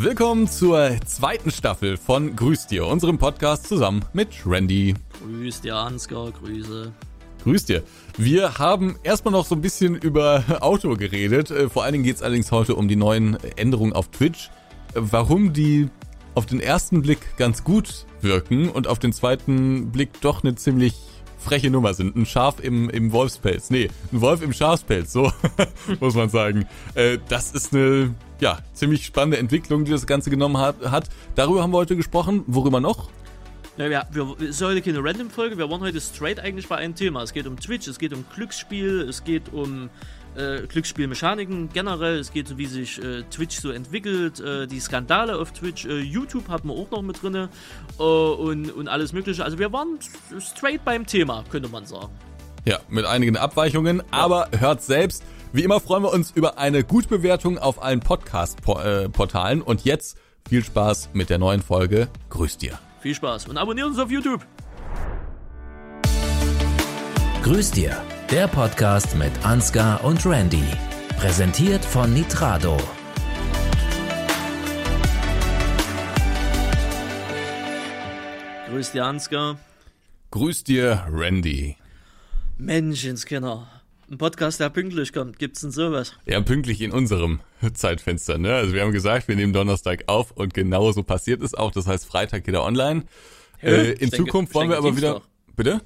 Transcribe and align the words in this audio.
Willkommen 0.00 0.46
zur 0.46 0.92
zweiten 1.06 1.50
Staffel 1.50 1.96
von 1.96 2.36
Grüß 2.36 2.68
dir, 2.68 2.86
unserem 2.86 3.18
Podcast 3.18 3.66
zusammen 3.66 4.04
mit 4.12 4.28
Randy. 4.46 4.94
Grüß 5.20 5.62
dir, 5.62 5.74
Ansgar, 5.74 6.30
Grüße. 6.30 6.92
Grüß 7.42 7.64
dir. 7.64 7.82
Wir 8.16 8.58
haben 8.58 8.96
erstmal 9.02 9.32
noch 9.32 9.44
so 9.44 9.56
ein 9.56 9.60
bisschen 9.60 9.96
über 9.96 10.44
Auto 10.60 10.94
geredet. 10.94 11.50
Äh, 11.50 11.68
vor 11.68 11.82
allen 11.82 11.94
Dingen 11.94 12.04
geht 12.04 12.14
es 12.14 12.22
allerdings 12.22 12.52
heute 12.52 12.76
um 12.76 12.86
die 12.86 12.94
neuen 12.94 13.38
Änderungen 13.56 13.92
auf 13.92 14.06
Twitch. 14.12 14.50
Äh, 14.94 15.00
warum 15.00 15.52
die 15.52 15.88
auf 16.36 16.46
den 16.46 16.60
ersten 16.60 17.02
Blick 17.02 17.36
ganz 17.36 17.64
gut 17.64 18.06
wirken 18.20 18.68
und 18.68 18.86
auf 18.86 19.00
den 19.00 19.12
zweiten 19.12 19.90
Blick 19.90 20.20
doch 20.20 20.44
eine 20.44 20.54
ziemlich 20.54 20.94
freche 21.38 21.70
Nummer 21.70 21.92
sind. 21.92 22.14
Ein 22.14 22.24
Schaf 22.24 22.60
im, 22.60 22.88
im 22.88 23.10
Wolfspelz. 23.10 23.70
Nee, 23.70 23.88
ein 24.12 24.20
Wolf 24.20 24.42
im 24.42 24.52
Schafspelz, 24.52 25.12
so 25.12 25.32
muss 26.00 26.14
man 26.14 26.28
sagen. 26.28 26.68
Äh, 26.94 27.18
das 27.28 27.50
ist 27.50 27.74
eine 27.74 28.14
ja, 28.40 28.58
ziemlich 28.72 29.04
spannende 29.04 29.38
Entwicklung, 29.38 29.84
die 29.84 29.90
das 29.90 30.06
Ganze 30.06 30.30
genommen 30.30 30.58
hat, 30.58 30.76
hat. 30.90 31.08
Darüber 31.34 31.62
haben 31.62 31.72
wir 31.72 31.78
heute 31.78 31.96
gesprochen. 31.96 32.44
Worüber 32.46 32.80
noch? 32.80 33.10
Ja, 33.76 33.88
wir, 33.88 34.06
wir, 34.10 34.36
es 34.40 34.56
ist 34.56 34.62
heute 34.62 34.82
keine 34.82 35.02
Random-Folge, 35.02 35.56
wir 35.56 35.70
waren 35.70 35.80
heute 35.80 36.00
straight 36.00 36.40
eigentlich 36.40 36.66
bei 36.66 36.76
einem 36.76 36.96
Thema. 36.96 37.22
Es 37.22 37.32
geht 37.32 37.46
um 37.46 37.58
Twitch, 37.58 37.86
es 37.86 37.98
geht 38.00 38.12
um 38.12 38.24
Glücksspiel, 38.34 39.02
es 39.08 39.22
geht 39.22 39.52
um 39.52 39.88
äh, 40.36 40.66
Glücksspielmechaniken 40.66 41.68
generell, 41.72 42.18
es 42.18 42.32
geht 42.32 42.48
so, 42.48 42.58
wie 42.58 42.66
sich 42.66 43.02
äh, 43.02 43.22
Twitch 43.30 43.60
so 43.60 43.70
entwickelt, 43.70 44.40
äh, 44.40 44.66
die 44.66 44.80
Skandale 44.80 45.36
auf 45.38 45.52
Twitch, 45.52 45.84
äh, 45.84 46.00
YouTube 46.00 46.48
hatten 46.48 46.68
wir 46.68 46.74
auch 46.74 46.90
noch 46.90 47.02
mit 47.02 47.22
drin 47.22 47.34
äh, 47.36 48.02
und, 48.02 48.72
und 48.72 48.88
alles 48.88 49.12
mögliche. 49.12 49.44
Also 49.44 49.60
wir 49.60 49.72
waren 49.72 49.98
straight 50.40 50.84
beim 50.84 51.06
Thema, 51.06 51.44
könnte 51.48 51.68
man 51.68 51.86
sagen. 51.86 52.12
Ja, 52.64 52.80
mit 52.88 53.04
einigen 53.04 53.36
Abweichungen, 53.36 53.98
ja. 53.98 54.04
aber 54.10 54.48
hört 54.58 54.82
selbst. 54.82 55.22
Wie 55.50 55.62
immer 55.64 55.80
freuen 55.80 56.02
wir 56.02 56.12
uns 56.12 56.30
über 56.30 56.58
eine 56.58 56.84
Gutbewertung 56.84 57.56
auf 57.56 57.82
allen 57.82 58.00
Podcast-Portalen 58.00 59.62
und 59.62 59.82
jetzt 59.82 60.18
viel 60.46 60.62
Spaß 60.62 61.10
mit 61.14 61.30
der 61.30 61.38
neuen 61.38 61.62
Folge. 61.62 62.08
Grüß 62.28 62.58
dir. 62.58 62.78
Viel 63.00 63.14
Spaß 63.14 63.48
und 63.48 63.56
abonniert 63.56 63.86
uns 63.86 63.98
auf 63.98 64.10
YouTube. 64.10 64.46
Grüß 67.42 67.70
dir, 67.70 67.96
der 68.30 68.46
Podcast 68.48 69.16
mit 69.16 69.32
Ansgar 69.42 70.04
und 70.04 70.26
Randy. 70.26 70.64
Präsentiert 71.18 71.82
von 71.82 72.12
Nitrado. 72.12 72.76
Grüß 78.68 78.92
dir, 78.92 79.06
Ansgar. 79.06 79.58
Grüß 80.30 80.64
dir, 80.64 81.06
Randy. 81.10 81.78
Menschenskinder. 82.58 83.77
Ein 84.10 84.16
Podcast, 84.16 84.58
der 84.58 84.70
pünktlich 84.70 85.12
kommt. 85.12 85.38
Gibt's 85.38 85.60
denn 85.60 85.70
sowas? 85.70 86.14
Ja, 86.24 86.40
pünktlich 86.40 86.80
in 86.80 86.92
unserem 86.92 87.40
Zeitfenster, 87.74 88.38
ne? 88.38 88.54
Also 88.54 88.72
wir 88.72 88.80
haben 88.80 88.92
gesagt, 88.92 89.28
wir 89.28 89.36
nehmen 89.36 89.52
Donnerstag 89.52 90.04
auf 90.06 90.30
und 90.30 90.54
genau 90.54 90.92
so 90.92 91.02
passiert 91.02 91.42
es 91.42 91.52
auch. 91.52 91.72
Das 91.72 91.86
heißt, 91.86 92.06
Freitag 92.06 92.44
geht 92.44 92.54
er 92.54 92.64
online. 92.64 93.04
Äh, 93.62 93.92
in 93.92 94.10
denke, 94.10 94.16
Zukunft 94.16 94.54
wollen 94.54 94.70
wir 94.70 94.78
aber 94.78 94.92
Dienstag. 94.92 95.16
wieder. 95.16 95.22
Bitte? 95.56 95.82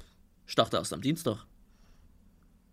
Ich 0.47 0.55
dachte 0.55 0.77
erst 0.77 0.93
am 0.93 1.01
Dienstag. 1.01 1.45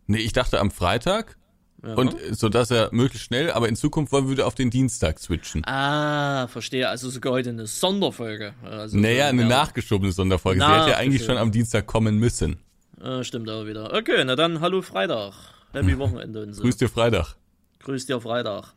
Nee, 0.06 0.18
ich 0.18 0.32
dachte 0.32 0.60
am 0.60 0.70
Freitag. 0.70 1.36
Ja. 1.82 1.94
Und 1.94 2.14
so 2.30 2.48
dass 2.48 2.70
er 2.70 2.90
möglichst 2.92 3.26
schnell, 3.26 3.50
aber 3.50 3.68
in 3.68 3.74
Zukunft 3.74 4.12
wollen 4.12 4.26
wir 4.26 4.32
wieder 4.32 4.46
auf 4.46 4.54
den 4.54 4.70
Dienstag 4.70 5.18
switchen. 5.18 5.64
Ah, 5.64 6.46
verstehe. 6.46 6.88
Also 6.88 7.08
sogar 7.08 7.32
heute 7.32 7.48
eine 7.48 7.66
Sonderfolge. 7.66 8.54
Also 8.62 8.98
naja, 8.98 9.28
eine 9.28 9.46
nachgeschobene 9.46 10.12
Sonderfolge. 10.12 10.60
Sie 10.60 10.66
hätte 10.66 10.90
ja 10.90 10.96
eigentlich 10.98 11.24
schon 11.24 11.38
am 11.38 11.50
Dienstag 11.50 11.86
kommen 11.86 12.18
müssen. 12.18 12.58
Ah, 13.02 13.24
stimmt 13.24 13.48
aber 13.48 13.66
wieder. 13.66 13.94
Okay, 13.94 14.22
na 14.24 14.36
dann 14.36 14.60
hallo 14.60 14.82
Freitag. 14.82 15.32
Happy 15.72 15.98
Wochenende 15.98 16.42
und 16.42 16.52
so. 16.52 16.62
Grüß 16.62 16.76
dir 16.76 16.88
Freitag. 16.88 17.34
Grüß 17.80 18.04
dir 18.04 18.20
Freitag. 18.20 18.74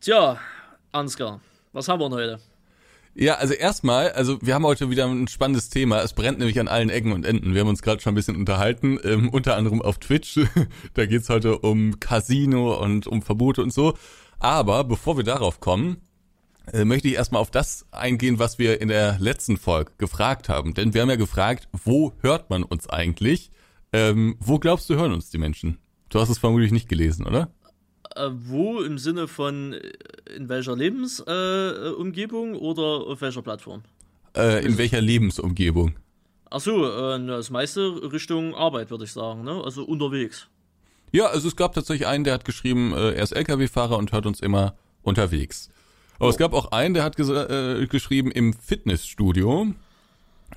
Tja, 0.00 0.38
Ansgar, 0.92 1.40
was 1.72 1.88
haben 1.88 2.00
wir 2.00 2.10
heute? 2.10 2.40
Ja, 3.14 3.34
also 3.34 3.54
erstmal, 3.54 4.12
also 4.12 4.38
wir 4.42 4.54
haben 4.54 4.64
heute 4.64 4.90
wieder 4.90 5.06
ein 5.06 5.28
spannendes 5.28 5.68
Thema. 5.68 6.02
Es 6.02 6.12
brennt 6.12 6.38
nämlich 6.38 6.60
an 6.60 6.68
allen 6.68 6.90
Ecken 6.90 7.12
und 7.12 7.24
Enden. 7.24 7.54
Wir 7.54 7.62
haben 7.62 7.68
uns 7.68 7.82
gerade 7.82 8.00
schon 8.00 8.12
ein 8.12 8.14
bisschen 8.14 8.36
unterhalten, 8.36 8.98
ähm, 9.04 9.28
unter 9.30 9.56
anderem 9.56 9.82
auf 9.82 9.98
Twitch. 9.98 10.38
da 10.94 11.06
geht's 11.06 11.28
heute 11.28 11.58
um 11.58 11.98
Casino 12.00 12.74
und 12.78 13.06
um 13.06 13.22
Verbote 13.22 13.62
und 13.62 13.72
so. 13.72 13.94
Aber 14.38 14.84
bevor 14.84 15.16
wir 15.16 15.24
darauf 15.24 15.60
kommen, 15.60 16.05
möchte 16.72 17.08
ich 17.08 17.14
erstmal 17.14 17.40
auf 17.40 17.50
das 17.50 17.86
eingehen, 17.92 18.38
was 18.38 18.58
wir 18.58 18.80
in 18.80 18.88
der 18.88 19.18
letzten 19.18 19.56
Folge 19.56 19.92
gefragt 19.98 20.48
haben. 20.48 20.74
Denn 20.74 20.94
wir 20.94 21.02
haben 21.02 21.10
ja 21.10 21.16
gefragt, 21.16 21.68
wo 21.72 22.12
hört 22.20 22.50
man 22.50 22.62
uns 22.62 22.88
eigentlich? 22.88 23.50
Ähm, 23.92 24.36
wo 24.40 24.58
glaubst 24.58 24.90
du, 24.90 24.96
hören 24.96 25.12
uns 25.12 25.30
die 25.30 25.38
Menschen? 25.38 25.78
Du 26.08 26.20
hast 26.20 26.28
es 26.28 26.38
vermutlich 26.38 26.72
nicht 26.72 26.88
gelesen, 26.88 27.26
oder? 27.26 27.50
Äh, 28.14 28.30
wo 28.30 28.80
im 28.80 28.98
Sinne 28.98 29.28
von 29.28 29.72
äh, 29.72 29.92
in 30.34 30.48
welcher 30.48 30.76
Lebensumgebung 30.76 32.54
äh, 32.54 32.58
oder 32.58 33.06
auf 33.06 33.20
welcher 33.20 33.42
Plattform? 33.42 33.82
Äh, 34.36 34.64
in 34.64 34.78
welcher 34.78 35.00
Lebensumgebung? 35.00 35.96
Achso, 36.50 37.14
äh, 37.14 37.26
das 37.26 37.50
meiste 37.50 38.12
Richtung 38.12 38.54
Arbeit, 38.54 38.90
würde 38.90 39.04
ich 39.04 39.12
sagen, 39.12 39.44
ne? 39.44 39.62
Also 39.64 39.84
unterwegs. 39.84 40.48
Ja, 41.12 41.26
also 41.26 41.48
es 41.48 41.56
gab 41.56 41.74
tatsächlich 41.74 42.06
einen, 42.06 42.24
der 42.24 42.34
hat 42.34 42.44
geschrieben, 42.44 42.92
äh, 42.92 43.12
er 43.12 43.22
ist 43.22 43.32
LKW-Fahrer 43.32 43.96
und 43.96 44.12
hört 44.12 44.26
uns 44.26 44.40
immer 44.40 44.76
unterwegs. 45.02 45.70
Aber 46.18 46.26
oh. 46.26 46.30
es 46.30 46.36
gab 46.36 46.52
auch 46.52 46.72
einen, 46.72 46.94
der 46.94 47.04
hat 47.04 47.18
äh, 47.18 47.86
geschrieben 47.86 48.30
im 48.30 48.52
Fitnessstudio. 48.52 49.74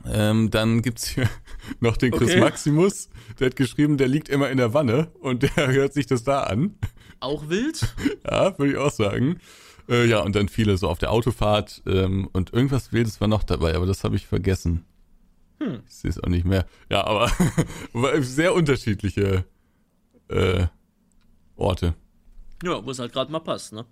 Ähm, 0.05 0.49
dann 0.49 0.81
gibt's 0.81 1.07
hier 1.07 1.29
noch 1.79 1.97
den 1.97 2.11
Chris 2.11 2.31
okay. 2.31 2.39
Maximus, 2.39 3.09
der 3.39 3.47
hat 3.47 3.55
geschrieben, 3.55 3.97
der 3.97 4.07
liegt 4.07 4.29
immer 4.29 4.49
in 4.49 4.57
der 4.57 4.73
Wanne 4.73 5.11
und 5.19 5.43
der 5.43 5.67
hört 5.67 5.93
sich 5.93 6.05
das 6.05 6.23
da 6.23 6.43
an. 6.43 6.75
Auch 7.19 7.49
wild? 7.49 7.93
ja, 8.25 8.57
würde 8.57 8.73
ich 8.73 8.77
auch 8.77 8.91
sagen. 8.91 9.39
Äh, 9.89 10.05
ja, 10.05 10.19
und 10.19 10.35
dann 10.35 10.47
viele 10.47 10.77
so 10.77 10.87
auf 10.87 10.99
der 10.99 11.11
Autofahrt 11.11 11.81
ähm, 11.85 12.29
und 12.31 12.53
irgendwas 12.53 12.93
Wildes 12.93 13.19
war 13.19 13.27
noch 13.27 13.43
dabei, 13.43 13.75
aber 13.75 13.85
das 13.85 14.03
habe 14.03 14.15
ich 14.15 14.27
vergessen. 14.27 14.85
Hm. 15.59 15.81
Ich 15.87 15.95
sehe 15.95 16.09
es 16.09 16.23
auch 16.23 16.29
nicht 16.29 16.45
mehr. 16.45 16.65
Ja, 16.89 17.05
aber 17.05 17.29
sehr 18.21 18.53
unterschiedliche 18.53 19.43
äh, 20.29 20.67
Orte. 21.55 21.95
Ja, 22.63 22.85
wo 22.85 22.91
es 22.91 22.99
halt 22.99 23.11
gerade 23.11 23.31
mal 23.31 23.39
passt, 23.39 23.73
ne? 23.73 23.85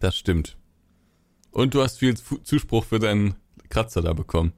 Das 0.00 0.16
stimmt. 0.16 0.56
Und 1.50 1.74
du 1.74 1.82
hast 1.82 1.98
viel 1.98 2.14
Zuspruch 2.14 2.84
für 2.84 2.98
deinen 2.98 3.34
Kratzer 3.68 4.02
da 4.02 4.12
bekommen. 4.12 4.52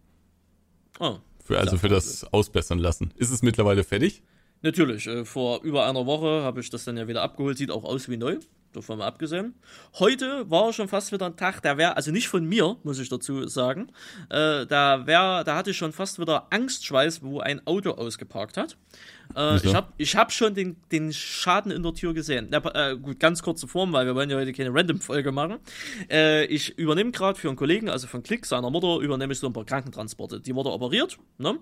Oh. 0.99 1.19
Für, 1.45 1.59
also 1.59 1.79
für 1.79 1.89
das 1.89 2.25
Ausbessern 2.33 2.79
lassen. 2.79 3.13
Ist 3.17 3.31
es 3.31 3.43
mittlerweile 3.43 3.85
fertig? 3.85 4.23
Natürlich, 4.63 5.07
äh, 5.07 5.25
vor 5.25 5.63
über 5.63 5.87
einer 5.87 6.05
Woche 6.07 6.43
habe 6.43 6.61
ich 6.61 6.71
das 6.71 6.85
dann 6.85 6.97
ja 6.97 7.07
wieder 7.07 7.23
abgeholt, 7.23 7.57
sieht 7.57 7.71
auch 7.71 7.85
aus 7.85 8.09
wie 8.09 8.17
neu, 8.17 8.39
davon 8.73 8.99
mal 8.99 9.07
abgesehen. 9.07 9.55
Heute 10.01 10.51
war 10.51 10.73
schon 10.73 10.89
fast 10.89 11.13
wieder 11.13 11.27
ein 11.27 11.37
Tag, 11.37 11.63
der 11.63 11.79
wäre, 11.79 11.97
also 11.97 12.11
nicht 12.11 12.29
von 12.29 12.45
mir, 12.45 12.77
muss 12.83 12.99
ich 12.99 13.09
dazu 13.09 13.47
sagen, 13.47 13.93
äh, 14.31 14.67
da 14.67 15.07
wäre, 15.07 15.45
da 15.45 15.55
hatte 15.55 15.71
ich 15.71 15.77
schon 15.77 15.93
fast 15.93 16.19
wieder 16.19 16.49
Angstschweiß, 16.51 17.23
wo 17.23 17.39
ein 17.39 17.65
Auto 17.67 17.93
ausgeparkt 17.93 18.57
hat. 18.57 18.77
Äh, 19.37 19.57
ich 19.57 19.75
habe 19.75 19.93
ich 19.97 20.17
hab 20.17 20.33
schon 20.33 20.55
den, 20.55 20.77
den 20.93 21.13
Schaden 21.13 21.71
in 21.71 21.83
der 21.83 21.95
Tür 21.95 22.15
gesehen. 22.15 22.49
Ja, 22.53 22.91
äh, 22.91 22.97
gut, 22.97 23.21
ganz 23.21 23.43
kurze 23.43 23.69
Form, 23.69 23.93
weil 23.93 24.07
wir 24.07 24.15
wollen 24.15 24.31
ja 24.31 24.37
heute 24.37 24.53
keine 24.53 24.73
Random-Folge 24.73 25.33
machen. 25.33 25.59
Äh, 26.11 26.47
ich 26.47 26.79
übernehme 26.79 27.11
gerade 27.11 27.39
für 27.39 27.49
einen 27.49 27.57
Kollegen, 27.57 27.89
also 27.89 28.07
von 28.07 28.23
Klick, 28.23 28.47
seiner 28.47 28.71
Mutter, 28.71 28.99
übernehme 28.99 29.33
ich 29.33 29.39
so 29.39 29.47
ein 29.47 29.53
paar 29.53 29.65
Krankentransporte. 29.65 30.41
Die 30.41 30.55
wurde 30.55 30.71
operiert, 30.71 31.19
ne? 31.39 31.59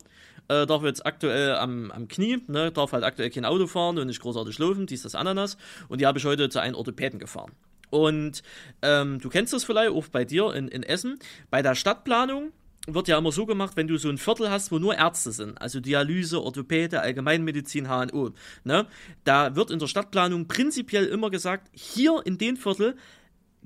äh, 0.49 0.66
darf 0.66 0.82
jetzt 0.82 1.04
aktuell 1.04 1.54
am, 1.54 1.91
am 1.91 2.09
Knie, 2.09 2.38
ne, 2.47 2.71
darf 2.71 2.93
halt 2.93 3.04
aktuell 3.04 3.31
kein 3.31 3.44
Auto 3.44 3.66
fahren 3.66 3.98
und 3.98 4.06
nicht 4.06 4.21
großartig 4.21 4.59
laufen, 4.59 4.87
dies 4.87 5.03
das 5.03 5.15
Ananas. 5.15 5.56
Und 5.88 6.00
die 6.00 6.06
habe 6.06 6.19
ich 6.19 6.25
heute 6.25 6.48
zu 6.48 6.60
einem 6.60 6.75
Orthopäden 6.75 7.19
gefahren. 7.19 7.53
Und 7.91 8.43
ähm, 8.83 9.21
du 9.21 9.28
kennst 9.28 9.53
das 9.53 9.65
vielleicht 9.65 9.91
auch 9.91 10.09
bei 10.09 10.25
dir 10.25 10.53
in, 10.54 10.69
in 10.69 10.83
Essen. 10.83 11.19
Bei 11.50 11.62
der 11.62 11.75
Stadtplanung 11.75 12.53
wird 12.87 13.09
ja 13.09 13.19
immer 13.19 13.33
so 13.33 13.47
gemacht, 13.47 13.77
wenn 13.77 13.89
du 13.89 13.97
so 13.97 14.09
ein 14.09 14.19
Viertel 14.19 14.51
hast, 14.51 14.71
wo 14.71 14.79
nur 14.79 14.95
Ärzte 14.95 15.33
sind, 15.33 15.61
also 15.61 15.81
Dialyse, 15.81 16.43
Orthopäde, 16.43 17.01
Allgemeinmedizin, 17.01 17.89
HNO, 17.89 18.31
ne, 18.65 18.87
da 19.25 19.57
wird 19.57 19.71
in 19.71 19.79
der 19.79 19.87
Stadtplanung 19.87 20.47
prinzipiell 20.49 21.07
immer 21.07 21.31
gesagt, 21.31 21.69
hier 21.73 22.23
in 22.25 22.39
den 22.39 22.57
Viertel 22.57 22.97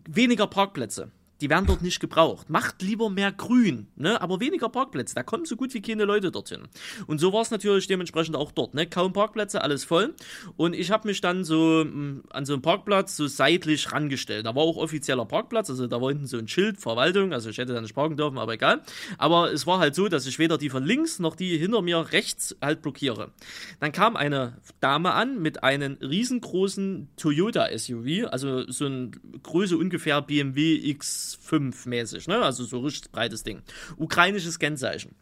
weniger 0.08 0.46
Parkplätze 0.46 1.12
die 1.40 1.50
werden 1.50 1.66
dort 1.66 1.82
nicht 1.82 2.00
gebraucht. 2.00 2.50
Macht 2.50 2.82
lieber 2.82 3.10
mehr 3.10 3.32
Grün, 3.32 3.88
ne? 3.96 4.20
aber 4.20 4.40
weniger 4.40 4.68
Parkplätze. 4.68 5.14
Da 5.14 5.22
kommen 5.22 5.44
so 5.44 5.56
gut 5.56 5.72
wie 5.74 5.80
keine 5.80 6.04
Leute 6.04 6.30
dorthin. 6.30 6.68
Und 7.06 7.18
so 7.18 7.32
war 7.32 7.42
es 7.42 7.50
natürlich 7.50 7.86
dementsprechend 7.86 8.36
auch 8.36 8.52
dort. 8.52 8.74
Ne? 8.74 8.86
Kaum 8.86 9.12
Parkplätze, 9.12 9.62
alles 9.62 9.84
voll. 9.84 10.14
Und 10.56 10.74
ich 10.74 10.90
habe 10.90 11.08
mich 11.08 11.20
dann 11.20 11.44
so 11.44 11.84
mh, 11.84 11.90
mm, 11.90 12.22
an 12.30 12.44
so 12.44 12.52
einen 12.52 12.62
Parkplatz 12.62 13.16
so 13.16 13.26
seitlich 13.26 13.92
rangestellt. 13.92 14.46
Da 14.46 14.54
war 14.54 14.62
auch 14.62 14.76
offizieller 14.76 15.24
Parkplatz, 15.24 15.70
also 15.70 15.86
da 15.86 16.00
war 16.00 16.08
hinten 16.08 16.26
so 16.26 16.38
ein 16.38 16.48
Schild, 16.48 16.78
Verwaltung. 16.78 17.32
Also 17.32 17.50
ich 17.50 17.58
hätte 17.58 17.72
da 17.72 17.80
nicht 17.80 17.94
parken 17.94 18.16
dürfen, 18.16 18.38
aber 18.38 18.54
egal. 18.54 18.82
Aber 19.18 19.52
es 19.52 19.66
war 19.66 19.78
halt 19.78 19.94
so, 19.94 20.08
dass 20.08 20.26
ich 20.26 20.38
weder 20.38 20.58
die 20.58 20.70
von 20.70 20.84
links 20.84 21.18
noch 21.18 21.36
die 21.36 21.56
hinter 21.56 21.82
mir 21.82 22.12
rechts 22.12 22.56
halt 22.60 22.82
blockiere. 22.82 23.32
Dann 23.80 23.92
kam 23.92 24.16
eine 24.16 24.58
Dame 24.80 25.12
an 25.12 25.40
mit 25.40 25.62
einem 25.62 25.96
riesengroßen 26.00 27.08
Toyota 27.16 27.66
SUV, 27.76 28.28
also 28.30 28.70
so 28.70 28.86
eine 28.86 29.10
Größe 29.42 29.76
ungefähr 29.76 30.20
BMW 30.22 30.74
X 30.90 31.29
5 31.34 31.86
mäßig, 31.86 32.28
ne? 32.28 32.42
Also 32.42 32.64
so 32.64 32.80
richtig 32.80 33.10
breites 33.12 33.42
Ding. 33.42 33.62
Ukrainisches 33.96 34.58
Kennzeichen. 34.58 35.14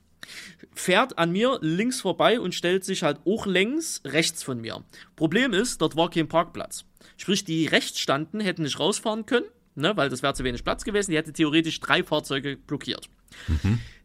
Fährt 0.75 1.17
an 1.19 1.31
mir 1.31 1.59
links 1.63 2.01
vorbei 2.01 2.41
und 2.41 2.55
stellt 2.55 2.85
sich 2.85 3.03
halt 3.03 3.21
auch 3.25 3.47
längs 3.47 4.03
rechts 4.05 4.43
von 4.43 4.61
mir. 4.61 4.85
Problem 5.17 5.53
ist, 5.53 5.81
dort 5.81 5.97
war 5.97 6.11
kein 6.11 6.29
Parkplatz. 6.29 6.85
Sprich, 7.17 7.45
die 7.45 7.67
rechts 7.67 7.99
standen, 8.01 8.41
hätten 8.41 8.63
nicht 8.63 8.79
rausfahren 8.79 9.27
können. 9.27 9.47
ne, 9.79 9.97
weil 9.97 10.09
das 10.11 10.23
wäre 10.23 10.35
zu 10.35 10.45
wenig 10.45 10.65
Platz 10.65 10.85
gewesen. 10.85 11.13
Die 11.13 11.17
hätte 11.17 11.33
theoretisch 11.33 11.81
drei 11.81 12.03
Fahrzeuge 12.03 12.57
blockiert. 12.57 13.09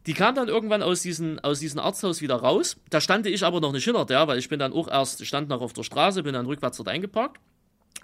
Die 0.06 0.14
kam 0.14 0.36
dann 0.36 0.48
irgendwann 0.48 0.84
aus 0.84 1.02
diesem, 1.02 1.40
aus 1.40 1.60
diesem 1.60 1.80
Arzthaus 1.80 2.22
wieder 2.22 2.36
raus. 2.36 2.78
Da 2.90 3.02
stand 3.02 3.26
ich 3.26 3.44
aber 3.44 3.60
noch 3.60 3.72
nicht 3.72 3.84
hinter 3.86 4.06
der, 4.06 4.28
weil 4.28 4.38
ich 4.38 4.50
bin 4.50 4.60
dann 4.60 4.74
auch 4.74 4.88
erst, 4.88 5.26
stand 5.26 5.50
noch 5.50 5.62
auf 5.62 5.74
der 5.74 5.84
Straße, 5.84 6.24
bin 6.24 6.34
dann 6.34 6.46
rückwärts 6.46 6.78
dort 6.78 6.90
eingeparkt. 6.90 7.40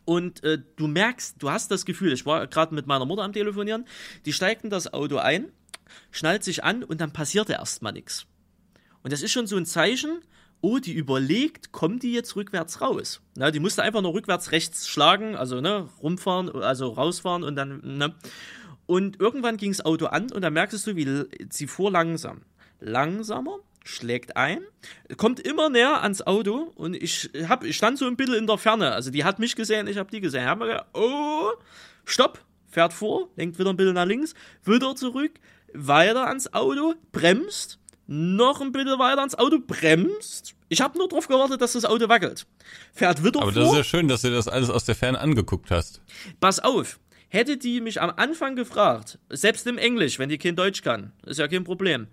Und 0.06 0.44
äh, 0.44 0.60
du 0.76 0.88
merkst, 0.88 1.36
du 1.40 1.52
hast 1.52 1.72
das 1.72 1.86
Gefühl, 1.86 2.14
ich 2.14 2.26
war 2.26 2.48
gerade 2.48 2.74
mit 2.74 2.88
meiner 2.88 3.06
Mutter 3.06 3.24
am 3.24 3.34
Telefonieren, 3.34 3.86
die 4.26 4.34
steigt 4.34 4.64
in 4.64 4.70
das 4.70 4.92
Auto 4.94 5.18
ein, 5.18 5.52
schnallt 6.12 6.44
sich 6.44 6.64
an 6.64 6.84
und 6.84 7.00
dann 7.02 7.14
passiert 7.14 7.50
erstmal 7.50 7.94
nichts. 7.94 8.26
Und 9.04 9.14
das 9.14 9.22
ist 9.22 9.32
schon 9.32 9.48
so 9.48 9.56
ein 9.56 9.66
Zeichen, 9.66 10.22
oh, 10.62 10.80
die 10.80 10.94
überlegt, 10.94 11.72
kommt 11.72 12.04
die 12.04 12.12
jetzt 12.12 12.36
rückwärts 12.36 12.82
raus? 12.82 13.22
Na, 13.36 13.52
die 13.52 13.60
musste 13.60 13.84
einfach 13.84 14.02
nur 14.02 14.14
rückwärts 14.14 14.52
rechts 14.52 14.88
schlagen, 14.88 15.36
also 15.36 15.62
ne, 15.62 15.88
rumfahren, 16.02 16.50
also 16.50 16.90
rausfahren 16.90 17.44
und 17.44 17.56
dann, 17.56 17.82
ne. 17.84 18.16
Und 18.86 19.20
irgendwann 19.20 19.58
ging 19.58 19.72
das 19.72 19.86
Auto 19.86 20.08
an 20.08 20.32
und 20.32 20.42
dann 20.42 20.54
merkst 20.54 20.88
du, 20.88 20.96
wie 20.96 21.26
sie 21.52 21.68
fuhr 21.68 21.92
langsam. 21.92 22.42
Langsamer, 22.80 23.60
schlägt 23.90 24.38
ein, 24.38 24.62
kommt 25.18 25.40
immer 25.40 25.70
näher 25.70 26.04
ans 26.04 26.22
Auto 26.22 26.72
und 26.76 26.96
ich, 26.96 27.30
hab, 27.48 27.64
ich 27.64 27.76
stand 27.76 27.98
so 27.98 28.06
ein 28.06 28.16
bisschen 28.16 28.36
in 28.36 28.48
der 28.48 28.58
Ferne. 28.58 28.92
Also 28.92 29.12
die 29.12 29.24
hat 29.24 29.40
mich 29.40 29.56
gesehen, 29.56 29.88
ich 29.88 29.98
habe 29.98 30.12
die 30.12 30.22
gesehen. 30.22 30.46
Haben 30.46 30.62
wir 30.62 30.68
gedacht, 30.68 30.88
oh, 30.94 31.50
stopp, 32.06 32.40
fährt 32.68 32.94
vor, 32.94 33.30
lenkt 33.36 33.58
wieder 33.60 33.72
ein 33.72 33.78
bisschen 33.78 33.96
nach 33.96 34.06
links, 34.06 34.34
wieder 34.64 34.96
zurück, 34.96 35.32
weiter 35.74 36.28
ans 36.28 36.54
Auto, 36.54 36.96
bremst, 37.12 37.80
noch 38.08 38.62
ein 38.62 38.72
bisschen 38.72 39.00
weiter 39.00 39.20
ans 39.20 39.36
Auto, 39.36 39.60
bremst. 39.60 40.56
Ich 40.70 40.82
habe 40.82 40.98
nur 40.98 41.10
darauf 41.10 41.28
gewartet, 41.28 41.62
dass 41.62 41.74
das 41.74 41.86
Auto 41.86 42.10
wackelt. 42.10 42.46
Fährt 42.94 43.24
wieder 43.24 43.42
Aber 43.42 43.52
vor. 43.52 43.62
das 43.62 43.72
ist 43.72 43.78
ja 43.78 43.84
schön, 43.84 44.08
dass 44.08 44.22
du 44.22 44.32
das 44.32 44.48
alles 44.48 44.70
aus 44.70 44.86
der 44.86 44.96
Ferne 44.96 45.20
angeguckt 45.20 45.72
hast. 45.72 46.02
Pass 46.40 46.60
auf, 46.60 47.00
hätte 47.28 47.58
die 47.58 47.82
mich 47.82 48.02
am 48.02 48.12
Anfang 48.16 48.56
gefragt, 48.56 49.18
selbst 49.30 49.66
im 49.66 49.80
Englisch, 49.80 50.20
wenn 50.20 50.30
die 50.30 50.38
kein 50.38 50.56
Deutsch 50.56 50.84
kann, 50.84 51.12
ist 51.26 51.40
ja 51.40 51.48
kein 51.48 51.64
Problem, 51.64 52.08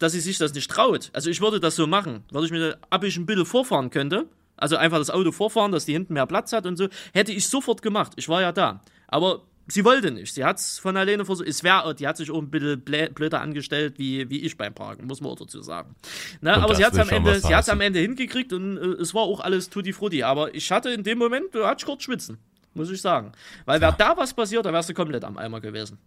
dass 0.00 0.12
sie 0.12 0.20
sich 0.20 0.38
das 0.38 0.52
nicht 0.54 0.68
traut. 0.68 1.10
Also 1.12 1.30
ich 1.30 1.40
würde 1.40 1.60
das 1.60 1.76
so 1.76 1.86
machen, 1.86 2.24
würde 2.32 2.46
ich 2.46 2.52
mir 2.52 2.78
ab 2.90 3.04
ich 3.04 3.16
ein 3.16 3.26
bisschen 3.26 3.46
vorfahren 3.46 3.90
könnte, 3.90 4.26
also 4.56 4.76
einfach 4.76 4.98
das 4.98 5.10
Auto 5.10 5.30
vorfahren, 5.30 5.70
dass 5.70 5.84
die 5.84 5.92
hinten 5.92 6.14
mehr 6.14 6.26
Platz 6.26 6.52
hat 6.52 6.66
und 6.66 6.76
so, 6.76 6.88
hätte 7.12 7.32
ich 7.32 7.46
sofort 7.48 7.82
gemacht. 7.82 8.12
Ich 8.16 8.28
war 8.28 8.40
ja 8.40 8.50
da. 8.50 8.80
Aber 9.06 9.42
sie 9.68 9.84
wollte 9.84 10.10
nicht. 10.10 10.34
Sie 10.34 10.44
hat 10.44 10.58
es 10.58 10.78
von 10.78 10.96
alleine 10.96 11.24
versucht. 11.24 11.48
Es 11.48 11.62
wäre, 11.62 11.94
die 11.94 12.08
hat 12.08 12.16
sich 12.16 12.30
auch 12.30 12.38
ein 12.38 12.50
bisschen 12.50 12.80
blöder 12.80 13.40
angestellt 13.40 13.94
wie, 13.98 14.28
wie 14.30 14.40
ich 14.40 14.56
beim 14.56 14.74
Parken, 14.74 15.06
muss 15.06 15.20
man 15.20 15.32
auch 15.32 15.38
dazu 15.38 15.62
sagen. 15.62 15.94
Ne, 16.40 16.54
aber 16.54 16.74
sie 16.74 16.84
hat 16.84 16.94
es 16.94 16.98
am 16.98 17.08
Ende, 17.10 17.38
sie 17.38 17.54
hat's 17.54 17.68
am 17.68 17.80
Ende 17.80 18.00
hingekriegt 18.00 18.52
und 18.52 18.78
äh, 18.78 19.02
es 19.02 19.14
war 19.14 19.22
auch 19.22 19.40
alles 19.40 19.68
tutti 19.68 19.92
frutti. 19.92 20.22
Aber 20.22 20.54
ich 20.54 20.70
hatte 20.72 20.90
in 20.90 21.04
dem 21.04 21.18
Moment, 21.18 21.54
da 21.54 21.68
hatte 21.68 21.80
ich 21.80 21.86
kurz 21.86 22.04
schwitzen, 22.04 22.38
muss 22.72 22.90
ich 22.90 23.02
sagen. 23.02 23.32
Weil 23.66 23.80
wäre 23.80 23.94
da 23.98 24.16
was 24.16 24.32
passiert, 24.32 24.64
da 24.64 24.72
wärst 24.72 24.88
du 24.88 24.94
komplett 24.94 25.24
am 25.24 25.36
Eimer 25.36 25.60
gewesen. 25.60 25.98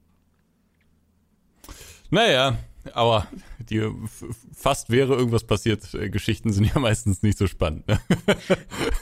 Naja, 2.10 2.57
aber 2.94 3.28
die 3.70 3.90
fast 4.54 4.90
wäre 4.90 5.14
irgendwas 5.16 5.44
passiert. 5.46 5.94
äh, 5.94 6.10
Geschichten 6.10 6.52
sind 6.52 6.66
ja 6.74 6.80
meistens 6.80 7.24
nicht 7.24 7.38
so 7.38 7.48
spannend. 7.48 7.88
Ne? 7.88 8.00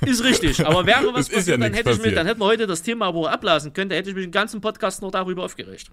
Ist 0.05 0.23
richtig, 0.23 0.65
aber 0.65 0.85
wäre 0.85 1.05
was 1.13 1.29
Es 1.29 1.29
ist 1.29 1.47
ja 1.47 1.57
passiert, 1.57 1.61
dann 1.61 1.73
hätte 1.73 1.89
ich 1.91 1.97
mir, 1.97 2.01
passiert. 2.03 2.17
dann 2.17 2.27
hätten 2.27 2.39
wir 2.39 2.45
heute 2.45 2.67
das 2.67 2.83
Thema 2.83 3.07
aber 3.07 3.31
ablassen 3.31 3.73
können, 3.73 3.89
da 3.89 3.95
hätte 3.95 4.09
ich 4.09 4.15
mich 4.15 4.25
den 4.25 4.31
ganzen 4.31 4.61
Podcast 4.61 5.01
noch 5.01 5.11
darüber 5.11 5.43
aufgeregt. 5.45 5.91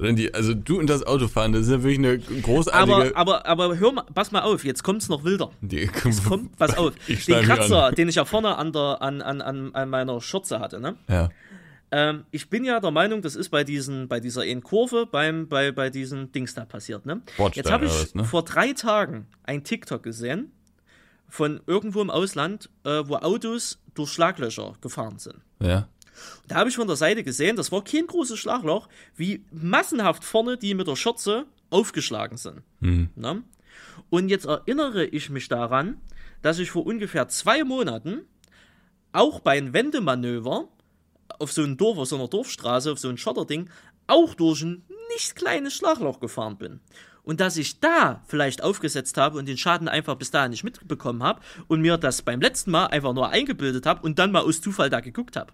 Randy, 0.00 0.30
also 0.32 0.54
du 0.54 0.78
und 0.78 0.88
das 0.88 1.02
Autofahren, 1.04 1.52
das 1.52 1.62
ist 1.62 1.70
ja 1.72 1.82
wirklich 1.82 1.98
eine 1.98 2.12
Aber, 2.12 2.40
großartige. 2.42 3.16
aber, 3.16 3.46
aber 3.46 3.78
hör 3.78 3.92
mal, 3.92 4.04
pass 4.14 4.30
mal 4.30 4.42
auf, 4.42 4.64
jetzt 4.64 4.84
kommt's 4.84 5.08
noch 5.08 5.24
wilder. 5.24 5.50
die, 5.60 5.88
Kommt, 5.88 6.56
pass 6.56 6.76
auf. 6.78 6.92
Den 7.26 7.42
Kratzer, 7.44 7.90
den 7.90 8.08
ich 8.08 8.14
ja 8.14 8.24
vorne 8.24 8.56
an, 8.56 8.72
der, 8.72 9.02
an, 9.02 9.20
an, 9.22 9.74
an 9.74 9.90
meiner 9.90 10.20
Schürze 10.20 10.60
hatte, 10.60 10.78
ne? 10.78 10.94
Ja. 11.08 11.30
Ähm, 11.90 12.24
ich 12.30 12.50
bin 12.50 12.64
ja 12.64 12.80
der 12.80 12.90
Meinung, 12.90 13.22
das 13.22 13.34
ist 13.34 13.48
bei 13.48 13.64
diesen, 13.64 14.08
bei 14.08 14.20
dieser 14.20 14.42
einen 14.42 14.62
Kurve, 14.62 15.06
beim, 15.06 15.48
bei, 15.48 15.72
bei 15.72 15.90
diesen 15.90 16.32
Dings 16.32 16.54
da 16.54 16.64
passiert, 16.64 17.06
ne? 17.06 17.22
Jetzt 17.52 17.70
habe 17.70 17.86
ich 17.86 17.92
was, 17.92 18.14
ne? 18.14 18.24
vor 18.24 18.44
drei 18.44 18.72
Tagen 18.72 19.26
ein 19.44 19.64
TikTok 19.64 20.02
gesehen 20.02 20.52
von 21.28 21.60
irgendwo 21.66 22.00
im 22.00 22.10
Ausland, 22.10 22.70
äh, 22.84 23.02
wo 23.04 23.16
Autos 23.16 23.78
durch 23.94 24.10
Schlaglöcher 24.10 24.74
gefahren 24.80 25.18
sind. 25.18 25.40
Ja. 25.60 25.88
Da 26.48 26.56
habe 26.56 26.68
ich 26.68 26.76
von 26.76 26.86
der 26.86 26.96
Seite 26.96 27.22
gesehen, 27.22 27.56
das 27.56 27.70
war 27.70 27.84
kein 27.84 28.06
großes 28.06 28.38
Schlagloch, 28.38 28.88
wie 29.16 29.44
massenhaft 29.50 30.24
vorne 30.24 30.56
die 30.56 30.74
mit 30.74 30.88
der 30.88 30.96
Schürze 30.96 31.46
aufgeschlagen 31.70 32.36
sind. 32.38 32.62
Ne? 33.14 33.42
Und 34.10 34.28
jetzt 34.28 34.46
erinnere 34.46 35.04
ich 35.04 35.30
mich 35.30 35.48
daran, 35.48 35.98
dass 36.42 36.58
ich 36.58 36.70
vor 36.70 36.86
ungefähr 36.86 37.28
zwei 37.28 37.64
Monaten 37.64 38.22
auch 39.12 39.40
bei 39.40 39.58
einem 39.58 39.72
Wendemanöver 39.72 40.68
auf 41.38 41.52
so 41.52 41.62
einem 41.62 41.76
Dorf, 41.76 41.98
auf 41.98 42.08
so 42.08 42.16
einer 42.16 42.28
Dorfstraße, 42.28 42.92
auf 42.92 42.98
so 42.98 43.08
ein 43.08 43.18
Schotterding, 43.18 43.70
auch 44.06 44.34
durch 44.34 44.62
ein 44.62 44.84
nicht 45.14 45.36
kleines 45.36 45.74
Schlagloch 45.74 46.20
gefahren 46.20 46.58
bin. 46.58 46.80
Und 47.22 47.40
dass 47.40 47.56
ich 47.56 47.80
da 47.80 48.22
vielleicht 48.26 48.62
aufgesetzt 48.62 49.16
habe 49.18 49.38
und 49.38 49.46
den 49.46 49.58
Schaden 49.58 49.88
einfach 49.88 50.16
bis 50.16 50.30
dahin 50.30 50.50
nicht 50.50 50.64
mitbekommen 50.64 51.22
habe 51.22 51.40
und 51.66 51.80
mir 51.80 51.98
das 51.98 52.22
beim 52.22 52.40
letzten 52.40 52.70
Mal 52.70 52.86
einfach 52.86 53.12
nur 53.12 53.28
eingebildet 53.28 53.84
habe 53.84 54.02
und 54.02 54.18
dann 54.18 54.32
mal 54.32 54.42
aus 54.42 54.60
Zufall 54.60 54.90
da 54.90 55.00
geguckt 55.00 55.36
habe 55.36 55.52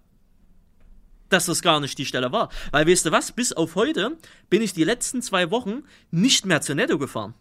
dass 1.29 1.47
das 1.47 1.61
gar 1.61 1.79
nicht 1.79 1.97
die 1.97 2.05
Stelle 2.05 2.31
war. 2.31 2.49
Weil 2.71 2.87
weißt 2.87 3.07
du 3.07 3.11
was, 3.11 3.31
bis 3.31 3.51
auf 3.53 3.75
heute 3.75 4.17
bin 4.49 4.61
ich 4.61 4.73
die 4.73 4.83
letzten 4.83 5.21
zwei 5.21 5.51
Wochen 5.51 5.83
nicht 6.11 6.45
mehr 6.45 6.61
zu 6.61 6.75
Netto 6.75 6.97
gefahren. 6.97 7.33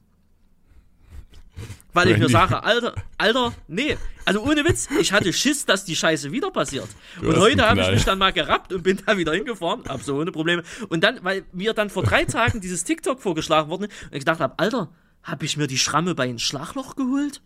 Weil 1.92 2.10
ich 2.10 2.18
mir 2.18 2.28
sage, 2.28 2.62
Alter, 2.62 2.94
Alter, 3.18 3.52
nee. 3.68 3.96
Also 4.24 4.42
ohne 4.42 4.64
Witz, 4.64 4.88
ich 5.00 5.12
hatte 5.12 5.32
Schiss, 5.32 5.64
dass 5.64 5.84
die 5.84 5.94
Scheiße 5.94 6.32
wieder 6.32 6.50
passiert. 6.50 6.88
Du 7.20 7.28
und 7.28 7.36
heute 7.38 7.68
habe 7.68 7.80
ich 7.82 7.90
mich 7.90 8.04
dann 8.04 8.18
mal 8.18 8.32
gerappt 8.32 8.72
und 8.72 8.82
bin 8.82 9.00
da 9.06 9.16
wieder 9.16 9.32
hingefahren. 9.32 9.84
Hab 9.88 10.02
so 10.02 10.16
ohne 10.16 10.32
Probleme. 10.32 10.64
Und 10.88 11.04
dann, 11.04 11.22
weil 11.22 11.44
mir 11.52 11.72
dann 11.72 11.90
vor 11.90 12.02
drei 12.02 12.24
Tagen 12.24 12.60
dieses 12.60 12.82
TikTok 12.82 13.22
vorgeschlagen 13.22 13.70
wurde 13.70 13.84
und 13.84 13.90
ich 14.10 14.18
gedacht 14.20 14.40
habe, 14.40 14.54
Alter, 14.58 14.88
habe 15.22 15.44
ich 15.44 15.56
mir 15.56 15.68
die 15.68 15.78
Schramme 15.78 16.14
bei 16.14 16.24
einem 16.24 16.38
Schlagloch 16.38 16.96
geholt? 16.96 17.40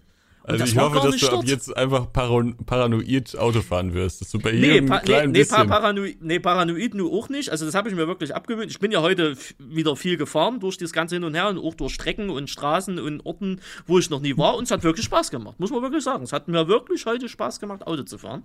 Also 0.48 0.60
das 0.64 0.70
ich 0.72 0.78
hoffe, 0.78 1.00
dass 1.06 1.16
du 1.20 1.26
ab 1.26 1.32
dort. 1.34 1.48
jetzt 1.48 1.76
einfach 1.76 2.12
paran 2.12 2.56
paranoid 2.64 3.36
Auto 3.38 3.60
fahren 3.60 3.92
wirst. 3.94 4.20
Dass 4.20 4.30
du 4.30 4.38
bei 4.38 4.52
Nee, 4.52 4.72
jedem 4.72 4.86
pa 4.86 4.96
nee, 4.96 5.02
kleinen 5.04 5.32
nee, 5.32 5.44
pa 5.44 5.56
bisschen... 5.56 5.68
paranoid, 5.68 6.16
nee, 6.22 6.38
paranoid 6.38 6.94
nur 6.94 7.12
auch 7.12 7.28
nicht. 7.28 7.50
Also 7.50 7.66
das 7.66 7.74
habe 7.74 7.88
ich 7.88 7.94
mir 7.94 8.06
wirklich 8.08 8.34
abgewöhnt. 8.34 8.70
Ich 8.70 8.78
bin 8.78 8.90
ja 8.90 9.02
heute 9.02 9.36
wieder 9.58 9.94
viel 9.96 10.16
gefahren 10.16 10.58
durch 10.60 10.78
das 10.78 10.92
ganze 10.92 11.16
Hin 11.16 11.24
und 11.24 11.34
Her 11.34 11.48
und 11.48 11.58
auch 11.58 11.74
durch 11.74 11.92
Strecken 11.92 12.30
und 12.30 12.48
Straßen 12.48 12.98
und 12.98 13.20
Orten, 13.26 13.60
wo 13.86 13.98
ich 13.98 14.08
noch 14.10 14.20
nie 14.20 14.36
war. 14.36 14.56
Und 14.56 14.64
es 14.64 14.70
hat 14.70 14.82
wirklich 14.84 15.04
Spaß 15.06 15.30
gemacht, 15.30 15.60
muss 15.60 15.70
man 15.70 15.82
wirklich 15.82 16.02
sagen. 16.04 16.24
Es 16.24 16.32
hat 16.32 16.48
mir 16.48 16.66
wirklich 16.66 17.04
heute 17.06 17.28
Spaß 17.28 17.60
gemacht, 17.60 17.86
Auto 17.86 18.04
zu 18.04 18.18
fahren. 18.18 18.42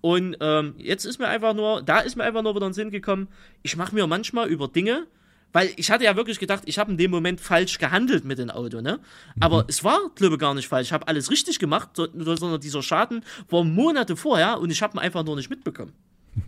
Und 0.00 0.36
ähm, 0.40 0.74
jetzt 0.78 1.04
ist 1.04 1.18
mir 1.18 1.28
einfach 1.28 1.54
nur, 1.54 1.82
da 1.82 2.00
ist 2.00 2.16
mir 2.16 2.24
einfach 2.24 2.42
nur 2.42 2.54
wieder 2.54 2.66
in 2.66 2.70
den 2.70 2.74
Sinn 2.74 2.90
gekommen, 2.90 3.28
ich 3.62 3.76
mache 3.76 3.94
mir 3.94 4.06
manchmal 4.06 4.48
über 4.48 4.68
Dinge, 4.68 5.06
weil 5.54 5.72
ich 5.76 5.90
hatte 5.90 6.04
ja 6.04 6.14
wirklich 6.16 6.38
gedacht, 6.38 6.64
ich 6.66 6.78
habe 6.78 6.90
in 6.92 6.98
dem 6.98 7.10
Moment 7.10 7.40
falsch 7.40 7.78
gehandelt 7.78 8.26
mit 8.26 8.38
dem 8.38 8.50
Auto, 8.50 8.82
ne? 8.82 9.00
Aber 9.40 9.64
es 9.68 9.82
war, 9.82 10.10
glaube 10.14 10.34
ich, 10.34 10.40
gar 10.40 10.52
nicht 10.52 10.68
falsch. 10.68 10.88
Ich 10.88 10.92
habe 10.92 11.08
alles 11.08 11.30
richtig 11.30 11.58
gemacht, 11.58 11.88
so- 11.94 12.08
sondern 12.12 12.60
dieser 12.60 12.82
Schaden 12.82 13.24
war 13.48 13.64
Monate 13.64 14.16
vorher 14.16 14.60
und 14.60 14.70
ich 14.70 14.82
habe 14.82 14.96
ihn 14.96 15.00
einfach 15.00 15.24
nur 15.24 15.36
nicht 15.36 15.48
mitbekommen. 15.48 15.94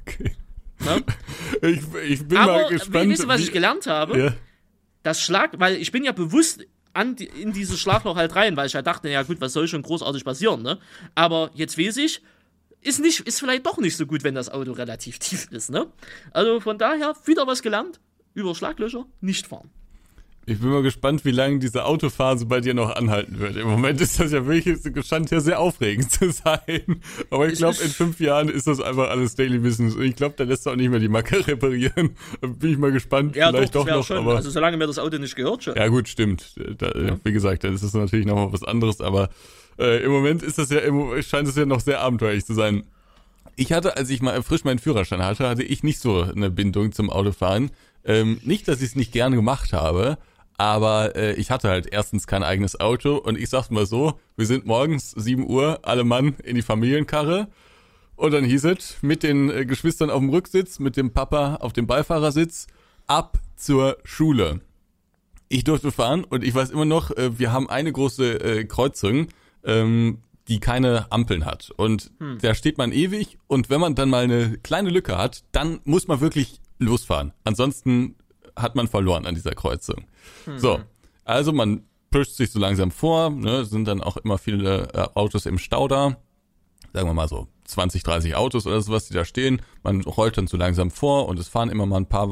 Okay. 0.00 0.36
Ne? 0.80 1.04
Ich, 1.62 1.80
ich 2.10 2.26
bin 2.26 2.38
Aber 2.38 2.52
mal 2.62 2.68
gespannt. 2.68 3.10
wisst 3.10 3.22
ihr, 3.22 3.28
was 3.28 3.40
ich 3.40 3.52
gelernt 3.52 3.86
habe? 3.86 4.18
Ja. 4.18 4.34
Das 5.04 5.20
Schlag, 5.22 5.58
weil 5.60 5.76
ich 5.76 5.92
bin 5.92 6.02
ja 6.04 6.12
bewusst 6.12 6.64
an 6.92 7.16
die, 7.16 7.26
in 7.26 7.52
dieses 7.52 7.78
Schlagloch 7.80 8.16
halt 8.16 8.34
rein, 8.34 8.56
weil 8.56 8.66
ich 8.66 8.74
halt 8.74 8.86
dachte, 8.86 9.08
ja 9.08 9.22
gut, 9.22 9.40
was 9.40 9.52
soll 9.52 9.68
schon 9.68 9.82
großartig 9.82 10.24
passieren, 10.24 10.62
ne? 10.62 10.78
Aber 11.14 11.50
jetzt 11.54 11.78
weiß 11.78 11.96
ich, 11.98 12.20
ist 12.80 12.98
nicht, 13.00 13.20
ist 13.20 13.38
vielleicht 13.38 13.64
doch 13.66 13.78
nicht 13.78 13.96
so 13.96 14.06
gut, 14.06 14.24
wenn 14.24 14.34
das 14.34 14.48
Auto 14.50 14.72
relativ 14.72 15.18
tief 15.20 15.48
ist, 15.50 15.70
ne? 15.70 15.86
Also 16.32 16.60
von 16.60 16.78
daher 16.78 17.14
wieder 17.26 17.46
was 17.46 17.62
gelernt. 17.62 18.00
Über 18.34 18.54
Schlaglöcher 18.54 19.06
nicht 19.20 19.46
fahren. 19.46 19.70
Ich 20.44 20.58
bin 20.58 20.70
mal 20.70 20.82
gespannt, 20.82 21.24
wie 21.24 21.30
lange 21.30 21.60
diese 21.60 21.84
Autophase 21.84 22.46
bei 22.46 22.60
dir 22.60 22.74
noch 22.74 22.96
anhalten 22.96 23.38
wird. 23.38 23.56
Im 23.56 23.68
Moment 23.68 24.00
ist 24.00 24.18
das 24.18 24.32
ja 24.32 24.44
wirklich, 24.44 24.76
es 24.84 25.06
scheint 25.06 25.30
ja 25.30 25.38
sehr 25.38 25.60
aufregend 25.60 26.10
zu 26.10 26.32
sein. 26.32 27.00
Aber 27.30 27.46
ich 27.46 27.58
glaube, 27.58 27.76
in 27.80 27.90
fünf 27.90 28.18
Jahren 28.18 28.48
ist 28.48 28.66
das 28.66 28.80
einfach 28.80 29.08
alles 29.08 29.36
Daily 29.36 29.58
Business. 29.60 29.94
Und 29.94 30.02
ich 30.02 30.16
glaube, 30.16 30.34
da 30.36 30.42
lässt 30.42 30.66
du 30.66 30.70
auch 30.70 30.76
nicht 30.76 30.90
mehr 30.90 30.98
die 30.98 31.08
Macke 31.08 31.46
reparieren. 31.46 32.16
Da 32.40 32.48
bin 32.48 32.72
ich 32.72 32.78
mal 32.78 32.90
gespannt. 32.90 33.36
Ja, 33.36 33.50
Vielleicht 33.50 33.76
doch, 33.76 33.86
doch, 33.86 33.94
noch, 33.94 34.04
schon. 34.04 34.16
aber. 34.16 34.34
also 34.34 34.50
solange 34.50 34.76
mir 34.76 34.88
das 34.88 34.98
Auto 34.98 35.16
nicht 35.18 35.36
gehört, 35.36 35.62
schon. 35.62 35.76
ja, 35.76 35.86
gut, 35.86 36.08
stimmt. 36.08 36.56
Da, 36.78 36.92
Wie 37.22 37.32
gesagt, 37.32 37.62
dann 37.62 37.74
ist 37.74 37.84
das 37.84 37.94
natürlich 37.94 38.26
nochmal 38.26 38.52
was 38.52 38.64
anderes, 38.64 39.00
aber 39.00 39.28
äh, 39.78 40.02
im 40.02 40.10
Moment 40.10 40.42
ist 40.42 40.58
das 40.58 40.70
ja, 40.70 40.80
scheint 41.22 41.46
es 41.46 41.54
ja 41.54 41.66
noch 41.66 41.80
sehr 41.80 42.00
abenteuerlich 42.00 42.44
zu 42.44 42.54
sein. 42.54 42.82
Ich 43.54 43.72
hatte, 43.72 43.96
als 43.96 44.10
ich 44.10 44.22
mal 44.22 44.42
frisch 44.42 44.64
meinen 44.64 44.80
Führerschein 44.80 45.22
hatte, 45.22 45.48
hatte 45.48 45.62
ich 45.62 45.84
nicht 45.84 46.00
so 46.00 46.22
eine 46.22 46.50
Bindung 46.50 46.90
zum 46.90 47.10
Autofahren. 47.10 47.70
Ähm, 48.04 48.40
nicht, 48.44 48.68
dass 48.68 48.80
ich 48.80 48.90
es 48.90 48.96
nicht 48.96 49.12
gerne 49.12 49.36
gemacht 49.36 49.72
habe, 49.72 50.18
aber 50.58 51.16
äh, 51.16 51.34
ich 51.34 51.50
hatte 51.50 51.68
halt 51.68 51.88
erstens 51.90 52.26
kein 52.26 52.42
eigenes 52.42 52.78
Auto 52.78 53.16
und 53.16 53.38
ich 53.38 53.48
sag's 53.48 53.70
mal 53.70 53.86
so, 53.86 54.20
wir 54.36 54.46
sind 54.46 54.66
morgens 54.66 55.10
7 55.10 55.48
Uhr, 55.48 55.80
alle 55.82 56.04
Mann 56.04 56.36
in 56.44 56.56
die 56.56 56.62
Familienkarre 56.62 57.48
und 58.16 58.32
dann 58.32 58.44
hieß 58.44 58.64
es, 58.66 58.96
mit 59.02 59.22
den 59.22 59.50
äh, 59.50 59.66
Geschwistern 59.66 60.10
auf 60.10 60.20
dem 60.20 60.30
Rücksitz, 60.30 60.78
mit 60.78 60.96
dem 60.96 61.12
Papa 61.12 61.56
auf 61.56 61.72
dem 61.72 61.86
Beifahrersitz, 61.86 62.68
ab 63.06 63.38
zur 63.56 63.98
Schule. 64.04 64.60
Ich 65.48 65.64
durfte 65.64 65.90
fahren 65.90 66.24
und 66.24 66.44
ich 66.44 66.54
weiß 66.54 66.70
immer 66.70 66.84
noch, 66.84 67.10
äh, 67.10 67.38
wir 67.38 67.52
haben 67.52 67.68
eine 67.68 67.92
große 67.92 68.40
äh, 68.40 68.64
Kreuzung, 68.64 69.28
ähm, 69.64 70.18
die 70.48 70.60
keine 70.60 71.10
Ampeln 71.10 71.44
hat. 71.44 71.72
Und 71.76 72.10
da 72.40 72.54
steht 72.54 72.76
man 72.78 72.90
ewig 72.90 73.38
und 73.46 73.70
wenn 73.70 73.80
man 73.80 73.94
dann 73.94 74.10
mal 74.10 74.24
eine 74.24 74.58
kleine 74.58 74.90
Lücke 74.90 75.16
hat, 75.16 75.44
dann 75.52 75.80
muss 75.84 76.08
man 76.08 76.20
wirklich 76.20 76.61
losfahren. 76.84 77.32
Ansonsten 77.44 78.16
hat 78.56 78.74
man 78.74 78.88
verloren 78.88 79.26
an 79.26 79.34
dieser 79.34 79.52
Kreuzung. 79.52 80.04
So, 80.56 80.80
also 81.24 81.52
man 81.52 81.84
pusht 82.10 82.36
sich 82.36 82.50
so 82.50 82.58
langsam 82.58 82.90
vor, 82.90 83.30
ne, 83.30 83.64
sind 83.64 83.88
dann 83.88 84.02
auch 84.02 84.16
immer 84.18 84.38
viele 84.38 84.92
äh, 84.92 85.08
Autos 85.14 85.46
im 85.46 85.58
Stau 85.58 85.88
da. 85.88 86.16
Sagen 86.92 87.08
wir 87.08 87.14
mal 87.14 87.28
so 87.28 87.48
20, 87.64 88.02
30 88.02 88.34
Autos 88.36 88.66
oder 88.66 88.80
sowas, 88.82 89.08
die 89.08 89.14
da 89.14 89.24
stehen. 89.24 89.62
Man 89.82 90.02
rollt 90.02 90.36
dann 90.36 90.46
so 90.46 90.58
langsam 90.58 90.90
vor 90.90 91.26
und 91.26 91.38
es 91.38 91.48
fahren 91.48 91.70
immer 91.70 91.86
mal 91.86 91.96
ein 91.96 92.08
paar 92.08 92.28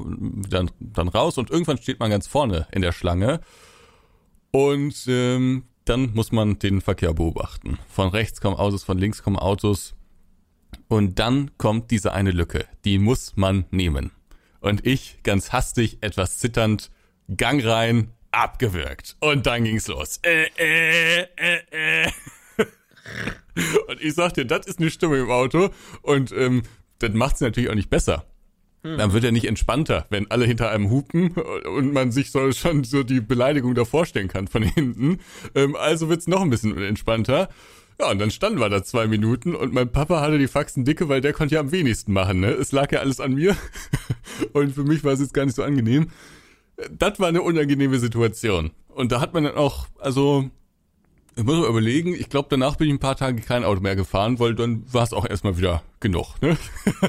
dann, 0.49 0.71
dann 0.79 1.09
raus 1.09 1.39
und 1.39 1.51
irgendwann 1.51 1.79
steht 1.79 1.99
man 1.99 2.11
ganz 2.11 2.27
vorne 2.27 2.67
in 2.73 2.83
der 2.83 2.93
Schlange. 2.93 3.41
Und 4.51 5.05
ähm, 5.07 5.65
dann 5.85 6.13
muss 6.15 6.31
man 6.31 6.59
den 6.59 6.81
Verkehr 6.81 7.15
beobachten. 7.15 7.79
Von 7.89 8.09
rechts 8.09 8.41
kommen 8.41 8.57
Autos, 8.57 8.85
von 8.85 8.99
links 8.99 9.23
kommen 9.23 9.39
Autos. 9.39 9.95
Und 10.89 11.19
dann 11.19 11.53
kommt 11.57 11.91
diese 11.91 12.13
eine 12.13 12.33
Lücke. 12.33 12.67
Die 12.85 12.99
muss 12.99 13.33
man 13.37 13.65
nehmen. 13.71 14.11
Und 14.61 14.87
ich, 14.87 15.23
ganz 15.23 15.53
hastig, 15.53 15.99
etwas 16.03 16.39
zitternd, 16.39 16.91
Gang 17.37 17.65
rein, 17.65 18.13
abgewürgt. 18.33 19.17
Und 19.21 19.47
dann 19.47 19.65
ging's 19.65 19.89
los. 19.89 20.21
Äh, 20.23 20.47
äh, 20.59 21.27
äh, 21.37 22.07
äh. 22.07 22.11
Und 23.89 24.01
ich 24.01 24.15
sag 24.15 24.35
dir, 24.35 24.45
das 24.45 24.67
ist 24.67 24.81
eine 24.81 24.91
Stimme 24.91 25.19
im 25.19 25.31
Auto. 25.31 25.71
Und 26.03 26.33
ähm, 26.33 26.63
das 26.99 27.13
macht's 27.13 27.41
natürlich 27.41 27.71
auch 27.71 27.75
nicht 27.75 27.91
besser. 27.91 28.27
Dann 28.83 29.13
wird 29.13 29.25
er 29.25 29.33
nicht 29.33 29.47
entspannter, 29.47 30.07
wenn 30.09 30.31
alle 30.31 30.47
hinter 30.47 30.71
einem 30.71 30.89
hupen 30.89 31.33
und 31.33 31.93
man 31.93 32.13
sich 32.13 32.31
so 32.31 32.51
schon 32.53 32.83
so 32.83 33.03
die 33.03 33.21
Beleidigung 33.21 33.75
da 33.75 33.85
vorstellen 33.85 34.29
kann 34.29 34.49
von 34.49 34.63
hinten. 34.63 35.19
Ähm, 35.55 35.77
also 35.77 36.09
wird's 36.09 36.27
noch 36.27 36.41
ein 36.41 36.49
bisschen 36.49 36.79
entspannter. 36.79 37.51
Ja, 38.01 38.11
und 38.11 38.19
dann 38.19 38.31
standen 38.31 38.59
wir 38.59 38.71
da 38.71 38.83
zwei 38.83 39.07
Minuten 39.07 39.55
und 39.55 39.75
mein 39.75 39.93
Papa 39.93 40.23
hatte 40.23 40.39
die 40.39 40.49
Faxen 40.49 40.87
dicke, 40.87 41.11
weil 41.11 41.21
der 41.21 41.35
konnte 41.35 41.57
ja 41.57 41.61
am 41.61 41.73
wenigsten 41.73 42.15
machen. 42.15 42.41
Ne? 42.41 42.49
Es 42.53 42.73
lag 42.73 42.91
ja 42.91 43.01
alles 43.01 43.21
an 43.21 43.35
mir 43.35 43.55
und 44.53 44.75
für 44.75 44.85
mich 44.85 45.05
war 45.05 45.13
es 45.13 45.21
jetzt 45.21 45.35
gar 45.35 45.45
nicht 45.45 45.55
so 45.55 45.63
angenehm. 45.63 46.09
Das 46.91 47.21
war 47.21 47.29
eine 47.29 47.43
unangenehme 47.43 47.99
Situation. 47.99 48.71
Und 48.89 49.13
da 49.13 49.21
hat 49.21 49.35
man 49.35 49.45
dann 49.45 49.57
auch, 49.57 49.87
also 49.99 50.51
ich 51.37 51.45
muss 51.45 51.57
mal 51.57 51.69
überlegen, 51.69 52.15
ich 52.15 52.29
glaube, 52.29 52.49
danach 52.51 52.77
bin 52.77 52.89
ich 52.89 52.95
ein 52.95 52.99
paar 52.99 53.17
Tage 53.17 53.41
kein 53.41 53.65
Auto 53.65 53.81
mehr 53.81 53.97
gefahren, 53.97 54.39
weil 54.39 54.55
dann 54.55 54.83
war 54.93 55.05
es 55.05 55.13
auch 55.13 55.29
erstmal 55.29 55.57
wieder 55.57 55.83
genug. 56.01 56.35
Ne? 56.43 56.57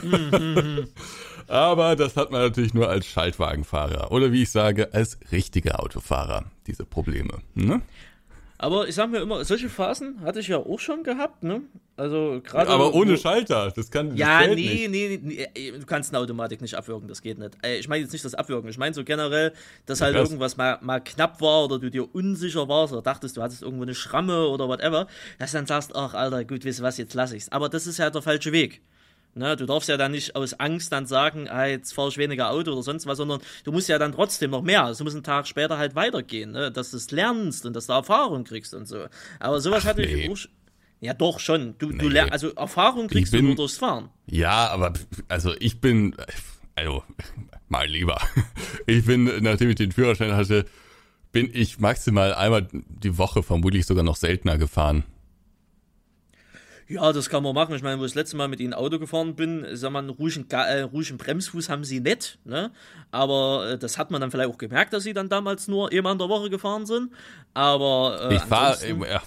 Aber 1.47 1.95
das 1.95 2.15
hat 2.15 2.31
man 2.31 2.41
natürlich 2.41 2.73
nur 2.73 2.87
als 2.87 3.07
Schaltwagenfahrer 3.07 4.11
oder 4.11 4.31
wie 4.31 4.43
ich 4.43 4.51
sage, 4.51 4.93
als 4.93 5.19
richtiger 5.31 5.81
Autofahrer, 5.81 6.45
diese 6.67 6.85
Probleme. 6.85 7.39
Ne? 7.55 7.81
Aber 8.63 8.87
ich 8.87 8.93
sag 8.93 9.09
mir 9.09 9.17
immer, 9.21 9.43
solche 9.43 9.69
Phasen 9.69 10.21
hatte 10.21 10.39
ich 10.39 10.47
ja 10.47 10.57
auch 10.57 10.79
schon 10.79 11.03
gehabt, 11.03 11.41
ne? 11.43 11.61
Also 11.97 12.41
gerade. 12.43 12.69
Aber 12.69 12.93
ohne 12.93 13.13
wo- 13.13 13.17
Schalter, 13.17 13.71
das 13.75 13.89
kann 13.89 14.09
das 14.11 14.19
Ja, 14.19 14.45
nee, 14.45 14.87
nicht. 14.87 14.89
nee, 14.91 15.19
nee, 15.55 15.71
du 15.71 15.83
kannst 15.87 16.13
eine 16.13 16.19
Automatik 16.23 16.61
nicht 16.61 16.75
abwürgen, 16.75 17.07
das 17.07 17.23
geht 17.23 17.39
nicht. 17.39 17.57
Ich 17.79 17.87
meine 17.87 18.03
jetzt 18.03 18.11
nicht 18.13 18.23
das 18.23 18.35
Abwürgen, 18.35 18.69
ich 18.69 18.77
meine 18.77 18.93
so 18.93 19.03
generell, 19.03 19.51
dass 19.87 20.01
halt 20.01 20.13
Krass. 20.15 20.27
irgendwas 20.29 20.57
mal, 20.57 20.77
mal 20.81 20.99
knapp 20.99 21.41
war 21.41 21.65
oder 21.65 21.79
du 21.79 21.89
dir 21.89 22.13
unsicher 22.13 22.67
warst 22.67 22.93
oder 22.93 23.01
dachtest, 23.01 23.35
du 23.35 23.41
hattest 23.41 23.63
irgendwo 23.63 23.81
eine 23.83 23.95
Schramme 23.95 24.47
oder 24.47 24.67
whatever, 24.67 25.07
dass 25.39 25.51
du 25.51 25.57
dann 25.57 25.65
sagst, 25.65 25.95
ach 25.95 26.13
Alter, 26.13 26.45
gut, 26.45 26.63
weißt 26.63 26.79
du 26.79 26.83
was, 26.83 26.97
jetzt 26.99 27.15
lass 27.15 27.33
ich's. 27.33 27.49
Aber 27.51 27.67
das 27.67 27.87
ist 27.87 27.97
ja 27.97 28.11
der 28.11 28.21
falsche 28.21 28.51
Weg. 28.51 28.81
Ne, 29.33 29.55
du 29.55 29.65
darfst 29.65 29.87
ja 29.87 29.95
dann 29.95 30.11
nicht 30.11 30.35
aus 30.35 30.53
Angst 30.59 30.91
dann 30.91 31.05
sagen, 31.05 31.47
ah, 31.47 31.65
jetzt 31.65 31.93
fahre 31.93 32.09
ich 32.09 32.17
weniger 32.17 32.49
Auto 32.51 32.73
oder 32.73 32.83
sonst 32.83 33.05
was, 33.05 33.17
sondern 33.17 33.39
du 33.63 33.71
musst 33.71 33.87
ja 33.87 33.97
dann 33.97 34.11
trotzdem 34.11 34.51
noch 34.51 34.61
mehr. 34.61 34.83
Also 34.83 34.99
du 34.99 35.03
musst 35.05 35.15
einen 35.15 35.23
Tag 35.23 35.47
später 35.47 35.77
halt 35.77 35.95
weitergehen, 35.95 36.51
ne, 36.51 36.69
dass 36.69 36.91
du 36.91 36.97
es 36.97 37.11
lernst 37.11 37.65
und 37.65 37.73
dass 37.73 37.87
du 37.87 37.93
Erfahrung 37.93 38.43
kriegst 38.43 38.73
und 38.73 38.87
so. 38.89 39.05
Aber 39.39 39.61
sowas 39.61 39.85
hatte 39.85 40.01
nee. 40.01 40.25
ich 40.25 40.31
sch- 40.31 40.49
Ja, 40.99 41.13
doch 41.13 41.39
schon. 41.39 41.75
Du, 41.77 41.91
du 41.91 42.07
Nee. 42.07 42.13
lernst, 42.13 42.33
also 42.33 42.49
Erfahrung 42.55 43.07
kriegst 43.07 43.31
du 43.31 43.37
bin- 43.37 43.45
nur 43.47 43.55
durchs 43.55 43.77
Fahren. 43.77 44.09
Ja, 44.27 44.67
aber 44.69 44.91
also 45.29 45.53
ich 45.59 45.79
bin, 45.79 46.13
also 46.75 47.03
mal 47.69 47.87
lieber. 47.87 48.19
Ich 48.85 49.05
bin, 49.05 49.23
nachdem 49.43 49.69
ich 49.69 49.75
den 49.75 49.93
Führerschein 49.93 50.33
hatte, 50.33 50.65
bin 51.31 51.49
ich 51.53 51.79
maximal 51.79 52.33
einmal 52.33 52.67
die 52.71 53.17
Woche 53.17 53.43
vermutlich 53.43 53.85
sogar 53.85 54.03
noch 54.03 54.17
seltener 54.17 54.57
gefahren. 54.57 55.05
Ja, 56.91 57.13
das 57.13 57.29
kann 57.29 57.41
man 57.43 57.55
machen. 57.55 57.73
Ich 57.75 57.83
meine, 57.83 57.99
wo 57.99 58.05
ich 58.05 58.11
das 58.11 58.15
letzte 58.15 58.35
Mal 58.37 58.47
mit 58.49 58.59
ihnen 58.59 58.73
Auto 58.73 58.99
gefahren 58.99 59.35
bin, 59.35 59.65
sag 59.73 59.91
mal, 59.91 59.99
einen 59.99 60.09
ruhigen, 60.09 60.45
äh, 60.49 60.81
ruhigen 60.81 61.17
Bremsfuß 61.17 61.69
haben 61.69 61.83
sie 61.85 61.99
nicht, 62.01 62.37
ne? 62.43 62.71
Aber 63.11 63.71
äh, 63.71 63.77
das 63.77 63.97
hat 63.97 64.11
man 64.11 64.19
dann 64.19 64.29
vielleicht 64.31 64.49
auch 64.49 64.57
gemerkt, 64.57 64.91
dass 64.93 65.03
sie 65.03 65.13
dann 65.13 65.29
damals 65.29 65.67
nur 65.67 65.91
einmal 65.91 66.13
in 66.13 66.19
der 66.19 66.27
Woche 66.29 66.49
gefahren 66.49 66.85
sind. 66.85 67.11
Aber 67.53 68.29
äh, 68.29 68.35
Ich 68.35 68.41
ja, 69.09 69.21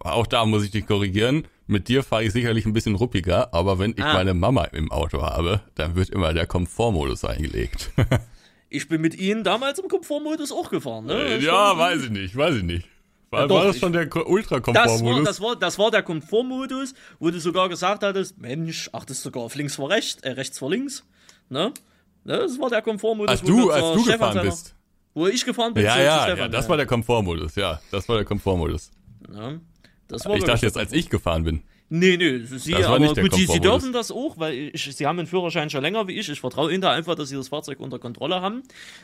auch 0.00 0.26
da 0.26 0.44
muss 0.46 0.64
ich 0.64 0.70
dich 0.70 0.86
korrigieren. 0.86 1.46
Mit 1.66 1.88
dir 1.88 2.02
fahre 2.02 2.24
ich 2.24 2.32
sicherlich 2.32 2.64
ein 2.66 2.72
bisschen 2.72 2.94
ruppiger, 2.94 3.52
aber 3.52 3.78
wenn 3.78 3.90
ich 3.92 4.02
Ah. 4.04 4.14
meine 4.14 4.32
Mama 4.34 4.64
im 4.64 4.90
Auto 4.90 5.22
habe, 5.22 5.60
dann 5.74 5.96
wird 5.96 6.10
immer 6.10 6.32
der 6.32 6.46
Komfortmodus 6.46 7.24
eingelegt. 7.24 7.90
ich 8.70 8.88
bin 8.88 9.00
mit 9.00 9.18
ihnen 9.18 9.44
damals 9.44 9.78
im 9.78 9.88
Komfortmodus 9.88 10.52
auch 10.52 10.70
gefahren, 10.70 11.06
ne? 11.06 11.36
Ich 11.36 11.44
ja, 11.44 11.76
weiß 11.76 12.04
ich 12.04 12.10
nicht, 12.10 12.36
weiß 12.36 12.56
ich 12.56 12.62
nicht. 12.62 12.88
War, 13.30 13.42
Ja, 13.42 13.50
war 13.50 13.64
das 13.64 13.78
schon 13.78 13.92
der 13.92 14.06
Das 14.06 14.14
war, 14.16 14.26
Ultra-Komfortmodus? 14.26 15.24
das, 15.24 15.40
war, 15.40 15.56
das 15.56 15.78
war 15.78 15.90
der 15.90 16.02
Komfortmodus, 16.02 16.94
wo 17.18 17.30
du 17.30 17.38
sogar 17.40 17.68
gesagt 17.68 18.02
hattest, 18.02 18.38
Mensch, 18.38 18.88
ach, 18.92 19.04
das 19.04 19.18
ist 19.18 19.22
sogar 19.24 19.42
auf 19.42 19.54
links 19.54 19.76
vor 19.76 19.90
rechts, 19.90 20.22
äh, 20.22 20.30
rechts 20.30 20.58
vor 20.58 20.70
links, 20.70 21.04
ne? 21.50 21.72
Ne, 22.24 22.38
Das 22.38 22.58
war 22.58 22.70
der 22.70 22.82
Komfortmodus, 22.82 23.30
als 23.30 23.42
wo 23.42 23.46
du, 23.46 23.70
als 23.70 23.94
du 23.96 24.02
Stefan 24.04 24.28
gefahren 24.34 24.46
bist. 24.46 24.74
Wo 25.14 25.26
ich 25.26 25.44
gefahren 25.44 25.74
bin, 25.74 25.84
Ja, 25.84 26.00
ja, 26.00 26.22
Stefan, 26.22 26.38
ja, 26.38 26.48
das 26.48 26.68
war 26.68 26.76
der 26.76 26.86
Komfortmodus, 26.86 27.54
ja. 27.56 27.80
Das 27.90 28.08
war 28.08 28.16
der 28.16 28.24
Komfortmodus. 28.24 28.90
Ja, 29.32 29.54
das 30.08 30.24
war 30.24 30.36
Ich 30.36 30.44
dachte 30.44 30.64
jetzt, 30.66 30.76
als 30.78 30.92
ich 30.92 31.10
gefahren 31.10 31.44
bin. 31.44 31.62
Nee, 31.90 32.18
nee, 32.18 32.40
sie, 32.44 32.74
aber 32.74 32.98
gut, 33.14 33.32
sie, 33.34 33.46
sie 33.46 33.60
dürfen 33.60 33.94
das 33.94 34.10
auch, 34.10 34.36
weil 34.38 34.70
ich, 34.74 34.94
sie 34.94 35.06
haben 35.06 35.18
einen 35.18 35.26
Führerschein 35.26 35.70
schon 35.70 35.80
länger 35.80 36.06
wie 36.06 36.12
ich. 36.18 36.28
Ich 36.28 36.38
vertraue 36.38 36.70
ihnen 36.70 36.82
da 36.82 36.90
einfach, 36.92 37.14
dass 37.14 37.30
sie 37.30 37.36
das 37.36 37.48
Fahrzeug 37.48 37.80
unter 37.80 37.98
Kontrolle 37.98 38.42
haben. 38.42 38.62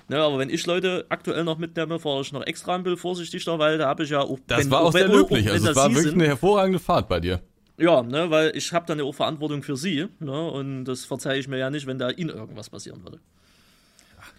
Ne, 0.08 0.18
aber 0.18 0.38
wenn 0.38 0.50
ich 0.50 0.66
Leute 0.66 1.06
aktuell 1.08 1.44
noch 1.44 1.56
mitnehme, 1.56 1.98
fahre 1.98 2.20
ich 2.20 2.30
noch 2.32 2.42
extra 2.46 2.74
ein 2.74 2.82
bisschen 2.82 2.98
vorsichtiger, 2.98 3.58
weil 3.58 3.78
da 3.78 3.86
habe 3.88 4.04
ich 4.04 4.10
ja 4.10 4.20
auch. 4.20 4.38
Das 4.46 4.58
wenn- 4.60 4.70
war 4.70 4.82
auch 4.82 4.92
sehr 4.92 5.08
wenn- 5.08 5.16
löblich. 5.16 5.50
Also 5.50 5.56
es 5.68 5.74
das 5.74 5.76
war 5.76 5.88
wirklich 5.90 6.04
sind, 6.10 6.14
eine 6.20 6.26
hervorragende 6.26 6.78
Fahrt 6.78 7.08
bei 7.08 7.20
dir. 7.20 7.40
Ja, 7.78 8.02
ne, 8.02 8.28
weil 8.30 8.54
ich 8.54 8.70
habe 8.74 8.84
dann 8.86 8.98
ja 8.98 9.04
auch 9.04 9.14
Verantwortung 9.14 9.62
für 9.62 9.76
sie. 9.78 10.06
Ne, 10.20 10.50
und 10.50 10.84
das 10.84 11.06
verzeihe 11.06 11.38
ich 11.40 11.48
mir 11.48 11.56
ja 11.58 11.70
nicht, 11.70 11.86
wenn 11.86 11.98
da 11.98 12.10
ihnen 12.10 12.30
irgendwas 12.30 12.68
passieren 12.68 13.02
würde. 13.02 13.18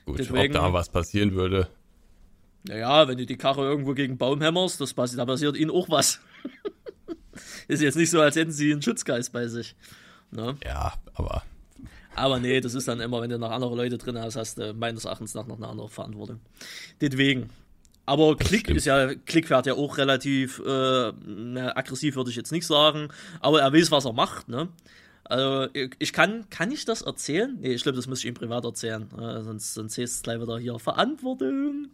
Gut, 0.05 0.19
Deswegen- 0.19 0.55
ob 0.55 0.61
da 0.61 0.71
was 0.71 0.89
passieren 0.89 1.33
würde. 1.33 1.67
Naja, 2.67 3.07
wenn 3.07 3.17
du 3.17 3.25
die 3.25 3.37
Karre 3.37 3.63
irgendwo 3.63 3.93
gegen 3.95 4.17
Baum 4.19 4.39
hämmerst, 4.41 4.79
das 4.81 4.93
passiert, 4.93 5.19
da 5.19 5.25
passiert 5.25 5.57
ihnen 5.57 5.71
auch 5.71 5.89
was. 5.89 6.19
Ist 7.67 7.81
jetzt 7.81 7.95
nicht 7.97 8.09
so, 8.09 8.21
als 8.21 8.35
hätten 8.35 8.51
sie 8.51 8.71
einen 8.71 8.81
Schutzgeist 8.81 9.31
bei 9.31 9.47
sich. 9.47 9.75
Ne? 10.31 10.57
Ja, 10.63 10.93
aber 11.13 11.43
Aber 12.15 12.39
nee, 12.39 12.61
das 12.61 12.73
ist 12.73 12.87
dann 12.87 12.99
immer, 13.01 13.21
wenn 13.21 13.29
du 13.29 13.37
noch 13.37 13.51
andere 13.51 13.75
Leute 13.75 13.97
drin 13.97 14.17
hast, 14.17 14.35
hast 14.35 14.57
du 14.57 14.73
meines 14.73 15.05
Erachtens 15.05 15.33
nach 15.33 15.47
noch 15.47 15.57
eine 15.57 15.67
andere 15.67 15.89
Verantwortung. 15.89 16.39
Deswegen. 17.01 17.49
Aber 18.07 18.37
Klick 18.37 18.69
ist 18.69 18.85
ja, 18.85 19.15
Klick 19.15 19.47
fährt 19.47 19.65
ja 19.65 19.73
auch 19.73 19.97
relativ 19.97 20.59
äh, 20.59 21.11
na, 21.25 21.75
aggressiv, 21.75 22.15
würde 22.15 22.29
ich 22.29 22.35
jetzt 22.35 22.51
nicht 22.51 22.67
sagen. 22.67 23.09
Aber 23.39 23.61
er 23.61 23.73
weiß, 23.73 23.89
was 23.91 24.05
er 24.05 24.13
macht, 24.13 24.47
ne? 24.47 24.69
Also, 25.23 25.67
ich 25.97 26.13
kann, 26.13 26.47
kann 26.51 26.71
ich 26.71 26.85
das 26.85 27.01
erzählen? 27.01 27.57
Nee, 27.59 27.73
ich 27.73 27.81
glaube, 27.81 27.95
das 27.95 28.05
muss 28.05 28.19
ich 28.19 28.25
ihm 28.25 28.35
privat 28.35 28.63
erzählen. 28.63 29.09
Äh, 29.19 29.41
sonst, 29.41 29.73
sonst 29.73 29.97
heißt 29.97 30.17
es 30.17 30.21
gleich 30.21 30.39
wieder 30.39 30.59
hier 30.59 30.77
Verantwortung. 30.77 31.87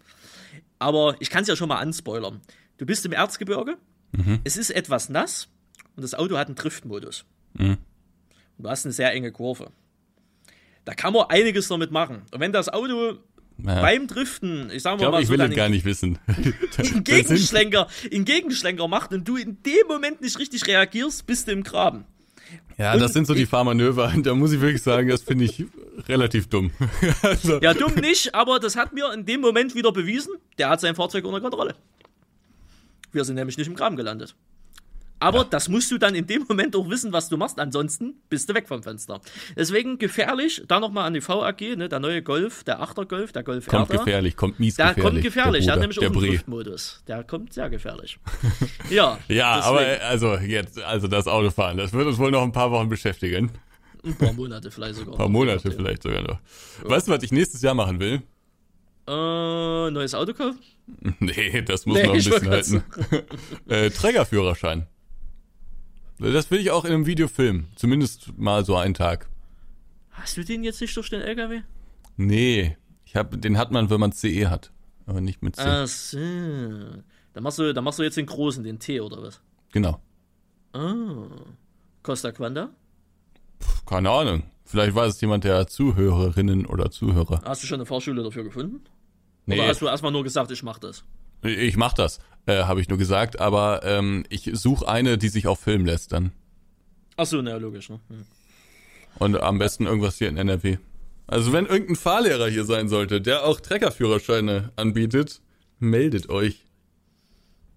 Aber 0.80 1.16
ich 1.20 1.30
kann 1.30 1.44
es 1.44 1.48
ja 1.48 1.56
schon 1.56 1.70
mal 1.70 1.78
anspoilern. 1.78 2.42
Du 2.78 2.86
bist 2.86 3.06
im 3.06 3.14
Erzgebirge, 3.14 3.78
es 4.44 4.58
ist 4.58 4.72
etwas 4.72 5.08
nass 5.08 5.48
und 6.02 6.12
das 6.12 6.16
Auto 6.16 6.36
hat 6.36 6.48
einen 6.48 6.56
Driftmodus. 6.56 7.26
Mhm. 7.54 7.78
Und 8.58 8.64
du 8.64 8.70
hast 8.70 8.86
eine 8.86 8.92
sehr 8.92 9.14
enge 9.14 9.32
Kurve. 9.32 9.72
Da 10.84 10.96
kann 10.96 11.14
man 11.14 11.26
einiges 11.30 11.68
damit 11.68 11.92
machen. 11.92 12.24
Und 12.32 12.40
wenn 12.40 12.52
das 12.52 12.70
Auto 12.70 13.20
ja. 13.60 13.82
beim 13.82 14.08
Driften, 14.08 14.72
ich 14.72 14.82
sag 14.82 14.94
ich 14.96 14.98
mal, 14.98 14.98
glaube, 14.98 15.18
mal 15.18 15.24
ich 15.24 15.30
will 15.30 15.42
es 15.42 15.56
gar 15.56 15.70
nicht 15.70 15.86
wissen. 15.86 16.18
in 16.78 17.04
Gegenschlenker, 17.04 17.88
in 18.10 18.26
Gegenschlenker 18.26 18.88
macht 18.88 19.14
und 19.14 19.28
du 19.28 19.38
in 19.38 19.62
dem 19.62 19.88
Moment 19.88 20.22
nicht 20.22 20.40
richtig 20.40 20.66
reagierst, 20.66 21.28
bist 21.28 21.48
du 21.48 21.52
im 21.52 21.62
Graben. 21.62 22.06
Ja, 22.80 22.98
das 22.98 23.14
sind 23.14 23.28
so 23.28 23.36
die 23.36 23.46
Fahrmanöver. 23.46 24.12
Da 24.24 24.34
muss 24.34 24.52
ich 24.54 24.60
wirklich 24.60 24.82
sagen, 24.82 25.08
das 25.10 25.22
finde 25.22 25.46
ich 25.46 25.66
relativ 26.10 26.48
dumm. 26.48 26.72
also, 27.22 27.62
Ja, 27.62 27.76
dumm 27.76 27.94
nicht, 27.94 28.34
aber 28.34 28.60
das 28.60 28.76
hat 28.76 28.92
mir 28.92 29.14
in 29.14 29.28
dem 29.28 29.42
Moment 29.42 29.76
wieder 29.76 29.92
bewiesen, 29.92 30.34
der 30.58 30.70
hat 30.70 30.82
sein 30.82 30.96
Fahrzeug 30.96 31.26
unter 31.26 31.42
Kontrolle. 31.42 31.76
Wir 33.12 33.24
sind 33.24 33.36
nämlich 33.36 33.58
nicht 33.58 33.68
im 33.68 33.76
Graben 33.76 33.98
gelandet. 33.98 34.36
Aber 35.22 35.46
das 35.46 35.70
musst 35.70 35.92
du 35.92 35.98
dann 35.98 36.16
in 36.16 36.26
dem 36.28 36.46
Moment 36.50 36.76
auch 36.76 36.90
wissen, 36.90 37.14
was 37.14 37.30
du 37.30 37.38
machst. 37.38 37.60
Ansonsten 37.60 38.16
bist 38.28 38.50
du 38.50 38.54
weg 38.56 38.68
vom 38.68 38.82
Fenster. 38.84 39.22
Deswegen 39.56 39.98
gefährlich. 40.00 40.64
Da 40.68 40.80
nochmal 40.80 41.06
an 41.06 41.14
die 41.14 41.26
VAG, 41.26 41.62
ne, 41.78 41.88
der 41.88 42.00
neue 42.00 42.22
Golf, 42.24 42.64
der 42.64 42.82
Achter 42.82 43.06
Golf, 43.06 43.32
der 43.32 43.44
Golf 43.44 43.68
kommt 43.68 43.90
Erda. 43.92 44.04
gefährlich, 44.04 44.36
kommt 44.36 44.60
mies 44.60 44.76
Der 44.76 44.88
gefährlich. 44.96 45.12
kommt 45.12 45.24
gefährlich, 45.24 45.66
der, 45.66 45.66
der, 45.66 45.74
hat 45.74 45.80
nämlich 45.82 45.98
Bruder, 45.98 46.10
auch 46.10 46.14
der 46.14 46.22
einen. 46.24 46.32
Driftmodus. 46.38 47.04
Der 47.08 47.24
kommt 47.24 47.54
sehr 47.54 47.70
gefährlich. 47.70 48.18
Ja, 48.90 49.20
Ja, 49.30 49.58
deswegen 49.58 49.76
aber 50.02 50.06
also 50.10 50.36
jetzt, 50.38 50.82
also 50.82 51.08
das 51.08 51.28
Autofahren, 51.28 51.78
das 51.78 51.94
wird 51.94 52.08
uns 52.08 52.18
wohl 52.18 52.32
noch 52.32 52.42
ein 52.44 52.52
paar 52.52 52.72
Wochen 52.72 52.90
beschäftigen. 52.90 53.52
ein 54.04 54.18
paar 54.18 54.34
Monate 54.34 54.72
vielleicht 54.72 54.96
sogar. 54.96 55.14
Ein 55.14 55.18
paar 55.20 55.30
Monate 55.30 55.72
vielleicht 55.72 56.04
sogar 56.04 56.24
noch. 56.24 56.40
Weißt 56.84 57.08
du, 57.08 57.12
was 57.12 57.24
ich 57.24 57.32
nächstes 57.32 57.62
Jahr 57.62 57.74
machen 57.76 58.00
will? 58.00 58.22
Äh, 59.08 59.92
neues 59.92 60.14
Auto 60.16 60.34
kaufen? 60.34 60.60
Nee, 61.20 61.62
das 61.62 61.86
muss 61.86 61.98
Nee, 61.98 62.04
noch 62.08 62.14
ein 62.14 62.18
bisschen 62.24 62.50
halten. 62.50 62.84
äh, 63.70 63.90
Trägerführerschein. 63.92 64.88
Das 66.22 66.52
will 66.52 66.60
ich 66.60 66.70
auch 66.70 66.86
in 66.86 66.94
einem 66.94 67.06
Video 67.08 67.28
filmen. 67.28 67.70
Zumindest 67.76 68.38
mal 68.38 68.64
so 68.64 68.76
einen 68.76 68.94
Tag. 68.94 69.28
Hast 70.12 70.38
du 70.38 70.44
den 70.44 70.64
jetzt 70.64 70.80
nicht 70.80 70.96
durch 70.96 71.10
den 71.10 71.22
LKW? 71.22 71.62
Nee, 72.16 72.78
ich 73.06 73.16
hab, 73.16 73.42
den 73.42 73.58
hat 73.58 73.72
man, 73.72 73.90
wenn 73.90 74.00
man 74.00 74.12
CE 74.12 74.48
hat, 74.50 74.72
aber 75.08 75.20
nicht 75.20 75.42
mit 75.42 75.56
C. 75.56 75.64
Ach 75.66 75.88
so. 75.88 76.18
Dann 77.34 77.44
machst, 77.44 77.58
du, 77.58 77.74
dann 77.74 77.84
machst 77.84 77.98
du 77.98 78.04
jetzt 78.04 78.18
den 78.18 78.28
großen, 78.28 78.64
den 78.64 78.78
T 78.78 79.02
oder 79.02 79.24
was? 79.24 79.42
Genau. 79.72 80.00
Ah. 80.74 81.28
Costa 82.04 82.32
Quanda? 82.32 82.70
Keine 83.86 84.10
Ahnung. 84.12 84.44
Vielleicht 84.64 84.94
weiß 84.94 85.16
es 85.16 85.22
jemand 85.22 85.44
der 85.44 85.68
Zuhörerinnen 85.68 86.66
oder 86.66 86.92
Zuhörer. 86.92 87.42
Hast 87.44 87.64
du 87.64 87.68
schon 87.68 87.80
eine 87.80 87.86
Fahrschule 87.86 88.24
dafür 88.24 88.44
gefunden? 88.44 88.82
Nee, 89.46 89.60
Oder 89.60 89.70
hast 89.70 89.82
du 89.82 89.88
erstmal 89.88 90.12
nur 90.12 90.24
gesagt, 90.24 90.52
ich 90.52 90.62
mach 90.62 90.78
das? 90.78 91.04
Ich 91.44 91.78
mach 91.78 91.94
das, 91.94 92.20
äh, 92.46 92.64
habe 92.64 92.82
ich 92.82 92.90
nur 92.90 92.98
gesagt, 92.98 93.40
aber 93.40 93.82
ähm, 93.84 94.24
ich 94.30 94.50
suche 94.54 94.88
eine, 94.88 95.18
die 95.18 95.30
sich 95.30 95.48
auch 95.48 95.58
filmen 95.60 95.86
lässt 95.86 96.12
dann. 96.12 96.32
Ach 97.18 97.26
so, 97.26 97.42
na 97.42 97.58
logisch, 97.58 97.90
ne? 97.90 98.00
Hm. 98.10 98.26
Und 99.20 99.36
am 99.42 99.60
besten 99.60 99.86
irgendwas 99.86 100.18
hier 100.18 100.30
in 100.30 100.38
NRW. 100.38 100.78
Also 101.28 101.54
wenn 101.54 101.66
irgendein 101.66 101.96
Fahrlehrer 101.96 102.48
hier 102.50 102.66
sein 102.66 102.90
sollte, 102.90 103.22
der 103.22 103.46
auch 103.46 103.60
Treckerführerscheine 103.60 104.72
anbietet, 104.76 105.42
meldet 105.80 106.30
euch. 106.30 106.66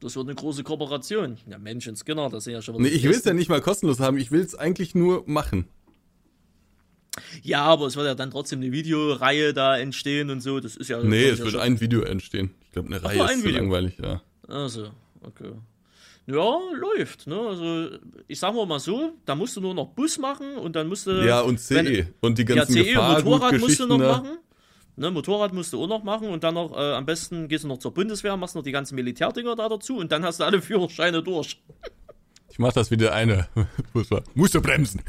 Das 0.01 0.17
wird 0.17 0.27
eine 0.27 0.35
große 0.35 0.65
Kooperation. 0.65 1.39
Ja, 1.49 1.59
Menschen, 1.59 1.97
Skinner, 1.97 2.29
das 2.31 2.45
sind 2.45 2.53
ja 2.53 2.63
schon 2.63 2.81
Nee, 2.81 2.89
ich 2.89 3.05
will's 3.05 3.25
ja 3.25 3.33
nicht 3.33 3.49
mal 3.49 3.61
kostenlos 3.61 4.01
haben, 4.01 4.19
ich 4.19 4.31
will's 4.31 4.55
eigentlich 4.55 4.95
nur 4.95 5.25
machen. 5.27 5.67
Ja, 7.43 7.63
aber 7.63 7.87
es 7.87 7.97
wird 7.97 8.07
ja 8.07 8.15
dann 8.15 8.31
trotzdem 8.31 8.61
eine 8.61 8.73
Videoreihe 8.73 9.55
da 9.55 9.79
entstehen 9.79 10.31
und 10.31 10.41
so. 10.41 10.61
Das 10.61 10.77
ist 10.77 10.89
ja. 10.89 11.01
Nee, 11.03 11.25
es 11.27 11.39
ja 11.39 11.45
wird 11.45 11.53
schon- 11.53 11.61
ein 11.61 11.81
Video 11.81 12.03
entstehen. 12.03 12.51
Ich 12.75 12.83
glaube, 12.83 12.89
eine 12.93 13.05
Reihe 13.05 13.23
ist 13.23 13.31
ein 13.31 13.39
zu 13.39 13.45
Video? 13.45 13.61
langweilig, 13.61 13.99
ja. 14.03 14.21
Also, 14.49 14.89
okay. 15.23 15.53
Ja, 16.27 16.59
läuft, 16.75 17.29
ne? 17.29 17.39
Also, 17.39 17.99
ich 18.27 18.41
sag 18.41 18.53
mal 18.53 18.81
so, 18.81 19.13
da 19.25 19.37
musst 19.37 19.55
du 19.57 19.61
nur 19.61 19.75
noch 19.75 19.91
Bus 19.91 20.19
machen 20.19 20.57
und 20.57 20.75
dann 20.75 20.89
musst 20.89 21.07
du. 21.07 21.25
Ja, 21.25 21.41
und 21.43 21.61
CE. 21.61 21.75
wenn- 21.77 22.09
und 22.21 22.37
die 22.37 22.43
Ja, 22.43 22.57
ganzen 22.57 22.73
CE 22.83 22.99
und 23.01 23.25
Motorrad 23.25 23.61
musst 23.61 23.79
du 23.79 23.87
noch 23.87 23.99
da. 23.99 24.17
machen. 24.19 24.39
Ne, 24.97 25.11
Motorrad 25.13 25.53
musst 25.53 25.73
du 25.73 25.85
auch 25.85 25.87
noch 25.87 26.03
machen 26.03 26.29
und 26.31 26.43
dann 26.43 26.55
noch, 26.55 26.73
äh, 26.77 26.95
am 26.95 27.07
besten 27.07 27.47
gehst 27.47 27.63
du 27.63 27.69
noch 27.69 27.79
zur 27.79 27.95
Bundeswehr, 27.95 28.37
machst 28.37 28.57
noch 28.57 28.63
die 28.65 28.73
ganzen 28.73 28.97
Militärdinger 28.97 29.55
da 29.55 29.69
dazu 29.69 29.97
und 29.99 30.11
dann 30.11 30.25
hast 30.25 30.41
du 30.41 30.45
alle 30.45 30.61
Führerscheine 30.61 31.23
durch. 31.23 31.63
Ich 32.51 32.59
mach 32.59 32.73
das 32.73 32.91
wie 32.91 32.97
der 32.97 33.13
eine. 33.15 33.47
Musst 34.35 34.55
du 34.57 34.61
bremsen. 34.61 35.01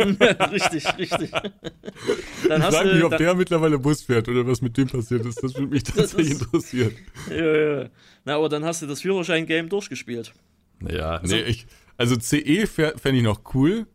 richtig, 0.50 0.98
richtig. 0.98 1.30
Dann 1.30 2.60
Ich 2.60 2.66
hast 2.66 2.74
frag 2.76 2.84
du. 2.84 2.94
mich, 2.94 3.04
ob 3.04 3.16
der 3.16 3.34
mittlerweile 3.34 3.78
Bus 3.78 4.02
fährt 4.02 4.28
oder 4.28 4.46
was 4.46 4.60
mit 4.62 4.76
dem 4.76 4.88
passiert 4.88 5.24
ist. 5.26 5.42
Das 5.42 5.54
würde 5.54 5.68
mich 5.74 5.82
tatsächlich 5.84 6.30
ist- 6.32 6.42
interessieren. 6.42 6.92
ja, 7.30 7.56
ja. 7.82 7.88
Na, 8.24 8.36
aber 8.36 8.48
dann 8.48 8.64
hast 8.64 8.82
du 8.82 8.86
das 8.86 9.00
Führerschein-Game 9.02 9.68
durchgespielt. 9.68 10.32
Naja, 10.80 11.20
nee, 11.24 11.40
ich, 11.42 11.66
also 11.96 12.16
CE 12.16 12.66
fände 12.66 13.12
ich 13.18 13.22
noch 13.22 13.40
cool. 13.54 13.86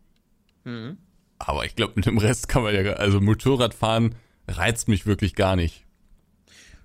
Mhm. 0.64 0.98
Aber 1.38 1.64
ich 1.64 1.76
glaube, 1.76 1.92
mit 1.96 2.06
dem 2.06 2.18
Rest 2.18 2.48
kann 2.48 2.62
man 2.62 2.74
ja, 2.74 2.82
gar- 2.82 2.98
also 2.98 3.20
Motorradfahren 3.20 4.14
reizt 4.48 4.88
mich 4.88 5.06
wirklich 5.06 5.34
gar 5.34 5.56
nicht. 5.56 5.84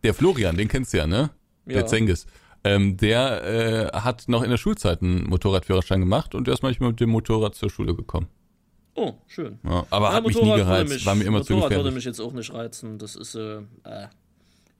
Der 0.03 0.13
Florian, 0.13 0.57
den 0.57 0.67
kennst 0.67 0.93
du 0.93 0.97
ja, 0.97 1.07
ne? 1.07 1.29
Ja. 1.67 1.73
Der 1.75 1.85
Zengis. 1.87 2.25
Ähm, 2.63 2.97
der 2.97 3.91
äh, 3.93 3.97
hat 3.99 4.27
noch 4.27 4.43
in 4.43 4.49
der 4.51 4.57
Schulzeit 4.57 5.01
einen 5.01 5.23
Motorradführerschein 5.27 5.99
gemacht 5.99 6.35
und 6.35 6.45
der 6.47 6.53
ist 6.53 6.61
manchmal 6.63 6.89
mit 6.91 6.99
dem 6.99 7.09
Motorrad 7.09 7.55
zur 7.55 7.69
Schule 7.71 7.95
gekommen. 7.95 8.27
Oh, 9.01 9.13
schön. 9.27 9.59
Ja, 9.63 9.85
aber 9.89 10.07
Ja, 10.09 10.13
hat 10.13 10.25
mich 10.25 10.35
nie 10.35 10.41
Motorrad 10.41 10.57
würde 10.59 10.69
gereizt, 10.69 10.93
mich- 10.93 11.05
war 11.05 11.15
mir 11.15 11.23
immer 11.23 11.43
zu 11.43 11.53
Motorrad 11.53 11.71
würde 11.71 11.75
gefährlich. 11.83 11.95
mich 11.95 12.05
jetzt 12.05 12.19
auch 12.19 12.33
nicht 12.33 12.53
reizen. 12.53 12.97
Das 12.99 13.15
ist, 13.15 13.35
äh, 13.35 13.57
äh. 13.83 14.07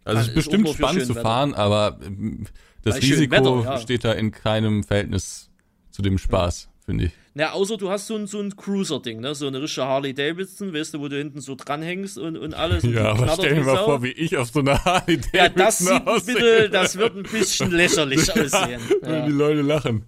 Also 0.04 0.20
es 0.20 0.22
ist 0.22 0.28
ist 0.30 0.34
bestimmt 0.36 0.70
spannend 0.70 1.06
zu 1.06 1.14
schön 1.14 1.22
fahren, 1.22 1.54
aber 1.54 1.98
ähm, 2.06 2.46
das 2.84 2.96
Bei 2.96 3.02
Risiko 3.02 3.32
Wetter, 3.60 3.72
ja. 3.72 3.78
steht 3.78 4.04
da 4.04 4.12
in 4.14 4.32
keinem 4.32 4.84
Verhältnis 4.84 5.50
zu 5.92 6.02
dem 6.02 6.18
Spaß, 6.18 6.70
finde 6.86 7.06
ich. 7.06 7.12
Na, 7.34 7.52
außer 7.52 7.78
du 7.78 7.90
hast 7.90 8.08
so 8.08 8.16
ein, 8.16 8.28
so 8.28 8.40
ein 8.42 8.56
Cruiser-Ding, 8.56 9.22
ne? 9.22 9.34
So 9.36 9.48
eine 9.48 9.62
richtige 9.62 9.86
Harley 9.86 10.14
Davidson, 10.14 10.74
weißt 10.74 10.96
du, 10.96 11.00
wo 11.00 11.08
du 11.08 11.18
hinten 11.18 11.40
so 11.40 11.56
dranhängst 11.56 12.18
und, 12.18 12.36
und 12.38 12.54
alles. 12.54 12.84
und 12.84 12.94
Ja, 12.94 13.12
aber 13.12 13.30
stell 13.30 13.56
dir 13.56 13.64
mal 13.64 13.78
vor, 13.86 14.04
wie 14.04 14.12
ich 14.12 14.36
auf 14.38 14.50
so 14.50 14.60
einer 14.60 14.84
Harley 14.84 15.20
Ja, 15.34 15.48
das 15.50 15.78
Davidson 15.80 15.98
sieht 16.00 16.08
aussehe. 16.08 16.36
bitte, 16.36 16.70
das 16.72 16.98
wird 16.98 17.16
ein 17.16 17.24
bisschen 17.24 17.72
lächerlich 17.72 18.22
aussehen. 18.32 18.82
Wenn 19.02 19.26
die 19.28 19.32
Ja, 19.32 19.38
Leute 19.38 19.62
lachen. 19.62 20.06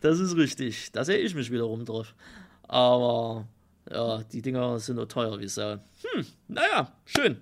das 0.00 0.20
ist 0.20 0.36
richtig. 0.36 0.90
Da 0.92 1.04
sehe 1.04 1.18
ich 1.18 1.34
mich 1.34 1.50
wiederum 1.50 1.84
drauf. 1.84 2.14
Aber, 2.68 3.46
ja, 3.90 4.22
die 4.32 4.42
Dinger 4.42 4.78
sind 4.78 4.96
nur 4.96 5.08
teuer 5.08 5.38
wie 5.40 5.48
Sau. 5.48 5.72
Hm, 6.02 6.26
naja, 6.48 6.92
schön. 7.06 7.38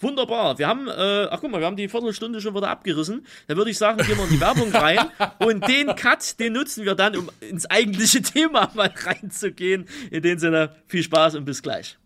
Wunderbar. 0.00 0.58
Wir 0.58 0.66
haben, 0.66 0.88
äh, 0.88 1.28
ach 1.30 1.40
guck 1.40 1.50
mal, 1.50 1.60
wir 1.60 1.66
haben 1.66 1.76
die 1.76 1.88
Viertelstunde 1.88 2.40
schon 2.40 2.54
wieder 2.54 2.70
abgerissen. 2.70 3.26
Dann 3.48 3.58
würde 3.58 3.70
ich 3.70 3.76
sagen, 3.76 3.98
gehen 3.98 4.16
wir 4.16 4.24
in 4.24 4.30
die 4.30 4.40
Werbung 4.40 4.72
rein. 4.72 4.98
Und 5.38 5.68
den 5.68 5.94
Cut, 5.94 6.40
den 6.40 6.54
nutzen 6.54 6.86
wir 6.86 6.94
dann, 6.94 7.16
um 7.16 7.30
ins 7.40 7.66
eigentliche 7.66 8.22
Thema 8.22 8.70
mal 8.74 8.92
reinzugehen. 8.96 9.86
In 10.10 10.22
dem 10.22 10.38
Sinne, 10.38 10.74
viel 10.86 11.02
Spaß 11.02 11.34
und 11.34 11.44
bis 11.44 11.62
gleich. 11.62 11.98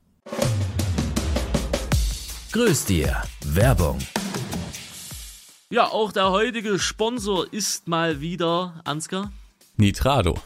Grüß 2.51 2.87
dir. 2.87 3.23
Werbung. 3.45 3.99
Ja, 5.71 5.89
auch 5.89 6.13
der 6.13 6.31
heutige 6.31 6.79
Sponsor 6.79 7.53
ist 7.53 7.87
mal 7.89 8.21
wieder 8.21 8.81
Ansgar. 8.85 9.33
Nitrado. 9.77 10.41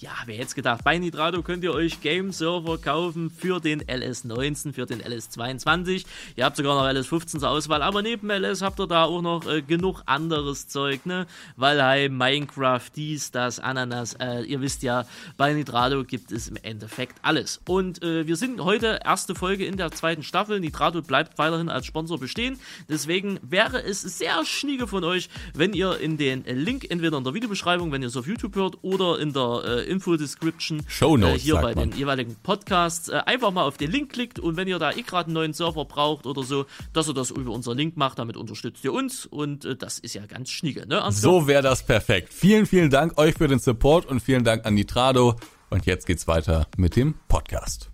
Ja, 0.00 0.12
wer 0.24 0.36
hätte 0.36 0.54
gedacht, 0.54 0.82
bei 0.82 0.96
Nitrado 0.96 1.42
könnt 1.42 1.62
ihr 1.62 1.74
euch 1.74 2.00
Game-Server 2.00 2.78
kaufen 2.78 3.28
für 3.28 3.60
den 3.60 3.82
LS19, 3.82 4.72
für 4.72 4.86
den 4.86 5.02
LS22. 5.02 6.06
Ihr 6.36 6.46
habt 6.46 6.56
sogar 6.56 6.74
noch 6.74 6.88
LS15 6.88 7.40
zur 7.40 7.50
Auswahl, 7.50 7.82
aber 7.82 8.00
neben 8.00 8.30
LS 8.30 8.62
habt 8.62 8.80
ihr 8.80 8.86
da 8.86 9.04
auch 9.04 9.20
noch 9.20 9.46
äh, 9.46 9.60
genug 9.60 10.00
anderes 10.06 10.68
Zeug, 10.68 11.04
ne? 11.04 11.26
Valheim, 11.56 12.16
Minecraft, 12.16 12.86
dies, 12.96 13.30
das, 13.30 13.58
Ananas. 13.60 14.14
Äh, 14.14 14.44
ihr 14.44 14.62
wisst 14.62 14.82
ja, 14.82 15.04
bei 15.36 15.52
Nitrado 15.52 16.02
gibt 16.04 16.32
es 16.32 16.48
im 16.48 16.56
Endeffekt 16.62 17.18
alles. 17.20 17.60
Und 17.68 18.02
äh, 18.02 18.26
wir 18.26 18.36
sind 18.36 18.64
heute 18.64 19.00
erste 19.04 19.34
Folge 19.34 19.66
in 19.66 19.76
der 19.76 19.90
zweiten 19.90 20.22
Staffel. 20.22 20.60
Nitrado 20.60 21.02
bleibt 21.02 21.36
weiterhin 21.36 21.68
als 21.68 21.84
Sponsor 21.84 22.18
bestehen. 22.18 22.58
Deswegen 22.88 23.38
wäre 23.42 23.82
es 23.82 24.00
sehr 24.00 24.46
schnieke 24.46 24.86
von 24.86 25.04
euch, 25.04 25.28
wenn 25.52 25.74
ihr 25.74 26.00
in 26.00 26.16
den 26.16 26.44
Link 26.44 26.90
entweder 26.90 27.18
in 27.18 27.24
der 27.24 27.34
Videobeschreibung, 27.34 27.92
wenn 27.92 28.00
ihr 28.00 28.08
es 28.08 28.16
auf 28.16 28.26
YouTube 28.26 28.56
hört, 28.56 28.78
oder 28.80 29.18
in 29.18 29.34
der 29.34 29.89
äh, 29.90 29.92
Info-Description 29.92 30.82
Shownotes, 30.86 31.36
äh, 31.36 31.44
hier 31.44 31.54
sagt 31.54 31.64
bei 31.64 31.74
man. 31.74 31.90
den 31.90 31.98
jeweiligen 31.98 32.36
Podcasts 32.42 33.08
äh, 33.08 33.20
einfach 33.26 33.50
mal 33.50 33.64
auf 33.64 33.76
den 33.76 33.90
Link 33.90 34.12
klickt 34.12 34.38
und 34.38 34.56
wenn 34.56 34.68
ihr 34.68 34.78
da 34.78 34.92
eh 34.92 35.02
gerade 35.02 35.26
einen 35.26 35.34
neuen 35.34 35.52
Server 35.52 35.84
braucht 35.84 36.26
oder 36.26 36.42
so, 36.42 36.66
dass 36.92 37.08
ihr 37.08 37.14
das 37.14 37.30
über 37.30 37.52
unseren 37.52 37.76
Link 37.76 37.96
macht, 37.96 38.18
damit 38.18 38.36
unterstützt 38.36 38.84
ihr 38.84 38.92
uns 38.92 39.26
und 39.26 39.64
äh, 39.64 39.76
das 39.76 39.98
ist 39.98 40.14
ja 40.14 40.26
ganz 40.26 40.50
schnieke, 40.50 40.86
ne? 40.86 41.02
Ansgar? 41.02 41.32
So 41.32 41.46
wäre 41.46 41.62
das 41.62 41.82
perfekt. 41.82 42.32
Vielen, 42.32 42.66
vielen 42.66 42.90
Dank 42.90 43.18
euch 43.18 43.34
für 43.34 43.48
den 43.48 43.58
Support 43.58 44.06
und 44.06 44.20
vielen 44.20 44.44
Dank 44.44 44.64
an 44.64 44.74
Nitrado. 44.74 45.36
Und 45.70 45.86
jetzt 45.86 46.06
geht's 46.06 46.26
weiter 46.26 46.66
mit 46.76 46.96
dem 46.96 47.14
Podcast. 47.28 47.90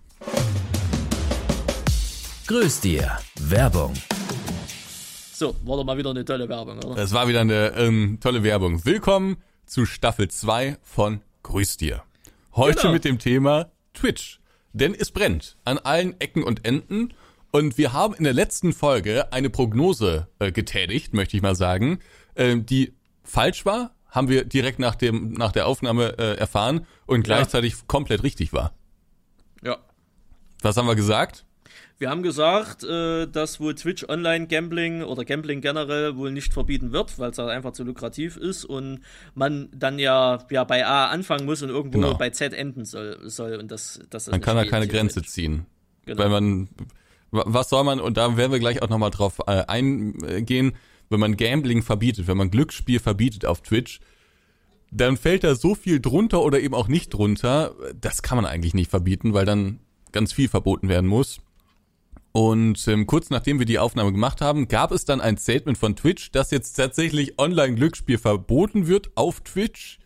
Grüß 2.47 2.81
dir. 2.81 3.19
Werbung. 3.41 3.93
So, 5.33 5.55
war 5.65 5.77
doch 5.77 5.85
mal 5.85 5.99
wieder 5.99 6.11
eine 6.11 6.25
tolle 6.25 6.49
Werbung, 6.49 6.79
oder? 6.79 7.03
Es 7.03 7.13
war 7.13 7.29
wieder 7.29 7.41
eine 7.41 7.75
ähm, 7.77 8.19
tolle 8.23 8.43
Werbung. 8.43 8.87
Willkommen 8.87 9.37
zu 9.67 9.85
Staffel 9.85 10.29
2 10.29 10.79
von 10.83 11.21
Grüß 11.47 11.77
dir. 11.77 12.03
Heute 12.57 12.81
Genau. 12.81 12.93
mit 12.93 13.05
dem 13.05 13.21
Thema 13.21 13.71
Twitch. 13.95 14.41
Denn 14.73 14.95
es 14.95 15.13
brennt 15.13 15.57
an 15.65 15.79
allen 15.79 16.21
Ecken 16.21 16.43
und 16.43 16.67
Enden. 16.67 17.15
Und 17.53 17.79
wir 17.79 17.93
haben 17.93 18.15
in 18.15 18.25
der 18.25 18.33
letzten 18.33 18.73
Folge 18.73 19.33
eine 19.33 19.49
Prognose 19.49 20.27
äh, 20.41 20.51
getätigt, 20.51 21.15
möchte 21.15 21.37
ich 21.37 21.45
mal 21.45 21.55
sagen, 21.55 22.01
äh, 22.35 22.57
die 22.57 22.95
falsch 23.23 23.65
war, 23.65 23.95
haben 24.11 24.29
wir 24.29 24.45
direkt 24.45 24.81
nach, 24.81 24.97
dem, 24.97 25.35
nach 25.35 25.53
der 25.53 25.69
Aufnahme 25.69 26.19
äh, 26.19 26.37
erfahren 26.37 26.85
und 27.07 27.23
gleichzeitig 27.23 27.87
komplett 27.87 28.25
richtig 28.25 28.53
war. 28.53 28.73
Ja. 29.63 29.79
Was 30.63 30.77
haben 30.77 30.89
wir 30.89 30.97
gesagt? 30.97 31.47
Wir 31.99 32.11
haben 32.11 32.23
gesagt, 32.23 32.85
äh, 32.85 33.27
dass 33.27 33.59
wohl 33.59 33.75
Twitch 33.75 34.05
Online 34.09 34.47
Gambling 34.49 35.03
oder 35.03 35.25
Gambling 35.25 35.63
generell 35.63 36.17
wohl 36.17 36.31
nicht 36.31 36.53
verbieten 36.53 36.93
wird, 36.93 37.19
weil 37.19 37.31
es 37.31 37.39
halt 37.39 37.49
einfach 37.49 37.73
zu 37.73 37.85
lukrativ 37.85 38.37
ist 38.37 38.67
und 38.67 39.01
man 39.35 39.69
dann 39.75 39.99
ja, 39.99 40.45
ja 40.51 40.65
bei 40.65 40.85
A 40.87 41.07
anfangen 41.07 41.47
muss 41.47 41.63
und 41.63 41.71
irgendwo 41.71 41.99
Genau. 41.99 42.15
bei 42.19 42.29
Z 42.31 42.53
enden 42.53 42.85
soll. 42.85 43.19
soll 43.25 43.55
und 43.57 43.71
das, 43.71 44.01
das 44.11 44.27
Man 44.27 44.43
kann 44.43 44.57
da 44.57 44.65
keine 44.67 44.89
Grenze 44.89 45.23
ziehen. 45.23 45.65
Genau. 46.05 46.23
Weil 46.23 46.29
man, 46.29 46.69
wa- 47.31 47.45
was 47.47 47.71
soll 47.71 47.83
man, 47.85 47.99
und 48.01 48.19
da 48.19 48.37
werden 48.37 48.53
wir 48.53 48.59
gleich 48.59 48.83
auch 48.83 48.91
nochmal 48.91 49.11
drauf 49.11 49.39
äh, 49.47 49.65
eingehen, 49.67 50.75
wenn 51.09 51.21
man 51.21 51.37
Gambling 51.39 51.83
verbietet, 51.83 52.27
wenn 52.29 52.37
man 52.37 52.51
Glücksspiel 52.51 52.99
verbietet 53.01 53.47
auf 53.47 53.63
Twitch, 53.63 54.01
dann 54.91 55.17
fällt 55.17 55.45
da 55.45 55.55
so 55.55 55.75
viel 55.75 56.01
drunter 56.01 56.43
oder 56.43 56.61
eben 56.61 56.75
auch 56.75 56.89
nicht 56.89 57.09
drunter. 57.15 57.75
Das 57.99 58.21
kann 58.23 58.37
man 58.37 58.45
eigentlich 58.45 58.75
nicht 58.75 58.91
verbieten, 58.91 59.33
weil 59.33 59.47
dann 59.47 59.81
ganz 60.13 60.33
viel 60.35 60.49
verboten 60.49 60.89
werden 60.91 61.07
muss. 61.09 61.39
Und 62.37 62.87
ähm, 62.87 63.07
kurz 63.07 63.31
nachdem 63.31 63.61
wir 63.61 63.65
die 63.65 63.79
Aufnahme 63.79 64.13
gemacht 64.13 64.43
haben, 64.43 64.69
gab 64.69 64.93
es 64.93 65.07
dann 65.07 65.23
ein 65.23 65.39
Statement 65.39 65.79
von 65.79 65.97
Twitch, 65.97 66.33
dass 66.33 66.51
jetzt 66.51 66.75
tatsächlich 66.75 67.39
Online-Glücksspiel 67.39 68.19
verboten 68.19 68.87
wird 68.87 69.11
auf 69.15 69.41
Twitch, 69.41 70.01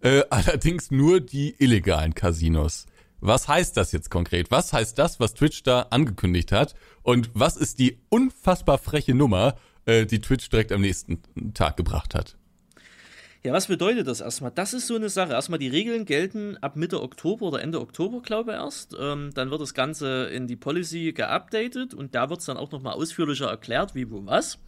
äh, 0.00 0.22
allerdings 0.30 0.90
nur 0.90 1.20
die 1.20 1.54
illegalen 1.58 2.14
Casinos. 2.14 2.86
Was 3.20 3.48
heißt 3.48 3.76
das 3.76 3.92
jetzt 3.92 4.10
konkret? 4.10 4.50
Was 4.50 4.72
heißt 4.72 4.98
das, 4.98 5.20
was 5.20 5.34
Twitch 5.34 5.62
da 5.62 5.88
angekündigt 5.90 6.52
hat? 6.52 6.74
Und 7.02 7.28
was 7.34 7.58
ist 7.58 7.78
die 7.78 7.98
unfassbar 8.08 8.78
freche 8.78 9.14
Nummer, 9.14 9.56
äh, 9.84 10.06
die 10.06 10.22
Twitch 10.22 10.48
direkt 10.48 10.72
am 10.72 10.80
nächsten 10.80 11.20
Tag 11.52 11.76
gebracht 11.76 12.14
hat? 12.14 12.38
Ja, 13.46 13.52
was 13.52 13.66
bedeutet 13.66 14.06
das 14.06 14.22
erstmal? 14.22 14.52
Das 14.52 14.72
ist 14.72 14.86
so 14.86 14.94
eine 14.94 15.10
Sache. 15.10 15.32
Erstmal 15.32 15.58
die 15.58 15.68
Regeln 15.68 16.06
gelten 16.06 16.56
ab 16.62 16.76
Mitte 16.76 17.02
Oktober 17.02 17.48
oder 17.48 17.60
Ende 17.60 17.78
Oktober, 17.78 18.22
glaube 18.22 18.52
ich 18.52 18.56
erst. 18.56 18.96
Ähm, 18.98 19.32
dann 19.34 19.50
wird 19.50 19.60
das 19.60 19.74
Ganze 19.74 20.24
in 20.32 20.46
die 20.46 20.56
Policy 20.56 21.12
geupdatet 21.12 21.92
und 21.92 22.14
da 22.14 22.30
wird 22.30 22.40
es 22.40 22.46
dann 22.46 22.56
auch 22.56 22.72
nochmal 22.72 22.94
ausführlicher 22.94 23.50
erklärt, 23.50 23.94
wie, 23.94 24.10
wo, 24.10 24.24
was. 24.24 24.58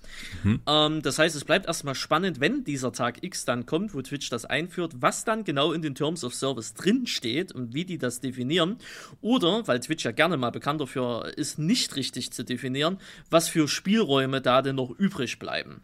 Mhm. 0.45 0.61
Ähm, 0.67 1.01
das 1.01 1.19
heißt, 1.19 1.35
es 1.35 1.47
bleibt 1.47 1.65
erstmal 1.65 1.95
spannend, 1.95 2.39
wenn 2.41 2.65
dieser 2.65 2.93
Tag 2.93 3.25
X 3.25 3.47
dann 3.47 3.65
kommt, 3.65 3.95
wo 3.95 4.03
Twitch 4.03 4.29
das 4.29 4.45
einführt, 4.45 4.93
was 5.01 5.25
dann 5.25 5.45
genau 5.45 5.73
in 5.73 5.81
den 5.81 5.95
Terms 5.95 6.23
of 6.23 6.35
Service 6.35 6.75
drinsteht 6.75 7.53
und 7.53 7.73
wie 7.73 7.87
die 7.87 7.97
das 7.97 8.21
definieren. 8.21 8.77
Oder, 9.23 9.67
weil 9.67 9.81
Twitch 9.81 10.05
ja 10.05 10.13
gerne 10.13 10.37
mal 10.37 10.51
bekannt 10.51 10.83
dafür 10.83 11.33
ist, 11.35 11.59
nicht 11.59 11.97
richtig 11.97 12.31
zu 12.31 12.45
definieren, 12.45 12.99
was 13.31 13.49
für 13.49 13.69
Spielräume 13.69 14.43
da 14.43 14.61
denn 14.61 14.77
noch 14.77 14.91
übrig 14.91 15.39
bleiben. 15.39 15.81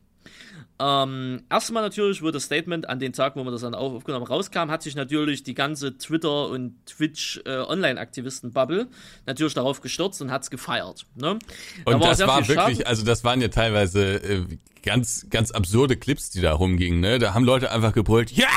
Ähm, 0.83 1.43
erstmal 1.49 1.83
natürlich, 1.83 2.23
wo 2.23 2.31
das 2.31 2.45
Statement 2.45 2.89
an 2.89 2.99
den 2.99 3.13
Tag, 3.13 3.37
wo 3.37 3.45
man 3.45 3.53
das 3.53 3.63
dann 3.63 3.75
aufgenommen 3.75 4.27
rauskam, 4.27 4.71
hat 4.71 4.83
sich 4.83 4.97
natürlich 4.97 5.45
die 5.45 5.55
ganze 5.55 5.97
Twitter- 5.97 6.49
und 6.49 6.75
Twitch-Online-Aktivisten-Bubble 6.87 8.81
äh, 8.81 8.87
natürlich 9.27 9.55
darauf 9.55 9.81
gestürzt 9.81 10.21
und 10.23 10.33
hat 10.33 10.43
es 10.43 10.51
gefeiert. 10.51 11.07
Ne? 11.15 11.39
Da 11.85 11.93
und 11.93 12.01
war 12.01 12.09
das 12.09 12.21
war 12.21 12.49
wirklich, 12.49 12.79
Schaden. 12.79 12.87
also 12.87 13.05
das 13.05 13.23
waren 13.23 13.41
ja 13.41 13.49
teilweise 13.49 14.17
äh, 14.17 14.47
ganz, 14.83 15.27
ganz 15.31 15.53
absurde 15.53 15.97
Clips, 15.97 16.31
die 16.31 16.41
da 16.41 16.53
rumgingen. 16.53 17.01
Ne? 17.01 17.21
Da 17.21 17.33
haben 17.35 17.45
Leute 17.45 17.71
einfach 17.71 17.93
gebrüllt, 17.93 18.33
ja, 18.33 18.49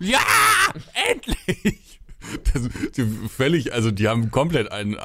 ja, 0.00 0.18
endlich. 1.10 1.91
Das, 2.52 2.68
die 2.96 3.06
völlig, 3.28 3.72
also 3.72 3.90
die 3.90 4.08
haben 4.08 4.30
komplett 4.30 4.70
einen. 4.70 4.94
Äh, 4.94 4.98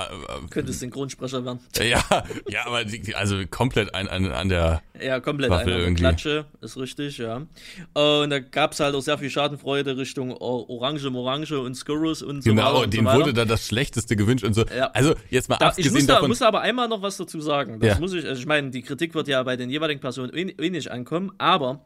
Könnte 0.49 0.73
Synchronsprecher 0.73 1.45
werden. 1.45 1.60
Ja, 1.77 2.03
ja, 2.49 2.65
aber 2.65 2.84
die, 2.84 3.15
also 3.15 3.38
komplett 3.49 3.93
ein, 3.93 4.08
ein, 4.08 4.32
an 4.32 4.49
der. 4.49 4.82
Ja, 5.01 5.19
komplett 5.19 5.49
Waffe 5.49 5.71
eine 5.71 5.77
irgendwie. 5.77 6.01
Klatsche, 6.01 6.45
ist 6.62 6.75
richtig, 6.77 7.17
ja. 7.19 7.38
Und 7.93 8.30
da 8.30 8.39
gab 8.39 8.73
es 8.73 8.80
halt 8.80 8.95
auch 8.95 9.01
sehr 9.01 9.17
viel 9.17 9.30
Schadenfreude 9.30 9.95
Richtung 9.95 10.32
Orange, 10.32 11.10
Morange 11.10 11.60
und 11.60 11.75
Skurrus 11.75 12.21
und 12.21 12.43
so 12.43 12.49
genau, 12.49 12.63
weiter. 12.63 12.89
Genau, 12.89 13.12
denen 13.12 13.19
wurde 13.19 13.34
da 13.34 13.45
das 13.45 13.67
Schlechteste 13.67 14.15
gewünscht 14.15 14.43
und 14.43 14.53
so. 14.53 14.65
Ja. 14.75 14.88
Also 14.88 15.13
jetzt 15.30 15.49
mal 15.49 15.58
da, 15.58 15.67
abgesehen 15.67 15.88
ich 15.88 15.93
muss 15.93 16.08
davon. 16.08 16.25
Ich 16.25 16.30
muss 16.30 16.41
aber 16.41 16.62
einmal 16.62 16.88
noch 16.88 17.01
was 17.01 17.17
dazu 17.17 17.39
sagen. 17.39 17.80
Das 17.80 17.89
ja. 17.89 17.99
muss 17.99 18.13
ich, 18.13 18.25
also 18.25 18.39
ich 18.39 18.47
meine, 18.47 18.71
die 18.71 18.82
Kritik 18.82 19.15
wird 19.15 19.27
ja 19.27 19.41
bei 19.43 19.56
den 19.56 19.69
jeweiligen 19.69 20.01
Personen 20.01 20.32
wenig 20.34 20.91
ankommen, 20.91 21.32
aber 21.38 21.86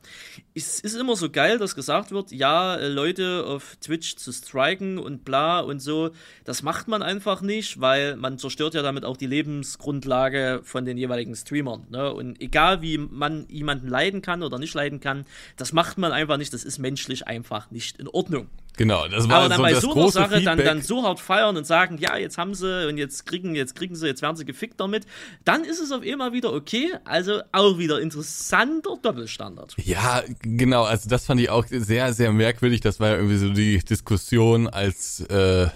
es 0.56 0.80
ist 0.80 0.96
immer 0.96 1.16
so 1.16 1.30
geil, 1.30 1.60
dass 1.60 1.76
gesagt 1.76 2.12
wird, 2.12 2.32
ja, 2.32 2.76
Leute 2.76 3.46
auf 3.46 3.78
Twitch 3.82 4.16
zu 4.16 4.32
striken 4.32 4.98
und 4.98 5.21
bla 5.24 5.60
und 5.60 5.82
so. 5.82 6.12
Das 6.44 6.64
macht 6.64 6.88
man 6.88 7.02
einfach 7.02 7.42
nicht, 7.42 7.80
weil 7.80 8.16
man 8.16 8.38
zerstört 8.38 8.74
ja 8.74 8.82
damit 8.82 9.06
auch 9.06 9.18
die 9.18 9.28
Lebensgrundlage 9.28 10.62
von 10.64 10.86
den 10.86 10.98
jeweiligen 10.98 11.36
Streamern. 11.36 11.88
Ne? 11.90 12.14
Und 12.14 12.42
egal 12.42 12.82
wie 12.82 12.98
man 12.98 13.46
jemanden 13.50 13.88
leiden 13.88 14.22
kann 14.22 14.44
oder 14.44 14.60
nicht 14.60 14.74
leiden 14.74 15.00
kann, 15.00 15.26
das 15.58 15.74
macht 15.74 15.98
man 15.98 16.12
einfach 16.12 16.38
nicht. 16.38 16.54
Das 16.54 16.64
ist 16.64 16.80
menschlich 16.80 17.28
einfach 17.28 17.72
nicht 17.72 18.00
in 18.00 18.08
Ordnung. 18.08 18.48
Genau, 18.78 19.08
das 19.08 19.28
war 19.28 19.40
Aber 19.40 19.50
dann 19.50 19.58
so 19.58 19.64
bei 19.64 19.72
das 19.74 19.82
so 19.82 19.94
einer 19.94 20.12
Sache 20.12 20.42
dann, 20.44 20.58
dann 20.58 20.82
so 20.82 21.04
hart 21.04 21.20
feiern 21.20 21.58
und 21.58 21.68
sagen, 21.68 21.98
ja, 21.98 22.18
jetzt 22.18 22.38
haben 22.38 22.56
sie 22.56 22.88
und 22.88 22.98
jetzt 22.98 23.26
kriegen, 23.26 23.54
jetzt 23.54 23.76
kriegen 23.76 23.96
sie, 23.96 24.08
jetzt 24.08 24.22
werden 24.22 24.38
sie 24.38 24.46
gefickt 24.46 24.80
damit, 24.80 25.06
dann 25.44 25.64
ist 25.64 25.80
es 25.80 25.92
auf 25.92 26.04
einmal 26.04 26.32
wieder 26.32 26.54
okay. 26.54 26.94
Also 27.04 27.42
auch 27.52 27.78
wieder 27.78 28.00
interessanter 28.00 28.98
Doppelstandard. 29.02 29.76
Ja, 29.78 30.24
genau, 30.42 30.84
also 30.84 31.10
das 31.10 31.26
fand 31.26 31.42
ich 31.42 31.50
auch 31.50 31.66
sehr, 31.70 32.14
sehr 32.14 32.32
merkwürdig. 32.32 32.82
Das 32.82 33.00
war 33.00 33.10
ja 33.10 33.16
irgendwie 33.16 33.38
so 33.38 33.50
die 33.50 33.78
Diskussion, 33.80 34.68
als 34.68 35.20
äh, 35.22 35.68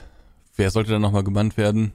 wer 0.55 0.71
sollte 0.71 0.91
dann 0.91 1.01
nochmal 1.01 1.23
gebannt 1.23 1.57
werden? 1.57 1.91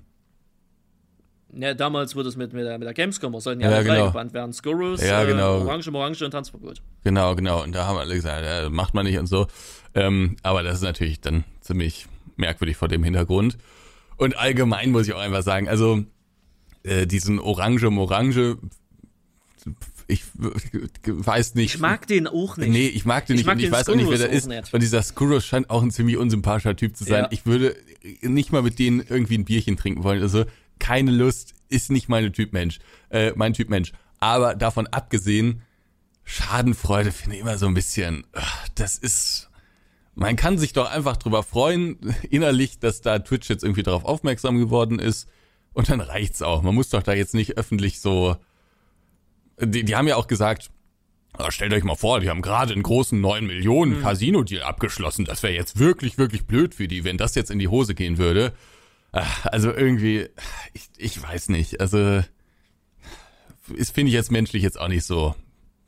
Ja, 1.53 1.75
damals 1.75 2.15
wurde 2.15 2.29
es 2.29 2.37
mit, 2.37 2.53
mit, 2.53 2.65
der, 2.65 2.79
mit 2.79 2.87
der 2.87 2.95
Gamescom, 2.95 3.39
sollten 3.41 3.61
ja, 3.61 3.71
ja 3.71 3.77
alle 3.77 3.85
genau. 3.85 4.07
gebannt 4.07 4.33
werden. 4.33 4.53
Skurrus, 4.53 5.03
ja, 5.03 5.25
genau. 5.25 5.59
äh, 5.59 5.63
Orange, 5.63 5.93
Orange 5.93 6.23
und 6.23 6.31
Tanzverbot. 6.31 6.81
Genau, 7.03 7.35
genau. 7.35 7.63
Und 7.63 7.75
da 7.75 7.87
haben 7.87 7.99
alle 7.99 8.15
gesagt, 8.15 8.45
ja, 8.45 8.71
macht 8.71 8.95
man 8.95 9.05
nicht 9.05 9.19
und 9.19 9.27
so. 9.27 9.47
Ähm, 9.95 10.37
aber 10.43 10.63
das 10.63 10.77
ist 10.77 10.83
natürlich 10.83 11.21
dann 11.21 11.45
ziemlich 11.61 12.07
merkwürdig 12.37 12.77
vor 12.77 12.89
dem 12.89 13.03
Hintergrund. 13.03 13.59
Und 14.17 14.39
allgemein 14.39 14.91
muss 14.91 15.09
ich 15.09 15.15
auch 15.15 15.21
einfach 15.21 15.43
sagen, 15.43 15.69
also 15.69 16.05
äh, 16.85 17.07
diesen 17.07 17.39
Orange 17.39 17.89
Orange, 17.89 18.59
ich 20.07 20.25
weiß 20.35 21.55
nicht. 21.55 21.75
Ich 21.75 21.81
mag 21.81 22.07
den 22.07 22.27
auch 22.27 22.57
nicht. 22.57 22.71
Nee, 22.71 22.87
ich 22.89 23.05
mag 23.05 23.27
den 23.27 23.35
ich 23.35 23.41
nicht 23.41 23.47
mag 23.47 23.57
und 23.57 23.63
ich 23.63 23.71
weiß 23.71 23.89
auch 23.89 23.95
nicht, 23.95 24.11
wer 24.11 24.19
der 24.19 24.31
ist. 24.31 24.49
Nicht. 24.49 24.75
Und 24.75 24.83
dieser 24.83 25.03
Skuros 25.03 25.45
scheint 25.45 25.71
auch 25.71 25.83
ein 25.83 25.91
ziemlich 25.91 26.17
unsympathischer 26.17 26.77
Typ 26.77 26.97
zu 26.97 27.05
sein. 27.05 27.25
Ja. 27.25 27.29
Ich 27.31 27.47
würde 27.47 27.77
nicht 28.23 28.53
mal 28.53 28.63
mit 28.63 28.79
denen 28.79 29.05
irgendwie 29.09 29.39
ein 29.39 29.45
Bierchen 29.45 29.77
trinken 29.77 30.03
wollen. 30.03 30.23
Also 30.23 30.45
keine 30.81 31.13
Lust, 31.13 31.55
ist 31.69 31.91
nicht 31.91 32.09
meine 32.09 32.33
Typ 32.33 32.53
Mensch, 32.53 32.81
äh, 33.11 33.33
mein 33.37 33.53
Typ 33.53 33.71
Mensch. 33.71 33.93
Aber 34.19 34.55
davon 34.55 34.87
abgesehen, 34.89 35.63
Schadenfreude 36.25 37.13
finde 37.13 37.37
ich 37.37 37.43
immer 37.43 37.59
so 37.59 37.67
ein 37.67 37.75
bisschen, 37.75 38.25
das 38.75 38.97
ist, 38.97 39.51
man 40.15 40.37
kann 40.37 40.59
sich 40.59 40.73
doch 40.73 40.91
einfach 40.91 41.17
drüber 41.17 41.43
freuen, 41.43 41.99
innerlich, 42.31 42.79
dass 42.79 43.01
da 43.01 43.19
Twitch 43.19 43.49
jetzt 43.49 43.65
irgendwie 43.65 43.83
darauf 43.83 44.05
aufmerksam 44.05 44.59
geworden 44.59 44.99
ist. 44.99 45.29
Und 45.73 45.89
dann 45.89 46.01
reicht's 46.01 46.43
auch. 46.43 46.63
Man 46.63 46.75
muss 46.75 46.91
doch 46.91 47.03
da 47.03 47.13
jetzt 47.13 47.35
nicht 47.35 47.57
öffentlich 47.57 48.01
so. 48.01 48.37
Die, 49.61 49.85
die 49.85 49.95
haben 49.95 50.09
ja 50.09 50.17
auch 50.17 50.27
gesagt, 50.27 50.71
stellt 51.49 51.73
euch 51.73 51.85
mal 51.85 51.95
vor, 51.95 52.21
die 52.21 52.29
haben 52.29 52.43
gerade 52.43 52.73
einen 52.73 52.83
großen 52.83 53.21
9 53.21 53.47
Millionen 53.47 53.99
mhm. 53.99 54.03
Casino-Deal 54.03 54.63
abgeschlossen. 54.63 55.25
Das 55.25 55.43
wäre 55.43 55.55
jetzt 55.55 55.79
wirklich, 55.79 56.19
wirklich 56.19 56.47
blöd 56.47 56.75
für 56.75 56.89
die, 56.89 57.05
wenn 57.05 57.19
das 57.19 57.35
jetzt 57.35 57.51
in 57.51 57.59
die 57.59 57.69
Hose 57.69 57.95
gehen 57.95 58.19
würde. 58.19 58.53
Also 59.13 59.73
irgendwie, 59.73 60.29
ich, 60.73 60.89
ich 60.97 61.21
weiß 61.21 61.49
nicht. 61.49 61.81
Also, 61.81 62.23
ist 63.75 63.95
finde 63.95 64.09
ich 64.11 64.15
jetzt 64.15 64.31
menschlich 64.31 64.63
jetzt 64.63 64.79
auch 64.81 64.89
nicht 64.89 65.05
so 65.05 65.35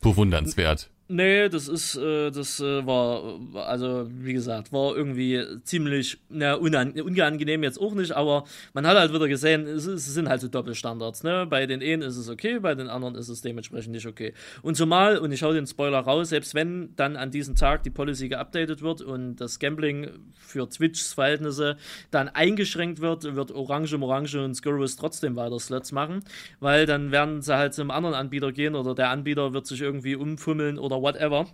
bewundernswert. 0.01 0.91
Nee, 1.15 1.51
das 1.51 1.69
ist, 1.69 1.95
äh, 1.97 2.31
das 2.31 2.59
äh, 2.61 2.87
war, 2.87 3.39
also 3.67 4.09
wie 4.11 4.33
gesagt, 4.33 4.73
war 4.73 4.97
irgendwie 4.97 5.45
ziemlich 5.63 6.17
na, 6.31 6.55
unangenehm 6.55 7.63
jetzt 7.63 7.79
auch 7.79 7.93
nicht, 7.93 8.13
aber 8.13 8.45
man 8.73 8.87
hat 8.87 8.97
halt 8.97 9.13
wieder 9.13 9.29
gesehen, 9.29 9.67
es, 9.67 9.85
es, 9.85 10.07
sind 10.07 10.31
halt 10.31 10.41
so 10.41 10.49
Doppelstandards, 10.49 11.23
ne? 11.23 11.47
Bei 11.47 11.67
den 11.67 11.83
einen 11.83 12.01
ist 12.01 12.17
es 12.17 12.31
okay, 12.31 12.61
bei 12.61 12.75
den 12.75 12.89
anderen 12.89 13.15
ist 13.15 13.29
es 13.29 13.43
dementsprechend 13.43 13.93
nicht 13.93 14.07
okay. 14.07 14.33
Und 14.63 14.79
zumal, 14.79 15.19
und 15.19 15.33
ich 15.33 15.43
hau 15.43 15.53
den 15.53 15.67
Spoiler 15.67 15.99
raus, 15.99 16.31
selbst 16.31 16.55
wenn 16.55 16.97
dann 16.97 17.17
an 17.17 17.31
diesem 17.31 17.57
Tag 17.57 17.83
die 17.83 17.91
Policy 17.91 18.31
geupdatet 18.31 18.81
wird 18.81 19.03
und 19.03 19.37
das 19.37 19.59
Gambling 19.59 20.09
für 20.41 20.67
Twitchs 20.67 21.13
Verhältnisse 21.13 21.77
dann 22.11 22.31
eingeschränkt 22.31 23.03
wird, 23.03 23.37
wird 23.37 23.53
Orange, 23.53 23.99
Morange 23.99 24.43
und 24.43 24.55
Skurrus 24.55 24.97
trotzdem 24.97 25.37
weiter 25.37 25.61
Slots 25.61 25.93
machen, 25.93 26.21
weil 26.59 26.87
dann 26.87 27.11
werden 27.11 27.43
sie 27.43 27.55
halt 27.55 27.75
zum 27.75 27.91
anderen 27.91 28.15
Anbieter 28.15 28.51
gehen 28.51 28.75
oder 28.75 28.95
der 28.95 29.11
Anbieter 29.11 29.53
wird 29.53 29.67
sich 29.67 29.83
irgendwie 29.83 30.15
umfummeln 30.15 30.79
oder 30.79 31.02
whatever. 31.03 31.47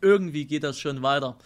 Irgendwie 0.00 0.46
geht 0.46 0.62
das 0.62 0.78
schon 0.78 1.02
weiter. 1.02 1.36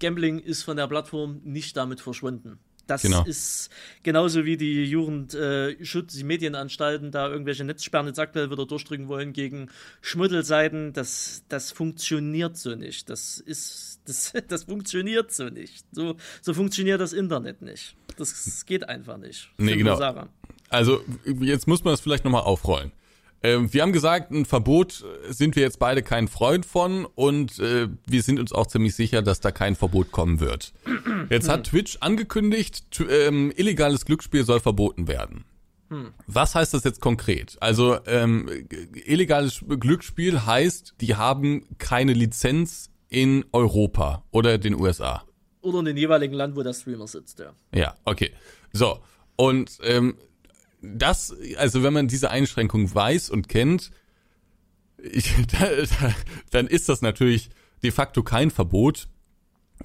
Gambling 0.00 0.38
ist 0.38 0.62
von 0.62 0.76
der 0.76 0.88
Plattform 0.88 1.40
nicht 1.44 1.76
damit 1.76 2.00
verschwunden. 2.00 2.58
Das 2.90 3.02
genau. 3.02 3.22
ist 3.24 3.70
genauso 4.02 4.44
wie 4.44 4.56
die 4.56 4.84
Jugendschutz, 4.84 6.14
äh, 6.14 6.18
die 6.18 6.24
Medienanstalten 6.24 7.12
da 7.12 7.28
irgendwelche 7.28 7.62
Netzsperren 7.62 8.08
jetzt 8.08 8.18
aktuell 8.18 8.50
wieder 8.50 8.66
durchdrücken 8.66 9.06
wollen 9.06 9.32
gegen 9.32 9.70
Schmuddelseiten. 10.00 10.92
Das, 10.92 11.44
das 11.48 11.70
funktioniert 11.70 12.56
so 12.56 12.74
nicht. 12.74 13.08
Das 13.08 13.38
ist, 13.38 14.00
das, 14.06 14.32
das 14.48 14.64
funktioniert 14.64 15.32
so 15.32 15.44
nicht. 15.50 15.84
So, 15.92 16.16
so 16.42 16.52
funktioniert 16.52 17.00
das 17.00 17.12
Internet 17.12 17.62
nicht. 17.62 17.94
Das 18.16 18.66
geht 18.66 18.88
einfach 18.88 19.18
nicht. 19.18 19.50
Nee, 19.56 19.76
genau. 19.76 20.26
Also, 20.68 21.00
jetzt 21.40 21.68
muss 21.68 21.84
man 21.84 21.92
das 21.92 22.00
vielleicht 22.00 22.24
nochmal 22.24 22.42
aufrollen. 22.42 22.90
Ähm, 23.42 23.72
wir 23.72 23.82
haben 23.82 23.92
gesagt, 23.92 24.30
ein 24.30 24.44
Verbot 24.44 25.04
sind 25.28 25.56
wir 25.56 25.62
jetzt 25.62 25.78
beide 25.78 26.02
kein 26.02 26.28
Freund 26.28 26.66
von 26.66 27.06
und 27.06 27.58
äh, 27.58 27.88
wir 28.06 28.22
sind 28.22 28.38
uns 28.38 28.52
auch 28.52 28.66
ziemlich 28.66 28.94
sicher, 28.94 29.22
dass 29.22 29.40
da 29.40 29.50
kein 29.50 29.76
Verbot 29.76 30.12
kommen 30.12 30.40
wird. 30.40 30.72
Jetzt 31.30 31.48
hat 31.48 31.64
Twitch 31.64 31.98
angekündigt, 32.00 32.84
ähm, 33.08 33.52
illegales 33.56 34.04
Glücksspiel 34.04 34.44
soll 34.44 34.60
verboten 34.60 35.08
werden. 35.08 35.44
Was 36.28 36.54
heißt 36.54 36.72
das 36.72 36.84
jetzt 36.84 37.00
konkret? 37.00 37.56
Also 37.60 37.98
ähm, 38.06 38.48
illegales 38.94 39.64
Glücksspiel 39.68 40.46
heißt, 40.46 40.94
die 41.00 41.16
haben 41.16 41.66
keine 41.78 42.12
Lizenz 42.12 42.90
in 43.08 43.44
Europa 43.52 44.22
oder 44.30 44.56
den 44.58 44.80
USA. 44.80 45.24
Oder 45.62 45.80
in 45.80 45.86
dem 45.86 45.96
jeweiligen 45.96 46.34
Land, 46.34 46.56
wo 46.56 46.62
der 46.62 46.74
Streamer 46.74 47.08
sitzt, 47.08 47.40
ja. 47.40 47.52
Ja, 47.74 47.96
okay. 48.04 48.30
So. 48.72 49.00
Und 49.34 49.78
ähm, 49.82 50.16
das, 50.82 51.34
also 51.56 51.82
wenn 51.82 51.92
man 51.92 52.08
diese 52.08 52.30
Einschränkung 52.30 52.94
weiß 52.94 53.30
und 53.30 53.48
kennt, 53.48 53.90
ich, 55.02 55.34
da, 55.58 55.66
da, 55.66 56.14
dann 56.50 56.66
ist 56.66 56.88
das 56.88 57.02
natürlich 57.02 57.50
de 57.82 57.90
facto 57.90 58.22
kein 58.22 58.50
Verbot. 58.50 59.08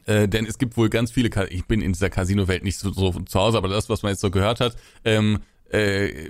Äh, 0.06 0.28
denn 0.28 0.46
es 0.46 0.58
gibt 0.58 0.76
wohl 0.76 0.90
ganz 0.90 1.12
viele, 1.12 1.30
ich 1.50 1.66
bin 1.66 1.82
in 1.82 1.94
dieser 1.94 2.10
Casino-Welt 2.10 2.64
nicht 2.64 2.78
so, 2.78 2.92
so 2.92 3.12
zu 3.12 3.40
Hause, 3.40 3.58
aber 3.58 3.70
das, 3.70 3.90
was 3.90 4.04
man 4.04 4.12
jetzt 4.12 4.20
so 4.20 4.30
gehört 4.30 4.60
hat, 4.60 4.76
ähm, 5.06 5.40
äh, 5.70 6.30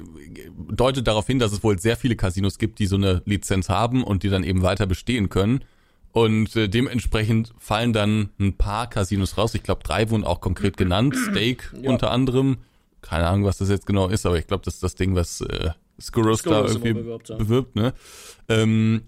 deutet 0.70 1.08
darauf 1.08 1.26
hin, 1.26 1.40
dass 1.40 1.52
es 1.52 1.64
wohl 1.64 1.80
sehr 1.80 1.98
viele 1.98 2.16
Casinos 2.16 2.60
gibt, 2.60 2.80
die 2.80 2.86
so 2.86 2.96
eine 2.96 3.22
Lizenz 3.26 3.68
haben 3.68 4.04
und 4.04 4.24
die 4.24 4.30
dann 4.30 4.44
eben 4.44 4.62
weiter 4.62 4.86
bestehen 4.86 5.30
können. 5.30 5.66
Und 6.12 6.56
äh, 6.56 6.70
dementsprechend 6.70 7.54
fallen 7.58 7.92
dann 7.92 8.30
ein 8.40 8.56
paar 8.56 8.90
Casinos 8.90 9.38
raus. 9.38 9.54
Ich 9.54 9.64
glaube, 9.64 9.84
drei 9.84 10.10
wurden 10.10 10.24
auch 10.24 10.40
konkret 10.40 10.78
genannt. 10.78 11.16
Steak 11.16 11.74
ja. 11.74 11.90
unter 11.90 12.12
anderem 12.12 12.58
keine 13.08 13.28
Ahnung, 13.28 13.46
was 13.46 13.58
das 13.58 13.70
jetzt 13.70 13.86
genau 13.86 14.08
ist, 14.10 14.26
aber 14.26 14.38
ich 14.38 14.48
glaube, 14.48 14.64
das 14.66 14.76
ist 14.76 14.84
das 14.84 14.96
Ding, 14.96 15.16
was 15.16 15.42
äh, 15.42 15.70
Skurrus 16.02 16.42
da 16.42 16.66
irgendwie 16.66 16.94
bewirbt, 16.94 17.76
ne? 17.76 17.94
Ähm, 18.50 19.04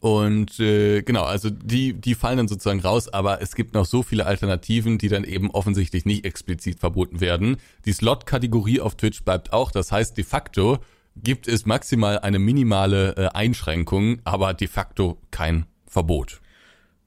Und 0.00 0.60
äh, 0.60 1.02
genau, 1.02 1.24
also 1.24 1.50
die, 1.50 1.94
die 1.94 2.14
fallen 2.14 2.36
dann 2.36 2.48
sozusagen 2.48 2.80
raus, 2.80 3.08
aber 3.08 3.40
es 3.42 3.54
gibt 3.54 3.74
noch 3.74 3.86
so 3.86 4.02
viele 4.02 4.26
Alternativen, 4.26 4.98
die 4.98 5.08
dann 5.08 5.24
eben 5.24 5.50
offensichtlich 5.50 6.04
nicht 6.04 6.24
explizit 6.24 6.78
verboten 6.78 7.20
werden. 7.20 7.56
Die 7.86 7.92
Slot-Kategorie 7.92 8.80
auf 8.80 8.94
Twitch 8.94 9.24
bleibt 9.24 9.52
auch, 9.52 9.70
das 9.72 9.90
heißt 9.90 10.16
de 10.16 10.24
facto 10.24 10.78
gibt 11.16 11.48
es 11.48 11.64
maximal 11.64 12.18
eine 12.18 12.38
minimale 12.38 13.16
äh, 13.16 13.28
Einschränkung, 13.28 14.20
aber 14.24 14.52
de 14.52 14.68
facto 14.68 15.18
kein 15.30 15.64
Verbot. 15.86 16.40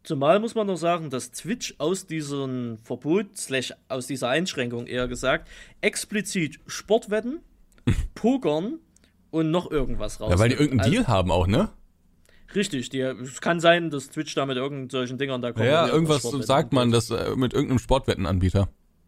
Zumal 0.09 0.39
muss 0.39 0.55
man 0.55 0.65
noch 0.65 0.75
sagen, 0.75 1.11
dass 1.11 1.29
Twitch 1.29 1.75
aus 1.77 2.07
diesem 2.07 2.79
Verbot, 2.79 3.37
slash 3.37 3.75
aus 3.89 4.07
dieser 4.07 4.29
Einschränkung 4.29 4.87
eher 4.87 5.07
gesagt, 5.07 5.47
explizit 5.81 6.59
Sportwetten, 6.65 7.41
Pokern 8.15 8.79
und 9.29 9.51
noch 9.51 9.69
irgendwas 9.69 10.19
raus. 10.19 10.31
Ja, 10.31 10.39
weil 10.39 10.49
die 10.49 10.55
irgendeinen 10.55 10.79
also, 10.79 10.91
Deal 10.91 11.07
haben 11.07 11.29
auch, 11.29 11.45
ne? 11.45 11.69
Richtig, 12.55 12.89
die, 12.89 13.01
es 13.01 13.39
kann 13.39 13.59
sein, 13.59 13.91
dass 13.91 14.09
Twitch 14.09 14.33
da 14.33 14.47
mit 14.47 14.57
irgendwelchen 14.57 15.19
Dingern 15.19 15.43
da 15.43 15.51
kommt. 15.51 15.67
Ja, 15.67 15.87
irgendwas 15.87 16.23
sagt 16.23 16.73
man, 16.73 16.91
das 16.91 17.11
äh, 17.11 17.35
mit 17.35 17.53
irgendeinem 17.53 17.77
Sportwettenanbieter. 17.77 18.67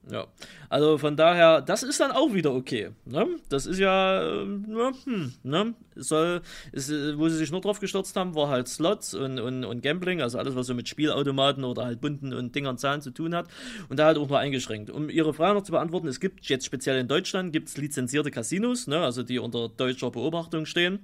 Ja, 0.10 0.26
also 0.68 0.98
von 0.98 1.16
daher, 1.16 1.62
das 1.62 1.84
ist 1.84 2.00
dann 2.00 2.12
auch 2.12 2.34
wieder 2.34 2.52
okay. 2.54 2.90
Ne? 3.06 3.28
Das 3.50 3.68
ist 3.68 3.78
ja, 3.78 4.24
äh, 4.24 4.46
hm, 4.46 5.34
ne? 5.44 5.76
Soll, 5.96 6.42
ist, 6.72 6.90
äh, 6.90 7.18
wo 7.20 7.30
sie 7.30 7.38
sich 7.38 7.52
nur 7.52 7.62
drauf 7.62 7.80
gestürzt 7.80 8.16
haben, 8.16 8.34
war 8.34 8.50
halt 8.50 8.68
Slots 8.68 9.14
und, 9.14 9.40
und, 9.40 9.64
und 9.64 9.84
Gambling, 9.84 10.22
also 10.22 10.40
alles, 10.40 10.56
was 10.56 10.66
so 10.66 10.74
mit 10.74 10.90
Spielautomaten 10.90 11.64
oder 11.64 11.86
halt 11.86 12.02
bunten 12.02 12.34
und 12.34 12.56
Dingern 12.56 12.80
Zahlen 12.80 13.02
zu 13.02 13.12
tun 13.12 13.36
hat. 13.36 13.48
Und 13.90 14.00
da 14.00 14.06
halt 14.08 14.18
auch 14.18 14.28
nur 14.28 14.40
eingeschränkt. 14.40 14.90
Um 14.90 15.08
Ihre 15.10 15.36
Frage 15.36 15.54
noch 15.54 15.64
zu 15.64 15.72
beantworten, 15.72 16.08
es 16.08 16.20
gibt 16.20 16.46
jetzt 16.48 16.66
speziell 16.66 16.98
in 16.98 17.08
Deutschland 17.08 17.54
gibt's 17.54 17.78
lizenzierte 17.78 18.32
Casinos, 18.32 18.88
ne? 18.88 19.02
also 19.02 19.22
die 19.22 19.38
unter 19.38 19.70
deutscher 19.70 20.10
Beobachtung 20.10 20.66
stehen 20.66 21.00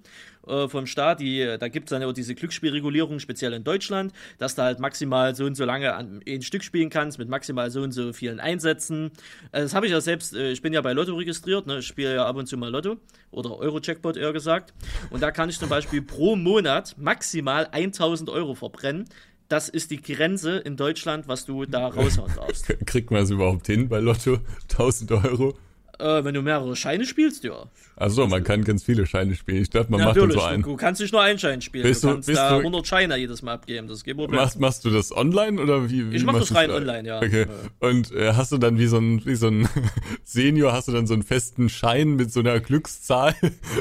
äh, 0.47 0.67
vom 0.67 0.85
Staat. 0.85 1.19
Die, 1.19 1.57
da 1.59 1.67
gibt 1.67 1.87
es 1.87 1.97
dann 1.97 2.03
auch 2.03 2.13
diese 2.13 2.35
Glücksspielregulierung, 2.35 3.19
speziell 3.19 3.53
in 3.53 3.63
Deutschland, 3.63 4.13
dass 4.37 4.55
du 4.55 4.63
halt 4.63 4.79
maximal 4.79 5.35
so 5.35 5.45
und 5.45 5.55
so 5.55 5.65
lange 5.65 5.93
an, 5.93 6.21
ein 6.27 6.41
Stück 6.41 6.63
spielen 6.63 6.89
kannst, 6.89 7.19
mit 7.19 7.29
maximal 7.29 7.69
so 7.71 7.81
und 7.81 7.91
so 7.91 8.13
vielen 8.13 8.39
Einsätzen. 8.39 9.11
Äh, 9.51 9.61
das 9.61 9.73
habe 9.73 9.85
ich 9.85 9.91
ja 9.91 10.01
selbst, 10.01 10.35
äh, 10.35 10.51
ich 10.51 10.61
bin 10.61 10.73
ja 10.73 10.81
bei 10.81 10.93
Lotto 10.93 11.15
registriert, 11.15 11.67
ne? 11.67 11.79
ich 11.79 11.87
spiele 11.87 12.15
ja 12.15 12.25
ab 12.25 12.35
und 12.35 12.47
zu 12.47 12.57
mal 12.57 12.69
Lotto 12.69 12.97
oder 13.31 13.57
Euro-Checkpot 13.57 14.17
eher 14.17 14.33
gesagt. 14.33 14.73
Und 15.09 15.21
da 15.21 15.31
kann 15.31 15.49
ich 15.49 15.59
zum 15.59 15.69
Beispiel 15.69 16.01
pro 16.01 16.35
Monat 16.35 16.95
maximal 16.97 17.67
1000 17.71 18.29
Euro 18.29 18.55
verbrennen. 18.55 19.05
Das 19.49 19.69
ist 19.69 19.91
die 19.91 20.01
Grenze 20.01 20.57
in 20.57 20.75
Deutschland, 20.75 21.27
was 21.29 21.45
du 21.45 21.65
da 21.65 21.87
raushauen 21.87 22.33
darfst. 22.35 22.67
Kriegt 22.85 23.11
man 23.11 23.23
es 23.23 23.29
überhaupt 23.29 23.67
hin 23.67 23.87
bei 23.87 23.99
Lotto? 23.99 24.39
1000 24.71 25.11
Euro? 25.13 25.57
Äh, 25.99 26.23
wenn 26.23 26.33
du 26.33 26.41
mehrere 26.41 26.75
Scheine 26.75 27.05
spielst, 27.05 27.43
ja. 27.43 27.65
Achso, 27.95 28.27
man 28.27 28.43
kann 28.43 28.63
ganz 28.63 28.83
viele 28.83 29.07
Scheine 29.07 29.35
spielen. 29.35 29.63
Ich 29.63 29.71
dachte, 29.71 29.91
man 29.91 30.01
macht 30.01 30.17
dann 30.17 30.29
so 30.29 30.41
einen. 30.41 30.61
Du 30.61 30.75
kannst 30.75 31.01
nicht 31.01 31.11
nur 31.11 31.23
einen 31.23 31.39
Schein 31.39 31.61
spielen. 31.61 31.83
Bist 31.83 32.03
du, 32.03 32.09
kannst 32.09 32.29
da 32.29 32.51
du, 32.51 32.57
100 32.57 32.85
Scheine 32.85 33.17
jedes 33.17 33.41
Mal 33.41 33.53
abgeben. 33.53 33.87
Das 33.87 34.03
geht 34.03 34.15
machst, 34.15 34.59
machst 34.59 34.85
du 34.85 34.91
das 34.91 35.11
online 35.11 35.59
oder 35.59 35.89
wie? 35.89 36.11
wie 36.11 36.15
ich 36.15 36.23
mach 36.23 36.37
das 36.37 36.53
rein 36.53 36.69
online, 36.69 37.07
ja. 37.07 37.17
Okay. 37.17 37.47
Und 37.79 38.11
äh, 38.11 38.33
hast 38.33 38.51
du 38.51 38.59
dann 38.59 38.77
wie 38.77 38.85
so 38.85 38.97
ein, 38.97 39.25
wie 39.25 39.35
so 39.35 39.47
ein 39.47 39.67
Senior, 40.23 40.73
hast 40.73 40.87
du 40.87 40.91
dann 40.91 41.07
so 41.07 41.15
einen 41.15 41.23
festen 41.23 41.69
Schein 41.69 42.15
mit 42.15 42.31
so 42.31 42.41
einer 42.41 42.59
Glückszahl? 42.59 43.33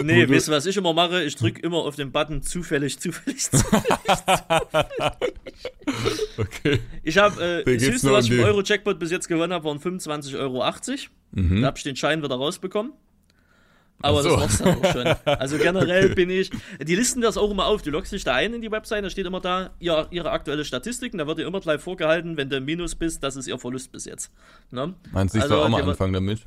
Nee, 0.03 0.27
weißt 0.27 0.49
du, 0.49 0.53
was 0.53 0.65
ich 0.65 0.77
immer 0.79 0.95
mache? 0.95 1.23
Ich 1.23 1.37
drücke 1.37 1.61
immer 1.61 1.79
auf 1.79 1.97
den 1.97 2.13
Button 2.13 2.43
zufällig, 2.43 2.99
zufällig, 2.99 3.43
zufällig. 3.51 3.85
okay. 6.39 6.81
Ich 7.03 7.19
habe, 7.19 7.63
äh, 7.67 7.77
das 7.77 7.89
höchste, 7.89 8.13
was 8.13 8.27
ich 8.27 8.33
im 8.33 8.41
Euro-Jackpot 8.41 8.99
bis 8.99 9.11
jetzt 9.11 9.29
gewonnen 9.29 9.53
habe, 9.53 9.65
waren 9.65 9.79
25,80 9.79 10.39
Euro. 10.39 10.63
Mhm. 11.37 11.61
Da 11.61 11.69
habe 11.69 11.77
ich 11.77 11.85
den 11.85 11.97
Schein 11.97 12.23
wieder 12.23 12.35
rausbekommen. 12.35 12.93
Aber 14.03 14.23
so. 14.23 14.31
das 14.31 14.41
war's 14.41 14.59
dann 14.59 14.85
auch 14.85 14.93
schon. 14.93 15.17
Also 15.39 15.59
generell 15.59 16.07
okay. 16.07 16.15
bin 16.15 16.31
ich. 16.31 16.51
Die 16.83 16.95
listen 16.95 17.21
das 17.21 17.37
auch 17.37 17.51
immer 17.51 17.67
auf. 17.67 17.83
Du 17.83 17.91
loggst 17.91 18.13
dich 18.13 18.25
da 18.25 18.35
ein 18.35 18.53
in 18.53 18.61
die 18.61 18.71
Website, 18.71 19.05
da 19.05 19.11
steht 19.11 19.27
immer 19.27 19.41
da 19.41 19.71
ja, 19.81 20.07
ihre 20.11 20.31
aktuelle 20.31 20.65
Statistiken. 20.65 21.19
Da 21.19 21.27
wird 21.27 21.39
dir 21.39 21.47
immer 21.47 21.61
gleich 21.61 21.81
vorgehalten, 21.81 22.37
wenn 22.37 22.51
du 22.51 22.57
im 22.57 22.65
Minus 22.65 22.95
bist, 22.95 23.23
das 23.23 23.37
ist 23.37 23.47
ihr 23.47 23.59
Verlust 23.59 23.93
bis 23.93 24.05
jetzt. 24.05 24.31
Ne? 24.71 24.95
Meinst 25.13 25.35
du, 25.35 25.39
ich 25.39 25.45
also, 25.45 25.57
soll 25.57 25.65
auch 25.65 25.69
mal 25.69 25.83
anfangen 25.83 26.13
damit? 26.13 26.47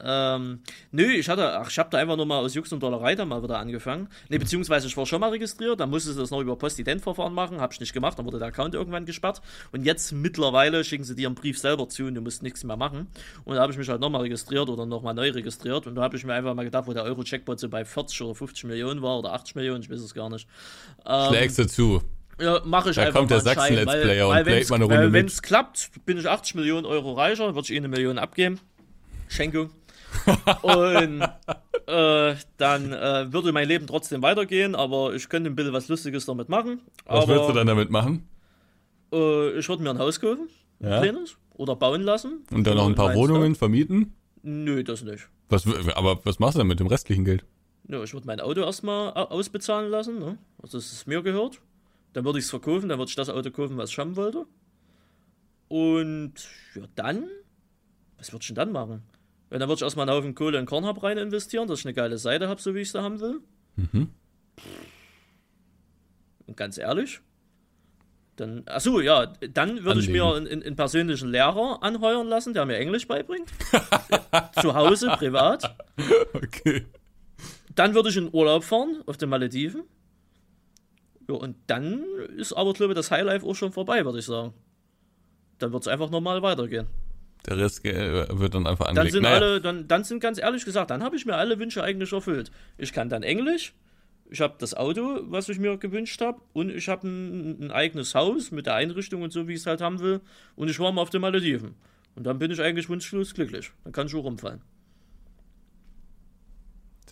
Ähm, 0.00 0.60
nö, 0.90 1.04
ich 1.04 1.28
hatte, 1.28 1.56
ach, 1.58 1.70
ich 1.70 1.78
habe 1.78 1.88
da 1.90 1.98
einfach 1.98 2.16
nur 2.16 2.26
mal 2.26 2.38
aus 2.38 2.54
Jux 2.54 2.72
und 2.72 2.82
Dollerei 2.82 3.14
da 3.14 3.24
mal 3.24 3.42
wieder 3.42 3.58
angefangen. 3.58 4.08
Ne, 4.28 4.38
beziehungsweise 4.38 4.86
ich 4.86 4.96
war 4.96 5.06
schon 5.06 5.20
mal 5.20 5.30
registriert, 5.30 5.78
dann 5.78 5.90
musste 5.90 6.12
sie 6.12 6.18
das 6.18 6.30
noch 6.30 6.40
über 6.40 6.56
Postident-Verfahren 6.56 7.32
machen, 7.32 7.60
habe 7.60 7.72
ich 7.72 7.80
nicht 7.80 7.92
gemacht, 7.92 8.18
dann 8.18 8.26
wurde 8.26 8.38
der 8.38 8.48
Account 8.48 8.74
irgendwann 8.74 9.06
gesperrt. 9.06 9.40
Und 9.72 9.84
jetzt 9.84 10.12
mittlerweile 10.12 10.82
schicken 10.84 11.04
sie 11.04 11.14
dir 11.14 11.28
einen 11.28 11.36
Brief 11.36 11.58
selber 11.58 11.88
zu 11.88 12.04
und 12.04 12.14
du 12.14 12.20
musst 12.20 12.42
nichts 12.42 12.64
mehr 12.64 12.76
machen. 12.76 13.06
Und 13.44 13.54
da 13.54 13.62
habe 13.62 13.72
ich 13.72 13.78
mich 13.78 13.88
halt 13.88 14.00
nochmal 14.00 14.22
registriert 14.22 14.68
oder 14.68 14.84
nochmal 14.84 15.14
neu 15.14 15.30
registriert. 15.30 15.86
Und 15.86 15.94
da 15.94 16.02
habe 16.02 16.16
ich 16.16 16.24
mir 16.24 16.34
einfach 16.34 16.54
mal 16.54 16.64
gedacht, 16.64 16.86
wo 16.86 16.92
der 16.92 17.04
Euro-Checkbot 17.04 17.60
so 17.60 17.68
bei 17.68 17.84
40 17.84 18.22
oder 18.22 18.34
50 18.34 18.64
Millionen 18.64 19.00
war 19.00 19.18
oder 19.18 19.32
80 19.32 19.54
Millionen, 19.54 19.82
ich 19.82 19.90
weiß 19.90 20.00
es 20.00 20.12
gar 20.12 20.28
nicht. 20.28 20.48
Ähm, 21.06 21.28
Schlägst 21.28 21.58
du 21.58 21.66
zu? 21.66 22.02
Ja, 22.40 22.60
mache 22.64 22.90
ich 22.90 22.96
da 22.96 23.02
einfach 23.02 23.20
kommt 23.20 23.30
der 23.30 23.40
Sachsen-Let's 23.40 23.92
Player 23.92 24.28
und 24.28 24.42
playt 24.42 24.68
mal 24.68 24.76
eine 24.76 24.84
Runde 24.86 25.12
Wenn 25.12 25.26
es 25.26 25.40
klappt, 25.40 25.90
bin 26.04 26.18
ich 26.18 26.28
80 26.28 26.56
Millionen 26.56 26.84
Euro 26.84 27.12
reicher, 27.12 27.54
würde 27.54 27.60
ich 27.60 27.70
ihnen 27.70 27.84
eine 27.84 27.88
Million 27.88 28.18
abgeben. 28.18 28.58
Schenkung. 29.28 29.70
Und 30.62 31.22
äh, 31.86 32.34
dann 32.56 32.92
äh, 32.92 33.32
würde 33.32 33.52
mein 33.52 33.68
Leben 33.68 33.86
trotzdem 33.86 34.22
weitergehen, 34.22 34.74
aber 34.74 35.14
ich 35.14 35.28
könnte 35.28 35.50
ein 35.50 35.56
bisschen 35.56 35.72
was 35.72 35.88
Lustiges 35.88 36.26
damit 36.26 36.48
machen. 36.48 36.80
Was 37.06 37.24
aber, 37.24 37.28
würdest 37.28 37.50
du 37.50 37.52
dann 37.54 37.66
damit 37.66 37.90
machen? 37.90 38.28
Äh, 39.12 39.58
ich 39.58 39.68
würde 39.68 39.82
mir 39.82 39.90
ein 39.90 39.98
Haus 39.98 40.20
kaufen, 40.20 40.48
ja. 40.80 40.96
ein 40.96 41.02
kleines, 41.02 41.36
oder 41.54 41.76
bauen 41.76 42.02
lassen. 42.02 42.44
Und 42.50 42.66
dann 42.66 42.76
noch 42.76 42.86
ein 42.86 42.94
paar 42.94 43.14
Wohnungen 43.14 43.54
vermieten? 43.54 44.14
Nö, 44.42 44.82
das 44.84 45.02
nicht. 45.02 45.28
Was, 45.48 45.66
aber 45.94 46.24
was 46.24 46.38
machst 46.38 46.54
du 46.54 46.58
denn 46.58 46.66
mit 46.66 46.80
dem 46.80 46.86
restlichen 46.86 47.24
Geld? 47.24 47.44
Ja, 47.88 48.02
ich 48.02 48.12
würde 48.14 48.26
mein 48.26 48.40
Auto 48.40 48.62
erstmal 48.62 49.12
ausbezahlen 49.12 49.90
lassen, 49.90 50.18
ne? 50.18 50.38
also 50.62 50.78
dass 50.78 50.90
es 50.90 51.06
mir 51.06 51.22
gehört. 51.22 51.60
Dann 52.14 52.24
würde 52.24 52.38
ich 52.38 52.44
es 52.44 52.50
verkaufen, 52.50 52.88
dann 52.88 52.98
würde 52.98 53.10
ich 53.10 53.16
das 53.16 53.28
Auto 53.28 53.50
kaufen, 53.50 53.76
was 53.76 53.90
ich 53.90 53.98
haben 53.98 54.16
wollte. 54.16 54.46
Und 55.68 56.34
ja, 56.74 56.82
dann, 56.94 57.24
was 58.16 58.32
würde 58.32 58.42
ich 58.42 58.46
denn 58.48 58.56
dann 58.56 58.72
machen? 58.72 59.02
Wenn 59.54 59.60
dann 59.60 59.68
würde 59.68 59.78
ich 59.78 59.82
erstmal 59.82 60.08
einen 60.08 60.16
Haufen 60.16 60.34
Kohle 60.34 60.58
in 60.58 60.66
Kornhub 60.66 61.00
rein 61.04 61.16
investieren, 61.16 61.68
dass 61.68 61.78
ich 61.78 61.86
eine 61.86 61.94
geile 61.94 62.18
Seite 62.18 62.48
habe, 62.48 62.60
so 62.60 62.74
wie 62.74 62.80
ich 62.80 62.90
sie 62.90 63.00
haben 63.00 63.20
will. 63.20 63.38
Mhm. 63.76 64.10
Und 66.46 66.56
ganz 66.56 66.76
ehrlich, 66.76 67.20
dann, 68.34 68.64
achso, 68.66 68.98
ja, 68.98 69.26
dann 69.26 69.84
würde 69.84 70.00
ich 70.00 70.08
mir 70.08 70.24
einen, 70.24 70.48
einen, 70.48 70.74
persönlichen 70.74 71.28
Lehrer 71.28 71.80
anheuern 71.84 72.26
lassen, 72.26 72.52
der 72.52 72.66
mir 72.66 72.78
Englisch 72.78 73.06
beibringt. 73.06 73.48
Zu 74.60 74.74
Hause, 74.74 75.10
privat. 75.10 75.76
Okay. 76.32 76.86
Dann 77.76 77.94
würde 77.94 78.08
ich 78.08 78.16
in 78.16 78.34
Urlaub 78.34 78.64
fahren 78.64 79.04
auf 79.06 79.18
den 79.18 79.28
Malediven. 79.28 79.84
Ja, 81.28 81.36
und 81.36 81.54
dann 81.68 82.02
ist 82.36 82.54
aber, 82.54 82.72
glaube 82.72 82.94
ich, 82.94 82.96
das 82.96 83.12
Highlife 83.12 83.46
auch 83.46 83.54
schon 83.54 83.70
vorbei, 83.70 84.04
würde 84.04 84.18
ich 84.18 84.24
sagen. 84.24 84.52
Dann 85.58 85.72
wird 85.72 85.82
es 85.82 85.88
einfach 85.88 86.10
normal 86.10 86.42
weitergehen. 86.42 86.88
Der 87.46 87.58
Rest 87.58 87.84
wird 87.84 88.54
dann 88.54 88.66
einfach 88.66 88.86
angelegt. 88.86 89.06
Dann 89.06 89.12
sind 89.12 89.22
naja. 89.22 89.36
alle, 89.36 89.60
dann, 89.60 89.86
dann 89.86 90.04
sind 90.04 90.20
ganz 90.20 90.38
ehrlich 90.38 90.64
gesagt, 90.64 90.90
dann 90.90 91.02
habe 91.02 91.16
ich 91.16 91.26
mir 91.26 91.36
alle 91.36 91.58
Wünsche 91.58 91.82
eigentlich 91.82 92.12
erfüllt. 92.12 92.50
Ich 92.78 92.92
kann 92.92 93.10
dann 93.10 93.22
Englisch, 93.22 93.74
ich 94.30 94.40
habe 94.40 94.54
das 94.58 94.74
Auto, 94.74 95.20
was 95.24 95.48
ich 95.48 95.58
mir 95.58 95.76
gewünscht 95.76 96.20
habe, 96.22 96.40
und 96.54 96.70
ich 96.70 96.88
habe 96.88 97.06
ein, 97.06 97.64
ein, 97.64 97.70
eigenes 97.70 98.14
Haus 98.14 98.50
mit 98.50 98.66
der 98.66 98.74
Einrichtung 98.74 99.22
und 99.22 99.32
so, 99.32 99.46
wie 99.46 99.52
ich 99.52 99.60
es 99.60 99.66
halt 99.66 99.82
haben 99.82 100.00
will, 100.00 100.20
und 100.56 100.70
ich 100.70 100.78
war 100.78 100.90
mal 100.92 101.02
auf 101.02 101.10
den 101.10 101.20
Malediven. 101.20 101.74
Und 102.14 102.24
dann 102.24 102.38
bin 102.38 102.50
ich 102.50 102.60
eigentlich 102.60 102.88
wunschlos 102.88 103.34
glücklich. 103.34 103.72
Dann 103.82 103.92
kann 103.92 104.06
ich 104.06 104.14
auch 104.14 104.24
rumfallen. 104.24 104.62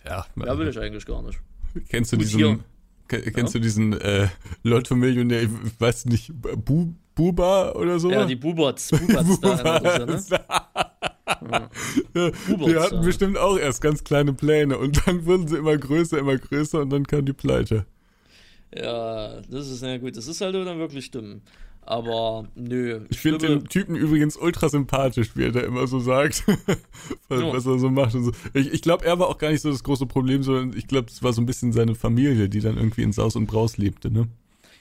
Ja, 0.05 0.25
Mehr 0.35 0.57
will 0.57 0.67
ich 0.67 0.79
eigentlich 0.79 1.05
gar 1.05 1.21
nicht. 1.21 1.39
Kennst 1.89 2.11
du 2.11 2.17
diesen, 2.17 2.63
kennst 3.07 3.53
ja? 3.53 3.59
du 3.59 3.59
diesen 3.59 3.93
äh, 3.93 4.27
Lotto-Millionär, 4.63 5.43
ich 5.43 5.49
weiß 5.79 6.05
nicht, 6.05 6.31
Bu 6.65 6.93
Buba 7.15 7.73
oder 7.73 7.99
so? 7.99 8.09
Ja, 8.09 8.25
die 8.25 8.35
Bubots. 8.35 8.89
Bubots 8.89 9.39
da 10.29 10.67
ne? 12.23 12.39
Die 12.47 12.75
hatten 12.75 13.01
bestimmt 13.01 13.37
auch 13.37 13.57
erst 13.57 13.81
ganz 13.81 14.03
kleine 14.03 14.33
Pläne 14.33 14.77
und 14.77 15.05
dann 15.05 15.25
wurden 15.25 15.47
sie 15.47 15.57
immer 15.57 15.77
größer, 15.77 16.17
immer 16.17 16.37
größer 16.37 16.81
und 16.81 16.89
dann 16.89 17.05
kam 17.05 17.25
die 17.25 17.33
Pleite. 17.33 17.85
Ja, 18.75 19.41
das 19.41 19.69
ist 19.69 19.83
ja 19.83 19.97
gut. 19.97 20.17
Das 20.17 20.27
ist 20.27 20.41
halt 20.41 20.55
dann 20.55 20.79
wirklich 20.79 21.11
dumm. 21.11 21.41
Aber 21.85 22.47
nö. 22.55 23.01
Ich, 23.09 23.19
finde 23.19 23.47
den 23.47 23.65
Typen 23.65 23.95
übrigens 23.95 24.37
ultra 24.37 24.69
sympathisch, 24.69 25.35
wie 25.35 25.43
er 25.43 25.51
da 25.51 25.59
immer 25.59 25.85
so 25.87 25.99
sagt, 25.99 26.43
was, 27.27 27.41
ja. 27.41 27.53
was, 27.53 27.65
er 27.65 27.79
so 27.79 27.89
macht 27.89 28.15
und 28.15 28.25
so. 28.25 28.31
Ich, 28.53 28.71
ich 28.71 28.81
glaube, 28.81 29.05
er 29.05 29.19
war 29.19 29.27
auch 29.27 29.37
gar 29.37 29.51
nicht 29.51 29.61
so 29.61 29.69
das 29.69 29.83
große 29.83 30.05
Problem, 30.05 30.43
sondern 30.43 30.77
ich 30.77 30.87
glaube, 30.87 31.07
es 31.09 31.21
war 31.23 31.33
so 31.33 31.41
ein 31.41 31.45
bisschen 31.45 31.73
seine 31.73 31.95
Familie, 31.95 32.47
die 32.47 32.61
dann 32.61 32.77
irgendwie 32.77 33.03
in 33.03 33.11
Saus 33.11 33.35
und 33.35 33.47
Braus 33.47 33.77
lebte, 33.77 34.11
ne? 34.11 34.27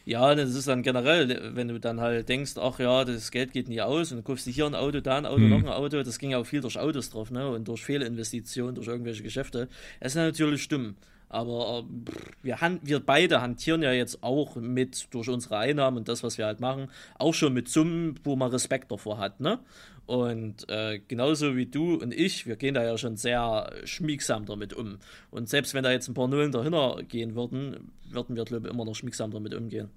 Ja, 0.04 0.34
das 0.34 0.54
ist 0.54 0.66
dann 0.66 0.82
generell, 0.82 1.54
wenn 1.54 1.68
du 1.68 1.78
dann 1.78 2.00
halt 2.00 2.28
denkst, 2.28 2.54
ach 2.56 2.80
ja, 2.80 3.04
das 3.04 3.30
Geld 3.30 3.52
geht 3.52 3.68
nie 3.68 3.80
aus 3.80 4.10
und 4.10 4.18
du 4.18 4.22
kaufst 4.24 4.46
dir 4.46 4.50
hier 4.50 4.66
ein 4.66 4.74
Auto, 4.74 5.00
da 5.00 5.18
ein 5.18 5.26
Auto, 5.26 5.42
mhm. 5.42 5.50
noch 5.50 5.60
ein 5.60 5.68
Auto, 5.68 6.02
das 6.02 6.18
ging 6.18 6.30
ja 6.30 6.38
auch 6.38 6.46
viel 6.46 6.60
durch 6.60 6.76
Autos 6.76 7.10
drauf, 7.10 7.30
ne? 7.30 7.48
Und 7.48 7.68
durch 7.68 7.84
Fehlinvestitionen, 7.84 8.74
durch 8.74 8.88
irgendwelche 8.88 9.22
Geschäfte. 9.22 9.68
Das 10.00 10.12
ist 10.12 10.16
natürlich 10.16 10.66
dumm. 10.66 10.96
Aber 11.32 11.84
äh, 12.06 12.12
wir, 12.42 12.58
wir 12.82 13.00
beide 13.00 13.40
hantieren 13.40 13.82
ja 13.82 13.92
jetzt 13.92 14.22
auch 14.22 14.56
mit 14.56 15.08
durch 15.10 15.28
unsere 15.28 15.58
Einnahmen 15.58 15.98
und 15.98 16.08
das, 16.08 16.22
was 16.22 16.38
wir 16.38 16.46
halt 16.46 16.60
machen, 16.60 16.88
auch 17.18 17.32
schon 17.32 17.54
mit 17.54 17.68
Summen, 17.68 18.20
wo 18.22 18.36
man 18.36 18.50
Respekt 18.50 18.92
davor 18.92 19.18
hat. 19.18 19.40
Ne? 19.40 19.58
Und 20.06 20.68
äh, 20.68 21.00
genauso 21.08 21.56
wie 21.56 21.66
du 21.66 21.94
und 21.94 22.12
ich, 22.12 22.46
wir 22.46 22.56
gehen 22.56 22.74
da 22.74 22.84
ja 22.84 22.98
schon 22.98 23.16
sehr 23.16 23.72
schmiegsam 23.84 24.44
damit 24.44 24.74
um. 24.74 24.98
Und 25.30 25.48
selbst 25.48 25.74
wenn 25.74 25.84
da 25.84 25.90
jetzt 25.90 26.08
ein 26.08 26.14
paar 26.14 26.28
Nullen 26.28 26.52
dahinter 26.52 27.02
gehen 27.08 27.34
würden, 27.34 27.92
würden 28.10 28.36
wir, 28.36 28.44
glaube 28.44 28.68
ich, 28.68 28.74
immer 28.74 28.84
noch 28.84 28.94
schmiegsam 28.94 29.30
damit 29.30 29.54
umgehen. 29.54 29.88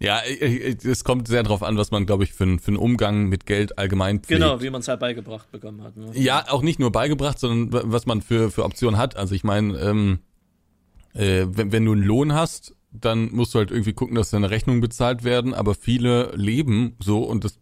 Ja, 0.00 0.20
es 0.22 1.04
kommt 1.04 1.28
sehr 1.28 1.44
darauf 1.44 1.62
an, 1.62 1.76
was 1.76 1.92
man, 1.92 2.04
glaube 2.04 2.24
ich, 2.24 2.32
für, 2.32 2.58
für 2.58 2.68
einen 2.68 2.76
Umgang 2.76 3.28
mit 3.28 3.46
Geld 3.46 3.78
allgemein 3.78 4.18
pflegt. 4.18 4.40
Genau, 4.40 4.60
wie 4.60 4.68
man 4.68 4.80
es 4.80 4.88
halt 4.88 5.00
beigebracht 5.00 5.50
bekommen 5.52 5.82
hat. 5.82 5.96
Ne? 5.96 6.10
Ja, 6.14 6.44
auch 6.48 6.62
nicht 6.62 6.80
nur 6.80 6.90
beigebracht, 6.90 7.38
sondern 7.38 7.92
was 7.92 8.04
man 8.04 8.20
für, 8.20 8.50
für 8.50 8.64
Optionen 8.64 8.98
hat. 8.98 9.16
Also 9.16 9.34
ich 9.36 9.44
meine, 9.44 9.78
ähm, 9.78 10.18
äh, 11.14 11.46
wenn, 11.48 11.72
wenn 11.72 11.84
du 11.84 11.92
einen 11.92 12.02
Lohn 12.02 12.32
hast, 12.34 12.74
dann 12.92 13.32
musst 13.32 13.54
du 13.54 13.58
halt 13.58 13.70
irgendwie 13.70 13.92
gucken, 13.92 14.14
dass 14.14 14.30
deine 14.30 14.50
Rechnungen 14.50 14.80
bezahlt 14.80 15.24
werden. 15.24 15.54
Aber 15.54 15.74
viele 15.74 16.34
leben 16.36 16.96
so 17.00 17.24
und 17.24 17.44
das 17.44 17.58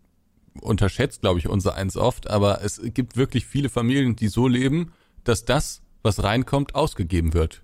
unterschätzt, 0.61 1.23
glaube 1.23 1.39
ich, 1.39 1.49
unser 1.49 1.75
eins 1.75 1.97
oft. 1.97 2.29
Aber 2.29 2.63
es 2.63 2.81
gibt 2.83 3.17
wirklich 3.17 3.47
viele 3.47 3.69
Familien, 3.69 4.17
die 4.17 4.29
so 4.29 4.49
leben, 4.49 4.93
dass 5.25 5.45
das, 5.45 5.83
was 6.03 6.23
reinkommt, 6.23 6.75
ausgegeben 6.75 7.33
wird. 7.33 7.63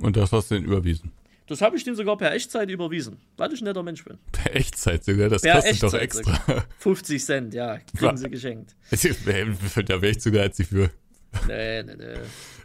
Und 0.00 0.16
das 0.16 0.32
hast 0.32 0.50
du 0.50 0.56
denen 0.56 0.66
überwiesen? 0.66 1.12
Das 1.46 1.60
habe 1.60 1.76
ich 1.76 1.84
denen 1.84 1.94
sogar 1.94 2.18
per 2.18 2.32
Echtzeit 2.32 2.68
überwiesen, 2.68 3.18
weil 3.36 3.52
ich 3.52 3.60
ein 3.60 3.66
netter 3.66 3.84
Mensch 3.84 4.04
bin. 4.04 4.18
Per 4.32 4.56
Echtzeit 4.56 5.04
sogar? 5.04 5.28
Das 5.28 5.42
per 5.42 5.54
kostet 5.54 5.74
Echtzeit 5.74 5.92
doch 5.92 6.00
extra. 6.00 6.34
Sogar. 6.48 6.64
50 6.78 7.24
Cent, 7.24 7.54
ja, 7.54 7.78
kriegen 7.96 8.16
sie 8.16 8.30
geschenkt. 8.30 8.74
Da 8.90 8.96
wäre 10.02 10.08
ich 10.08 10.20
sogar 10.20 10.42
als 10.42 10.56
sie 10.56 10.64
für. 10.64 10.90
Nee, 11.46 11.84
nee, 11.84 11.94
nee. 11.96 12.16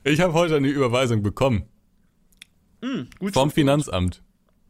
Ich 0.03 0.19
habe 0.19 0.33
heute 0.33 0.55
eine 0.55 0.67
Überweisung 0.67 1.21
bekommen. 1.21 1.67
Mm, 2.81 3.29
Vom 3.31 3.51
Finanzamt. 3.51 4.21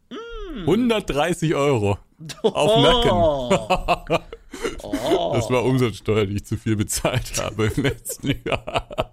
Mm. 0.09 0.59
130 0.61 1.55
Euro. 1.55 1.97
Oh. 2.43 2.47
Auf 2.49 2.81
Nacken. 2.81 4.23
oh. 4.83 5.31
Das 5.33 5.49
war 5.49 5.63
Umsatzsteuer, 5.63 6.25
die 6.25 6.35
ich 6.35 6.45
zu 6.45 6.57
viel 6.57 6.75
bezahlt 6.75 7.41
habe 7.41 7.71
im 7.75 7.83
letzten 7.83 8.35
Jahr. 8.45 9.11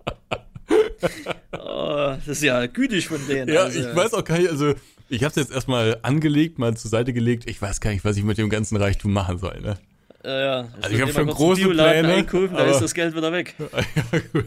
oh, 1.52 2.16
das 2.16 2.28
ist 2.28 2.42
ja 2.42 2.66
gütig 2.66 3.08
von 3.08 3.24
denen. 3.26 3.52
Ja, 3.52 3.62
also. 3.64 3.78
ich 3.78 3.96
weiß 3.96 4.14
auch 4.14 4.24
gar 4.24 4.38
nicht, 4.38 4.50
also 4.50 4.74
ich 5.08 5.22
habe 5.22 5.30
es 5.30 5.36
jetzt 5.36 5.52
erstmal 5.52 5.98
angelegt, 6.02 6.58
mal 6.58 6.76
zur 6.76 6.90
Seite 6.90 7.12
gelegt. 7.12 7.48
Ich 7.48 7.62
weiß 7.62 7.80
gar 7.80 7.92
nicht, 7.92 8.04
was 8.04 8.16
ich 8.16 8.24
mit 8.24 8.36
dem 8.36 8.50
ganzen 8.50 8.76
Reichtum 8.76 9.12
machen 9.12 9.38
soll. 9.38 9.60
Ne? 9.60 9.78
Ja, 10.24 10.40
ja. 10.40 10.68
Also 10.82 10.96
ich 10.96 11.00
habe 11.00 11.12
schon 11.12 11.28
große 11.28 11.68
Pläne. 11.68 12.08
Einkaufen, 12.08 12.54
da 12.54 12.64
ist 12.64 12.80
das 12.80 12.92
Geld 12.92 13.16
wieder 13.16 13.32
weg. 13.32 13.54
ja, 14.12 14.18
gut. 14.32 14.44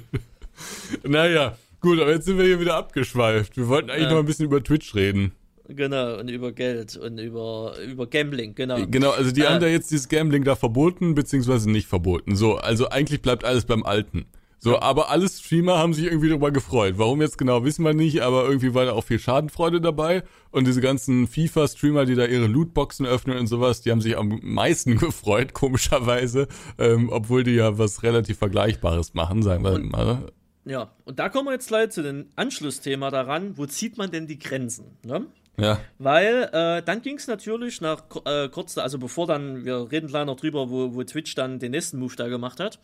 Naja, 1.04 1.58
Gut, 1.82 2.00
aber 2.00 2.12
jetzt 2.12 2.26
sind 2.26 2.38
wir 2.38 2.46
hier 2.46 2.60
wieder 2.60 2.76
abgeschweift. 2.76 3.58
Wir 3.58 3.68
wollten 3.68 3.90
eigentlich 3.90 4.04
ja. 4.04 4.12
noch 4.12 4.20
ein 4.20 4.26
bisschen 4.26 4.46
über 4.46 4.64
Twitch 4.64 4.94
reden. 4.96 5.34
Genau, 5.68 6.20
und 6.20 6.30
über 6.30 6.52
Geld 6.52 6.98
und 6.98 7.18
über, 7.18 7.74
über 7.88 8.08
Gambling, 8.08 8.56
genau. 8.56 8.86
Genau, 8.88 9.12
also 9.12 9.32
die 9.32 9.42
äh, 9.42 9.46
haben 9.46 9.62
da 9.62 9.68
jetzt 9.68 9.90
dieses 9.90 10.10
Gambling 10.10 10.44
da 10.44 10.56
verboten, 10.56 11.16
beziehungsweise 11.16 11.70
nicht 11.70 11.88
verboten. 11.88 12.36
So, 12.36 12.58
also 12.58 12.90
eigentlich 12.90 13.22
bleibt 13.22 13.46
alles 13.46 13.66
beim 13.66 13.84
Alten. 13.84 14.26
So, 14.64 14.80
aber 14.80 15.10
alle 15.10 15.28
Streamer 15.28 15.80
haben 15.80 15.96
sich 15.96 16.06
irgendwie 16.06 16.30
darüber 16.30 16.52
gefreut. 16.52 16.96
Warum 16.98 17.20
jetzt 17.20 17.40
genau, 17.40 17.64
wissen 17.64 17.84
wir 17.84 17.96
nicht, 17.96 18.22
aber 18.22 18.46
irgendwie 18.46 18.76
war 18.76 18.86
da 18.86 18.92
auch 18.92 19.04
viel 19.04 19.18
Schadenfreude 19.18 19.82
dabei. 19.82 20.22
Und 20.52 20.68
diese 20.68 20.82
ganzen 20.82 21.28
FIFA-Streamer, 21.28 22.06
die 22.06 22.14
da 22.14 22.26
ihre 22.26 22.46
Lootboxen 22.46 23.08
öffnen 23.08 23.40
und 23.40 23.48
sowas, 23.48 23.82
die 23.82 23.90
haben 23.90 24.02
sich 24.02 24.16
am 24.16 24.40
meisten 24.44 24.98
gefreut, 25.00 25.54
komischerweise. 25.54 26.48
Ähm, 26.78 27.10
obwohl 27.10 27.44
die 27.44 27.56
ja 27.56 27.80
was 27.80 28.04
relativ 28.04 28.38
Vergleichbares 28.38 29.16
machen, 29.16 29.42
sagen 29.42 29.64
wir 29.64 29.80
mal. 29.80 30.32
Ja, 30.66 30.92
und 31.06 31.20
da 31.20 31.30
kommen 31.30 31.48
wir 31.48 31.54
jetzt 31.54 31.68
gleich 31.68 31.90
zu 31.90 32.04
dem 32.04 32.28
Anschlussthema 32.36 33.10
daran, 33.10 33.58
wo 33.58 33.66
zieht 33.66 33.98
man 33.98 34.12
denn 34.12 34.28
die 34.28 34.38
Grenzen? 34.38 34.98
Ne? 35.04 35.26
Ja. 35.58 35.80
Weil 35.98 36.50
äh, 36.54 36.84
dann 36.84 37.02
ging 37.02 37.18
es 37.18 37.28
natürlich 37.28 37.82
nach 37.82 38.04
äh, 38.26 38.48
kurz, 38.50 38.78
also 38.78 38.98
bevor 39.00 39.28
dann, 39.28 39.66
wir 39.66 39.92
reden 39.92 40.08
gleich 40.08 40.26
noch 40.26 40.38
drüber, 40.38 40.70
wo, 40.70 40.94
wo 40.94 41.04
Twitch 41.04 41.36
dann 41.36 41.60
den 41.60 41.72
nächsten 41.72 42.00
Move 42.00 42.16
da 42.16 42.28
gemacht 42.28 42.60
hat, 42.60 42.80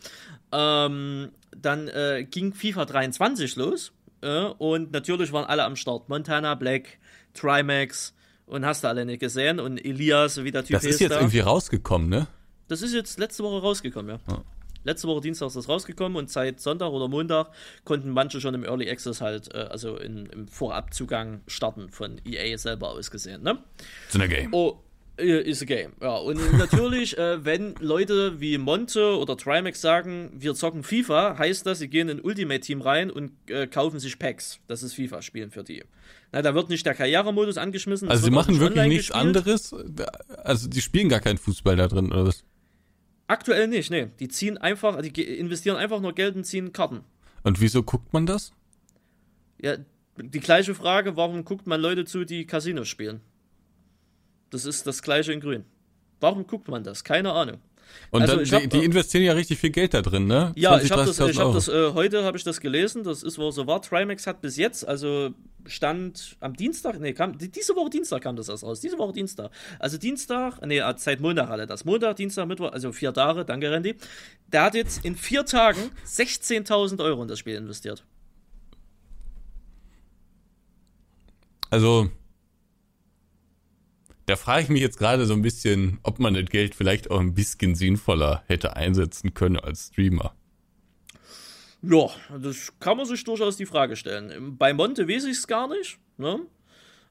ähm, 0.52 1.30
dann 1.56 1.88
äh, 1.88 2.26
ging 2.30 2.54
FIFA 2.54 2.86
23 2.86 3.56
los 3.56 3.94
äh, 4.22 4.46
und 4.46 4.92
natürlich 4.92 5.32
waren 5.32 5.46
alle 5.46 5.64
am 5.64 5.76
Start. 5.76 6.10
Montana 6.10 6.56
Black, 6.56 7.00
Trimax 7.34 8.14
und 8.48 8.66
hast 8.66 8.84
du 8.84 8.88
alle 8.88 9.06
nicht 9.06 9.20
gesehen 9.20 9.60
und 9.60 9.84
Elias, 9.84 10.44
wie 10.44 10.52
der 10.52 10.64
Typ 10.64 10.76
Das 10.76 10.84
ist 10.84 11.00
jetzt 11.00 11.12
da. 11.12 11.18
irgendwie 11.20 11.40
rausgekommen, 11.40 12.10
ne? 12.10 12.28
Das 12.68 12.82
ist 12.82 12.94
jetzt 12.94 13.18
letzte 13.18 13.44
Woche 13.44 13.62
rausgekommen, 13.62 14.20
ja. 14.28 14.34
ja. 14.34 14.44
Letzte 14.88 15.10
Woche 15.10 15.20
Dienstag 15.20 15.48
ist 15.48 15.58
das 15.58 15.68
rausgekommen 15.68 16.18
und 16.18 16.30
seit 16.30 16.62
Sonntag 16.62 16.92
oder 16.92 17.10
Montag 17.10 17.52
konnten 17.84 18.10
manche 18.10 18.40
schon 18.40 18.54
im 18.54 18.64
Early 18.64 18.90
Access 18.90 19.20
halt, 19.20 19.54
äh, 19.54 19.58
also 19.70 19.98
in, 19.98 20.28
im 20.28 20.48
Vorabzugang 20.48 21.42
starten 21.46 21.90
von 21.90 22.22
EA 22.24 22.58
selber 22.58 22.92
aus 22.92 23.12
gesehen. 23.12 23.44
Ne? 23.44 23.58
It's 24.08 24.18
a 24.18 24.28
game. 24.28 24.54
Oh, 24.54 24.80
ist 25.18 25.62
a 25.62 25.66
game. 25.66 25.92
Ja, 26.02 26.16
und 26.16 26.40
natürlich, 26.58 27.18
äh, 27.18 27.44
wenn 27.44 27.76
Leute 27.82 28.40
wie 28.40 28.58
Monte 28.58 29.18
oder 29.18 29.36
Trimax 29.36 29.82
sagen, 29.82 30.32
wir 30.34 30.56
zocken 30.56 30.84
FIFA, 30.84 31.38
heißt 31.38 31.66
das, 31.66 31.80
sie 31.80 31.90
gehen 31.90 32.08
in 32.08 32.22
Ultimate 32.22 32.62
Team 32.62 32.80
rein 32.80 33.12
und 33.12 33.32
äh, 33.50 33.68
kaufen 33.68 34.00
sich 34.00 34.18
Packs. 34.18 34.62
Das 34.68 34.84
ist 34.84 34.94
FIFA-Spielen 34.94 35.52
für 35.52 35.66
die. 35.66 35.84
Na, 36.32 36.42
da 36.42 36.56
wird 36.56 36.70
nicht 36.70 36.86
der 36.86 36.94
Karrieremodus 36.94 37.58
angeschmissen. 37.58 38.10
Also 38.10 38.24
sie 38.24 38.32
machen 38.32 38.58
wirklich 38.62 38.88
nichts 38.88 39.08
gespielt. 39.08 39.28
anderes? 39.28 39.76
Also 40.46 40.70
die 40.70 40.82
spielen 40.82 41.10
gar 41.10 41.20
keinen 41.20 41.38
Fußball 41.38 41.76
da 41.76 41.90
drin, 41.90 42.14
oder 42.14 42.28
was? 42.28 42.46
Aktuell 43.28 43.68
nicht, 43.68 43.92
nee. 43.92 44.08
Die 44.20 44.30
ziehen 44.30 44.58
einfach, 44.58 45.02
die 45.02 45.24
investieren 45.38 45.78
einfach 45.78 46.00
nur 46.00 46.14
Geld 46.14 46.36
und 46.36 46.46
ziehen 46.46 46.72
Karten. 46.72 47.02
Und 47.44 47.60
wieso 47.60 47.84
guckt 47.84 48.14
man 48.14 48.26
das? 48.26 48.54
Ja, 49.62 49.78
die 50.18 50.40
gleiche 50.40 50.74
Frage, 50.74 51.16
warum 51.18 51.44
guckt 51.44 51.68
man 51.68 51.82
Leute 51.82 52.06
zu, 52.06 52.24
die 52.26 52.46
Casinos 52.46 52.88
spielen? 52.88 53.22
Das 54.50 54.66
ist 54.66 54.88
das 54.88 55.02
gleiche 55.02 55.34
in 55.34 55.42
Grün. 55.42 55.66
Warum 56.20 56.48
guckt 56.48 56.68
man 56.70 56.84
das? 56.84 57.04
Keine 57.04 57.34
Ahnung. 57.34 57.60
Und 58.12 58.22
also 58.22 58.38
dann, 58.38 58.46
hab, 58.46 58.62
die, 58.62 58.70
die, 58.70 58.86
investieren 58.86 59.24
ja 59.24 59.34
richtig 59.34 59.60
viel 59.60 59.70
Geld 59.70 59.94
da 59.94 60.02
drin, 60.02 60.28
ne? 60.28 60.54
Ja, 60.56 60.72
20, 60.72 60.86
ich 60.86 60.92
habe 60.92 61.06
das, 61.06 61.20
ich 61.20 61.40
hab 61.40 61.54
das 61.54 61.68
äh, 61.68 61.92
heute 61.94 62.24
habe 62.24 62.38
ich 62.38 62.44
das 62.44 62.62
gelesen, 62.62 63.04
das 63.04 63.24
ist 63.24 63.38
wohl 63.38 63.52
so 63.52 63.68
war. 63.68 63.82
Trimax 63.82 64.28
hat 64.28 64.42
bis 64.42 64.58
jetzt, 64.58 64.88
also 64.88 65.32
stand 65.66 66.38
am 66.40 66.56
Dienstag, 66.56 67.00
nee, 67.00 67.14
kam, 67.14 67.38
diese 67.38 67.76
Woche 67.76 67.90
Dienstag 67.90 68.22
kam 68.22 68.36
das 68.36 68.50
erst 68.50 68.64
raus, 68.64 68.80
diese 68.80 68.98
Woche 68.98 69.14
Dienstag. 69.14 69.52
Also 69.80 69.98
Dienstag, 69.98 70.66
nee, 70.66 70.80
äh, 70.80 70.94
seit 70.98 71.20
Montag 71.20 71.50
alle 71.50 71.68
das. 71.68 71.86
Montag, 71.86 72.16
Dienstag, 72.16 72.48
Mittwoch, 72.48 72.72
also 72.72 72.92
vier 72.92 73.14
Tage, 73.14 73.46
danke 73.46 73.72
Randy. 73.72 73.96
Der 74.52 74.64
hat 74.64 74.76
jetzt 74.76 75.04
in 75.04 75.16
vier 75.16 75.46
Tagen 75.46 75.92
16.000 76.06 77.04
Euro 77.04 77.22
in 77.22 77.28
das 77.28 77.40
Spiel 77.40 77.56
investiert. 77.56 78.04
Also, 81.70 82.10
da 84.28 84.36
frage 84.36 84.64
ich 84.64 84.70
mich 84.70 84.82
jetzt 84.82 85.00
gerade 85.00 85.26
so 85.26 85.34
ein 85.34 85.42
bisschen, 85.42 86.00
ob 86.04 86.20
man 86.20 86.36
das 86.36 86.46
Geld 86.46 86.76
vielleicht 86.76 87.10
auch 87.10 87.20
ein 87.20 87.34
bisschen 87.34 87.74
sinnvoller 87.76 88.44
hätte 88.48 88.76
einsetzen 88.76 89.34
können 89.34 89.58
als 89.58 89.88
Streamer. 89.88 90.36
Ja, 91.82 92.10
das 92.40 92.74
kann 92.80 92.98
man 92.98 93.06
sich 93.06 93.24
durchaus 93.24 93.58
die 93.58 93.66
Frage 93.66 93.96
stellen. 93.96 94.56
Bei 94.58 94.74
Monte 94.74 95.08
weiß 95.08 95.26
ich 95.26 95.38
es 95.38 95.48
gar 95.48 95.68
nicht. 95.68 95.98
Ne? 96.18 96.40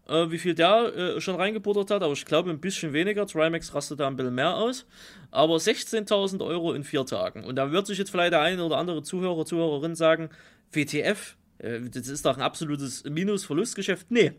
äh, 0.09 0.31
wie 0.31 0.39
viel 0.39 0.55
der 0.55 0.95
äh, 0.95 1.21
schon 1.21 1.37
reingebuttert 1.37 1.91
hat, 1.91 2.03
aber 2.03 2.13
ich 2.13 2.25
glaube 2.25 2.51
ein 2.51 2.61
bisschen 2.61 2.93
weniger. 2.93 3.27
Trimax 3.27 3.75
rastet 3.75 4.01
da 4.01 4.07
ein 4.07 4.17
bisschen 4.17 4.35
mehr 4.35 4.57
aus. 4.57 4.87
Aber 5.31 5.57
16.000 5.57 6.45
Euro 6.45 6.73
in 6.73 6.85
vier 6.85 7.05
Tagen. 7.05 7.45
Und 7.45 7.57
da 7.57 7.73
wird 7.73 7.87
sich 7.87 7.99
jetzt 7.99 8.11
vielleicht 8.11 8.33
der 8.33 8.41
eine 8.41 8.65
oder 8.65 8.79
andere 8.79 9.03
Zuhörer, 9.03 9.45
Zuhörerin 9.45 9.95
sagen, 9.95 10.31
WTF, 10.73 11.37
äh, 11.59 11.81
das 11.83 12.09
ist 12.09 12.25
doch 12.25 12.37
ein 12.37 12.43
absolutes 12.43 13.05
Minus-Verlustgeschäft. 13.05 14.11
Nee, 14.11 14.33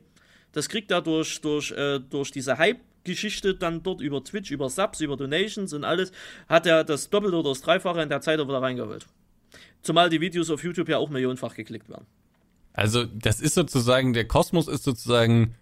das 0.51 0.69
kriegt 0.69 0.91
er 0.91 1.01
durch, 1.01 1.41
durch, 1.41 1.71
äh, 1.71 1.99
durch 1.99 2.31
diese 2.31 2.57
Hype-Geschichte 2.57 3.55
dann 3.55 3.83
dort 3.83 4.01
über 4.01 4.23
Twitch, 4.23 4.51
über 4.51 4.69
Subs, 4.69 5.01
über 5.01 5.17
Donations 5.17 5.73
und 5.73 5.83
alles, 5.83 6.11
hat 6.47 6.65
er 6.65 6.83
das 6.83 7.09
Doppelte 7.09 7.37
oder 7.37 7.49
das 7.49 7.61
Dreifache 7.61 8.01
in 8.01 8.09
der 8.09 8.21
Zeit 8.21 8.39
auch 8.39 8.47
wieder 8.47 8.61
reingeholt. 8.61 9.05
Zumal 9.81 10.09
die 10.09 10.21
Videos 10.21 10.49
auf 10.49 10.63
YouTube 10.63 10.89
ja 10.89 10.97
auch 10.97 11.09
millionenfach 11.09 11.55
geklickt 11.55 11.89
werden. 11.89 12.05
Also, 12.73 13.05
das 13.05 13.41
ist 13.41 13.55
sozusagen, 13.55 14.13
der 14.13 14.27
Kosmos 14.27 14.67
ist 14.67 14.83
sozusagen, 14.83 15.55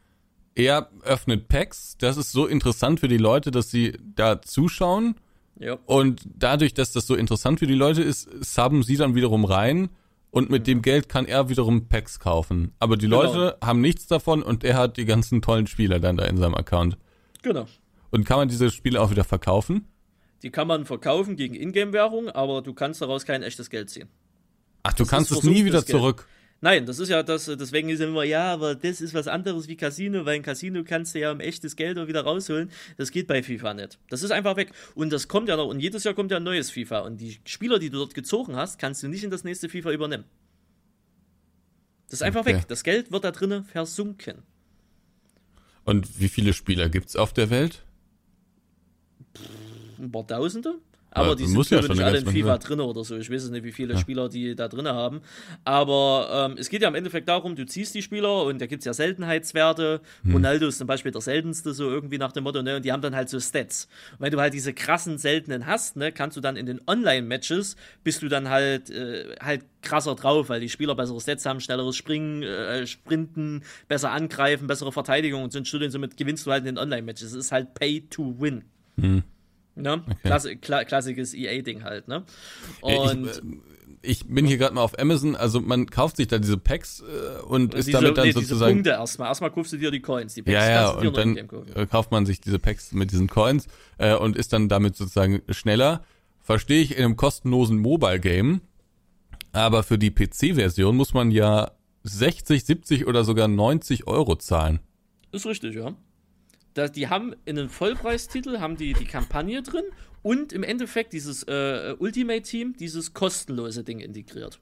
er 0.55 0.89
öffnet 1.03 1.47
Packs. 1.47 1.97
Das 1.97 2.17
ist 2.17 2.31
so 2.31 2.45
interessant 2.47 2.99
für 2.99 3.07
die 3.07 3.17
Leute, 3.17 3.51
dass 3.51 3.69
sie 3.71 3.97
da 4.15 4.41
zuschauen. 4.41 5.15
Ja. 5.59 5.77
Und 5.85 6.21
dadurch, 6.25 6.73
dass 6.73 6.91
das 6.91 7.07
so 7.07 7.15
interessant 7.15 7.59
für 7.59 7.67
die 7.67 7.75
Leute 7.75 8.01
ist, 8.01 8.29
subben 8.43 8.83
sie 8.83 8.97
dann 8.97 9.15
wiederum 9.15 9.45
rein. 9.45 9.89
Und 10.35 10.49
mit 10.49 10.67
dem 10.67 10.81
Geld 10.81 11.07
kann 11.07 11.25
er 11.27 11.47
wiederum 11.47 11.87
Packs 11.87 12.19
kaufen. 12.19 12.73
Aber 12.79 12.97
die 12.97 13.05
Genau. 13.05 13.23
Leute 13.23 13.57
haben 13.63 13.79
nichts 13.79 14.05
davon 14.05 14.43
und 14.43 14.65
er 14.65 14.75
hat 14.77 14.97
die 14.97 15.05
ganzen 15.05 15.41
tollen 15.41 15.65
Spieler 15.65 16.01
dann 16.01 16.17
da 16.17 16.25
in 16.25 16.35
seinem 16.35 16.55
Account. 16.55 16.97
Genau. 17.41 17.67
Und 18.11 18.25
kann 18.25 18.39
man 18.39 18.49
diese 18.49 18.69
Spiele 18.69 18.99
auch 19.01 19.11
wieder 19.11 19.23
verkaufen? 19.23 19.87
Die 20.43 20.49
kann 20.49 20.67
man 20.67 20.83
verkaufen 20.83 21.37
gegen 21.37 21.55
Ingame-Währung, 21.55 22.27
aber 22.27 22.61
du 22.61 22.73
kannst 22.73 23.01
daraus 23.01 23.23
kein 23.25 23.43
echtes 23.43 23.69
Geld 23.69 23.89
ziehen. 23.89 24.09
Ach, 24.83 24.91
du 24.91 25.03
Das 25.03 25.09
kannst 25.09 25.31
es 25.31 25.43
nie 25.43 25.63
wieder 25.63 25.85
zurück. 25.85 26.27
Nein, 26.61 26.85
das 26.85 26.99
ist 26.99 27.09
ja 27.09 27.21
das, 27.21 27.45
deswegen 27.45 27.89
ist 27.89 27.99
immer, 27.99 28.23
ja, 28.23 28.51
aber 28.53 28.75
das 28.75 29.01
ist 29.01 29.13
was 29.13 29.27
anderes 29.27 29.67
wie 29.67 29.75
Casino, 29.75 30.25
weil 30.25 30.35
ein 30.35 30.41
Casino 30.41 30.83
kannst 30.83 31.13
du 31.13 31.19
ja 31.19 31.31
um 31.31 31.39
echtes 31.39 31.75
Geld 31.75 31.97
auch 31.99 32.07
wieder 32.07 32.21
rausholen. 32.21 32.71
Das 32.97 33.11
geht 33.11 33.27
bei 33.27 33.43
FIFA 33.43 33.73
nicht. 33.75 33.99
Das 34.09 34.23
ist 34.23 34.31
einfach 34.31 34.55
weg. 34.55 34.71
Und 34.95 35.11
das 35.11 35.27
kommt 35.27 35.49
ja 35.49 35.57
noch, 35.57 35.67
und 35.67 35.79
jedes 35.79 36.03
Jahr 36.05 36.13
kommt 36.13 36.31
ja 36.31 36.37
ein 36.37 36.43
neues 36.43 36.71
FIFA. 36.71 36.99
Und 36.99 37.17
die 37.17 37.37
Spieler, 37.45 37.77
die 37.77 37.89
du 37.89 37.97
dort 37.97 38.13
gezogen 38.15 38.55
hast, 38.55 38.79
kannst 38.79 39.03
du 39.03 39.07
nicht 39.07 39.23
in 39.23 39.29
das 39.29 39.43
nächste 39.43 39.69
FIFA 39.69 39.91
übernehmen. 39.91 40.23
Das 42.09 42.19
ist 42.19 42.23
einfach 42.23 42.41
Okay. 42.41 42.55
weg. 42.55 42.67
Das 42.67 42.83
Geld 42.83 43.11
wird 43.11 43.23
da 43.23 43.31
drinnen 43.31 43.63
versunken. 43.65 44.43
Und 45.83 46.19
wie 46.19 46.29
viele 46.29 46.53
Spieler 46.53 46.89
gibt's 46.89 47.15
auf 47.15 47.31
der 47.33 47.49
Welt? 47.51 47.83
Ein 49.99 50.11
paar 50.11 50.25
Tausende. 50.25 50.75
Aber 51.15 51.29
Ja, 51.29 51.35
die 51.35 51.45
sind 51.47 51.69
ja 51.69 51.79
ja 51.79 51.87
nicht 51.87 52.03
alle 52.03 52.17
in 52.17 52.27
FIFA 52.27 52.57
drin 52.57 52.81
oder 52.81 53.05
so. 53.05 53.15
Ich 53.15 53.31
weiß 53.31 53.49
nicht, 53.49 53.63
wie 53.63 53.71
viele 53.71 53.97
Spieler 53.97 54.27
die 54.27 54.53
da 54.53 54.67
drin 54.67 54.87
haben. 54.87 55.21
Aber 55.63 56.49
ähm, 56.51 56.57
es 56.59 56.69
geht 56.69 56.81
ja 56.81 56.89
im 56.89 56.95
Endeffekt 56.95 57.29
darum, 57.29 57.55
du 57.55 57.65
ziehst 57.65 57.95
die 57.95 58.01
Spieler 58.01 58.43
und 58.43 58.59
da 58.59 58.65
gibt 58.65 58.81
es 58.81 58.85
ja 58.85 58.93
Seltenheitswerte. 58.93 60.01
Hm. 60.23 60.33
Ronaldo 60.33 60.67
ist 60.67 60.77
zum 60.77 60.87
Beispiel 60.87 61.13
der 61.13 61.21
seltenste, 61.21 61.73
so 61.73 61.89
irgendwie 61.89 62.17
nach 62.17 62.33
dem 62.33 62.43
Motto, 62.43 62.61
ne? 62.61 62.75
Und 62.75 62.83
die 62.85 62.91
haben 62.91 63.01
dann 63.01 63.15
halt 63.15 63.29
so 63.29 63.39
Stats. 63.39 63.87
Und 64.13 64.25
wenn 64.25 64.31
du 64.31 64.41
halt 64.41 64.53
diese 64.53 64.73
krassen 64.73 65.17
seltenen 65.17 65.65
hast, 65.65 65.95
ne, 65.95 66.11
kannst 66.11 66.35
du 66.35 66.41
dann 66.41 66.57
in 66.57 66.65
den 66.65 66.81
Online-Matches, 66.85 67.77
bist 68.03 68.21
du 68.21 68.27
dann 68.27 68.49
halt, 68.49 68.89
äh, 68.89 69.35
halt 69.41 69.63
krasser 69.81 70.15
drauf, 70.15 70.49
weil 70.49 70.59
die 70.59 70.69
Spieler 70.69 70.95
bessere 70.95 71.21
Stats 71.21 71.45
haben, 71.45 71.61
schnelleres 71.61 71.95
Springen, 71.95 72.43
äh, 72.43 72.85
Sprinten, 72.85 73.63
besser 73.87 74.11
angreifen, 74.11 74.67
bessere 74.67 74.91
Verteidigung 74.91 75.43
und 75.43 75.53
so 75.53 75.59
ein 75.59 75.65
Studien, 75.65 75.91
somit 75.91 76.17
gewinnst 76.17 76.45
du 76.45 76.51
halt 76.51 76.61
in 76.65 76.75
den 76.75 76.77
Online-Matches. 76.77 77.27
Es 77.27 77.33
ist 77.33 77.51
halt 77.53 77.73
Pay 77.73 78.01
to 78.09 78.35
Win. 78.37 78.65
Ne? 79.75 80.03
Klasse, 80.23 80.55
Kla 80.55 80.85
klassisches 80.85 81.33
EA-Ding 81.33 81.83
halt, 81.83 82.07
ne? 82.07 82.23
Und 82.81 83.25
ich, 83.25 83.37
äh, 83.37 83.41
ich 84.01 84.27
bin 84.27 84.45
hier 84.45 84.57
gerade 84.57 84.73
mal 84.73 84.81
auf 84.81 84.97
Amazon, 84.97 85.35
also 85.35 85.59
man 85.59 85.87
kauft 85.87 86.17
sich 86.17 86.27
da 86.27 86.37
diese 86.37 86.57
Packs 86.57 87.01
äh, 87.01 87.41
und 87.43 87.73
ist 87.73 87.87
diese, 87.87 87.99
damit 87.99 88.17
dann 88.17 88.25
nee, 88.25 88.33
diese 88.33 88.45
sozusagen. 88.45 88.75
Punkte 88.75 88.91
erstmal. 88.91 89.27
Erstmal 89.27 89.51
kaufst 89.51 89.73
du 89.73 89.77
dir 89.77 89.91
die 89.91 90.01
Coins, 90.01 90.33
die 90.33 90.43
Packs 90.43 90.53
Ja, 90.53 90.69
ja, 90.69 90.89
und 90.91 91.17
dann 91.17 91.37
äh, 91.37 91.85
kauft 91.87 92.11
man 92.11 92.25
sich 92.25 92.39
diese 92.39 92.59
Packs 92.59 92.93
mit 92.93 93.11
diesen 93.11 93.27
Coins 93.27 93.67
äh, 93.97 94.15
und 94.15 94.35
ist 94.37 94.53
dann 94.53 94.69
damit 94.69 94.95
sozusagen 94.95 95.41
schneller. 95.49 96.03
Verstehe 96.41 96.81
ich 96.81 96.97
in 96.97 97.03
einem 97.03 97.15
kostenlosen 97.15 97.79
Mobile-Game, 97.79 98.61
aber 99.51 99.83
für 99.83 99.97
die 99.97 100.11
PC-Version 100.11 100.95
muss 100.95 101.13
man 101.13 101.31
ja 101.31 101.71
60, 102.03 102.63
70 102.63 103.07
oder 103.07 103.23
sogar 103.23 103.47
90 103.47 104.07
Euro 104.07 104.35
zahlen. 104.35 104.79
Ist 105.31 105.45
richtig, 105.45 105.75
ja. 105.75 105.95
Da, 106.75 106.89
die 106.89 107.07
haben 107.07 107.33
in 107.45 107.57
einem 107.57 107.69
Vollpreistitel 107.69 108.59
haben 108.59 108.75
die 108.75 108.91
die 108.91 109.05
Kampagne 109.05 109.63
drin 109.63 109.85
und 110.21 110.51
im 110.51 110.61
Endeffekt 110.61 111.13
dieses 111.13 111.43
äh, 111.43 111.95
Ultimate 111.99 112.41
Team, 112.41 112.75
dieses 112.77 113.13
kostenlose 113.13 113.85
Ding 113.85 114.01
integriert. 114.01 114.59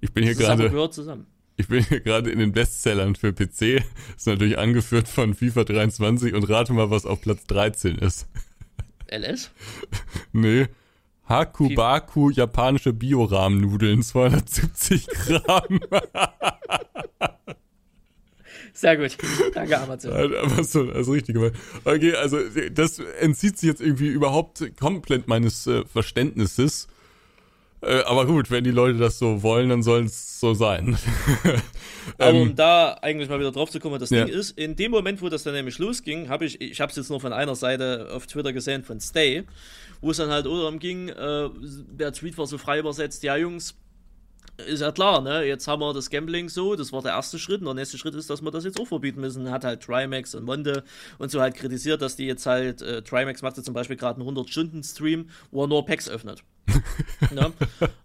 Ich 0.00 0.12
bin 0.12 0.24
hier 0.24 0.34
Das 0.34 0.42
gerade, 0.42 0.90
zusammen. 0.90 1.26
ich 1.58 1.68
bin 1.68 1.84
hier 1.84 2.00
gerade 2.00 2.30
in 2.30 2.38
den 2.38 2.52
Bestsellern 2.52 3.14
für 3.16 3.34
PC. 3.34 3.84
Ist 4.16 4.26
natürlich 4.26 4.56
angeführt 4.56 5.08
von 5.08 5.34
FIFA 5.34 5.64
23 5.64 6.32
und 6.32 6.44
rate 6.48 6.72
mal, 6.72 6.90
was 6.90 7.04
auf 7.04 7.20
Platz 7.20 7.44
13 7.44 7.98
ist. 7.98 8.26
LS? 9.08 9.50
Nee. 10.32 10.68
Hakubaku 11.28 12.30
japanische 12.30 12.94
Biorahmennudeln, 12.94 14.02
270 14.02 15.06
Gramm. 15.08 15.80
Sehr 18.76 18.96
gut. 18.96 19.16
Danke, 19.54 19.78
Amazon. 19.80 20.12
So, 20.62 20.82
also 20.92 21.12
richtig 21.12 21.34
gemeint. 21.34 21.54
Okay, 21.84 22.14
also 22.14 22.38
das 22.72 22.98
entzieht 23.20 23.58
sich 23.58 23.68
jetzt 23.68 23.80
irgendwie 23.80 24.08
überhaupt 24.08 24.62
komplett 24.78 25.28
meines 25.28 25.66
äh, 25.66 25.84
Verständnisses. 25.86 26.86
Äh, 27.82 28.02
aber 28.02 28.26
gut, 28.26 28.50
wenn 28.50 28.64
die 28.64 28.70
Leute 28.70 28.98
das 28.98 29.18
so 29.18 29.42
wollen, 29.42 29.68
dann 29.70 29.82
soll 29.82 30.04
es 30.04 30.40
so 30.40 30.54
sein. 30.54 30.98
Aber 32.18 32.30
Ähm, 32.30 32.42
um 32.42 32.54
da 32.56 32.94
eigentlich 33.02 33.28
mal 33.28 33.38
wieder 33.38 33.52
drauf 33.52 33.70
zu 33.70 33.80
kommen, 33.80 33.98
das 33.98 34.10
Ja. 34.10 34.24
Ding 34.24 34.34
ist, 34.34 34.58
in 34.58 34.76
dem 34.76 34.90
Moment, 34.90 35.20
wo 35.22 35.28
das 35.28 35.42
dann 35.42 35.54
nämlich 35.54 35.78
losging, 35.78 36.28
habe 36.28 36.44
ich, 36.46 36.60
ich 36.60 36.80
habe 36.80 36.90
es 36.90 36.96
jetzt 36.96 37.10
nur 37.10 37.20
von 37.20 37.32
einer 37.32 37.54
Seite 37.54 38.08
auf 38.12 38.26
Twitter 38.26 38.52
gesehen, 38.52 38.82
von 38.84 39.00
Stay, 39.00 39.44
wo 40.00 40.10
es 40.10 40.16
dann 40.18 40.30
halt 40.30 40.46
darum 40.46 40.78
ging, 40.78 41.08
äh, 41.08 41.48
der 41.98 42.12
Tweet 42.12 42.36
war 42.38 42.46
so 42.46 42.58
frei 42.58 42.78
übersetzt, 42.78 43.22
ja 43.22 43.36
Jungs, 43.36 43.74
ist 44.58 44.80
ja 44.80 44.92
klar, 44.92 45.20
ne? 45.20 45.44
Jetzt 45.44 45.68
haben 45.68 45.80
wir 45.80 45.92
das 45.92 46.10
Gambling 46.10 46.48
so, 46.48 46.76
das 46.76 46.92
war 46.92 47.02
der 47.02 47.12
erste 47.12 47.38
Schritt. 47.38 47.60
Und 47.60 47.66
der 47.66 47.74
nächste 47.74 47.98
Schritt 47.98 48.14
ist, 48.14 48.30
dass 48.30 48.42
wir 48.42 48.50
das 48.50 48.64
jetzt 48.64 48.80
auch 48.80 48.86
verbieten 48.86 49.20
müssen. 49.20 49.50
Hat 49.50 49.64
halt 49.64 49.82
Trimax 49.82 50.34
und 50.34 50.44
Monde 50.44 50.84
und 51.18 51.30
so 51.30 51.40
halt 51.40 51.54
kritisiert, 51.54 52.02
dass 52.02 52.16
die 52.16 52.26
jetzt 52.26 52.46
halt, 52.46 52.82
äh, 52.82 53.02
Trimax 53.02 53.42
macht 53.42 53.56
jetzt 53.56 53.66
zum 53.66 53.74
Beispiel 53.74 53.96
gerade 53.96 54.20
einen 54.20 54.28
100-Stunden-Stream, 54.28 55.28
wo 55.50 55.64
er 55.64 55.68
nur 55.68 55.84
Packs 55.84 56.08
öffnet. 56.08 56.42
Ne? 57.30 57.52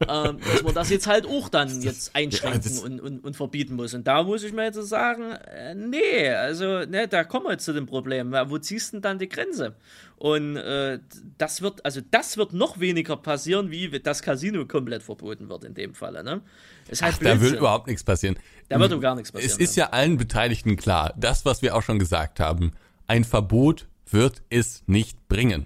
ähm, 0.07 0.39
dass 0.39 0.63
man 0.63 0.73
das 0.73 0.89
jetzt 0.89 1.07
halt 1.07 1.25
auch 1.25 1.49
dann 1.49 1.81
jetzt 1.81 2.15
einschränken 2.15 2.61
das- 2.63 2.79
und, 2.79 2.99
und, 2.99 3.23
und 3.23 3.35
verbieten 3.35 3.75
muss. 3.75 3.93
Und 3.93 4.07
da 4.07 4.23
muss 4.23 4.43
ich 4.43 4.53
mir 4.53 4.65
jetzt 4.65 4.81
sagen, 4.87 5.31
äh, 5.31 5.75
nee, 5.75 6.29
also, 6.29 6.85
ne, 6.85 7.07
da 7.07 7.23
kommen 7.23 7.45
wir 7.45 7.53
jetzt 7.53 7.65
zu 7.65 7.73
dem 7.73 7.85
Problem. 7.85 8.33
Ja, 8.33 8.49
Wo 8.49 8.57
ziehst 8.57 8.89
du 8.93 8.97
denn 8.97 9.01
dann 9.01 9.19
die 9.19 9.29
Grenze? 9.29 9.75
Und 10.17 10.55
äh, 10.55 10.99
das 11.39 11.63
wird, 11.63 11.83
also 11.83 11.99
das 12.11 12.37
wird 12.37 12.53
noch 12.53 12.79
weniger 12.79 13.17
passieren, 13.17 13.71
wie 13.71 13.89
das 13.99 14.21
Casino 14.21 14.65
komplett 14.67 15.01
verboten 15.01 15.49
wird 15.49 15.63
in 15.63 15.73
dem 15.73 15.95
Falle. 15.95 16.23
Ne? 16.23 16.41
Ist 16.89 17.01
halt 17.01 17.15
da 17.25 17.41
wird 17.41 17.57
überhaupt 17.57 17.87
nichts 17.87 18.03
passieren. 18.03 18.37
Da 18.69 18.79
wird 18.79 18.91
doch 18.91 19.01
gar 19.01 19.15
nichts 19.15 19.31
passieren. 19.31 19.51
Es 19.51 19.57
ist 19.57 19.75
ja 19.75 19.89
allen 19.89 20.17
Beteiligten 20.17 20.77
klar, 20.77 21.13
das, 21.17 21.43
was 21.43 21.63
wir 21.63 21.75
auch 21.75 21.81
schon 21.81 21.97
gesagt 21.97 22.39
haben, 22.39 22.73
ein 23.07 23.23
Verbot 23.23 23.87
wird 24.11 24.43
es 24.49 24.83
nicht 24.85 25.27
bringen. 25.27 25.65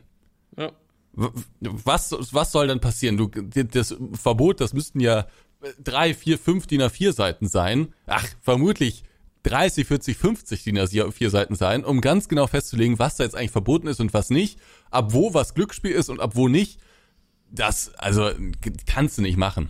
Was, 1.16 2.14
was 2.32 2.52
soll 2.52 2.68
dann 2.68 2.82
passieren? 2.82 3.18
Du, 3.18 3.28
das 3.28 3.96
Verbot, 4.14 4.60
das 4.60 4.74
müssten 4.74 5.00
ja 5.00 5.28
drei, 5.84 6.14
vier, 6.14 6.38
fünf 6.38 6.68
DIN 6.68 6.82
A4 6.82 7.14
Seiten 7.14 7.48
sein. 7.48 7.94
Ach, 8.06 8.26
vermutlich 8.42 9.04
30, 9.44 9.88
40, 9.88 10.18
50 10.18 10.64
DIN 10.64 10.78
A4 10.80 11.30
Seiten 11.30 11.56
sein, 11.56 11.86
um 11.86 12.02
ganz 12.02 12.28
genau 12.28 12.48
festzulegen, 12.48 13.00
was 13.00 13.18
da 13.18 13.24
jetzt 13.24 13.36
eigentlich 13.36 13.52
verboten 13.52 13.88
ist 13.88 14.00
und 14.00 14.14
was 14.14 14.30
nicht, 14.30 14.60
ab 14.90 15.14
wo 15.14 15.34
was 15.34 15.54
Glücksspiel 15.54 15.92
ist 15.92 16.10
und 16.10 16.20
ab 16.20 16.32
wo 16.34 16.48
nicht. 16.48 16.80
Das, 17.52 17.94
also, 17.96 18.32
kannst 18.88 19.18
du 19.18 19.22
nicht 19.22 19.38
machen. 19.38 19.70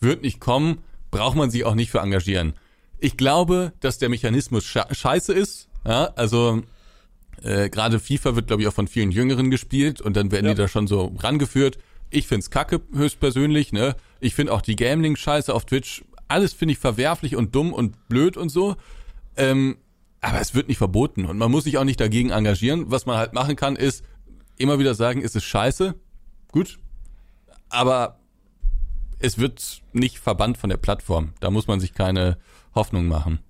Wird 0.00 0.22
nicht 0.22 0.40
kommen, 0.40 0.78
braucht 1.10 1.36
man 1.36 1.50
sich 1.50 1.64
auch 1.64 1.74
nicht 1.74 1.90
für 1.90 1.98
engagieren. 1.98 2.54
Ich 2.98 3.16
glaube, 3.16 3.72
dass 3.80 3.98
der 3.98 4.08
Mechanismus 4.08 4.64
sche 4.64 4.86
scheiße 4.90 5.32
ist. 5.32 5.68
Ja, 5.84 6.06
also, 6.16 6.62
äh, 7.42 7.68
gerade 7.70 7.98
FIFA 8.00 8.36
wird, 8.36 8.46
glaube 8.46 8.62
ich, 8.62 8.68
auch 8.68 8.72
von 8.72 8.88
vielen 8.88 9.10
Jüngeren 9.10 9.50
gespielt 9.50 10.00
und 10.00 10.16
dann 10.16 10.30
werden 10.30 10.46
Ja. 10.46 10.52
die 10.54 10.58
da 10.58 10.68
schon 10.68 10.86
so 10.86 11.14
rangeführt. 11.18 11.78
Ich 12.10 12.26
find's 12.26 12.50
kacke, 12.50 12.80
höchstpersönlich, 12.94 13.72
ne? 13.72 13.96
Ich 14.20 14.34
find 14.34 14.48
auch 14.50 14.62
die 14.62 14.76
Gambling-Scheiße 14.76 15.52
auf 15.52 15.64
Twitch, 15.66 16.04
alles 16.28 16.52
finde 16.52 16.72
ich 16.72 16.78
verwerflich 16.78 17.36
und 17.36 17.54
dumm 17.54 17.72
und 17.72 18.08
blöd 18.08 18.36
und 18.36 18.48
so. 18.48 18.76
Ähm, 19.36 19.76
aber 20.20 20.40
es 20.40 20.54
wird 20.54 20.68
nicht 20.68 20.78
verboten 20.78 21.26
und 21.26 21.38
man 21.38 21.50
muss 21.50 21.64
sich 21.64 21.78
auch 21.78 21.84
nicht 21.84 22.00
dagegen 22.00 22.30
engagieren. 22.30 22.90
Was 22.90 23.06
man 23.06 23.16
halt 23.18 23.32
machen 23.32 23.54
kann, 23.56 23.76
ist 23.76 24.04
immer 24.56 24.78
wieder 24.78 24.94
sagen, 24.94 25.20
ist 25.20 25.36
es 25.36 25.44
scheiße, 25.44 25.94
gut, 26.52 26.78
aber 27.68 28.18
es 29.18 29.38
wird 29.38 29.82
nicht 29.92 30.18
verbannt 30.18 30.58
von 30.58 30.70
der 30.70 30.76
Plattform. 30.78 31.32
Da 31.40 31.50
muss 31.50 31.66
man 31.66 31.80
sich 31.80 31.92
keine 31.94 32.38
Hoffnung 32.74 33.06
machen. 33.06 33.40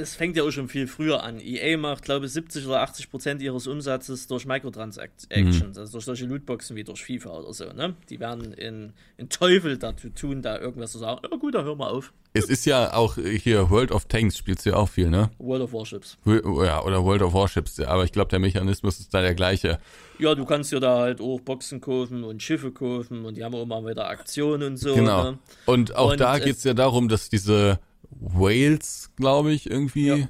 Es 0.00 0.16
fängt 0.16 0.36
ja 0.36 0.42
auch 0.42 0.50
schon 0.50 0.68
viel 0.68 0.86
früher 0.86 1.22
an. 1.22 1.40
EA 1.40 1.76
macht, 1.76 2.04
glaube 2.04 2.26
ich, 2.26 2.32
70 2.32 2.66
oder 2.66 2.80
80 2.82 3.10
Prozent 3.10 3.42
ihres 3.42 3.66
Umsatzes 3.66 4.26
durch 4.26 4.46
Microtransactions, 4.46 5.60
mhm. 5.60 5.80
also 5.80 5.92
durch 5.92 6.04
solche 6.04 6.26
Lootboxen 6.26 6.76
wie 6.76 6.84
durch 6.84 7.04
FIFA 7.04 7.30
oder 7.30 7.52
so. 7.52 7.72
Ne? 7.72 7.94
Die 8.08 8.18
werden 8.18 8.52
in, 8.52 8.92
in 9.16 9.28
Teufel 9.28 9.78
dazu 9.78 10.10
tun, 10.10 10.42
da 10.42 10.58
irgendwas 10.58 10.92
zu 10.92 10.98
sagen. 10.98 11.20
Ja 11.30 11.36
gut, 11.36 11.54
dann 11.54 11.64
hör 11.64 11.76
mal 11.76 11.88
auf. 11.88 12.12
Es 12.32 12.44
ist 12.44 12.64
ja 12.64 12.92
auch 12.94 13.16
hier 13.16 13.70
World 13.70 13.90
of 13.90 14.04
Tanks 14.04 14.38
spielst 14.38 14.64
du 14.64 14.70
ja 14.70 14.76
auch 14.76 14.88
viel, 14.88 15.10
ne? 15.10 15.30
World 15.38 15.62
of 15.62 15.72
Warships. 15.72 16.16
Ja, 16.24 16.82
oder 16.84 17.04
World 17.04 17.22
of 17.22 17.34
Warships, 17.34 17.80
aber 17.80 18.04
ich 18.04 18.12
glaube, 18.12 18.30
der 18.30 18.38
Mechanismus 18.38 19.00
ist 19.00 19.12
da 19.12 19.20
der 19.20 19.34
gleiche. 19.34 19.80
Ja, 20.20 20.36
du 20.36 20.44
kannst 20.44 20.70
dir 20.70 20.78
da 20.78 20.98
halt 20.98 21.20
auch 21.20 21.40
Boxen 21.40 21.80
kaufen 21.80 22.22
und 22.22 22.40
Schiffe 22.40 22.70
kaufen 22.70 23.24
und 23.24 23.36
die 23.36 23.42
haben 23.42 23.54
auch 23.54 23.62
immer 23.62 23.84
wieder 23.84 24.08
Aktionen 24.08 24.62
und 24.62 24.76
so. 24.76 24.94
Genau. 24.94 25.32
Ne? 25.32 25.38
Und 25.66 25.96
auch 25.96 26.12
und 26.12 26.20
da 26.20 26.38
geht 26.38 26.56
es 26.56 26.62
ja 26.62 26.72
darum, 26.72 27.08
dass 27.08 27.30
diese 27.30 27.80
Whales, 28.10 29.10
glaube 29.16 29.52
ich, 29.52 29.70
irgendwie 29.70 30.06
ja, 30.08 30.28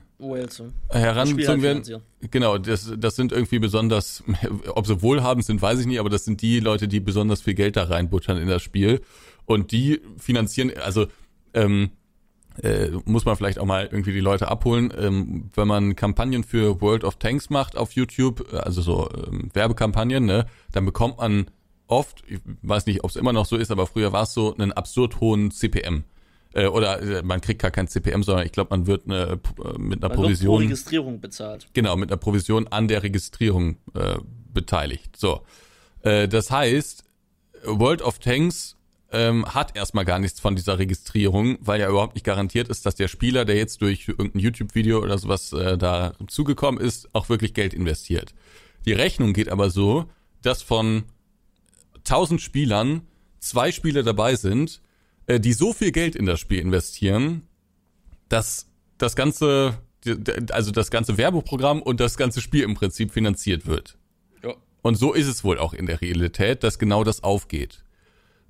herangezogen 0.91 1.63
halt 1.63 1.89
werden. 1.89 2.03
Genau, 2.31 2.59
das, 2.59 2.93
das 2.97 3.17
sind 3.17 3.33
irgendwie 3.33 3.59
besonders, 3.59 4.23
ob 4.75 4.87
sie 4.87 5.03
wohlhabend 5.03 5.45
sind, 5.45 5.63
weiß 5.63 5.81
ich 5.81 5.87
nicht, 5.87 6.01
aber 6.01 6.11
das 6.11 6.25
sind 6.25 6.43
die 6.43 6.61
Leute, 6.61 6.89
die 6.89 7.01
besonders 7.01 7.41
viel 7.43 7.55
Geld 7.55 7.77
da 7.77 7.85
reinbuttern 7.85 8.37
in 8.37 8.49
das 8.49 8.63
Spiel. 8.63 9.01
Und 9.47 9.73
die 9.73 10.01
finanzieren, 10.19 10.73
also 10.77 11.07
ähm, 11.55 11.91
äh, 12.63 12.91
muss 13.05 13.25
man 13.25 13.37
vielleicht 13.37 13.59
auch 13.59 13.65
mal 13.65 13.89
irgendwie 13.91 14.13
die 14.13 14.21
Leute 14.21 14.49
abholen. 14.49 14.93
Ähm, 14.97 15.51
wenn 15.55 15.69
man 15.69 15.97
Kampagnen 15.97 16.45
für 16.45 16.81
World 16.81 17.05
of 17.05 17.17
Tanks 17.17 17.51
macht 17.51 17.77
auf 17.77 17.93
YouTube, 17.93 18.53
also 18.53 18.83
so 18.83 19.09
ähm, 19.11 19.51
Werbekampagnen, 19.53 20.25
ne, 20.25 20.47
dann 20.73 20.85
bekommt 20.85 21.19
man 21.19 21.47
oft, 21.87 22.23
ich 22.29 22.41
weiß 22.63 22.87
nicht, 22.87 23.03
ob 23.03 23.11
es 23.11 23.17
immer 23.17 23.33
noch 23.33 23.47
so 23.47 23.57
ist, 23.57 23.71
aber 23.71 23.87
früher 23.87 24.13
war 24.13 24.25
es 24.25 24.35
so, 24.35 24.55
einen 24.55 24.73
absurd 24.73 25.21
hohen 25.21 25.51
CPM. 25.51 26.05
Äh, 26.53 26.67
oder 26.67 27.01
äh, 27.01 27.23
man 27.23 27.41
kriegt 27.41 27.63
gar 27.63 27.71
kein 27.71 27.89
CPM, 27.89 28.23
sondern 28.23 28.45
ich 28.45 28.53
glaube, 28.53 28.77
man 28.77 28.87
wird 28.87 29.07
eine, 29.07 29.41
äh, 29.65 29.79
mit 29.79 30.03
einer 30.03 30.09
man 30.09 30.17
Provision. 30.17 30.53
Wird 30.53 30.61
pro 30.61 30.69
Registrierung 30.69 31.21
bezahlt. 31.21 31.69
Genau, 31.73 31.97
mit 31.97 32.11
einer 32.11 32.19
Provision 32.19 32.69
an 32.69 32.89
der 32.89 33.03
Registrierung 33.03 33.77
äh, 33.95 34.17
beteiligt. 34.53 35.17
So. 35.17 35.43
Das 36.03 36.51
heißt, 36.51 37.05
World 37.65 38.01
of 38.01 38.21
Tanks 38.21 38.75
ähm, 39.13 39.45
hat 39.47 39.77
erstmal 39.77 40.05
gar 40.05 40.19
nichts 40.19 40.41
von 40.41 40.57
dieser 40.57 40.79
Registrierung, 40.79 41.59
weil 41.61 41.81
ja 41.81 41.89
überhaupt 41.89 42.15
nicht 42.15 42.25
garantiert 42.25 42.69
ist, 42.69 42.87
dass 42.87 42.95
der 42.95 43.09
Spieler, 43.09 43.45
der 43.45 43.57
jetzt 43.57 43.83
durch 43.83 44.09
irgendein 44.09 44.41
YouTube-Video 44.41 45.01
oder 45.01 45.19
sowas 45.19 45.53
äh, 45.53 45.77
da 45.77 46.15
zugekommen 46.29 46.81
ist, 46.81 47.09
auch 47.15 47.29
wirklich 47.29 47.55
Geld 47.55 47.75
investiert. 47.75 48.35
Die 48.87 48.93
Rechnung 48.93 49.33
geht 49.33 49.49
aber 49.49 49.71
so, 49.71 50.07
dass 50.43 50.63
von 50.63 51.05
1000 51.99 52.41
Spielern 52.41 53.03
zwei 53.41 53.73
Spieler 53.73 54.03
dabei 54.03 54.37
sind, 54.37 54.81
die 55.39 55.53
so 55.53 55.73
viel 55.73 55.93
Geld 55.93 56.17
in 56.17 56.27
das 56.27 56.41
Spiel 56.41 56.59
investieren, 56.59 57.43
dass 58.29 58.67
das 58.99 59.15
ganze, 59.17 59.79
also 60.51 60.71
das 60.71 60.91
ganze 60.91 61.19
Werbeprogramm 61.19 61.83
und 61.83 62.01
das 62.01 62.17
ganze 62.17 62.41
Spiel 62.41 62.63
im 62.63 62.75
Prinzip 62.75 63.13
finanziert 63.13 63.67
wird. 63.67 63.99
Ja. 64.43 64.55
Und 64.83 64.97
so 64.97 65.13
ist 65.13 65.27
es 65.27 65.45
wohl 65.45 65.59
auch 65.59 65.75
in 65.75 65.87
der 65.87 66.01
Realität, 66.01 66.65
dass 66.65 66.79
genau 66.79 67.05
das 67.05 67.23
aufgeht. 67.23 67.85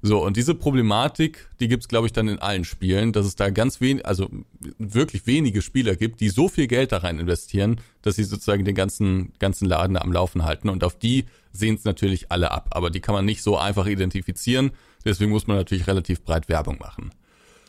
So, 0.02 0.24
und 0.24 0.38
diese 0.38 0.54
Problematik, 0.54 1.50
die 1.60 1.68
gibt's 1.68 1.86
glaube 1.86 2.06
ich, 2.06 2.12
dann 2.12 2.28
in 2.28 2.38
allen 2.38 2.64
Spielen, 2.64 3.12
dass 3.12 3.26
es 3.26 3.36
da 3.36 3.50
ganz 3.50 3.82
wenig, 3.82 4.06
also 4.06 4.30
wirklich 4.78 5.26
wenige 5.26 5.60
Spieler 5.60 5.94
gibt, 5.94 6.20
die 6.20 6.30
so 6.30 6.48
viel 6.48 6.68
Geld 6.68 6.92
da 6.92 6.98
rein 6.98 7.18
investieren, 7.18 7.80
dass 8.00 8.16
sie 8.16 8.24
sozusagen 8.24 8.64
den 8.64 8.74
ganzen, 8.74 9.34
ganzen 9.38 9.66
Laden 9.66 9.98
am 9.98 10.10
Laufen 10.10 10.44
halten. 10.44 10.70
Und 10.70 10.84
auf 10.84 10.98
die 10.98 11.26
sehen 11.52 11.74
es 11.74 11.84
natürlich 11.84 12.32
alle 12.32 12.50
ab. 12.50 12.68
Aber 12.70 12.88
die 12.88 13.00
kann 13.00 13.14
man 13.14 13.26
nicht 13.26 13.42
so 13.42 13.58
einfach 13.58 13.86
identifizieren. 13.86 14.70
Deswegen 15.04 15.30
muss 15.30 15.46
man 15.46 15.56
natürlich 15.56 15.86
relativ 15.86 16.22
breit 16.22 16.48
Werbung 16.48 16.78
machen. 16.78 17.10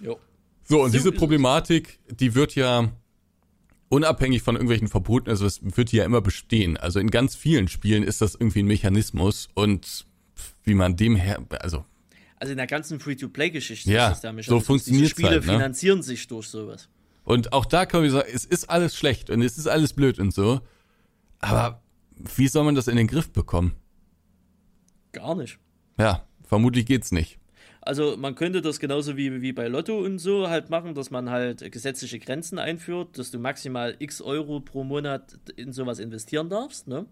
Jo. 0.01 0.19
So, 0.63 0.82
und 0.82 0.91
so 0.91 0.97
diese 0.97 1.11
Problematik, 1.11 1.99
die 2.09 2.36
wird 2.36 2.55
ja 2.55 2.91
unabhängig 3.89 4.41
von 4.41 4.55
irgendwelchen 4.55 4.88
Verboten, 4.88 5.29
also 5.29 5.45
es 5.45 5.59
wird 5.61 5.91
ja 5.91 6.05
immer 6.05 6.21
bestehen. 6.21 6.77
Also 6.77 6.99
in 6.99 7.11
ganz 7.11 7.36
vielen 7.36 7.67
Spielen 7.67 8.03
ist 8.03 8.21
das 8.21 8.36
irgendwie 8.36 8.59
ein 8.59 8.67
Mechanismus 8.67 9.49
und 9.53 10.05
wie 10.63 10.73
man 10.73 10.95
dem 10.95 11.15
her, 11.15 11.43
also 11.59 11.86
also 12.38 12.51
in 12.53 12.57
der 12.57 12.65
ganzen 12.65 12.99
Free-to-Play-Geschichte 12.99 13.91
ja, 13.91 14.07
ist 14.07 14.23
das 14.23 14.34
der 14.34 14.43
So 14.43 14.59
funktioniert 14.59 15.11
Spiele 15.11 15.29
halt, 15.29 15.45
ne? 15.45 15.53
finanzieren 15.53 16.01
sich 16.01 16.27
durch 16.27 16.47
sowas. 16.47 16.89
Und 17.23 17.53
auch 17.53 17.65
da 17.65 17.86
kann 17.86 18.03
ich 18.03 18.11
sagen, 18.11 18.27
es 18.34 18.45
ist 18.45 18.67
alles 18.67 18.95
schlecht 18.95 19.29
und 19.29 19.43
es 19.43 19.59
ist 19.59 19.67
alles 19.67 19.93
blöd 19.93 20.17
und 20.17 20.34
so. 20.34 20.61
Aber 21.38 21.84
wie 22.15 22.47
soll 22.47 22.63
man 22.63 22.73
das 22.73 22.88
in 22.88 22.95
den 22.95 23.05
Griff 23.05 23.32
bekommen? 23.32 23.75
Gar 25.11 25.36
nicht. 25.36 25.59
Ja, 25.99 26.25
vermutlich 26.52 26.86
geht's 26.86 27.14
nicht. 27.14 27.39
Also 27.80 28.18
man 28.18 28.36
könnte 28.36 28.62
das 28.62 28.82
genauso 28.82 29.16
wie, 29.16 29.41
wie 29.41 29.54
bei 29.54 29.70
Lotto 29.70 29.97
und 29.99 30.20
so 30.20 30.49
halt 30.49 30.70
machen, 30.70 30.93
dass 30.95 31.10
man 31.10 31.30
halt 31.30 31.72
gesetzliche 31.72 32.20
Grenzen 32.20 32.60
einführt, 32.60 33.18
dass 33.18 33.32
du 33.32 33.39
maximal 33.39 33.95
x 33.99 34.22
Euro 34.22 34.60
pro 34.60 34.84
Monat 34.84 35.39
in 35.56 35.72
sowas 35.72 35.99
investieren 35.99 36.49
darfst, 36.49 36.89
ne? 36.89 37.06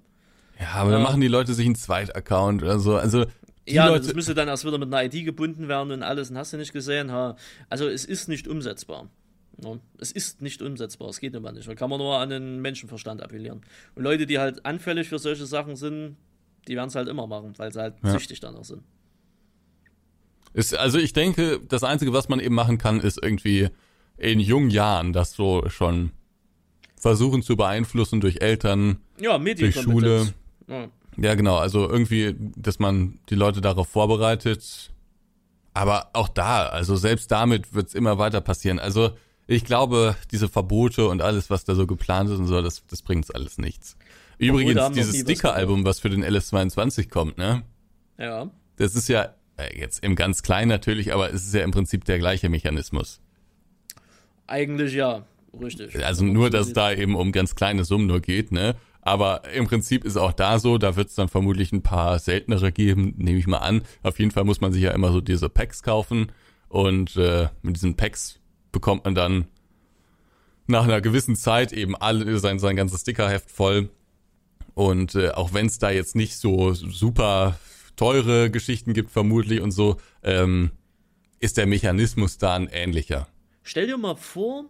Ja, 0.60 0.74
aber 0.74 0.92
dann 0.92 1.02
machen 1.02 1.22
die 1.22 1.30
Leute 1.30 1.54
sich 1.54 1.66
einen 1.66 1.76
Zweit-Account 1.76 2.62
oder 2.64 2.80
so. 2.80 2.98
Also 2.98 3.28
ja, 3.66 3.88
Leute 3.88 4.08
das 4.08 4.14
müsste 4.14 4.36
dann 4.36 4.50
erst 4.50 4.66
wieder 4.66 4.78
mit 4.78 4.94
einer 4.94 5.06
ID 5.06 5.24
gebunden 5.24 5.70
werden 5.70 5.92
und 5.92 6.04
alles, 6.04 6.30
und 6.32 6.38
hast 6.38 6.52
du 6.52 6.58
nicht 6.58 6.74
gesehen. 6.74 7.14
Ha. 7.14 7.38
Also 7.70 7.88
es 7.88 8.04
ist 8.04 8.28
nicht 8.28 8.46
umsetzbar. 8.46 9.08
No? 9.56 9.80
Es 10.00 10.12
ist 10.12 10.42
nicht 10.42 10.62
umsetzbar, 10.62 11.08
es 11.08 11.22
geht 11.22 11.34
immer 11.34 11.54
nicht. 11.54 11.66
Da 11.66 11.76
kann 11.76 11.90
man 11.90 12.00
nur 12.00 12.18
an 12.18 12.30
den 12.30 12.60
Menschenverstand 12.62 13.24
appellieren. 13.24 13.62
Und 13.96 14.04
Leute, 14.04 14.26
die 14.26 14.38
halt 14.38 14.66
anfällig 14.66 15.08
für 15.08 15.18
solche 15.18 15.46
Sachen 15.46 15.78
sind, 15.78 16.18
die 16.68 16.76
werden 16.76 16.90
es 16.90 16.96
halt 16.96 17.08
immer 17.08 17.26
machen, 17.26 17.54
weil 17.56 17.72
sie 17.72 17.80
halt 17.80 17.96
ja. 18.04 18.12
süchtig 18.12 18.42
danach 18.42 18.66
sind. 18.66 18.84
Ist, 20.54 20.76
also 20.76 20.98
ich 20.98 21.14
denke, 21.14 21.60
das 21.68 21.84
Einzige, 21.84 22.14
was 22.14 22.30
man 22.30 22.40
eben 22.40 22.56
machen 22.56 22.78
kann, 22.78 23.00
ist 23.00 23.22
irgendwie 23.22 23.70
in 24.18 24.40
jungen 24.40 24.70
Jahren 24.70 25.14
das 25.14 25.34
so 25.34 25.70
schon 25.70 26.12
versuchen 26.96 27.42
zu 27.42 27.56
beeinflussen 27.56 28.20
durch 28.20 28.42
Eltern, 28.42 28.98
ja, 29.20 29.38
durch 29.38 29.80
Schule. 29.80 30.34
Ja. 30.68 30.90
Ja, 31.22 31.36
genau. 31.36 31.58
Also 31.58 31.90
irgendwie, 31.90 32.36
dass 32.56 32.80
man 32.80 33.20
die 33.30 33.36
Leute 33.36 33.62
darauf 33.62 33.88
vorbereitet. 33.88 34.92
Aber 35.74 36.10
auch 36.14 36.28
da, 36.28 36.68
also 36.68 36.96
selbst 36.96 37.32
damit 37.32 37.74
wird 37.74 37.90
es 37.90 37.94
immer 37.94 38.18
weiter 38.18 38.42
passieren. 38.42 38.80
Also 38.80 39.12
ich 39.48 39.66
glaube, 39.66 40.16
diese 40.32 40.50
Verbote 40.50 41.08
und 41.08 41.22
alles, 41.22 41.50
was 41.50 41.66
da 41.66 41.76
so 41.76 41.88
geplant 41.88 42.30
ist 42.30 42.38
und 42.38 42.48
so, 42.48 42.62
das, 42.62 42.84
das 42.88 43.02
bringt 43.02 43.34
alles 43.34 43.58
nichts. 43.58 43.98
Übrigens, 44.38 44.92
dieses 44.92 45.20
Sticker-Album, 45.20 45.86
was 45.86 46.00
für 46.00 46.10
den 46.10 46.24
LS22 46.24 47.10
kommt, 47.10 47.38
ne? 47.38 47.64
Ja. 48.18 48.50
Das 48.78 48.96
ist 48.96 49.10
ja 49.10 49.34
jetzt 49.74 50.04
im 50.04 50.16
ganz 50.16 50.44
kleinen 50.44 50.70
natürlich, 50.70 51.14
aber 51.14 51.34
es 51.34 51.46
ist 51.46 51.54
ja 51.54 51.64
im 51.64 51.72
Prinzip 51.72 52.06
der 52.06 52.20
gleiche 52.20 52.50
Mechanismus. 52.50 53.20
Eigentlich 54.48 54.94
ja, 54.94 55.26
richtig. 55.60 56.04
Also 56.06 56.26
nur, 56.26 56.50
dass 56.50 56.68
es 56.68 56.74
da 56.74 56.92
eben 56.92 57.16
um 57.16 57.32
ganz 57.32 57.56
kleine 57.56 57.86
Summen 57.86 58.08
nur 58.08 58.20
geht, 58.20 58.52
ne? 58.52 58.76
Aber 59.02 59.44
im 59.54 59.66
Prinzip 59.66 60.04
ist 60.04 60.18
auch 60.18 60.34
da 60.34 60.60
so, 60.60 60.78
da 60.78 60.96
wird 60.96 61.10
es 61.10 61.16
dann 61.16 61.30
vermutlich 61.30 61.72
ein 61.72 61.82
paar 61.82 62.20
seltenere 62.20 62.72
geben, 62.72 63.14
nehme 63.18 63.40
ich 63.40 63.48
mal 63.48 63.58
an. 63.58 63.84
Auf 64.04 64.20
jeden 64.20 64.32
Fall 64.32 64.44
muss 64.44 64.62
man 64.62 64.74
sich 64.74 64.84
ja 64.84 64.92
immer 64.92 65.12
so 65.12 65.22
diese 65.22 65.50
Packs 65.50 65.84
kaufen. 65.84 66.32
Und 66.68 67.16
äh, 67.16 67.48
mit 67.62 67.76
diesen 67.76 67.96
Packs 67.96 68.40
bekommt 68.72 69.06
man 69.06 69.16
dann 69.16 69.48
nach 70.68 70.84
einer 70.84 71.02
gewissen 71.02 71.36
Zeit 71.36 71.72
eben 71.72 71.96
alle 71.96 72.38
sein, 72.38 72.60
sein 72.60 72.76
ganzes 72.76 73.02
Stickerheft 73.02 73.50
voll. 73.50 73.90
Und 74.76 75.16
äh, 75.16 75.32
auch 75.32 75.54
wenn 75.54 75.66
es 75.66 75.80
da 75.80 75.90
jetzt 75.90 76.16
nicht 76.16 76.38
so 76.38 76.74
super 76.74 77.58
teure 78.00 78.50
Geschichten 78.50 78.94
gibt, 78.94 79.12
vermutlich 79.12 79.60
und 79.60 79.72
so, 79.72 79.98
ähm, 80.24 80.72
ist 81.40 81.58
der 81.58 81.68
Mechanismus 81.68 82.38
da 82.38 82.56
ein 82.56 82.70
ähnlicher. 82.72 83.28
Stell 83.62 83.88
dir 83.88 83.98
mal 83.98 84.16
vor, 84.16 84.66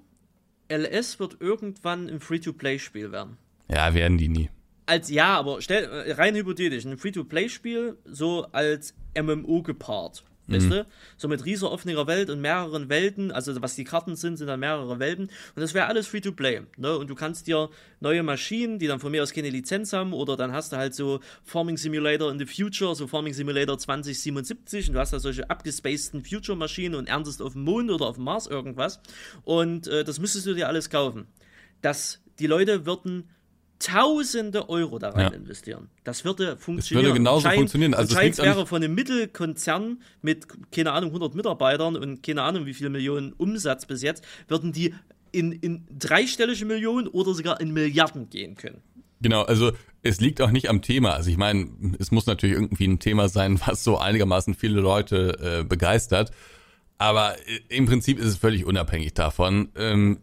LS 0.67 1.19
wird 1.19 1.37
irgendwann 1.39 2.09
ein 2.09 2.19
Free-to-Play-Spiel 2.19 3.11
werden. 3.11 3.37
Ja, 3.69 3.93
werden 3.93 4.17
die 4.17 4.29
nie. 4.29 4.49
Als 4.87 5.11
ja, 5.11 5.37
aber 5.37 5.61
stell, 5.61 5.83
äh, 5.83 6.13
rein 6.13 6.35
hypothetisch, 6.35 6.85
ein 6.85 6.97
Free-to-Play-Spiel 6.97 7.97
so 8.03 8.47
als 8.51 8.95
MMO 9.15 9.61
gepaart. 9.61 10.23
Mhm. 10.49 10.55
Weißt 10.55 10.71
du? 10.71 10.87
So 11.17 11.27
mit 11.27 11.45
rieser 11.45 11.71
offener 11.71 12.07
Welt 12.07 12.29
und 12.29 12.41
mehreren 12.41 12.89
Welten, 12.89 13.31
also 13.31 13.61
was 13.61 13.75
die 13.75 13.83
Karten 13.83 14.15
sind, 14.15 14.37
sind 14.37 14.47
dann 14.47 14.59
mehrere 14.59 14.99
Welten. 14.99 15.25
Und 15.25 15.61
das 15.61 15.73
wäre 15.73 15.87
alles 15.87 16.07
Free-to-Play. 16.07 16.61
Ne? 16.77 16.97
Und 16.97 17.09
du 17.09 17.15
kannst 17.15 17.47
dir 17.47 17.69
neue 17.99 18.23
Maschinen, 18.23 18.79
die 18.79 18.87
dann 18.87 18.99
von 18.99 19.11
mir 19.11 19.23
aus 19.23 19.33
keine 19.33 19.49
Lizenz 19.49 19.93
haben, 19.93 20.13
oder 20.13 20.37
dann 20.37 20.51
hast 20.51 20.71
du 20.71 20.77
halt 20.77 20.93
so 20.95 21.19
Farming 21.43 21.77
Simulator 21.77 22.31
in 22.31 22.39
the 22.39 22.45
Future, 22.45 22.95
so 22.95 23.07
Farming 23.07 23.33
Simulator 23.33 23.77
2077, 23.77 24.89
und 24.89 24.93
du 24.93 24.99
hast 24.99 25.13
da 25.13 25.19
solche 25.19 25.49
abgespaceden 25.49 26.23
Future-Maschinen 26.23 26.95
und 26.95 27.07
erntest 27.07 27.41
auf 27.41 27.53
dem 27.53 27.63
Mond 27.63 27.91
oder 27.91 28.05
auf 28.07 28.15
dem 28.15 28.25
Mars 28.25 28.47
irgendwas. 28.47 28.99
Und 29.43 29.87
äh, 29.87 30.03
das 30.03 30.19
müsstest 30.19 30.45
du 30.45 30.53
dir 30.53 30.67
alles 30.67 30.89
kaufen. 30.89 31.27
Dass 31.81 32.21
die 32.39 32.47
Leute 32.47 32.85
würden 32.85 33.29
Tausende 33.79 34.69
Euro 34.69 34.99
da 34.99 35.09
rein 35.11 35.31
ja. 35.31 35.37
investieren. 35.37 35.89
Das 36.03 36.25
würde 36.25 36.57
funktionieren. 36.57 37.05
Das 37.05 37.09
würde 37.09 37.19
genauso 37.19 37.41
Schein, 37.47 37.57
funktionieren. 37.59 37.93
Also 37.93 38.17
es 38.19 38.37
wäre 38.37 38.65
von 38.65 38.83
einem 38.83 38.93
Mittelkonzern 38.93 40.01
mit, 40.21 40.47
keine 40.71 40.91
Ahnung, 40.91 41.11
100 41.11 41.33
Mitarbeitern 41.33 41.95
und 41.95 42.21
keine 42.21 42.41
Ahnung, 42.41 42.65
wie 42.65 42.73
viele 42.73 42.89
Millionen 42.89 43.31
Umsatz 43.33 43.85
bis 43.85 44.01
jetzt, 44.01 44.23
würden 44.49 44.73
die 44.73 44.93
in, 45.31 45.53
in 45.53 45.87
dreistellige 45.97 46.65
Millionen 46.65 47.07
oder 47.07 47.33
sogar 47.33 47.61
in 47.61 47.71
Milliarden 47.71 48.29
gehen 48.29 48.55
können. 48.55 48.81
Genau, 49.21 49.43
also 49.43 49.71
es 50.01 50.19
liegt 50.21 50.41
auch 50.41 50.51
nicht 50.51 50.69
am 50.69 50.81
Thema. 50.81 51.13
Also 51.13 51.29
ich 51.29 51.37
meine, 51.37 51.69
es 51.99 52.11
muss 52.11 52.25
natürlich 52.25 52.55
irgendwie 52.55 52.87
ein 52.87 52.99
Thema 52.99 53.29
sein, 53.29 53.59
was 53.65 53.83
so 53.83 53.97
einigermaßen 53.97 54.55
viele 54.55 54.81
Leute 54.81 55.59
äh, 55.61 55.63
begeistert. 55.63 56.31
Aber 56.97 57.35
äh, 57.47 57.59
im 57.69 57.85
Prinzip 57.85 58.19
ist 58.19 58.25
es 58.25 58.37
völlig 58.37 58.65
unabhängig 58.65 59.13
davon. 59.13 59.69
Ähm, 59.75 60.19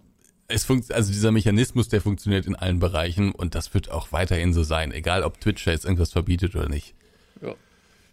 es 0.48 0.64
funkt, 0.64 0.92
also 0.92 1.12
dieser 1.12 1.32
Mechanismus, 1.32 1.88
der 1.88 2.00
funktioniert 2.00 2.46
in 2.46 2.54
allen 2.54 2.78
Bereichen 2.78 3.32
und 3.32 3.54
das 3.54 3.74
wird 3.74 3.90
auch 3.90 4.12
weiterhin 4.12 4.52
so 4.52 4.62
sein, 4.62 4.92
egal 4.92 5.22
ob 5.22 5.40
Twitch 5.40 5.66
jetzt 5.66 5.84
irgendwas 5.84 6.12
verbietet 6.12 6.54
oder 6.54 6.68
nicht. 6.68 6.94
Ja. 7.42 7.54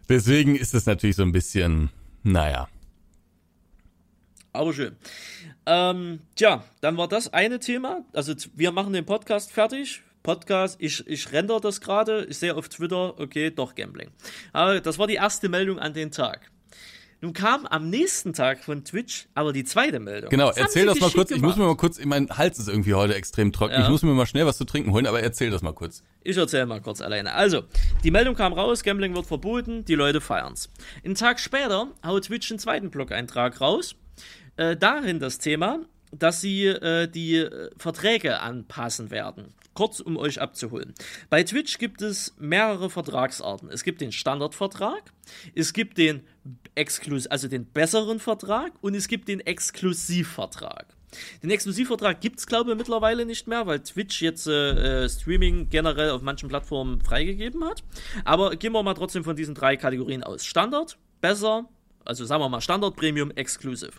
Deswegen 0.09 0.55
ist 0.55 0.73
es 0.73 0.85
natürlich 0.85 1.15
so 1.15 1.23
ein 1.23 1.31
bisschen, 1.31 1.89
naja. 2.23 2.67
Aber 4.51 4.73
schön. 4.73 4.95
Ähm, 5.65 6.19
tja, 6.35 6.63
dann 6.81 6.97
war 6.97 7.07
das 7.07 7.33
eine 7.33 7.59
Thema. 7.59 8.03
Also 8.13 8.33
wir 8.55 8.71
machen 8.71 8.93
den 8.93 9.05
Podcast 9.05 9.51
fertig. 9.51 10.01
Podcast, 10.21 10.77
ich, 10.79 11.05
ich 11.05 11.31
render 11.33 11.59
das 11.59 11.81
gerade, 11.81 12.25
ich 12.25 12.37
sehe 12.37 12.55
auf 12.55 12.69
Twitter, 12.69 13.19
okay, 13.19 13.51
doch 13.51 13.75
Gambling. 13.75 14.09
Aber 14.53 14.79
das 14.79 14.97
war 14.97 15.05
die 15.05 15.15
erste 15.15 15.49
Meldung 15.49 15.79
an 15.79 15.93
den 15.93 16.11
Tag. 16.11 16.49
Nun 17.23 17.31
kam 17.31 17.65
am 17.65 17.89
nächsten 17.89 18.33
Tag 18.33 18.65
von 18.65 18.83
Twitch 18.83 19.29
aber 19.33 19.53
die 19.53 19.63
zweite 19.63 20.01
Meldung. 20.01 20.29
Genau, 20.29 20.49
Das 20.49 20.57
erzähl 20.57 20.85
das 20.85 20.99
mal 20.99 21.09
kurz. 21.09 21.31
Ich 21.31 21.37
muss 21.39 21.53
gemacht. 21.53 21.57
mir 21.57 21.65
mal 21.67 21.77
kurz, 21.77 22.03
mein 22.03 22.27
Hals 22.29 22.59
ist 22.59 22.67
irgendwie 22.67 22.95
heute 22.95 23.15
extrem 23.15 23.53
trocken. 23.53 23.75
Ja. 23.75 23.83
Ich 23.83 23.89
muss 23.89 24.03
mir 24.03 24.11
mal 24.11 24.25
schnell 24.25 24.45
was 24.45 24.57
zu 24.57 24.65
trinken 24.65 24.91
holen, 24.91 25.07
aber 25.07 25.23
erzähl 25.23 25.49
das 25.49 25.61
mal 25.61 25.71
kurz. 25.71 26.03
Ich 26.21 26.35
erzähle 26.35 26.65
mal 26.65 26.81
kurz 26.81 26.99
alleine. 26.99 27.33
Also, 27.33 27.63
die 28.03 28.11
Meldung 28.11 28.35
kam 28.35 28.51
raus, 28.51 28.83
Gambling 28.83 29.15
wird 29.15 29.25
verboten, 29.25 29.85
die 29.85 29.95
Leute 29.95 30.19
feiern's. 30.19 30.69
Einen 31.05 31.15
Tag 31.15 31.39
später 31.39 31.87
haut 32.05 32.25
Twitch 32.25 32.51
einen 32.51 32.59
zweiten 32.59 32.89
Blog-Eintrag 32.89 33.61
raus. 33.61 33.95
Äh, 34.57 34.75
darin 34.75 35.21
das 35.21 35.39
Thema, 35.39 35.79
dass 36.11 36.41
sie 36.41 36.65
äh, 36.65 37.07
die 37.07 37.37
äh, 37.37 37.69
Verträge 37.77 38.41
anpassen 38.41 39.11
werden. 39.11 39.53
Kurz, 39.73 40.01
um 40.01 40.17
euch 40.17 40.41
abzuholen. 40.41 40.93
Bei 41.29 41.41
Twitch 41.43 41.79
gibt 41.79 42.01
es 42.01 42.35
mehrere 42.37 42.89
Vertragsarten. 42.89 43.69
Es 43.69 43.83
gibt 43.85 44.01
den 44.01 44.11
Standardvertrag, 44.11 45.01
es 45.55 45.73
gibt 45.73 45.97
den 45.97 46.21
Exklus 46.75 47.27
also 47.27 47.47
den 47.47 47.65
besseren 47.65 48.19
Vertrag 48.19 48.71
und 48.81 48.95
es 48.95 49.07
gibt 49.07 49.27
den 49.27 49.39
Exklusivvertrag. 49.39 50.87
Den 51.43 51.51
Exklusivvertrag 51.51 52.19
gibt 52.21 52.39
es, 52.39 52.47
glaube 52.47 52.71
ich, 52.71 52.77
mittlerweile 52.77 53.25
nicht 53.25 53.47
mehr, 53.47 53.67
weil 53.67 53.79
Twitch 53.79 54.21
jetzt 54.21 54.47
äh, 54.47 55.03
äh, 55.03 55.09
Streaming 55.09 55.69
generell 55.69 56.09
auf 56.09 56.21
manchen 56.21 56.49
Plattformen 56.49 57.01
freigegeben 57.01 57.63
hat. 57.63 57.83
Aber 58.25 58.55
gehen 58.55 58.73
wir 58.73 58.81
mal 58.83 58.95
trotzdem 58.95 59.23
von 59.23 59.35
diesen 59.35 59.53
drei 59.53 59.77
Kategorien 59.77 60.23
aus. 60.23 60.43
Standard, 60.43 60.97
besser, 61.21 61.65
also 62.03 62.25
sagen 62.25 62.41
wir 62.41 62.49
mal 62.49 62.61
Standard, 62.61 62.95
Premium, 62.95 63.31
Exclusive. 63.31 63.93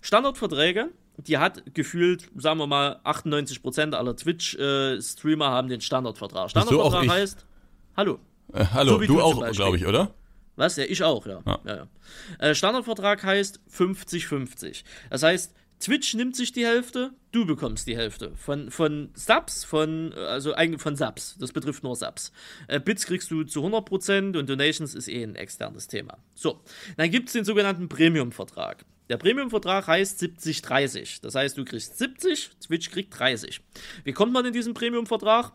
Standardverträge, 0.00 0.90
die 1.16 1.38
hat 1.38 1.74
gefühlt, 1.74 2.30
sagen 2.36 2.58
wir 2.58 2.66
mal, 2.66 3.00
98% 3.04 3.94
aller 3.94 4.16
Twitch-Streamer 4.16 5.50
haben 5.50 5.68
den 5.68 5.80
Standardvertrag. 5.80 6.50
Standardvertrag 6.50 7.08
heißt, 7.08 7.44
hallo, 7.96 8.18
Äh, 8.52 8.64
hallo, 8.72 8.92
So 8.94 9.00
wie 9.00 9.06
du 9.06 9.20
auch, 9.20 9.50
glaube 9.52 9.76
ich, 9.76 9.86
oder? 9.86 10.14
Was? 10.62 10.76
Ja, 10.76 10.84
ich 10.84 11.02
auch, 11.02 11.26
ja. 11.26 11.42
Ja. 11.44 11.60
ja. 11.64 11.76
ja, 11.76 11.88
Äh, 12.38 12.54
Standardvertrag 12.54 13.22
heißt 13.22 13.60
50-50. 13.70 14.84
Das 15.10 15.22
heißt, 15.22 15.54
Twitch 15.82 16.14
nimmt 16.14 16.36
sich 16.36 16.52
die 16.52 16.64
Hälfte, 16.64 17.10
du 17.32 17.44
bekommst 17.44 17.88
die 17.88 17.96
Hälfte. 17.96 18.32
Von, 18.36 18.70
von 18.70 19.10
Subs, 19.14 19.64
von, 19.64 20.12
äh, 20.12 20.20
also 20.20 20.54
eigentlich 20.54 20.80
von 20.80 20.94
Subs. 20.94 21.36
Das 21.40 21.52
betrifft 21.52 21.82
nur 21.82 21.96
Subs. 21.96 22.32
Äh, 22.68 22.78
Bits 22.78 23.04
kriegst 23.04 23.30
du 23.32 23.42
zu 23.42 23.66
100% 23.66 24.38
und 24.38 24.48
Donations 24.48 24.94
ist 24.94 25.08
eh 25.08 25.24
ein 25.24 25.34
externes 25.34 25.88
Thema. 25.88 26.18
So, 26.34 26.60
dann 26.96 27.10
gibt 27.10 27.28
es 27.28 27.32
den 27.32 27.44
sogenannten 27.44 27.88
Premium-Vertrag. 27.88 28.84
Der 29.08 29.16
Premium-Vertrag 29.16 29.88
heißt 29.88 30.22
70-30. 30.22 31.20
Das 31.20 31.34
heißt, 31.34 31.58
du 31.58 31.64
kriegst 31.64 31.98
70, 31.98 32.50
Twitch 32.60 32.90
kriegt 32.90 33.18
30. 33.18 33.60
Wie 34.04 34.12
kommt 34.12 34.32
man 34.32 34.46
in 34.46 34.52
diesen 34.52 34.74
Premium-Vertrag? 34.74 35.52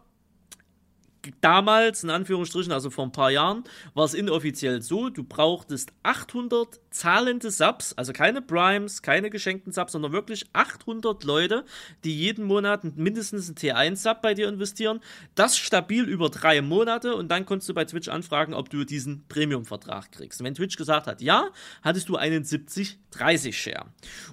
Damals, 1.42 2.04
in 2.04 2.10
Anführungsstrichen, 2.10 2.72
also 2.72 2.90
vor 2.90 3.06
ein 3.06 3.12
paar 3.12 3.32
Jahren, 3.32 3.64
war 3.94 4.06
es 4.06 4.14
inoffiziell 4.14 4.82
so, 4.82 5.10
du 5.10 5.24
brauchtest 5.24 5.92
800 6.04 6.80
zahlende 6.90 7.52
Subs, 7.52 7.94
also 7.94 8.14
keine 8.14 8.42
Primes, 8.42 9.02
keine 9.02 9.30
geschenkten 9.30 9.72
Subs, 9.72 9.92
sondern 9.92 10.12
wirklich 10.12 10.46
800 10.54 11.24
Leute, 11.24 11.66
die 12.04 12.18
jeden 12.18 12.46
Monat 12.46 12.84
mindestens 12.98 13.48
einen 13.48 13.56
T1-Sub 13.56 14.22
bei 14.22 14.34
dir 14.34 14.50
investieren. 14.50 15.00
Das 15.36 15.58
stabil 15.58 16.04
über 16.04 16.30
drei 16.30 16.62
Monate 16.62 17.16
und 17.16 17.30
dann 17.30 17.46
konntest 17.46 17.70
du 17.70 17.74
bei 17.74 17.86
Twitch 17.86 18.08
anfragen, 18.08 18.54
ob 18.54 18.70
du 18.70 18.84
diesen 18.84 19.28
Premium-Vertrag 19.28 20.12
kriegst. 20.12 20.44
Wenn 20.44 20.56
Twitch 20.56 20.78
gesagt 20.78 21.08
hat, 21.08 21.22
ja, 21.22 21.50
hattest 21.84 22.10
du 22.10 22.16
einen 22.16 22.44
70-30-Share. 22.44 23.86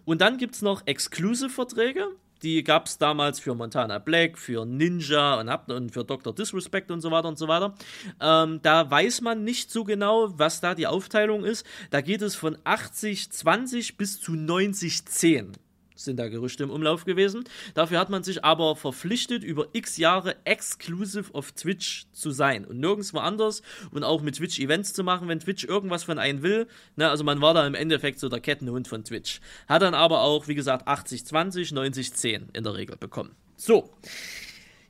Und 0.04 0.20
dann 0.20 0.38
gibt 0.38 0.54
es 0.54 0.62
noch 0.62 0.86
Exclusive-Verträge. 0.86 2.08
Die 2.44 2.62
gab 2.62 2.86
es 2.86 2.98
damals 2.98 3.40
für 3.40 3.54
Montana 3.54 3.98
Black, 3.98 4.36
für 4.36 4.66
Ninja 4.66 5.40
und, 5.40 5.48
hab- 5.48 5.70
und 5.70 5.90
für 5.92 6.04
Dr. 6.04 6.34
Disrespect 6.34 6.90
und 6.90 7.00
so 7.00 7.10
weiter 7.10 7.28
und 7.28 7.38
so 7.38 7.48
weiter. 7.48 7.74
Ähm, 8.20 8.60
da 8.62 8.90
weiß 8.90 9.22
man 9.22 9.44
nicht 9.44 9.70
so 9.70 9.82
genau, 9.82 10.38
was 10.38 10.60
da 10.60 10.74
die 10.74 10.86
Aufteilung 10.86 11.44
ist. 11.44 11.66
Da 11.90 12.02
geht 12.02 12.20
es 12.20 12.34
von 12.36 12.56
80-20 12.58 13.96
bis 13.96 14.20
zu 14.20 14.32
90-10 14.32 15.52
sind 15.94 16.18
da 16.18 16.28
Gerüchte 16.28 16.64
im 16.64 16.70
Umlauf 16.70 17.04
gewesen. 17.04 17.44
Dafür 17.74 17.98
hat 17.98 18.10
man 18.10 18.22
sich 18.22 18.44
aber 18.44 18.76
verpflichtet, 18.76 19.44
über 19.44 19.68
x 19.72 19.96
Jahre 19.96 20.36
exclusive 20.44 21.34
auf 21.34 21.52
Twitch 21.52 22.06
zu 22.12 22.30
sein 22.30 22.64
und 22.64 22.78
nirgendwo 22.80 23.18
anders 23.18 23.62
und 23.90 24.04
auch 24.04 24.22
mit 24.22 24.36
Twitch 24.36 24.58
Events 24.58 24.92
zu 24.92 25.04
machen, 25.04 25.28
wenn 25.28 25.40
Twitch 25.40 25.64
irgendwas 25.64 26.04
von 26.04 26.18
einem 26.18 26.42
will. 26.42 26.66
Ne, 26.96 27.08
also 27.08 27.24
man 27.24 27.40
war 27.40 27.54
da 27.54 27.66
im 27.66 27.74
Endeffekt 27.74 28.20
so 28.20 28.28
der 28.28 28.40
Kettenhund 28.40 28.88
von 28.88 29.04
Twitch. 29.04 29.40
Hat 29.68 29.82
dann 29.82 29.94
aber 29.94 30.22
auch, 30.22 30.48
wie 30.48 30.54
gesagt, 30.54 30.88
80-20, 30.88 31.72
90-10 31.72 32.48
in 32.52 32.64
der 32.64 32.74
Regel 32.74 32.96
bekommen. 32.96 33.34
So. 33.56 33.90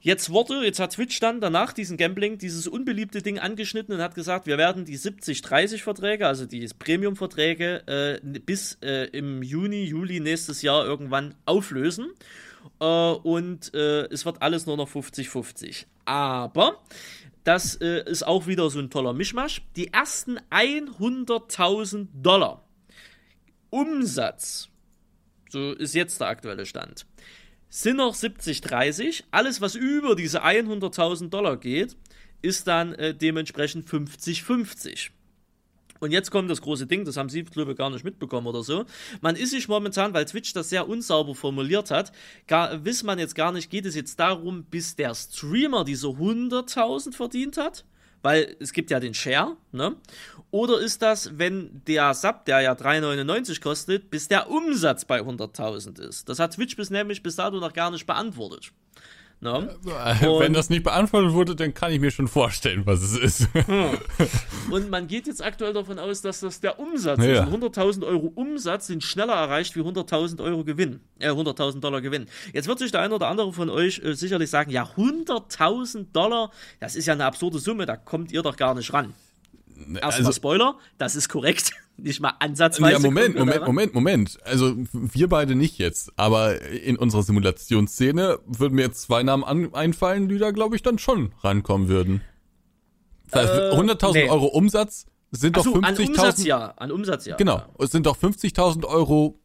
Jetzt 0.04 0.28
wurde, 0.28 0.62
jetzt 0.62 0.80
hat 0.80 0.92
Twitch 0.92 1.18
dann 1.18 1.40
danach 1.40 1.72
diesen 1.72 1.96
Gambling, 1.96 2.36
dieses 2.36 2.68
unbeliebte 2.68 3.22
Ding 3.22 3.38
angeschnitten 3.38 3.94
und 3.94 4.02
hat 4.02 4.14
gesagt, 4.14 4.46
wir 4.46 4.58
werden 4.58 4.84
die 4.84 4.98
70-30 4.98 5.80
Verträge, 5.80 6.26
also 6.26 6.44
die 6.44 6.68
Premium-Verträge, 6.78 8.20
äh, 8.22 8.38
bis 8.40 8.76
äh, 8.82 9.06
im 9.12 9.42
Juni, 9.42 9.82
Juli 9.84 10.20
nächstes 10.20 10.60
Jahr 10.60 10.84
irgendwann 10.84 11.34
auflösen. 11.46 12.12
Äh, 12.80 12.84
und 12.84 13.72
äh, 13.72 14.02
es 14.08 14.26
wird 14.26 14.42
alles 14.42 14.66
nur 14.66 14.76
noch 14.76 14.90
50-50. 14.90 15.86
Aber 16.04 16.82
das 17.44 17.76
äh, 17.76 18.04
ist 18.04 18.26
auch 18.26 18.46
wieder 18.46 18.68
so 18.68 18.80
ein 18.80 18.90
toller 18.90 19.14
Mischmasch. 19.14 19.62
Die 19.74 19.90
ersten 19.90 20.38
100.000 20.50 22.08
Dollar 22.12 22.62
Umsatz, 23.70 24.68
so 25.48 25.72
ist 25.72 25.94
jetzt 25.94 26.20
der 26.20 26.28
aktuelle 26.28 26.66
Stand, 26.66 27.06
sind 27.82 27.96
noch 27.96 28.14
70-30. 28.14 29.24
Alles, 29.32 29.60
was 29.60 29.74
über 29.74 30.14
diese 30.14 30.44
100.000 30.44 31.28
Dollar 31.28 31.56
geht, 31.56 31.96
ist 32.40 32.68
dann 32.68 32.94
äh, 32.94 33.14
dementsprechend 33.14 33.88
50-50. 33.88 35.10
Und 35.98 36.12
jetzt 36.12 36.30
kommt 36.30 36.50
das 36.50 36.60
große 36.60 36.86
Ding, 36.86 37.04
das 37.04 37.16
haben 37.16 37.28
Sie, 37.28 37.42
glaube 37.42 37.72
ich, 37.72 37.78
gar 37.78 37.90
nicht 37.90 38.04
mitbekommen 38.04 38.46
oder 38.46 38.62
so. 38.62 38.84
Man 39.22 39.34
ist 39.34 39.50
sich 39.50 39.66
momentan, 39.66 40.14
weil 40.14 40.24
Twitch 40.24 40.52
das 40.52 40.68
sehr 40.68 40.88
unsauber 40.88 41.34
formuliert 41.34 41.90
hat, 41.90 42.12
gar, 42.46 42.84
weiß 42.84 43.02
man 43.02 43.18
jetzt 43.18 43.34
gar 43.34 43.50
nicht, 43.50 43.70
geht 43.70 43.86
es 43.86 43.96
jetzt 43.96 44.20
darum, 44.20 44.64
bis 44.64 44.94
der 44.94 45.14
Streamer 45.14 45.84
diese 45.84 46.08
100.000 46.08 47.12
verdient 47.12 47.56
hat? 47.56 47.84
Weil 48.24 48.56
es 48.58 48.72
gibt 48.72 48.90
ja 48.90 49.00
den 49.00 49.12
Share, 49.12 49.58
ne? 49.70 49.96
Oder 50.50 50.80
ist 50.80 51.02
das, 51.02 51.38
wenn 51.38 51.82
der 51.86 52.14
Sub, 52.14 52.46
der 52.46 52.60
ja 52.62 52.72
3,99 52.72 53.60
kostet, 53.60 54.08
bis 54.08 54.28
der 54.28 54.48
Umsatz 54.48 55.04
bei 55.04 55.20
100.000 55.20 56.00
ist? 56.00 56.26
Das 56.30 56.38
hat 56.38 56.54
Twitch 56.54 56.74
bis 56.74 56.88
nämlich 56.88 57.22
bis 57.22 57.36
dato 57.36 57.60
noch 57.60 57.74
gar 57.74 57.90
nicht 57.90 58.06
beantwortet. 58.06 58.72
Ne? 59.40 59.76
Wenn 60.38 60.54
das 60.54 60.70
nicht 60.70 60.84
beantwortet 60.84 61.32
wurde, 61.34 61.54
dann 61.54 61.74
kann 61.74 61.92
ich 61.92 62.00
mir 62.00 62.10
schon 62.10 62.28
vorstellen, 62.28 62.86
was 62.86 63.02
es 63.02 63.16
ist. 63.18 63.48
Und 64.70 64.90
man 64.90 65.06
geht 65.06 65.26
jetzt 65.26 65.44
aktuell 65.44 65.74
davon 65.74 65.98
aus, 65.98 66.22
dass 66.22 66.40
das 66.40 66.60
der 66.60 66.78
Umsatz 66.80 67.18
Ja. 67.22 67.42
ist. 67.44 67.52
Und 67.52 67.62
100.000 67.62 68.04
Euro 68.06 68.32
Umsatz 68.34 68.86
sind 68.86 69.02
schneller 69.04 69.34
erreicht 69.34 69.76
wie 69.76 69.80
100.000 69.80 70.40
Euro 70.42 70.64
Gewinn. 70.64 71.00
Äh, 71.18 71.28
100.000 71.30 71.80
Dollar 71.80 72.00
Gewinn. 72.00 72.26
Jetzt 72.54 72.68
wird 72.68 72.78
sich 72.78 72.90
der 72.90 73.02
eine 73.02 73.14
oder 73.14 73.28
andere 73.28 73.52
von 73.52 73.68
euch 73.68 74.00
äh, 74.02 74.14
sicherlich 74.14 74.48
sagen, 74.48 74.70
ja, 74.70 74.84
100.000 74.96 76.06
Dollar, 76.12 76.50
das 76.80 76.96
ist 76.96 77.04
ja 77.06 77.12
eine 77.12 77.26
absurde 77.26 77.58
Summe, 77.58 77.84
da 77.84 77.96
kommt 77.96 78.32
ihr 78.32 78.42
doch 78.42 78.56
gar 78.56 78.74
nicht 78.74 78.92
ran. 78.94 79.12
Erstmal 79.76 80.12
Also- 80.12 80.32
Spoiler, 80.32 80.78
das 80.96 81.16
ist 81.16 81.28
korrekt. 81.28 81.72
Nicht 81.96 82.20
mal 82.20 82.34
ansatzweise. 82.40 82.92
Ja, 82.94 82.98
Moment, 82.98 83.36
Moment, 83.36 83.56
daran. 83.56 83.66
Moment, 83.68 83.94
Moment. 83.94 84.38
Also 84.44 84.74
wir 84.92 85.28
beide 85.28 85.54
nicht 85.54 85.78
jetzt, 85.78 86.12
aber 86.16 86.60
in 86.62 86.96
unserer 86.96 87.22
Simulationsszene 87.22 88.40
würden 88.46 88.74
mir 88.74 88.82
jetzt 88.82 89.02
zwei 89.02 89.22
Namen 89.22 89.44
an, 89.44 89.72
einfallen, 89.74 90.28
die 90.28 90.38
da, 90.38 90.50
glaube 90.50 90.74
ich, 90.74 90.82
dann 90.82 90.98
schon 90.98 91.32
rankommen 91.42 91.88
würden. 91.88 92.20
Das 93.30 93.48
heißt, 93.48 93.72
Äh, 93.72 93.76
100.000 93.76 94.12
nee. 94.12 94.28
Euro 94.28 94.46
Umsatz 94.46 95.06
sind 95.30 95.56
doch 95.56 95.66
Achso, 95.66 95.78
an 95.80 95.96
Umsatz 95.96 96.40
50.000. 96.40 96.46
ja. 96.46 96.66
An 96.76 96.90
Umsatz 96.90 97.26
ja. 97.26 97.36
Genau, 97.36 97.62
es 97.78 97.90
sind 97.92 98.06
doch 98.06 98.16
50.000 98.16 98.84
Euro 98.84 99.38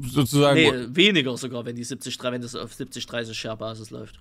sozusagen. 0.00 0.58
Nee, 0.60 0.72
weniger 0.96 1.36
sogar, 1.36 1.64
wenn 1.64 1.76
die 1.76 1.84
70, 1.84 2.22
wenn 2.22 2.40
das 2.40 2.54
auf 2.54 2.72
70, 2.72 3.06
30 3.06 3.38
Share-Basis 3.38 3.90
läuft. 3.90 4.20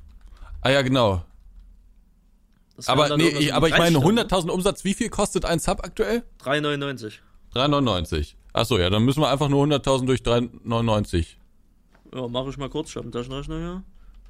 Ah 0.62 0.70
ja, 0.70 0.82
genau. 0.82 1.24
Aber 2.88 3.18
nee, 3.18 3.28
ich, 3.30 3.54
aber 3.54 3.68
ich 3.68 3.78
meine 3.78 4.00
30 4.00 4.20
100.000 4.28 4.50
Umsatz, 4.50 4.84
wie 4.84 4.94
viel 4.94 5.10
kostet 5.10 5.46
ein 5.46 5.60
Sub 5.60 5.84
aktuell? 5.84 6.24
3,99. 6.44 7.14
3,99. 7.54 8.34
Ach 8.54 8.66
so, 8.66 8.78
ja, 8.78 8.90
dann 8.90 9.04
müssen 9.04 9.22
wir 9.22 9.30
einfach 9.30 9.50
nur 9.50 9.64
100.000 9.66 10.06
durch 10.06 10.22
3,99. 10.22 11.26
Ja, 12.14 12.28
mache 12.28 12.50
ich 12.50 12.58
mal 12.58 12.70
kurz. 12.70 12.90
Ich 12.90 12.96
habe 12.96 13.06
einen 13.06 13.12
Taschenrechner 13.12 13.58
hier. 13.58 13.84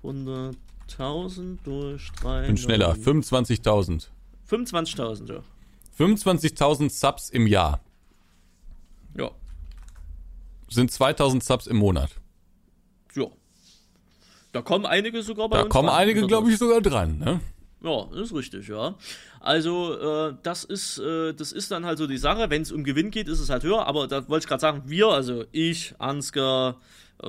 100.000 0.03 1.57
durch 1.63 2.11
3. 2.21 2.47
Bin 2.47 2.57
schneller, 2.57 2.93
25.000. 2.93 4.07
25.000, 4.49 5.33
ja. 5.33 5.39
25.000 5.97 6.89
Subs 6.89 7.29
im 7.29 7.47
Jahr 7.47 7.79
Ja. 9.17 9.29
sind 10.69 10.91
2.000 10.91 11.43
Subs 11.43 11.67
im 11.67 11.77
Monat. 11.77 12.09
ja. 13.15 13.25
Da 14.53 14.61
kommen 14.61 14.85
einige 14.85 15.23
sogar 15.23 15.47
bei 15.47 15.57
da 15.57 15.63
uns. 15.63 15.71
kommen 15.71 15.87
ran. 15.87 15.97
einige, 16.01 16.27
glaube 16.27 16.51
ich, 16.51 16.57
sogar 16.57 16.81
dran. 16.81 17.19
Ne? 17.19 17.39
Ja, 17.83 18.07
ist 18.13 18.33
richtig, 18.33 18.67
ja. 18.67 18.95
Also, 19.41 20.29
äh, 20.29 20.35
das 20.43 20.63
ist, 20.63 20.99
äh, 20.99 21.33
das 21.33 21.51
ist 21.51 21.71
dann 21.71 21.85
halt 21.85 21.97
so 21.97 22.05
die 22.05 22.17
Sache. 22.17 22.49
Wenn 22.49 22.61
es 22.61 22.71
um 22.71 22.83
Gewinn 22.83 23.09
geht, 23.09 23.27
ist 23.27 23.39
es 23.39 23.49
halt 23.49 23.63
höher, 23.63 23.87
aber 23.87 24.07
da 24.07 24.27
wollte 24.29 24.43
ich 24.43 24.47
gerade 24.47 24.61
sagen, 24.61 24.83
wir, 24.85 25.07
also 25.07 25.45
ich, 25.51 25.95
Ansgar, 25.97 26.77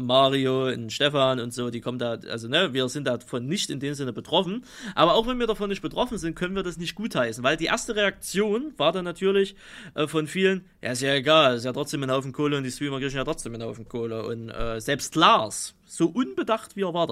Mario 0.01 0.69
und 0.69 0.93
Stefan 0.93 1.41
und 1.41 1.53
so, 1.53 1.71
die 1.71 1.81
kommen 1.81 1.99
da, 1.99 2.19
also 2.31 2.49
ne, 2.49 2.73
wir 2.73 2.89
sind 2.89 3.07
davon 3.07 3.47
nicht 3.47 3.71
in 3.71 3.81
dem 3.81 3.95
Sinne 3.95 4.13
betroffen. 4.13 4.65
Aber 4.95 5.15
auch 5.15 5.27
wenn 5.27 5.39
wir 5.39 5.47
davon 5.47 5.69
nicht 5.69 5.83
betroffen 5.83 6.19
sind, 6.19 6.35
können 6.35 6.55
wir 6.55 6.63
das 6.63 6.77
nicht 6.77 6.95
gutheißen, 6.95 7.43
weil 7.45 7.57
die 7.57 7.67
erste 7.67 7.97
Reaktion 7.97 8.73
war 8.77 8.93
dann 8.93 9.05
natürlich 9.05 9.57
äh, 9.95 10.07
von 10.07 10.27
vielen, 10.27 10.65
ja, 10.83 10.93
ist 10.93 11.03
ja 11.03 11.15
egal, 11.15 11.57
ist 11.57 11.65
ja 11.65 11.73
trotzdem 11.73 12.03
ein 12.03 12.11
Haufen 12.11 12.33
Kohle 12.33 12.57
und 12.57 12.65
die 12.65 12.71
Streamer 12.71 12.99
kriegen 12.99 13.17
ja 13.17 13.25
trotzdem 13.25 13.55
einen 13.55 13.63
Haufen 13.63 13.89
Kohle. 13.89 14.25
Und 14.25 14.51
äh, 14.51 14.81
selbst 14.81 15.15
Lars, 15.15 15.75
so 15.87 16.07
unbedacht 16.07 16.77
wie 16.77 16.83
er 16.83 16.95
war, 16.95 17.03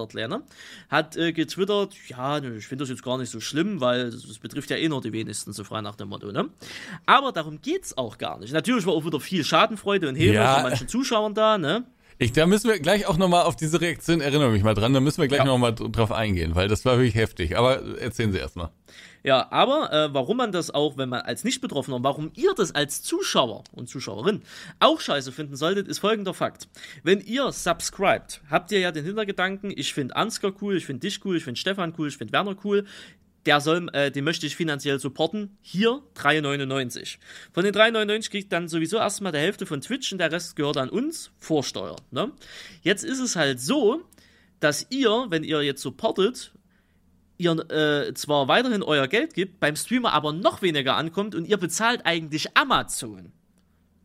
hat 0.89 1.17
äh, 1.17 1.33
getwittert, 1.33 1.93
ja, 2.07 2.37
ich 2.39 2.67
finde 2.67 2.83
das 2.83 2.89
jetzt 2.89 3.03
gar 3.03 3.17
nicht 3.17 3.29
so 3.29 3.39
schlimm, 3.39 3.79
weil 3.79 4.11
das 4.11 4.39
betrifft 4.39 4.69
ja 4.69 4.77
eh 4.77 4.89
nur 4.91 5.01
die 5.01 5.11
wenigsten, 5.11 5.51
so 5.53 5.63
frei 5.63 5.81
nach 5.81 5.95
dem 5.95 6.09
Motto, 6.09 6.31
ne? 6.31 6.49
Aber 7.05 7.31
darum 7.31 7.61
geht's 7.61 7.97
auch 7.97 8.17
gar 8.19 8.37
nicht. 8.39 8.53
Natürlich 8.53 8.85
war 8.85 8.93
auch 8.93 9.05
wieder 9.05 9.19
viel 9.19 9.43
Schadenfreude 9.43 10.07
und 10.09 10.15
Häme 10.15 10.33
Ja. 10.35 10.53
von 10.55 10.63
manchen 10.69 10.87
Zuschauern 10.87 11.33
da, 11.33 11.57
ne? 11.57 11.85
Ich, 12.19 12.33
da 12.33 12.45
müssen 12.45 12.69
wir 12.69 12.79
gleich 12.79 13.07
auch 13.07 13.17
nochmal 13.17 13.45
auf 13.45 13.55
diese 13.55 13.81
Reaktion, 13.81 14.21
erinnere 14.21 14.51
mich 14.51 14.61
mal 14.61 14.75
dran, 14.75 14.93
da 14.93 14.99
müssen 14.99 15.21
wir 15.21 15.27
gleich 15.27 15.39
Ja. 15.39 15.45
noch 15.45 15.53
nochmal 15.53 15.73
drauf 15.73 16.11
eingehen, 16.11 16.53
weil 16.53 16.67
das 16.67 16.85
war 16.85 16.97
wirklich 16.97 17.15
heftig. 17.15 17.57
Aber 17.57 17.81
erzählen 17.99 18.31
Sie 18.31 18.37
erstmal. 18.37 18.69
Ja, 19.23 19.51
aber 19.51 19.91
äh, 19.91 20.13
warum 20.13 20.37
man 20.37 20.51
das 20.51 20.71
auch, 20.71 20.97
wenn 20.97 21.09
man 21.09 21.21
als 21.21 21.43
Nicht-Betroffener, 21.43 21.97
und 21.97 22.03
warum 22.03 22.31
ihr 22.35 22.53
das 22.55 22.73
als 22.73 23.01
Zuschauer 23.03 23.63
und 23.71 23.87
Zuschauerin 23.87 24.41
auch 24.79 24.99
scheiße 24.99 25.31
finden 25.31 25.55
solltet, 25.55 25.87
ist 25.87 25.99
folgender 25.99 26.33
Fakt. 26.33 26.67
Wenn 27.03 27.21
ihr 27.21 27.51
subscribt, 27.51 28.41
habt 28.49 28.71
ihr 28.71 28.79
ja 28.79 28.91
den 28.91 29.05
Hintergedanken, 29.05 29.71
ich 29.75 29.93
finde 29.93 30.15
Ansgar 30.15 30.53
cool, 30.61 30.75
ich 30.77 30.85
finde 30.87 31.01
dich 31.07 31.23
cool, 31.25 31.37
ich 31.37 31.43
finde 31.43 31.59
Stefan 31.59 31.93
cool, 31.97 32.07
ich 32.07 32.17
finde 32.17 32.33
Werner 32.33 32.55
cool. 32.63 32.85
Der 33.45 33.59
soll, 33.59 33.89
äh, 33.93 34.11
den 34.11 34.23
möchte 34.23 34.45
ich 34.45 34.55
finanziell 34.55 34.99
supporten. 34.99 35.57
Hier 35.61 36.01
3,99. 36.15 37.17
Von 37.51 37.63
den 37.63 37.73
3,99 37.73 38.29
kriegt 38.29 38.51
dann 38.51 38.67
sowieso 38.67 38.97
erstmal 38.97 39.31
der 39.31 39.41
Hälfte 39.41 39.65
von 39.65 39.81
Twitch 39.81 40.11
und 40.11 40.19
der 40.19 40.31
Rest 40.31 40.55
gehört 40.55 40.77
an 40.77 40.89
uns. 40.89 41.31
Vorsteuer. 41.39 41.95
Ne? 42.11 42.31
Jetzt 42.81 43.03
ist 43.03 43.19
es 43.19 43.35
halt 43.35 43.59
so, 43.59 44.01
dass 44.59 44.87
ihr, 44.89 45.27
wenn 45.29 45.43
ihr 45.43 45.63
jetzt 45.63 45.81
supportet, 45.81 46.51
ihr 47.37 47.51
äh, 47.71 48.13
zwar 48.13 48.47
weiterhin 48.47 48.83
euer 48.83 49.07
Geld 49.07 49.33
gibt, 49.33 49.59
beim 49.59 49.75
Streamer 49.75 50.13
aber 50.13 50.31
noch 50.33 50.61
weniger 50.61 50.95
ankommt 50.95 51.33
und 51.33 51.45
ihr 51.45 51.57
bezahlt 51.57 52.05
eigentlich 52.05 52.55
Amazon 52.55 53.31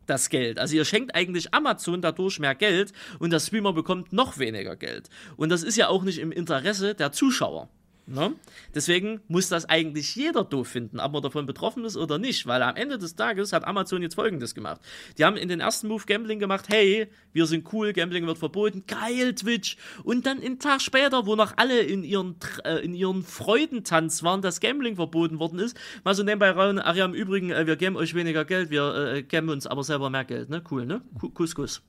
das 0.07 0.29
Geld. 0.29 0.57
Also 0.57 0.75
ihr 0.75 0.85
schenkt 0.85 1.13
eigentlich 1.15 1.53
Amazon 1.53 2.01
dadurch 2.01 2.39
mehr 2.39 2.55
Geld 2.55 2.93
und 3.19 3.31
der 3.31 3.39
Streamer 3.39 3.73
bekommt 3.73 4.13
noch 4.13 4.39
weniger 4.39 4.75
Geld. 4.75 5.09
Und 5.35 5.49
das 5.49 5.63
ist 5.63 5.75
ja 5.75 5.89
auch 5.89 6.03
nicht 6.03 6.19
im 6.19 6.31
Interesse 6.31 6.95
der 6.95 7.11
Zuschauer. 7.11 7.69
Ne? 8.09 8.33
Deswegen 8.73 9.19
muss 9.27 9.49
das 9.49 9.65
eigentlich 9.65 10.15
jeder 10.15 10.45
doof 10.45 10.69
finden, 10.69 11.01
ob 11.01 11.11
man 11.11 11.21
davon 11.21 11.45
betroffen 11.45 11.83
ist 11.83 11.97
oder 11.97 12.17
nicht, 12.17 12.47
weil 12.47 12.63
am 12.63 12.77
Ende 12.77 12.97
des 12.97 13.15
Tages 13.17 13.51
hat 13.51 13.65
Amazon 13.65 14.01
jetzt 14.01 14.15
folgendes 14.15 14.55
gemacht. 14.55 14.79
Die 15.17 15.25
haben 15.25 15.35
in 15.35 15.49
den 15.49 15.59
ersten 15.59 15.89
Move 15.89 16.05
Gambling 16.05 16.39
gemacht, 16.39 16.67
hey, 16.69 17.07
wir 17.33 17.45
sind 17.47 17.71
cool, 17.73 17.91
Gambling 17.91 18.25
wird 18.25 18.37
verboten, 18.37 18.85
geil 18.87 19.35
Twitch. 19.35 19.75
Und 20.05 20.25
dann 20.25 20.39
einen 20.41 20.57
Tag 20.59 20.81
später, 20.81 21.25
wo 21.25 21.35
noch 21.35 21.57
alle 21.57 21.81
in 21.81 22.05
ihren, 22.05 22.35
äh, 22.63 22.77
in 22.77 22.93
ihren 22.93 23.23
Freudentanz 23.23 24.23
waren, 24.23 24.41
dass 24.41 24.61
Gambling 24.61 24.95
verboten 24.95 25.39
worden 25.39 25.59
ist, 25.59 25.77
mal 26.05 26.15
so 26.15 26.23
nebenbei 26.23 26.51
rein, 26.51 26.77
ja, 26.95 27.03
im 27.03 27.13
Übrigen, 27.13 27.51
äh, 27.51 27.67
wir 27.67 27.75
geben 27.75 27.97
euch 27.97 28.13
weniger 28.15 28.45
Geld, 28.45 28.69
wir 28.69 28.95
äh, 29.15 29.23
geben 29.23 29.49
uns 29.49 29.67
aber 29.67 29.83
selber 29.83 30.09
mehr 30.09 30.23
Geld, 30.23 30.49
ne? 30.49 30.63
Cool, 30.71 30.85
ne? 30.85 31.01
Ku- 31.19 31.29
Kuss, 31.29 31.53
Kuss. 31.55 31.81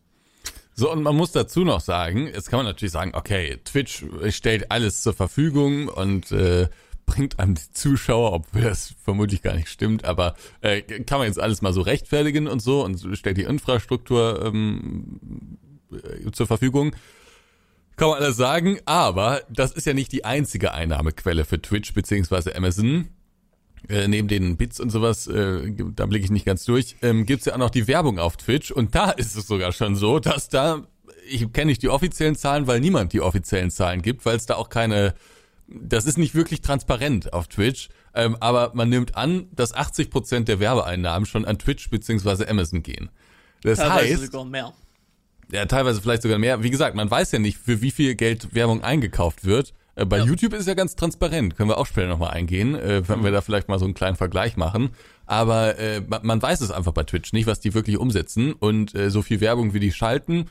So, 0.79 0.93
und 0.93 1.03
man 1.03 1.16
muss 1.16 1.33
dazu 1.33 1.64
noch 1.64 1.81
sagen, 1.81 2.29
jetzt 2.29 2.51
kann 2.51 2.59
man 2.59 2.66
natürlich 2.66 2.93
sagen, 2.93 3.11
okay, 3.12 3.59
Twitch 3.64 4.05
stellt 4.29 4.70
alles 4.70 5.03
zur 5.03 5.12
Verfügung 5.12 5.89
und 5.89 6.31
äh, 6.31 6.68
bringt 7.05 7.41
einem 7.41 7.57
die 7.57 7.72
Zuschauer, 7.72 8.33
obwohl 8.33 8.62
das 8.62 8.95
vermutlich 9.03 9.43
gar 9.43 9.57
nicht 9.57 9.70
stimmt, 9.70 10.05
aber 10.05 10.37
äh, 10.61 10.83
kann 10.83 11.18
man 11.18 11.26
jetzt 11.26 11.41
alles 11.41 11.62
mal 11.62 11.72
so 11.72 11.81
rechtfertigen 11.81 12.47
und 12.47 12.62
so 12.62 12.85
und 12.85 13.05
stellt 13.18 13.39
die 13.39 13.43
Infrastruktur 13.43 14.45
ähm, 14.47 15.59
äh, 15.91 16.31
zur 16.31 16.47
Verfügung. 16.47 16.95
Kann 17.97 18.11
man 18.11 18.22
alles 18.22 18.37
sagen, 18.37 18.79
aber 18.85 19.43
das 19.51 19.72
ist 19.72 19.85
ja 19.85 19.95
nicht 19.95 20.12
die 20.12 20.24
einzige 20.24 20.74
Einnahmequelle 20.74 21.45
für 21.45 21.61
Twitch 21.61 21.93
beziehungsweise 21.93 22.55
Amazon. 22.55 23.09
Äh, 23.89 24.09
neben 24.09 24.29
den 24.29 24.57
Bits 24.57 24.81
und 24.81 24.91
sowas, 24.91 25.26
äh, 25.26 25.72
da 25.95 26.07
blicke 26.07 26.24
ich 26.24 26.31
nicht 26.31 26.45
ganz 26.45 26.64
durch, 26.64 26.97
ähm, 27.03 27.26
gibt's 27.26 27.47
ja 27.47 27.55
auch 27.55 27.59
noch 27.59 27.70
die 27.70 27.87
Werbung 27.87 28.18
auf 28.18 28.37
Twitch 28.37 28.70
und 28.70 28.95
da 28.95 29.11
ist 29.16 29.37
es 29.37 29.47
sogar 29.47 29.72
schon 29.72 29.97
so, 29.97 30.18
dass 30.18 30.49
da, 30.49 30.87
ich 31.29 31.53
kenne 31.53 31.66
nicht 31.66 31.83
die 31.83 31.89
offiziellen 31.89 32.37
Zahlen, 32.37 32.66
weil 32.66 32.81
niemand 32.81 33.12
die 33.12 33.20
offiziellen 33.20 33.70
Zahlen 33.70 34.03
gibt, 34.03 34.26
weil 34.26 34.37
es 34.37 34.47
da 34.47 34.57
auch 34.57 34.68
keine, 34.68 35.14
das 35.68 36.07
ist 36.07 36.18
nicht 36.18 36.35
wirklich 36.35 36.61
transparent 36.61 37.33
auf 37.33 37.49
Twitch, 37.49 37.89
ähm, 38.14 38.37
aber 38.41 38.72
man 38.74 38.89
nimmt 38.89 39.16
an, 39.16 39.47
dass 39.53 39.74
80% 39.74 40.45
der 40.45 40.61
Werbeeinnahmen 40.61 41.26
schon 41.26 41.45
an 41.45 41.59
Twitch 41.59 41.89
beziehungsweise 41.91 42.49
Amazon 42.49 42.83
gehen. 42.83 43.11
Das 43.62 43.79
Teilweise 43.79 44.14
heißt, 44.14 44.33
sogar 44.33 44.45
mehr. 44.45 44.72
ja, 45.51 45.66
teilweise 45.66 46.01
vielleicht 46.01 46.22
sogar 46.22 46.39
mehr. 46.39 46.62
Wie 46.62 46.70
gesagt, 46.70 46.95
man 46.95 47.11
weiß 47.11 47.33
ja 47.33 47.39
nicht, 47.39 47.59
für 47.59 47.81
wie 47.81 47.91
viel 47.91 48.14
Geld 48.14 48.55
Werbung 48.55 48.83
eingekauft 48.83 49.45
wird. 49.45 49.74
Äh, 49.99 50.05
Bei 50.05 50.19
Ja. 50.19 50.25
YouTube 50.25 50.55
ist 50.55 50.69
ja 50.69 50.75
ganz 50.75 50.97
transparent. 50.97 51.57
Können 51.57 51.69
wir 51.69 51.79
auch 51.79 51.87
später 51.87 52.09
nochmal 52.09 52.31
eingehen, 52.31 52.75
äh, 52.75 53.07
wenn 53.09 53.25
wir 53.25 53.31
da 53.31 53.41
vielleicht 53.41 53.69
mal 53.69 53.79
so 53.79 53.85
einen 53.85 53.95
kleinen 53.95 54.17
Vergleich 54.17 54.57
machen. 54.57 54.91
Aber 55.27 55.79
äh, 55.79 56.01
man, 56.23 56.41
weiß 56.41 56.61
es 56.61 56.71
einfach 56.71 56.93
bei 56.93 57.03
Twitch 57.05 57.33
nicht, 57.33 57.47
was 57.47 57.61
die 57.61 57.75
wirklich 57.75 57.99
umsetzen. 57.99 58.53
Und 58.53 58.93
so 59.09 59.21
viel 59.23 59.41
Werbung, 59.41 59.75
wie 59.75 59.81
die 59.81 59.93
schalten, 59.93 60.47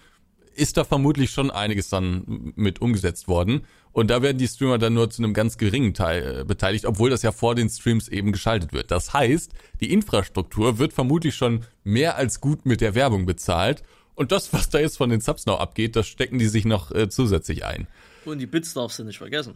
ist 0.54 0.78
da 0.78 0.84
vermutlich 0.84 1.32
schon 1.32 1.50
einiges 1.52 1.90
dann 1.90 2.54
mit 2.56 2.82
umgesetzt 2.82 3.28
worden. 3.28 3.62
Und 3.92 4.12
da 4.12 4.22
werden 4.22 4.38
die 4.38 4.48
Streamer 4.48 4.78
dann 4.78 4.94
nur 4.94 5.10
zu 5.10 5.24
einem 5.24 5.34
ganz 5.34 5.58
geringen 5.58 5.94
Teil 5.94 6.46
beteiligt, 6.46 6.86
obwohl 6.86 7.10
das 7.10 7.24
ja 7.24 7.32
vor 7.32 7.56
den 7.56 7.70
Streams 7.70 8.08
eben 8.08 8.32
geschaltet 8.32 8.74
wird. 8.74 8.92
Das 8.92 9.14
heißt, 9.14 9.52
die 9.82 9.92
Infrastruktur 9.92 10.78
wird 10.78 10.94
vermutlich 10.94 11.36
schon 11.36 11.62
mehr 11.84 12.18
als 12.18 12.42
gut 12.42 12.66
mit 12.66 12.82
der 12.82 12.94
Werbung 12.94 13.26
bezahlt. 13.26 13.84
Und 14.14 14.32
das, 14.32 14.52
was 14.54 14.70
da 14.70 14.80
jetzt 14.80 14.98
von 14.98 15.10
den 15.10 15.22
Subs 15.22 15.46
noch 15.46 15.60
abgeht, 15.60 15.96
das 15.96 16.08
stecken 16.08 16.38
die 16.40 16.48
sich 16.48 16.66
noch 16.66 16.92
äh, 16.92 17.10
zusätzlich 17.10 17.66
ein. 17.66 17.88
Und 18.28 18.40
die 18.40 18.46
Bits 18.48 18.74
darfst 18.74 19.00
du 19.00 19.04
nicht 19.04 19.18
vergessen. 19.18 19.56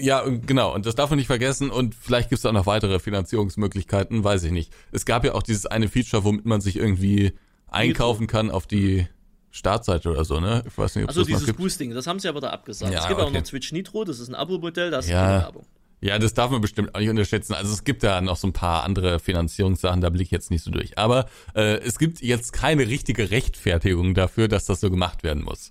Ja, 0.00 0.22
genau. 0.46 0.74
Und 0.74 0.86
das 0.86 0.94
darf 0.94 1.10
man 1.10 1.18
nicht 1.18 1.26
vergessen. 1.26 1.70
Und 1.70 1.94
vielleicht 1.94 2.28
gibt 2.28 2.38
es 2.38 2.46
auch 2.46 2.52
noch 2.52 2.66
weitere 2.66 2.98
Finanzierungsmöglichkeiten, 3.00 4.22
weiß 4.22 4.44
ich 4.44 4.52
nicht. 4.52 4.72
Es 4.92 5.04
gab 5.04 5.24
ja 5.24 5.34
auch 5.34 5.42
dieses 5.42 5.66
eine 5.66 5.88
Feature, 5.88 6.24
womit 6.24 6.44
man 6.46 6.60
sich 6.60 6.76
irgendwie 6.76 7.32
einkaufen 7.68 8.26
kann 8.26 8.50
auf 8.50 8.66
die 8.66 9.06
Startseite 9.50 10.10
oder 10.10 10.24
so, 10.24 10.40
ne? 10.40 10.62
Ich 10.66 10.76
weiß 10.78 10.94
nicht, 10.96 11.04
ob 11.04 11.08
Also 11.10 11.20
das 11.20 11.28
noch 11.28 11.36
dieses 11.36 11.46
gibt. 11.46 11.58
Boosting, 11.58 11.90
das 11.94 12.06
haben 12.06 12.18
sie 12.18 12.28
aber 12.28 12.40
da 12.40 12.50
abgesagt. 12.50 12.92
Ja, 12.92 13.00
es 13.00 13.08
gibt 13.08 13.20
auch 13.20 13.26
okay. 13.28 13.38
noch 13.38 13.42
Twitch 13.44 13.72
Nitro, 13.72 14.04
das 14.04 14.18
ist 14.18 14.28
ein 14.28 14.34
Abo-Modell, 14.34 14.90
da 14.90 14.98
ist 15.00 15.08
Ja. 15.08 15.20
keine 15.26 15.42
Werbung. 15.42 15.66
Ja, 16.00 16.18
das 16.18 16.34
darf 16.34 16.50
man 16.50 16.60
bestimmt 16.60 16.94
auch 16.94 17.00
nicht 17.00 17.10
unterschätzen. 17.10 17.54
Also 17.54 17.72
es 17.72 17.84
gibt 17.84 18.02
da 18.02 18.20
noch 18.20 18.36
so 18.36 18.48
ein 18.48 18.52
paar 18.52 18.82
andere 18.82 19.20
Finanzierungssachen, 19.20 20.00
da 20.00 20.08
blicke 20.10 20.24
ich 20.24 20.30
jetzt 20.32 20.50
nicht 20.50 20.64
so 20.64 20.70
durch. 20.70 20.98
Aber 20.98 21.26
äh, 21.54 21.76
es 21.78 21.98
gibt 21.98 22.20
jetzt 22.22 22.52
keine 22.52 22.88
richtige 22.88 23.30
Rechtfertigung 23.30 24.14
dafür, 24.14 24.48
dass 24.48 24.64
das 24.64 24.80
so 24.80 24.90
gemacht 24.90 25.22
werden 25.22 25.44
muss. 25.44 25.70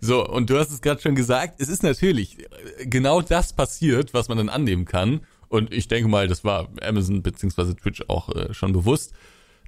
So, 0.00 0.26
und 0.26 0.50
du 0.50 0.58
hast 0.58 0.70
es 0.70 0.80
gerade 0.80 1.00
schon 1.00 1.14
gesagt, 1.14 1.60
es 1.60 1.68
ist 1.68 1.82
natürlich 1.82 2.38
genau 2.84 3.20
das 3.20 3.52
passiert, 3.52 4.14
was 4.14 4.28
man 4.28 4.38
dann 4.38 4.48
annehmen 4.48 4.84
kann. 4.84 5.20
Und 5.48 5.72
ich 5.72 5.88
denke 5.88 6.08
mal, 6.08 6.26
das 6.28 6.44
war 6.44 6.68
Amazon 6.82 7.22
bzw. 7.22 7.74
Twitch 7.74 8.04
auch 8.08 8.34
äh, 8.34 8.52
schon 8.52 8.72
bewusst. 8.72 9.12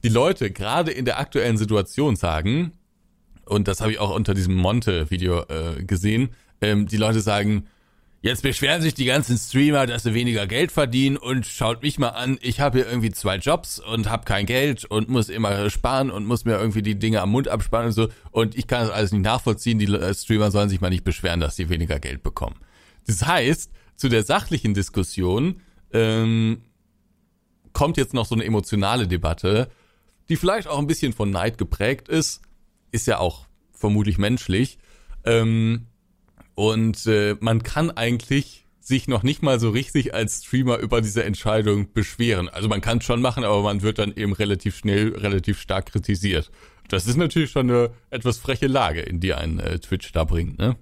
Die 0.03 0.09
Leute 0.09 0.51
gerade 0.51 0.91
in 0.91 1.05
der 1.05 1.19
aktuellen 1.19 1.57
Situation 1.57 2.17
sagen, 2.17 2.73
und 3.47 3.69
das 3.69 3.81
habe 3.81 3.93
ich 3.93 3.99
auch 3.99 4.15
unter 4.15 4.35
diesem 4.35 4.55
Monte-Video 4.55 5.43
äh, 5.49 5.83
gesehen, 5.85 6.31
ähm, 6.61 6.87
die 6.87 6.97
Leute 6.97 7.21
sagen, 7.21 7.67
jetzt 8.21 8.43
beschweren 8.43 8.83
sich 8.83 8.95
die 8.95 9.05
ganzen 9.05 9.39
Streamer, 9.39 9.87
dass 9.87 10.03
sie 10.03 10.14
weniger 10.14 10.47
Geld 10.47 10.73
verdienen 10.73 11.16
und 11.16 11.47
schaut 11.47 11.83
mich 11.83 11.99
mal 11.99 12.09
an, 12.09 12.39
ich 12.43 12.61
habe 12.61 12.79
hier 12.79 12.89
irgendwie 12.89 13.11
zwei 13.11 13.37
Jobs 13.37 13.79
und 13.79 14.11
habe 14.11 14.25
kein 14.25 14.47
Geld 14.47 14.85
und 14.85 15.09
muss 15.09 15.29
immer 15.29 15.71
sparen 15.71 16.11
und 16.11 16.27
muss 16.27 16.45
mir 16.45 16.59
irgendwie 16.59 16.83
die 16.83 16.99
Dinge 16.99 17.21
am 17.23 17.31
Mund 17.31 17.49
absparen 17.49 17.87
und 17.87 17.93
so 17.93 18.09
und 18.31 18.57
ich 18.57 18.66
kann 18.66 18.87
das 18.87 18.91
alles 18.91 19.12
nicht 19.12 19.23
nachvollziehen, 19.23 19.79
die 19.79 19.87
äh, 19.87 20.14
Streamer 20.14 20.51
sollen 20.51 20.69
sich 20.69 20.81
mal 20.81 20.91
nicht 20.91 21.05
beschweren, 21.05 21.41
dass 21.41 21.57
sie 21.57 21.69
weniger 21.69 21.99
Geld 22.01 22.23
bekommen. 22.23 22.57
Das 23.07 23.27
heißt, 23.27 23.71
zu 23.97 24.09
der 24.09 24.25
sachlichen 24.25 24.75
Diskussion 24.75 25.61
ähm, 25.93 26.62
kommt 27.73 27.97
jetzt 27.97 28.14
noch 28.14 28.27
so 28.27 28.35
eine 28.35 28.45
emotionale 28.45 29.07
Debatte, 29.07 29.71
die 30.29 30.37
vielleicht 30.37 30.69
auch 30.69 30.79
ein 30.79 30.87
bisschen 30.87 31.12
von 31.12 31.31
Neid 31.31 31.59
geprägt 31.59 32.09
ist, 32.09 32.43
ist 32.91 33.07
ja 33.07 33.19
auch 33.19 33.47
vermutlich 33.73 34.19
menschlich. 34.19 34.79
Ähm, 35.25 35.88
und 36.59 37.07
äh, 37.07 37.37
man 37.39 37.63
kann 37.63 37.93
eigentlich 37.93 38.67
sich 38.81 39.07
noch 39.07 39.23
nicht 39.23 39.43
mal 39.43 39.61
so 39.61 39.71
richtig 39.71 40.13
als 40.13 40.43
Streamer 40.45 40.79
über 40.79 41.01
diese 41.01 41.23
Entscheidung 41.23 41.93
beschweren. 41.93 42.49
Also 42.49 42.69
man 42.69 42.81
kann 42.81 42.99
es 42.99 43.05
schon 43.05 43.21
machen, 43.23 43.45
aber 43.45 43.63
man 43.63 43.83
wird 43.83 44.01
dann 44.01 44.13
eben 44.17 44.33
relativ 44.33 44.77
schnell, 44.77 45.15
relativ 45.15 45.61
stark 45.61 45.87
kritisiert. 45.93 46.51
Das 46.89 47.07
ist 47.07 47.15
natürlich 47.17 47.53
schon 47.53 47.71
eine 47.71 47.91
etwas 48.11 48.39
freche 48.39 48.67
Lage, 48.67 49.03
in 49.03 49.21
die 49.21 49.35
ein 49.35 49.61
äh, 49.61 49.79
Twitch 49.79 50.11
da 50.11 50.25
bringt, 50.25 50.59
ne? 50.59 50.75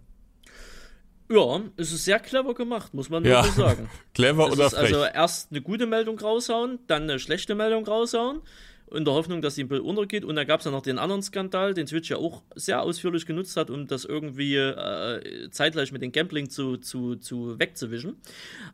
Ja, 1.28 1.60
es 1.76 1.92
ist 1.92 2.06
sehr 2.06 2.20
clever 2.20 2.54
gemacht, 2.54 2.94
muss 2.94 3.10
man 3.10 3.22
Ja. 3.24 3.42
wirklich 3.44 3.56
sagen. 3.56 3.90
Clever 4.14 4.46
Es 4.46 4.52
oder 4.52 4.66
ist 4.68 4.74
frech? 4.76 4.94
also 4.94 5.04
erst 5.04 5.50
eine 5.50 5.60
gute 5.60 5.86
Meldung 5.86 6.18
raushauen, 6.18 6.78
dann 6.86 7.02
eine 7.02 7.18
schlechte 7.18 7.54
Meldung 7.54 7.84
raushauen. 7.84 8.40
In 8.96 9.04
der 9.04 9.14
Hoffnung, 9.14 9.42
dass 9.42 9.54
die 9.54 9.64
ein 9.64 9.68
bisschen 9.68 9.84
untergeht. 9.84 10.24
Und 10.24 10.36
da 10.36 10.44
gab 10.44 10.60
es 10.60 10.66
ja 10.66 10.72
noch 10.72 10.82
den 10.82 10.98
anderen 10.98 11.22
Skandal, 11.22 11.74
den 11.74 11.86
Twitch 11.86 12.10
ja 12.10 12.16
auch 12.16 12.42
sehr 12.54 12.82
ausführlich 12.82 13.26
genutzt 13.26 13.56
hat, 13.56 13.70
um 13.70 13.86
das 13.86 14.04
irgendwie 14.04 14.56
äh, 14.56 15.50
zeitgleich 15.50 15.92
mit 15.92 16.02
dem 16.02 16.12
Gambling 16.12 16.50
zu, 16.50 16.76
zu, 16.76 17.16
zu 17.16 17.58
wegzuwischen. 17.58 18.16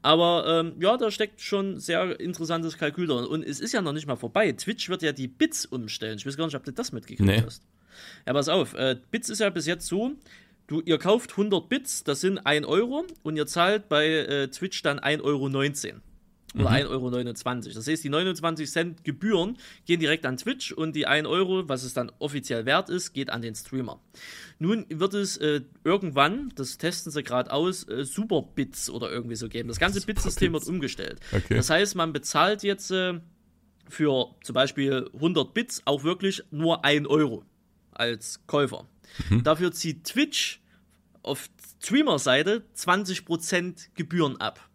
Aber 0.00 0.44
ähm, 0.46 0.74
ja, 0.80 0.96
da 0.96 1.10
steckt 1.10 1.40
schon 1.40 1.78
sehr 1.78 2.18
interessantes 2.20 2.78
Kalkül 2.78 3.06
drin. 3.06 3.24
Und 3.26 3.42
es 3.42 3.60
ist 3.60 3.72
ja 3.72 3.82
noch 3.82 3.92
nicht 3.92 4.06
mal 4.06 4.16
vorbei. 4.16 4.52
Twitch 4.52 4.88
wird 4.88 5.02
ja 5.02 5.12
die 5.12 5.28
Bits 5.28 5.66
umstellen. 5.66 6.16
Ich 6.16 6.26
weiß 6.26 6.36
gar 6.36 6.46
nicht, 6.46 6.56
ob 6.56 6.64
du 6.64 6.72
das 6.72 6.92
mitgekriegt 6.92 7.28
nee. 7.28 7.42
hast. 7.44 7.62
Ja, 8.26 8.32
pass 8.32 8.48
auf. 8.48 8.74
Äh, 8.74 8.96
Bits 9.10 9.28
ist 9.28 9.40
ja 9.40 9.50
bis 9.50 9.66
jetzt 9.66 9.86
so, 9.86 10.12
Du, 10.68 10.80
ihr 10.80 10.98
kauft 10.98 11.32
100 11.32 11.68
Bits, 11.68 12.04
das 12.04 12.20
sind 12.20 12.38
1 12.38 12.66
Euro 12.66 13.04
und 13.22 13.36
ihr 13.36 13.46
zahlt 13.46 13.88
bei 13.88 14.06
äh, 14.06 14.48
Twitch 14.48 14.80
dann 14.82 15.00
1,19 15.00 15.22
Euro. 15.22 16.00
Oder 16.54 16.70
mhm. 16.70 16.76
1,29 16.76 16.88
Euro. 16.90 17.74
Das 17.74 17.86
heißt, 17.86 18.04
die 18.04 18.08
29 18.08 18.70
Cent 18.70 19.04
Gebühren 19.04 19.56
gehen 19.86 20.00
direkt 20.00 20.26
an 20.26 20.36
Twitch 20.36 20.72
und 20.72 20.94
die 20.94 21.06
1 21.06 21.26
Euro, 21.26 21.68
was 21.68 21.82
es 21.82 21.94
dann 21.94 22.12
offiziell 22.18 22.66
wert 22.66 22.90
ist, 22.90 23.12
geht 23.12 23.30
an 23.30 23.42
den 23.42 23.54
Streamer. 23.54 24.00
Nun 24.58 24.86
wird 24.88 25.14
es 25.14 25.36
äh, 25.38 25.62
irgendwann, 25.84 26.52
das 26.54 26.78
testen 26.78 27.10
sie 27.10 27.22
gerade 27.22 27.52
aus, 27.52 27.88
äh, 27.88 28.04
Superbits 28.04 28.90
oder 28.90 29.10
irgendwie 29.10 29.36
so 29.36 29.48
geben. 29.48 29.68
Das 29.68 29.80
ganze 29.80 30.04
Bitsystem 30.04 30.52
wird 30.52 30.66
umgestellt. 30.66 31.20
Okay. 31.32 31.56
Das 31.56 31.70
heißt, 31.70 31.94
man 31.96 32.12
bezahlt 32.12 32.62
jetzt 32.62 32.90
äh, 32.90 33.20
für 33.88 34.34
zum 34.42 34.54
Beispiel 34.54 35.10
100 35.14 35.54
Bits 35.54 35.82
auch 35.84 36.04
wirklich 36.04 36.42
nur 36.50 36.84
1 36.84 37.06
Euro 37.08 37.44
als 37.92 38.40
Käufer. 38.46 38.86
Mhm. 39.28 39.42
Dafür 39.42 39.72
zieht 39.72 40.04
Twitch 40.04 40.60
auf 41.22 41.48
Streamer-Seite 41.80 42.62
20% 42.76 43.88
Gebühren 43.94 44.40
ab. 44.40 44.68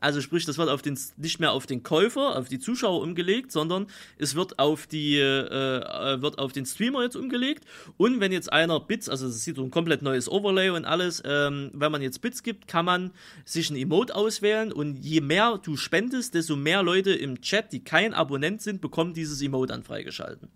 Also 0.00 0.20
sprich, 0.20 0.44
das 0.44 0.58
wird 0.58 0.68
auf 0.68 0.82
den, 0.82 0.98
nicht 1.16 1.40
mehr 1.40 1.52
auf 1.52 1.66
den 1.66 1.82
Käufer, 1.82 2.36
auf 2.36 2.48
die 2.48 2.58
Zuschauer 2.58 3.00
umgelegt, 3.00 3.50
sondern 3.50 3.86
es 4.18 4.34
wird 4.34 4.58
auf, 4.58 4.86
die, 4.86 5.16
äh, 5.16 5.46
äh, 5.48 6.20
wird 6.20 6.38
auf 6.38 6.52
den 6.52 6.66
Streamer 6.66 7.02
jetzt 7.02 7.16
umgelegt. 7.16 7.64
Und 7.96 8.20
wenn 8.20 8.30
jetzt 8.30 8.52
einer 8.52 8.78
Bits, 8.78 9.08
also 9.08 9.26
es 9.26 9.42
sieht 9.42 9.56
so 9.56 9.64
ein 9.64 9.70
komplett 9.70 10.02
neues 10.02 10.28
Overlay 10.30 10.70
und 10.70 10.84
alles, 10.84 11.22
ähm, 11.24 11.70
wenn 11.72 11.90
man 11.92 12.02
jetzt 12.02 12.20
Bits 12.20 12.42
gibt, 12.42 12.68
kann 12.68 12.84
man 12.84 13.12
sich 13.44 13.70
ein 13.70 13.76
Emote 13.76 14.14
auswählen 14.14 14.72
und 14.72 14.96
je 14.96 15.22
mehr 15.22 15.58
du 15.62 15.76
spendest, 15.76 16.34
desto 16.34 16.56
mehr 16.56 16.82
Leute 16.82 17.12
im 17.12 17.40
Chat, 17.40 17.72
die 17.72 17.82
kein 17.82 18.12
Abonnent 18.12 18.60
sind, 18.60 18.80
bekommen 18.82 19.14
dieses 19.14 19.40
Emote 19.40 19.72
dann 19.72 19.82
freigeschalten. 19.82 20.50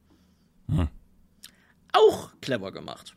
Hm. 0.69 0.89
Auch 1.93 2.31
clever 2.41 2.73
gemacht. 2.73 3.17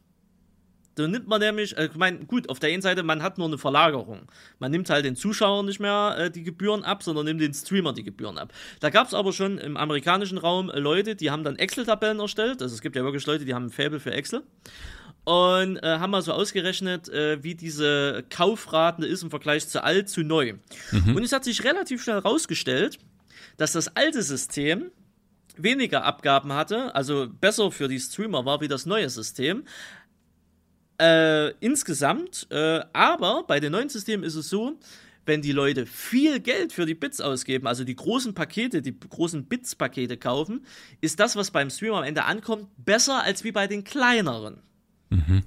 Da 0.96 1.08
nimmt 1.08 1.28
man 1.28 1.40
nämlich, 1.40 1.76
äh, 1.78 1.86
ich 1.86 1.96
meine, 1.96 2.20
gut, 2.26 2.50
auf 2.50 2.60
der 2.60 2.72
einen 2.72 2.82
Seite, 2.82 3.04
man 3.04 3.24
hat 3.24 3.38
nur 3.38 3.48
eine 3.48 3.58
Verlagerung. 3.58 4.28
Man 4.60 4.72
nimmt 4.72 4.90
halt 4.90 5.06
den 5.06 5.16
Zuschauern 5.16 5.66
nicht 5.66 5.80
mehr 5.80 6.16
äh, 6.18 6.32
die 6.32 6.44
Gebühren 6.44 6.84
ab, 6.84 7.04
sondern 7.04 7.26
nimmt 7.26 7.42
den 7.42 7.54
Streamer 7.54 7.94
die 7.94 8.04
Gebühren 8.04 8.38
ab. 8.38 8.54
Da 8.80 8.90
gab 8.90 9.08
es 9.08 9.14
aber 9.14 9.34
schon 9.34 9.58
im 9.58 9.78
amerikanischen 9.78 10.38
Raum 10.38 10.70
äh, 10.70 10.80
Leute, 10.80 11.16
die 11.16 11.32
haben 11.32 11.44
dann 11.44 11.56
Excel-Tabellen 11.56 12.20
erstellt. 12.20 12.62
Also 12.62 12.76
es 12.76 12.82
gibt 12.82 12.96
ja 12.96 13.04
wirklich 13.04 13.26
Leute, 13.26 13.46
die 13.46 13.54
haben 13.54 13.66
ein 13.66 13.72
Faible 13.72 14.00
für 14.00 14.12
Excel. 14.12 14.44
Und 15.26 15.78
äh, 15.78 16.00
haben 16.00 16.12
mal 16.12 16.22
so 16.22 16.34
ausgerechnet, 16.34 17.08
äh, 17.08 17.42
wie 17.44 17.56
diese 17.56 18.26
Kaufraten 18.30 19.04
ist 19.04 19.24
im 19.24 19.30
Vergleich 19.30 19.68
zu 19.70 19.82
alt 19.82 20.10
zu 20.10 20.22
neu. 20.22 20.56
Mhm. 20.92 21.16
Und 21.16 21.24
es 21.24 21.32
hat 21.32 21.46
sich 21.46 21.64
relativ 21.64 22.04
schnell 22.04 22.18
herausgestellt, 22.18 23.00
dass 23.56 23.72
das 23.72 23.96
alte 23.96 24.22
System 24.22 24.92
weniger 25.56 26.04
Abgaben 26.04 26.54
hatte, 26.54 26.94
also 26.96 27.28
besser 27.30 27.72
für 27.72 27.88
die 27.88 28.00
Streamer 28.00 28.46
war 28.46 28.62
wie 28.62 28.68
das 28.68 28.86
neue 28.86 29.10
System, 29.10 29.64
äh, 31.00 31.50
insgesamt, 31.60 32.48
äh, 32.50 32.82
aber 32.94 33.44
bei 33.48 33.60
den 33.60 33.72
neuen 33.72 33.90
Systemen 33.90 34.24
ist 34.24 34.36
es 34.36 34.50
so, 34.50 34.78
wenn 35.26 35.42
die 35.42 35.52
Leute 35.52 35.86
viel 35.86 36.40
Geld 36.40 36.74
für 36.74 36.86
die 36.86 36.96
Bits 36.96 37.22
ausgeben, 37.22 37.68
also 37.68 37.84
die 37.84 37.96
großen 37.96 38.34
Pakete, 38.34 38.82
die 38.82 38.98
großen 38.98 39.46
Bits-Pakete 39.46 40.18
kaufen, 40.18 40.66
ist 41.02 41.20
das, 41.20 41.36
was 41.36 41.52
beim 41.52 41.70
Stream 41.70 41.94
am 41.94 42.04
Ende 42.04 42.26
ankommt, 42.26 42.68
besser 42.78 43.24
als 43.24 43.44
wie 43.44 43.52
bei 43.52 43.68
den 43.68 43.84
kleineren. 43.84 44.62
Mhm. 45.10 45.44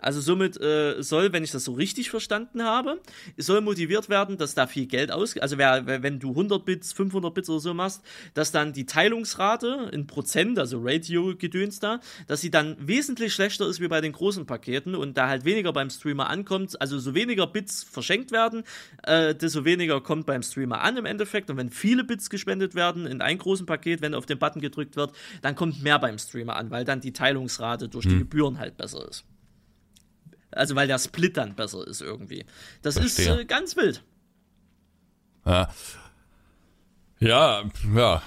Also 0.00 0.20
somit 0.20 0.60
äh, 0.60 1.02
soll, 1.02 1.32
wenn 1.32 1.44
ich 1.44 1.50
das 1.50 1.64
so 1.64 1.72
richtig 1.72 2.10
verstanden 2.10 2.62
habe, 2.62 3.00
soll 3.36 3.60
motiviert 3.60 4.08
werden, 4.08 4.38
dass 4.38 4.54
da 4.54 4.66
viel 4.66 4.86
Geld 4.86 5.12
ausgeht. 5.12 5.42
Also 5.42 5.58
wer, 5.58 5.86
wenn 5.86 6.18
du 6.18 6.30
100 6.30 6.64
Bits, 6.64 6.92
500 6.92 7.32
Bits 7.34 7.50
oder 7.50 7.60
so 7.60 7.74
machst, 7.74 8.02
dass 8.34 8.52
dann 8.52 8.72
die 8.72 8.86
Teilungsrate 8.86 9.90
in 9.92 10.06
Prozent, 10.06 10.58
also 10.58 10.80
Ratio-Gedöns 10.82 11.80
da, 11.80 12.00
dass 12.26 12.40
sie 12.40 12.50
dann 12.50 12.76
wesentlich 12.80 13.34
schlechter 13.34 13.66
ist 13.66 13.80
wie 13.80 13.88
bei 13.88 14.00
den 14.00 14.12
großen 14.12 14.46
Paketen 14.46 14.94
und 14.94 15.16
da 15.16 15.28
halt 15.28 15.44
weniger 15.44 15.72
beim 15.72 15.90
Streamer 15.90 16.30
ankommt. 16.30 16.80
Also 16.80 16.98
so 16.98 17.14
weniger 17.14 17.46
Bits 17.46 17.84
verschenkt 17.84 18.32
werden, 18.32 18.64
äh, 19.02 19.34
desto 19.34 19.64
weniger 19.64 20.00
kommt 20.00 20.26
beim 20.26 20.42
Streamer 20.42 20.80
an 20.80 20.96
im 20.96 21.04
Endeffekt. 21.04 21.50
Und 21.50 21.56
wenn 21.56 21.70
viele 21.70 22.04
Bits 22.04 22.30
gespendet 22.30 22.74
werden 22.74 23.06
in 23.06 23.20
ein 23.20 23.38
großen 23.38 23.66
Paket, 23.66 24.00
wenn 24.00 24.14
auf 24.14 24.26
den 24.26 24.38
Button 24.38 24.60
gedrückt 24.60 24.96
wird, 24.96 25.12
dann 25.42 25.54
kommt 25.54 25.82
mehr 25.82 25.98
beim 25.98 26.18
Streamer 26.18 26.56
an, 26.56 26.70
weil 26.70 26.84
dann 26.84 27.00
die 27.00 27.12
Teilungsrate 27.12 27.88
durch 27.88 28.06
die 28.06 28.12
hm. 28.12 28.18
Gebühren 28.20 28.58
halt 28.58 28.76
besser 28.76 29.06
ist. 29.08 29.24
Also 30.52 30.74
weil 30.74 30.88
der 30.88 30.98
Split 30.98 31.36
dann 31.36 31.54
besser 31.54 31.86
ist 31.86 32.00
irgendwie. 32.00 32.44
Das 32.82 32.98
Verstehe. 32.98 33.34
ist 33.34 33.40
äh, 33.40 33.44
ganz 33.44 33.76
wild. 33.76 34.02
Ja. 35.46 35.68
Ja, 37.18 37.64
ja, 37.94 38.22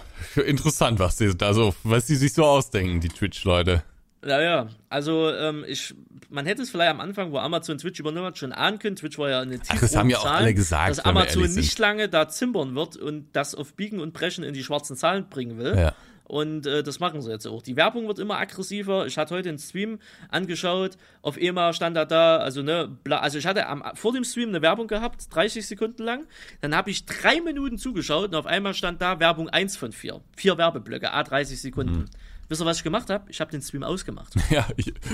interessant, 0.45 0.99
was 0.99 1.17
sie 1.17 1.35
da 1.35 1.53
so, 1.53 1.73
was 1.83 2.05
sie 2.05 2.15
sich 2.15 2.33
so 2.33 2.45
ausdenken, 2.45 2.99
die 2.99 3.09
Twitch-Leute. 3.09 3.83
Ja, 4.25 4.41
ja. 4.41 4.67
Also, 4.89 5.33
ähm, 5.33 5.65
ich, 5.67 5.95
man 6.29 6.45
hätte 6.45 6.61
es 6.61 6.69
vielleicht 6.69 6.91
am 6.91 7.01
Anfang, 7.01 7.31
wo 7.31 7.39
Amazon 7.39 7.77
Twitch 7.77 7.99
übernommen 7.99 8.27
hat, 8.27 8.37
schon 8.37 8.53
ahnen 8.53 8.79
können. 8.79 8.95
Twitch 8.95 9.17
war 9.17 9.29
ja 9.29 9.41
eine 9.41 9.59
Ach, 9.67 9.79
das 9.79 9.95
haben 9.95 10.09
ja 10.09 10.19
auch 10.19 10.25
alle 10.25 10.53
gesagt, 10.53 10.91
dass 10.91 10.99
Amazon 10.99 11.51
nicht 11.53 11.77
lange 11.79 12.07
da 12.07 12.29
zimbern 12.29 12.75
wird 12.75 12.95
und 12.95 13.27
das 13.33 13.55
auf 13.55 13.73
Biegen 13.73 13.99
und 13.99 14.13
Brechen 14.13 14.43
in 14.43 14.53
die 14.53 14.63
schwarzen 14.63 14.95
Zahlen 14.95 15.27
bringen 15.27 15.57
will. 15.57 15.75
Ja. 15.75 15.93
Und 16.25 16.65
äh, 16.65 16.83
das 16.83 16.99
machen 16.99 17.21
sie 17.21 17.29
jetzt 17.29 17.45
auch. 17.45 17.61
Die 17.61 17.75
Werbung 17.75 18.07
wird 18.07 18.19
immer 18.19 18.37
aggressiver. 18.39 19.05
Ich 19.05 19.17
hatte 19.17 19.35
heute 19.35 19.49
den 19.49 19.59
Stream 19.59 19.99
angeschaut. 20.29 20.97
Auf 21.21 21.37
EMA 21.37 21.73
stand 21.73 21.97
da 21.97 22.05
da, 22.05 22.37
also 22.37 22.61
ne, 22.61 22.97
also 23.09 23.37
ich 23.37 23.45
hatte 23.45 23.67
am, 23.67 23.83
vor 23.95 24.13
dem 24.13 24.23
Stream 24.23 24.49
eine 24.49 24.61
Werbung 24.61 24.87
gehabt, 24.87 25.27
30 25.33 25.67
Sekunden 25.67 26.03
lang. 26.03 26.25
Dann 26.61 26.75
habe 26.75 26.91
ich 26.91 27.05
drei 27.05 27.41
Minuten 27.41 27.77
zugeschaut 27.77 28.29
und 28.29 28.35
auf 28.35 28.45
einmal 28.45 28.73
stand 28.73 29.01
da 29.01 29.19
Werbung 29.19 29.49
1 29.49 29.75
von 29.75 29.91
4. 29.91 30.21
Vier 30.35 30.57
Werbeblöcke, 30.57 31.11
a 31.11 31.23
30 31.23 31.61
Sekunden. 31.61 31.99
Mhm. 31.99 32.05
Wisst 32.49 32.61
ihr, 32.61 32.65
was 32.65 32.77
ich 32.77 32.83
gemacht 32.83 33.09
habe? 33.09 33.25
Ich 33.29 33.41
habe 33.41 33.51
den 33.51 33.61
Stream 33.61 33.83
ausgemacht. 33.83 34.33
Ja, 34.49 34.67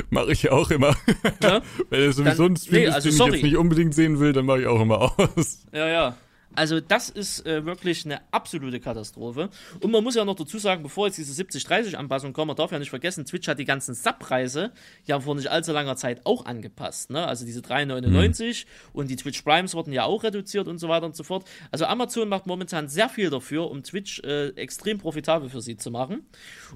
mache 0.09 0.31
ich 0.31 0.43
ja 0.43 0.51
auch 0.51 0.69
immer. 0.71 0.95
Ja? 1.41 1.61
Wenn 1.89 2.01
es 2.01 2.17
sowieso 2.17 2.43
dann, 2.43 2.53
ein 2.53 2.57
Stream 2.57 2.81
nee, 2.81 2.87
ist, 2.87 2.95
also 2.95 3.09
den 3.09 3.17
sorry. 3.17 3.29
ich 3.29 3.35
jetzt 3.35 3.43
nicht 3.43 3.57
unbedingt 3.57 3.95
sehen 3.95 4.19
will, 4.19 4.33
dann 4.33 4.45
mache 4.45 4.61
ich 4.61 4.67
auch 4.67 4.81
immer 4.81 5.13
aus. 5.17 5.65
Ja, 5.71 5.87
ja. 5.87 6.17
Also 6.55 6.79
das 6.79 7.09
ist 7.09 7.45
äh, 7.45 7.65
wirklich 7.65 8.05
eine 8.05 8.21
absolute 8.31 8.79
Katastrophe. 8.79 9.49
Und 9.81 9.91
man 9.91 10.03
muss 10.03 10.15
ja 10.15 10.25
noch 10.25 10.35
dazu 10.35 10.57
sagen, 10.57 10.81
bevor 10.81 11.07
jetzt 11.07 11.17
diese 11.17 11.41
70-30-Anpassung 11.41 12.33
kommt, 12.33 12.47
man 12.47 12.55
darf 12.57 12.71
ja 12.71 12.79
nicht 12.79 12.89
vergessen, 12.89 13.25
Twitch 13.25 13.47
hat 13.47 13.59
die 13.59 13.65
ganzen 13.65 13.93
Subpreise 13.93 14.71
ja 15.05 15.19
vor 15.19 15.35
nicht 15.35 15.47
allzu 15.47 15.71
langer 15.71 15.95
Zeit 15.95 16.25
auch 16.25 16.45
angepasst. 16.45 17.11
Ne? 17.11 17.25
Also 17.25 17.45
diese 17.45 17.61
3,99 17.61 18.65
mhm. 18.65 18.69
und 18.93 19.09
die 19.09 19.15
Twitch 19.15 19.41
Primes 19.43 19.75
wurden 19.75 19.93
ja 19.93 20.05
auch 20.05 20.23
reduziert 20.23 20.67
und 20.67 20.79
so 20.79 20.89
weiter 20.89 21.05
und 21.05 21.15
so 21.15 21.23
fort. 21.23 21.45
Also 21.71 21.85
Amazon 21.85 22.27
macht 22.27 22.47
momentan 22.47 22.89
sehr 22.89 23.09
viel 23.09 23.29
dafür, 23.29 23.69
um 23.69 23.83
Twitch 23.83 24.19
äh, 24.23 24.49
extrem 24.49 24.97
profitabel 24.97 25.49
für 25.49 25.61
sie 25.61 25.77
zu 25.77 25.91
machen. 25.91 26.25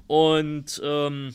Und 0.06 0.80
ähm, 0.84 1.34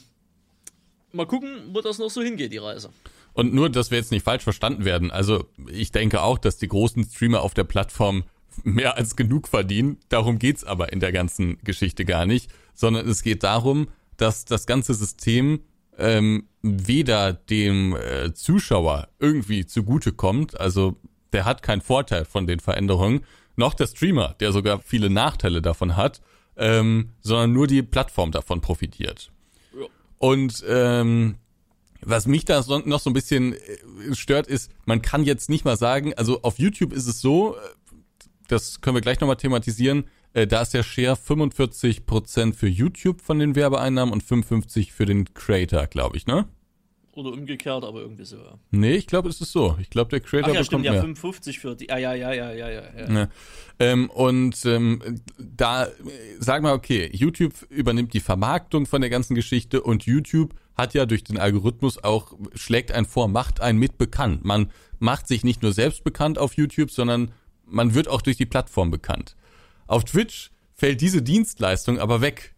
mal 1.12 1.26
gucken, 1.26 1.70
wo 1.74 1.82
das 1.82 2.00
noch 2.00 2.10
so 2.10 2.22
hingeht, 2.22 2.54
die 2.54 2.58
Reise. 2.58 2.90
Und 3.34 3.54
nur, 3.54 3.70
dass 3.70 3.92
wir 3.92 3.98
jetzt 3.98 4.12
nicht 4.12 4.24
falsch 4.24 4.44
verstanden 4.44 4.86
werden. 4.86 5.12
Also 5.12 5.46
ich 5.70 5.92
denke 5.92 6.22
auch, 6.22 6.38
dass 6.38 6.58
die 6.58 6.68
großen 6.68 7.04
Streamer 7.06 7.42
auf 7.42 7.54
der 7.54 7.64
Plattform 7.64 8.24
mehr 8.64 8.98
als 8.98 9.16
genug 9.16 9.48
verdienen. 9.48 9.98
Darum 10.10 10.40
geht's 10.40 10.64
aber 10.64 10.92
in 10.92 11.00
der 11.00 11.12
ganzen 11.12 11.60
Geschichte 11.64 12.06
gar 12.06 12.26
nicht, 12.26 12.52
sondern 12.74 13.08
es 13.08 13.24
geht 13.24 13.44
darum, 13.44 13.88
dass 14.18 14.46
das 14.46 14.66
ganze 14.66 14.94
System 14.94 15.62
ähm, 15.98 16.48
weder 16.62 17.34
dem 17.34 17.96
äh, 17.96 18.34
Zuschauer 18.34 19.10
irgendwie 19.20 19.66
zugutekommt, 19.66 20.60
also 20.60 20.98
der 21.34 21.46
hat 21.46 21.62
keinen 21.62 21.82
Vorteil 21.82 22.26
von 22.26 22.48
den 22.48 22.60
Veränderungen, 22.60 23.22
noch 23.56 23.74
der 23.74 23.88
Streamer, 23.88 24.36
der 24.40 24.52
sogar 24.52 24.80
viele 24.80 25.10
Nachteile 25.10 25.62
davon 25.62 25.96
hat, 25.96 26.22
ähm, 26.58 27.12
sondern 27.22 27.54
nur 27.54 27.68
die 27.68 27.84
Plattform 27.84 28.32
davon 28.32 28.62
profitiert. 28.62 29.32
Und 30.18 30.64
ähm, 30.68 31.36
was 32.02 32.28
mich 32.28 32.46
da 32.46 32.64
noch 32.86 33.00
so 33.00 33.10
ein 33.10 33.14
bisschen 33.14 33.54
äh, 33.54 34.16
stört, 34.16 34.48
ist, 34.48 34.72
man 34.86 35.02
kann 35.02 35.24
jetzt 35.24 35.50
nicht 35.50 35.66
mal 35.66 35.78
sagen, 35.78 36.14
also 36.16 36.42
auf 36.42 36.60
YouTube 36.60 36.94
ist 36.94 37.08
es 37.08 37.22
so, 37.22 37.56
äh, 37.56 37.60
das 38.48 38.82
können 38.82 38.96
wir 38.96 39.02
gleich 39.02 39.20
nochmal 39.20 39.38
thematisieren, 39.38 40.06
äh, 40.34 40.48
da 40.48 40.62
ist 40.62 40.74
der 40.74 40.84
Share 40.84 41.16
45% 41.16 42.54
für 42.54 42.68
YouTube 42.68 43.22
von 43.22 43.40
den 43.40 43.56
Werbeeinnahmen 43.56 44.14
und 44.14 44.24
55% 44.24 44.92
für 44.92 45.06
den 45.06 45.34
Creator, 45.34 45.88
glaube 45.88 46.18
ich, 46.18 46.28
ne? 46.28 46.48
Oder 47.20 47.34
umgekehrt, 47.34 47.84
aber 47.84 48.00
irgendwie 48.00 48.24
so, 48.24 48.38
ja. 48.38 48.58
Nee, 48.72 48.94
ich 48.94 49.06
glaube, 49.06 49.28
es 49.28 49.42
ist 49.42 49.52
so. 49.52 49.76
Ich 49.82 49.90
glaube, 49.90 50.10
der 50.10 50.22
Creator 50.22 50.52
Ach 50.52 50.54
ja, 50.54 50.62
bekommt 50.62 50.86
stimmt, 50.86 50.86
ja, 50.86 51.02
55 51.02 51.60
für 51.60 51.76
die. 51.76 51.90
Ah, 51.90 51.98
ja, 51.98 52.14
ja, 52.14 52.32
ja, 52.32 52.54
ja, 52.54 52.70
ja. 52.70 52.84
ja. 52.98 53.14
ja. 53.14 53.28
Ähm, 53.78 54.10
und 54.10 54.66
ähm, 54.66 55.22
da, 55.38 55.90
sag 56.40 56.64
mal, 56.64 56.74
okay, 56.74 57.10
YouTube 57.12 57.54
übernimmt 57.70 58.14
die 58.14 58.22
Vermarktung 58.22 58.86
von 58.86 59.02
der 59.02 59.10
ganzen 59.10 59.36
Geschichte 59.36 59.82
und 59.82 60.06
YouTube 60.06 60.54
hat 60.76 60.94
ja 60.94 61.06
durch 61.06 61.26
den 61.26 61.38
Algorithmus 61.38 62.02
auch, 62.02 62.38
schlägt 62.54 62.94
einen 62.94 63.06
vor, 63.06 63.28
macht 63.28 63.60
einen 63.60 63.80
mit 63.80 63.98
bekannt. 63.98 64.46
Man 64.46 64.72
macht 65.00 65.28
sich 65.28 65.44
nicht 65.44 65.62
nur 65.62 65.74
selbst 65.74 66.06
bekannt 66.06 66.38
auf 66.38 66.54
YouTube, 66.54 66.90
sondern 66.90 67.32
man 67.66 67.96
wird 67.96 68.08
auch 68.08 68.22
durch 68.22 68.38
die 68.38 68.46
Plattform 68.46 68.92
bekannt. 68.92 69.36
Auf 69.88 70.06
Twitch 70.06 70.52
fällt 70.74 71.02
diese 71.02 71.22
Dienstleistung 71.22 72.00
aber 72.00 72.22
weg. 72.22 72.56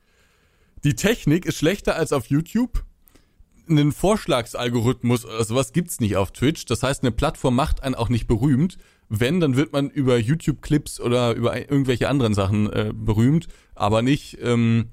Die 0.84 0.96
Technik 0.96 1.48
ist 1.48 1.58
schlechter 1.58 1.96
als 1.96 2.14
auf 2.14 2.28
YouTube. 2.28 2.84
Einen 3.70 3.92
Vorschlagsalgorithmus 3.92 5.26
oder 5.26 5.44
sowas 5.44 5.74
gibt's 5.74 6.00
nicht 6.00 6.16
auf 6.18 6.32
Twitch. 6.32 6.66
Das 6.66 6.84
heißt, 6.84 7.04
eine 7.04 7.12
Plattform 7.12 7.56
macht 7.56 7.84
einen 7.84 7.96
auch 7.96 8.10
nicht 8.10 8.28
berühmt. 8.28 8.78
Wenn, 9.10 9.40
dann 9.40 9.56
wird 9.56 9.74
man 9.74 9.90
über 9.90 10.18
YouTube-Clips 10.18 11.00
oder 11.00 11.34
über 11.34 11.58
irgendwelche 11.58 12.08
anderen 12.08 12.34
Sachen 12.34 12.72
äh, 12.72 12.94
berühmt, 12.94 13.48
aber 13.76 14.02
nicht 14.02 14.38
ähm, 14.42 14.88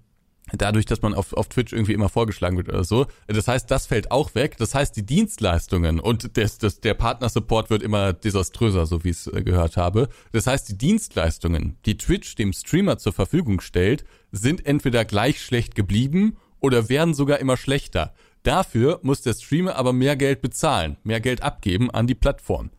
dadurch, 0.53 0.87
dass 0.87 1.03
man 1.03 1.15
auf, 1.15 1.33
auf 1.33 1.49
Twitch 1.49 1.73
irgendwie 1.73 1.93
immer 1.93 2.09
vorgeschlagen 2.09 2.57
wird 2.57 2.69
oder 2.69 2.85
so. 2.85 3.07
Das 3.27 3.49
heißt, 3.49 3.71
das 3.71 3.87
fällt 3.87 4.11
auch 4.11 4.35
weg. 4.35 4.57
Das 4.59 4.75
heißt, 4.75 4.97
die 4.97 5.05
Dienstleistungen 5.05 6.01
und 6.01 6.37
das, 6.37 6.59
das, 6.59 6.81
der 6.81 6.95
Partnersupport 6.95 7.71
wird 7.71 7.83
immer 7.83 8.13
desaströser, 8.13 8.87
so 8.87 9.05
wie 9.05 9.11
ich 9.11 9.19
es 9.19 9.27
äh, 9.29 9.43
gehört 9.43 9.77
habe. 9.77 10.09
Das 10.33 10.47
heißt, 10.47 10.69
die 10.69 10.79
Dienstleistungen, 10.79 11.77
die 11.87 11.97
Twitch 11.97 12.35
dem 12.35 12.53
Streamer 12.53 12.99
zur 12.99 13.13
Verfügung 13.13 13.61
stellt, 13.61 14.05
sind 14.33 14.67
entweder 14.67 15.05
gleich 15.05 15.43
schlecht 15.43 15.75
geblieben 15.75 16.37
oder 16.61 16.89
werden 16.89 17.15
sogar 17.15 17.39
immer 17.39 17.57
schlechter. 17.57 18.15
Dafür 18.43 19.01
muss 19.03 19.23
der 19.23 19.35
Streamer 19.35 19.77
aber 19.77 19.93
mehr 19.93 20.17
Geld 20.17 20.41
bezahlen, 20.41 20.97
mehr 21.03 21.21
Geld 21.21 21.43
abgeben 21.43 21.91
an 21.91 22.07
die 22.07 22.15
Plattform. 22.15 22.71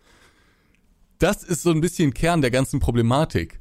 Das 1.20 1.44
ist 1.44 1.64
so 1.64 1.72
ein 1.72 1.82
bisschen 1.82 2.14
Kern 2.14 2.42
der 2.42 2.52
ganzen 2.52 2.80
Problematik. 2.80 3.60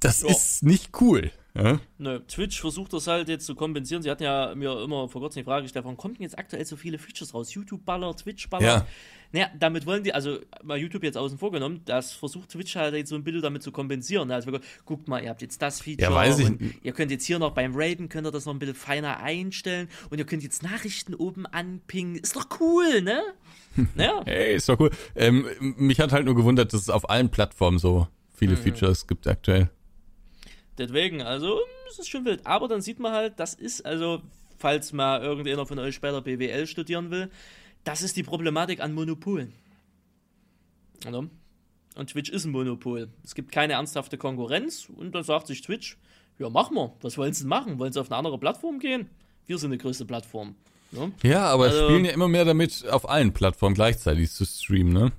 Das 0.00 0.20
Ja. 0.22 0.28
ist 0.28 0.62
nicht 0.62 1.00
cool. 1.00 1.30
Ja? 1.56 1.78
Nö, 1.98 2.18
Twitch 2.26 2.60
versucht 2.60 2.92
das 2.92 3.06
halt 3.06 3.28
jetzt 3.28 3.46
zu 3.46 3.54
kompensieren. 3.54 4.02
Sie 4.02 4.10
hatten 4.10 4.24
ja 4.24 4.52
mir 4.56 4.82
immer 4.82 5.08
vor 5.08 5.20
kurzem 5.20 5.40
die 5.40 5.44
Frage 5.44 5.62
gestellt, 5.62 5.84
warum 5.84 5.96
kommen 5.96 6.14
denn 6.14 6.22
jetzt 6.24 6.38
aktuell 6.38 6.64
so 6.64 6.76
viele 6.76 6.98
Features 6.98 7.32
raus? 7.32 7.54
YouTube-Baller, 7.54 8.16
Twitch-Baller. 8.16 8.64
Ja. 8.64 8.86
Naja, 9.30 9.48
damit 9.58 9.84
wollen 9.86 10.04
die, 10.04 10.12
also 10.12 10.38
mal 10.62 10.78
YouTube 10.78 11.02
jetzt 11.02 11.16
außen 11.16 11.38
vor 11.38 11.50
genommen, 11.50 11.80
das 11.86 12.12
versucht 12.12 12.50
Twitch 12.50 12.76
halt 12.76 12.94
jetzt 12.94 13.08
so 13.10 13.16
ein 13.16 13.24
bisschen 13.24 13.42
damit 13.42 13.62
zu 13.64 13.72
kompensieren. 13.72 14.30
Also 14.30 14.50
guckt 14.84 15.08
mal, 15.08 15.22
ihr 15.22 15.30
habt 15.30 15.42
jetzt 15.42 15.60
das 15.60 15.80
Feature. 15.80 16.10
Ja, 16.10 16.14
weiß 16.14 16.38
ich. 16.40 16.52
Ihr 16.82 16.92
könnt 16.92 17.10
jetzt 17.10 17.24
hier 17.24 17.38
noch 17.40 17.50
beim 17.52 17.72
Raiden, 17.74 18.08
könnt 18.08 18.26
ihr 18.26 18.30
das 18.30 18.46
noch 18.46 18.52
ein 18.54 18.58
bisschen 18.60 18.76
feiner 18.76 19.18
einstellen 19.18 19.88
und 20.10 20.18
ihr 20.18 20.24
könnt 20.26 20.42
jetzt 20.44 20.62
Nachrichten 20.62 21.14
oben 21.14 21.46
anpingen. 21.46 22.16
Ist 22.16 22.36
doch 22.36 22.46
cool, 22.60 23.02
ne? 23.02 23.22
Naja. 23.96 24.22
Hey, 24.24 24.54
ist 24.54 24.68
doch 24.68 24.78
cool. 24.78 24.90
Ähm, 25.16 25.46
mich 25.60 25.98
hat 25.98 26.12
halt 26.12 26.26
nur 26.26 26.36
gewundert, 26.36 26.72
dass 26.72 26.82
es 26.82 26.90
auf 26.90 27.10
allen 27.10 27.28
Plattformen 27.30 27.78
so 27.78 28.06
viele 28.32 28.52
Mhm. 28.52 28.58
Features 28.58 29.08
gibt 29.08 29.26
aktuell. 29.26 29.68
Deswegen, 30.78 31.22
also, 31.22 31.58
es 31.88 31.98
ist 31.98 32.08
schon 32.08 32.24
wild. 32.24 32.46
Aber 32.46 32.68
dann 32.68 32.80
sieht 32.80 32.98
man 32.98 33.12
halt, 33.12 33.38
das 33.38 33.54
ist, 33.54 33.84
also, 33.86 34.22
falls 34.58 34.92
mal 34.92 35.22
irgendjemand 35.22 35.68
von 35.68 35.78
euch 35.78 35.94
später 35.94 36.20
BWL 36.20 36.66
studieren 36.66 37.10
will, 37.10 37.30
das 37.84 38.02
ist 38.02 38.16
die 38.16 38.22
Problematik 38.22 38.80
an 38.80 38.92
Monopolen. 38.94 39.52
Oder? 41.06 41.28
Und 41.96 42.10
Twitch 42.10 42.30
ist 42.30 42.44
ein 42.44 42.50
Monopol. 42.52 43.08
Es 43.22 43.34
gibt 43.34 43.52
keine 43.52 43.74
ernsthafte 43.74 44.18
Konkurrenz 44.18 44.88
und 44.96 45.14
dann 45.14 45.22
sagt 45.22 45.46
sich 45.46 45.62
Twitch, 45.62 45.96
ja, 46.38 46.50
machen 46.50 46.74
wir. 46.74 46.92
Was 47.02 47.16
wollen 47.16 47.32
sie 47.32 47.42
denn 47.42 47.48
machen? 47.50 47.78
Wollen 47.78 47.92
sie 47.92 48.00
auf 48.00 48.10
eine 48.10 48.16
andere 48.16 48.38
Plattform 48.38 48.80
gehen? 48.80 49.08
Wir 49.46 49.58
sind 49.58 49.70
die 49.70 49.78
größte 49.78 50.04
Plattform. 50.04 50.56
Ja? 50.90 51.10
Ja, 51.22 51.46
aber 51.46 51.64
Also- 51.64 51.84
spielen 51.84 52.04
ja 52.04 52.12
immer 52.12 52.26
mehr 52.28 52.44
damit, 52.44 52.88
auf 52.88 53.08
allen 53.08 53.32
Plattformen 53.32 53.74
gleichzeitig 53.74 54.32
zu 54.32 54.44
streamen, 54.44 54.92
ne? 54.92 55.12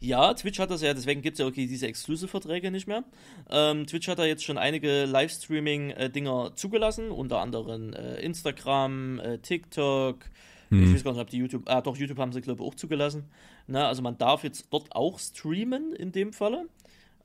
Ja, 0.00 0.34
Twitch 0.34 0.58
hat 0.58 0.70
das 0.70 0.82
ja, 0.82 0.94
deswegen 0.94 1.22
gibt 1.22 1.34
es 1.34 1.40
ja 1.40 1.46
okay 1.46 1.66
diese 1.66 1.86
Exclusive-Verträge 1.86 2.70
nicht 2.70 2.86
mehr. 2.86 3.04
Ähm, 3.50 3.86
Twitch 3.86 4.08
hat 4.08 4.18
da 4.18 4.24
jetzt 4.24 4.44
schon 4.44 4.58
einige 4.58 5.04
Livestreaming-Dinger 5.04 6.52
zugelassen, 6.54 7.10
unter 7.10 7.40
anderem 7.40 7.92
äh, 7.92 8.20
Instagram, 8.20 9.18
äh, 9.20 9.38
TikTok. 9.38 10.18
Ich 10.72 10.94
weiß 10.94 11.04
gar 11.04 11.12
nicht, 11.12 11.20
ob 11.20 11.30
die 11.30 11.38
YouTube, 11.38 11.64
ah 11.66 11.80
doch, 11.80 11.96
YouTube 11.96 12.18
haben 12.18 12.32
sie, 12.32 12.40
glaube 12.40 12.62
ich, 12.62 12.68
auch 12.68 12.76
zugelassen. 12.76 13.24
Na, 13.66 13.88
also 13.88 14.02
man 14.02 14.18
darf 14.18 14.44
jetzt 14.44 14.68
dort 14.70 14.92
auch 14.92 15.18
streamen 15.18 15.92
in 15.94 16.12
dem 16.12 16.32
Falle. 16.32 16.66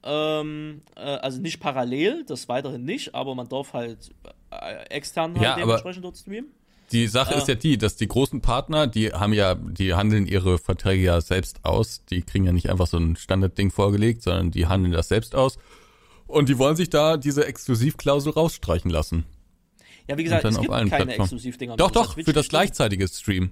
Ähm, 0.03 0.81
äh, 0.95 1.01
also 1.01 1.39
nicht 1.41 1.59
parallel, 1.59 2.23
das 2.25 2.49
weiterhin 2.49 2.85
nicht, 2.85 3.13
aber 3.13 3.35
man 3.35 3.47
darf 3.47 3.73
halt 3.73 4.09
äh, 4.51 4.85
extern 4.89 5.33
halt 5.35 5.43
Ja, 5.43 5.55
dementsprechend 5.55 6.03
dort 6.05 6.17
streamen. 6.17 6.51
Die 6.91 7.07
Sache 7.07 7.35
Ah. 7.35 7.37
ist 7.39 7.47
ja 7.47 7.55
die, 7.55 7.77
dass 7.77 7.95
die 7.95 8.07
großen 8.07 8.41
Partner, 8.41 8.87
die 8.87 9.11
haben 9.11 9.33
ja, 9.33 9.55
die 9.55 9.93
handeln 9.95 10.27
ihre 10.27 10.57
Verträge 10.57 11.03
ja 11.03 11.19
selbst 11.21 11.65
aus. 11.65 12.03
Die 12.05 12.21
kriegen 12.21 12.45
ja 12.45 12.51
nicht 12.51 12.69
einfach 12.69 12.87
so 12.87 12.97
ein 12.97 13.15
Standardding 13.15 13.71
vorgelegt, 13.71 14.21
sondern 14.23 14.51
die 14.51 14.67
handeln 14.67 14.91
das 14.93 15.07
selbst 15.07 15.35
aus. 15.35 15.57
Und 16.27 16.49
die 16.49 16.57
wollen 16.57 16.75
sich 16.75 16.89
da 16.89 17.17
diese 17.17 17.45
Exklusivklausel 17.45 18.31
rausstreichen 18.33 18.89
lassen. 18.91 19.25
Ja, 20.07 20.17
wie 20.17 20.23
gesagt, 20.23 20.45
es 20.45 20.59
gibt 20.59 20.71
keine 20.71 20.89
Plattformen. 20.89 21.21
Exklusivdinger. 21.21 21.77
Doch, 21.77 21.91
doch, 21.91 22.13
für 22.15 22.33
das 22.33 22.47
gleichzeitige 22.49 23.07
Stream. 23.07 23.51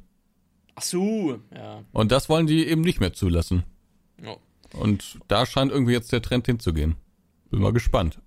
Ach 0.76 0.82
so, 0.84 1.40
ja. 1.56 1.84
Und 1.92 2.12
das 2.12 2.30
wollen 2.30 2.48
die 2.48 2.66
eben 2.68 2.82
nicht 2.82 3.00
mehr 3.00 3.14
zulassen. 3.14 3.64
ja. 4.24 4.36
Und 4.74 5.20
da 5.28 5.46
scheint 5.46 5.72
irgendwie 5.72 5.94
jetzt 5.94 6.12
der 6.12 6.24
Trend 6.24 6.48
hinzugehen. 6.48 6.96
Bin 7.52 7.62
mal 7.62 7.74
gespannt. 7.74 8.20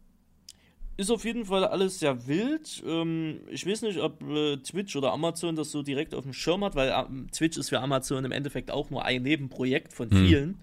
Ist 0.99 1.11
auf 1.11 1.25
jeden 1.25 1.45
Fall 1.45 1.65
alles 1.65 1.99
sehr 1.99 2.27
wild. 2.27 2.83
Ähm, 2.87 3.41
ich 3.51 3.67
weiß 3.67 3.83
nicht, 3.83 3.99
ob 4.01 4.23
äh, 4.23 4.57
Twitch 4.57 4.97
oder 4.97 5.13
Amazon 5.13 5.55
das 5.55 5.71
so 5.71 5.83
direkt 5.83 6.15
auf 6.15 6.25
dem 6.25 6.33
Schirm 6.33 6.65
hat, 6.65 6.75
weil 6.75 6.89
ähm, 6.97 7.27
Twitch 7.33 7.59
ist 7.59 7.69
für 7.69 7.81
Amazon 7.81 8.25
im 8.25 8.33
Endeffekt 8.33 8.71
auch 8.71 8.89
nur 8.89 9.05
ein 9.05 9.23
Nebenprojekt 9.23 9.93
von 9.93 10.09
vielen. 10.11 10.59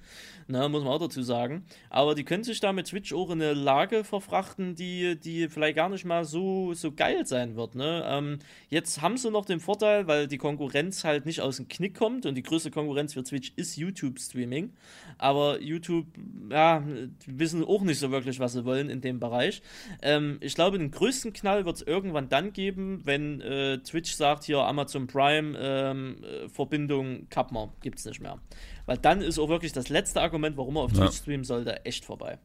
Na, 0.47 0.67
muss 0.67 0.83
man 0.83 0.93
auch 0.93 0.99
dazu 0.99 1.21
sagen. 1.23 1.65
Aber 1.89 2.15
die 2.15 2.23
können 2.23 2.43
sich 2.43 2.59
da 2.59 2.73
mit 2.73 2.87
Twitch 2.87 3.13
auch 3.13 3.29
in 3.29 3.41
eine 3.41 3.53
Lage 3.53 4.03
verfrachten, 4.03 4.75
die, 4.75 5.19
die 5.19 5.47
vielleicht 5.49 5.75
gar 5.75 5.89
nicht 5.89 6.05
mal 6.05 6.25
so, 6.25 6.73
so 6.73 6.91
geil 6.91 7.25
sein 7.25 7.55
wird. 7.55 7.75
Ne? 7.75 8.03
Ähm, 8.05 8.39
jetzt 8.69 9.01
haben 9.01 9.17
sie 9.17 9.31
noch 9.31 9.45
den 9.45 9.59
Vorteil, 9.59 10.07
weil 10.07 10.27
die 10.27 10.37
Konkurrenz 10.37 11.03
halt 11.03 11.25
nicht 11.25 11.41
aus 11.41 11.57
dem 11.57 11.67
Knick 11.67 11.95
kommt 11.95 12.25
und 12.25 12.35
die 12.35 12.43
größte 12.43 12.71
Konkurrenz 12.71 13.13
für 13.13 13.23
Twitch 13.23 13.53
ist 13.55 13.77
YouTube-Streaming. 13.77 14.73
Aber 15.17 15.61
YouTube, 15.61 16.07
ja, 16.49 16.83
wissen 17.25 17.63
auch 17.63 17.81
nicht 17.81 17.99
so 17.99 18.11
wirklich, 18.11 18.39
was 18.39 18.53
sie 18.53 18.65
wollen 18.65 18.89
in 18.89 19.01
dem 19.01 19.19
Bereich. 19.19 19.61
Ähm, 20.01 20.37
ich 20.41 20.55
glaube, 20.55 20.77
den 20.77 20.91
größten 20.91 21.33
Knall 21.33 21.65
wird 21.65 21.77
es 21.77 21.81
irgendwann 21.81 22.29
dann 22.29 22.53
geben, 22.53 23.01
wenn 23.05 23.41
äh, 23.41 23.79
Twitch 23.79 24.13
sagt, 24.13 24.43
hier 24.43 24.59
Amazon 24.59 25.07
Prime 25.07 25.57
ähm, 25.59 26.23
äh, 26.23 26.49
Verbindung 26.49 27.27
Kapmer 27.29 27.73
gibt's 27.81 28.05
nicht 28.05 28.21
mehr. 28.21 28.39
Weil 28.85 28.97
dann 28.97 29.21
ist 29.21 29.39
auch 29.39 29.49
wirklich 29.49 29.71
das 29.71 29.89
letzte 29.89 30.21
Argument, 30.21 30.57
warum 30.57 30.75
er 30.75 30.81
auf 30.83 30.91
Ja. 30.93 31.05
Twitch 31.05 31.17
streamen 31.17 31.43
sollte, 31.45 31.85
echt 31.85 32.05
vorbei. 32.05 32.39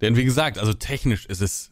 Denn 0.00 0.16
wie 0.16 0.24
gesagt, 0.24 0.58
also 0.58 0.72
technisch 0.72 1.26
ist 1.26 1.40
es 1.40 1.70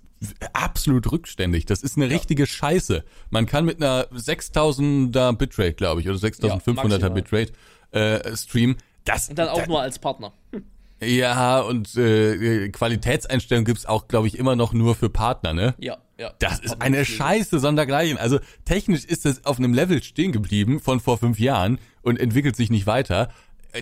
absolut 0.52 1.10
rückständig. 1.10 1.66
Das 1.66 1.82
ist 1.82 1.96
eine 1.96 2.08
richtige 2.08 2.46
Scheiße. 2.46 3.04
Man 3.30 3.46
kann 3.46 3.64
mit 3.64 3.82
einer 3.82 4.06
6000er 4.12 5.32
Bitrate, 5.32 5.74
glaube 5.74 6.00
ich, 6.00 6.08
oder 6.08 6.18
6500er 6.18 6.84
maximal. 6.88 7.10
Bitrate 7.10 7.52
äh, 7.90 8.36
streamen. 8.36 8.76
Das, 9.04 9.28
Und 9.28 9.38
dann 9.38 9.48
auch 9.48 9.60
da, 9.62 9.66
nur 9.66 9.80
als 9.80 9.98
Partner. 9.98 10.32
Ja, 11.04 11.58
und 11.60 11.96
äh, 11.96 12.68
Qualitätseinstellungen 12.68 13.64
gibt's 13.64 13.86
auch, 13.86 14.06
glaube 14.06 14.28
ich, 14.28 14.38
immer 14.38 14.54
noch 14.54 14.72
nur 14.72 14.94
für 14.94 15.10
Partner, 15.10 15.52
ne? 15.52 15.74
Ja, 15.78 15.98
ja. 16.16 16.32
Das 16.38 16.60
ist 16.60 16.80
eine 16.80 17.04
Scheiße 17.04 17.58
sondergleichen. 17.58 18.18
Also 18.18 18.38
technisch 18.64 19.04
ist 19.04 19.26
es 19.26 19.44
auf 19.44 19.58
einem 19.58 19.74
Level 19.74 20.00
stehen 20.04 20.30
geblieben 20.30 20.78
von 20.78 21.00
vor 21.00 21.18
fünf 21.18 21.40
Jahren 21.40 21.80
und 22.02 22.20
entwickelt 22.20 22.54
sich 22.54 22.70
nicht 22.70 22.86
weiter. 22.86 23.30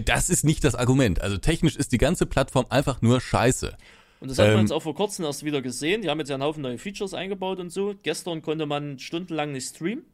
Das 0.05 0.30
ist 0.30 0.45
nicht 0.45 0.64
das 0.64 0.74
Argument. 0.74 1.20
Also 1.20 1.36
technisch 1.36 1.76
ist 1.76 1.93
die 1.93 1.99
ganze 1.99 2.26
Plattform 2.26 2.66
einfach 2.70 3.03
nur 3.03 3.20
Scheiße. 3.20 3.76
Und 4.20 4.30
das 4.30 4.38
hat 4.38 4.49
man 4.49 4.55
Ähm, 4.57 4.61
jetzt 4.62 4.72
auch 4.72 4.82
vor 4.82 4.95
kurzem 4.95 5.24
erst 5.24 5.45
wieder 5.45 5.62
gesehen. 5.62 6.03
Die 6.03 6.11
haben 6.11 6.18
jetzt 6.18 6.28
ja 6.28 6.36
einen 6.36 6.45
Haufen 6.45 6.62
neue 6.62 6.78
Features 6.78 7.14
eingebaut 7.14 7.59
und 7.59 7.70
so. 7.70 7.95
Gestern 8.03 8.43
konnte 8.43 8.66
man 8.66 8.99
stundenlang 8.99 9.53
nicht 9.53 9.68
streamen. 9.74 10.05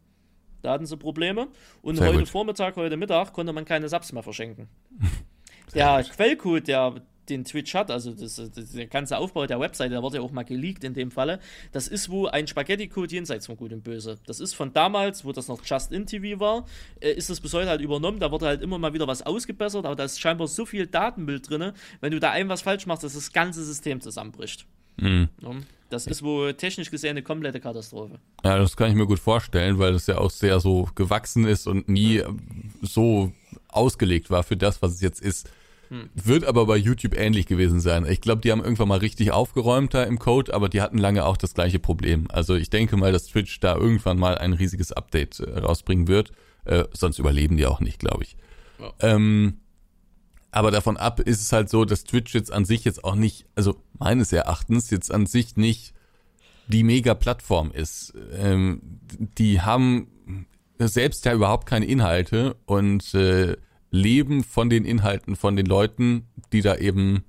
Da 0.62 0.72
hatten 0.72 0.86
sie 0.86 0.96
Probleme. 0.96 1.48
Und 1.82 1.96
Sehr 1.96 2.08
heute 2.08 2.20
gut. 2.20 2.28
Vormittag, 2.28 2.76
heute 2.76 2.96
Mittag 2.96 3.32
konnte 3.32 3.52
man 3.52 3.64
keine 3.64 3.88
Subs 3.88 4.12
mehr 4.12 4.22
verschenken. 4.22 4.68
der 5.74 6.04
Quellcode, 6.04 6.68
der 6.68 7.02
den 7.28 7.44
Twitch 7.44 7.74
hat, 7.74 7.90
also 7.90 8.12
das, 8.12 8.36
das, 8.36 8.72
der 8.72 8.86
ganze 8.86 9.18
Aufbau 9.18 9.46
der 9.46 9.60
Webseite, 9.60 9.90
der 9.90 10.02
wurde 10.02 10.16
ja 10.16 10.22
auch 10.22 10.30
mal 10.30 10.44
geleakt 10.44 10.84
in 10.84 10.94
dem 10.94 11.10
Falle. 11.10 11.40
Das 11.72 11.88
ist 11.88 12.08
wo 12.10 12.26
ein 12.26 12.46
Spaghetti-Code 12.46 13.14
jenseits 13.14 13.46
von 13.46 13.56
Gut 13.56 13.72
und 13.72 13.84
Böse. 13.84 14.18
Das 14.26 14.40
ist 14.40 14.54
von 14.54 14.72
damals, 14.72 15.24
wo 15.24 15.32
das 15.32 15.48
noch 15.48 15.64
Just 15.64 15.92
in 15.92 16.06
TV 16.06 16.40
war, 16.40 16.66
äh, 17.00 17.12
ist 17.12 17.30
das 17.30 17.40
bis 17.40 17.52
heute 17.54 17.68
halt 17.68 17.80
übernommen. 17.80 18.18
Da 18.18 18.30
wurde 18.30 18.46
halt 18.46 18.62
immer 18.62 18.78
mal 18.78 18.92
wieder 18.92 19.06
was 19.06 19.22
ausgebessert, 19.22 19.84
aber 19.84 19.96
da 19.96 20.04
ist 20.04 20.20
scheinbar 20.20 20.48
so 20.48 20.66
viel 20.66 20.86
Datenmüll 20.86 21.40
drin, 21.40 21.72
wenn 22.00 22.12
du 22.12 22.20
da 22.20 22.30
ein 22.30 22.48
was 22.48 22.62
falsch 22.62 22.86
machst, 22.86 23.04
dass 23.04 23.14
das 23.14 23.32
ganze 23.32 23.64
System 23.64 24.00
zusammenbricht. 24.00 24.66
Mhm. 24.98 25.28
Das 25.88 26.06
ist 26.06 26.22
wohl 26.22 26.54
technisch 26.54 26.90
gesehen 26.90 27.10
eine 27.10 27.22
komplette 27.22 27.60
Katastrophe. 27.60 28.18
Ja, 28.44 28.58
das 28.58 28.76
kann 28.76 28.90
ich 28.90 28.96
mir 28.96 29.06
gut 29.06 29.20
vorstellen, 29.20 29.78
weil 29.78 29.92
das 29.92 30.06
ja 30.06 30.18
auch 30.18 30.30
sehr 30.30 30.58
so 30.58 30.88
gewachsen 30.94 31.46
ist 31.46 31.66
und 31.68 31.88
nie 31.88 32.18
ähm, 32.18 32.72
so 32.82 33.32
ausgelegt 33.68 34.30
war 34.30 34.42
für 34.42 34.56
das, 34.56 34.82
was 34.82 34.92
es 34.92 35.00
jetzt 35.00 35.20
ist. 35.20 35.48
Wird 36.14 36.44
aber 36.44 36.66
bei 36.66 36.76
YouTube 36.76 37.16
ähnlich 37.16 37.46
gewesen 37.46 37.80
sein. 37.80 38.06
Ich 38.06 38.20
glaube, 38.20 38.40
die 38.40 38.52
haben 38.52 38.62
irgendwann 38.62 38.88
mal 38.88 38.98
richtig 38.98 39.32
aufgeräumt 39.32 39.94
da 39.94 40.02
im 40.02 40.18
Code, 40.18 40.54
aber 40.54 40.68
die 40.68 40.80
hatten 40.80 40.98
lange 40.98 41.24
auch 41.24 41.36
das 41.36 41.54
gleiche 41.54 41.78
Problem. 41.78 42.26
Also 42.30 42.54
ich 42.54 42.70
denke 42.70 42.96
mal, 42.96 43.12
dass 43.12 43.26
Twitch 43.26 43.60
da 43.60 43.76
irgendwann 43.76 44.18
mal 44.18 44.38
ein 44.38 44.52
riesiges 44.52 44.92
Update 44.92 45.40
äh, 45.40 45.58
rausbringen 45.58 46.08
wird. 46.08 46.32
Äh, 46.64 46.84
sonst 46.92 47.18
überleben 47.18 47.56
die 47.56 47.66
auch 47.66 47.80
nicht, 47.80 47.98
glaube 47.98 48.24
ich. 48.24 48.36
Ja. 48.80 48.92
Ähm, 49.00 49.58
aber 50.50 50.70
davon 50.70 50.96
ab 50.96 51.20
ist 51.20 51.40
es 51.40 51.52
halt 51.52 51.68
so, 51.68 51.84
dass 51.84 52.04
Twitch 52.04 52.34
jetzt 52.34 52.52
an 52.52 52.64
sich 52.64 52.84
jetzt 52.84 53.04
auch 53.04 53.14
nicht, 53.14 53.46
also 53.54 53.76
meines 53.98 54.32
Erachtens 54.32 54.90
jetzt 54.90 55.12
an 55.12 55.26
sich 55.26 55.56
nicht 55.56 55.92
die 56.68 56.82
Mega-Plattform 56.82 57.70
ist. 57.72 58.14
Ähm, 58.32 58.80
die 59.38 59.60
haben 59.60 60.08
selbst 60.78 61.24
ja 61.24 61.32
überhaupt 61.32 61.66
keine 61.66 61.86
Inhalte 61.86 62.56
und 62.66 63.14
äh, 63.14 63.56
leben 63.96 64.44
von 64.44 64.70
den 64.70 64.84
Inhalten 64.84 65.36
von 65.36 65.56
den 65.56 65.66
Leuten, 65.66 66.26
die 66.52 66.60
da 66.60 66.76
eben 66.76 67.24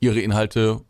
ihre 0.00 0.20
Inhalte 0.20 0.82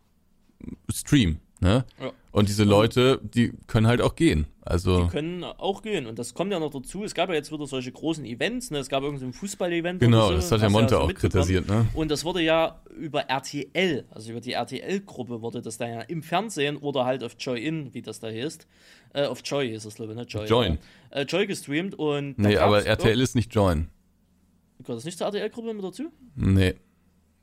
streamen. 0.93 1.41
Ne? 1.61 1.85
Ja. 2.01 2.13
Und 2.33 2.51
diese 2.51 2.65
Leute, 2.65 3.19
die 3.23 3.55
können 3.67 3.87
halt 3.87 4.03
auch 4.03 4.15
gehen. 4.15 4.47
Also 4.61 5.05
Die 5.05 5.09
können 5.09 5.43
auch 5.43 5.81
gehen. 5.81 6.07
Und 6.07 6.19
das 6.19 6.35
kommt 6.35 6.53
ja 6.53 6.59
noch 6.59 6.71
dazu. 6.71 7.03
Es 7.03 7.15
gab 7.15 7.31
ja 7.31 7.35
jetzt 7.35 7.51
wieder 7.51 7.67
solche 7.67 7.91
großen 7.91 8.27
Events. 8.27 8.71
Ne? 8.71 8.79
Es 8.79 8.91
gab 8.91 9.03
irgendein 9.05 9.33
Fußball-Event. 9.33 10.01
genau, 10.01 10.29
so, 10.29 10.35
das 10.35 10.53
hat 10.53 10.61
du 10.61 10.69
Monte 10.69 10.97
so 10.97 11.01
auch 11.01 11.15
kritisiert, 11.15 11.67
ne? 11.67 11.87
Und 11.95 12.11
das 12.11 12.27
wurde 12.27 12.43
ja 12.43 12.83
über 12.99 13.23
RTL, 13.23 14.05
also 14.11 14.33
über 14.33 14.41
die 14.41 14.53
RTL-Gruppe 14.53 15.41
wurde 15.41 15.63
das 15.63 15.79
dann 15.79 15.91
ja 15.93 16.01
im 16.03 16.23
Fernsehen 16.23 16.77
oder 16.77 17.07
halt 17.07 17.25
auf 17.25 17.37
Joy-In, 17.39 17.95
wie 17.95 18.03
das 18.03 18.21
da 18.21 18.27
heißt. 18.27 18.67
Äh, 19.15 19.27
auf 19.27 19.41
Joy 19.43 19.71
ist 19.71 19.87
es, 19.87 19.95
glaube 19.95 20.13
ich, 20.13 20.19
ne? 20.19 20.25
Joy. 20.25 20.47
Join. 20.47 20.79
Ja. 21.13 21.21
Äh, 21.21 21.23
Joy 21.23 21.47
gestreamt 21.47 21.95
und. 21.95 22.39
Nee, 22.39 22.59
aber 22.59 22.85
RTL 22.85 23.19
ist 23.21 23.35
nicht 23.35 23.55
Join. 23.55 23.89
Gehört 24.81 24.99
das 24.99 25.05
nicht 25.05 25.19
zur 25.19 25.27
RTL-Gruppe 25.27 25.75
mit 25.75 25.85
dazu? 25.85 26.05
Nee. 26.35 26.75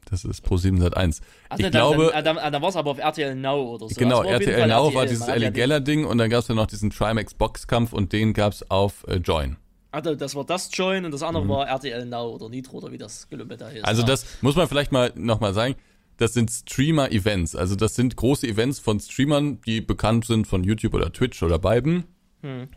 Das 0.09 0.25
ist 0.25 0.41
Pro 0.41 0.57
7 0.57 0.79
Sat 0.79 0.97
1. 0.97 1.21
Ach, 1.49 1.57
Ich 1.57 1.63
ne, 1.63 1.71
glaube, 1.71 2.11
dann, 2.13 2.23
dann, 2.23 2.36
dann, 2.36 2.53
dann 2.53 2.61
war 2.61 2.69
es 2.69 2.75
aber 2.75 2.91
auf 2.91 2.99
RTL 2.99 3.36
Now 3.36 3.75
oder 3.75 3.89
so. 3.89 3.95
genau, 3.95 4.19
Also 4.19 4.31
RTL 4.31 4.67
Now 4.67 4.93
war 4.93 5.05
dieses 5.05 5.27
Ellie 5.27 5.51
Geller 5.51 5.79
Ding 5.79 6.05
und 6.05 6.17
dann 6.17 6.29
gab 6.29 6.41
es 6.41 6.47
ja 6.47 6.55
noch 6.55 6.67
diesen 6.67 6.89
Trimax 6.89 7.34
Boxkampf 7.34 7.93
und 7.93 8.11
den 8.11 8.34
gab 8.34 8.53
es 8.53 8.69
auf 8.69 9.05
äh, 9.07 9.15
Join. 9.15 9.57
Also 9.91 10.15
das 10.15 10.34
war 10.36 10.43
das 10.43 10.69
Join 10.73 11.05
und 11.05 11.11
das 11.11 11.21
andere 11.21 11.47
war 11.47 11.67
RTL 11.67 12.05
Now 12.05 12.31
oder 12.31 12.49
Nitro 12.49 12.77
oder 12.77 12.91
wie 12.91 12.97
das 12.97 13.29
Gelübde 13.29 13.57
da 13.57 13.69
ist. 13.69 13.79
Mhm. 13.79 13.86
Also 13.86 14.01
ja. 14.01 14.07
das 14.07 14.25
muss 14.41 14.55
man 14.55 14.67
vielleicht 14.67 14.91
mal 14.91 15.11
nochmal 15.15 15.53
sagen. 15.53 15.75
Das 16.17 16.34
sind 16.34 16.51
Streamer-Events. 16.51 17.55
Also 17.55 17.75
das 17.75 17.95
sind 17.95 18.15
große 18.15 18.47
Events 18.47 18.79
von 18.79 18.99
Streamern, 18.99 19.61
die 19.61 19.81
bekannt 19.81 20.25
sind 20.25 20.47
von 20.47 20.63
YouTube 20.63 20.93
oder 20.93 21.11
Twitch 21.11 21.41
oder 21.41 21.59
beiden. 21.59 22.03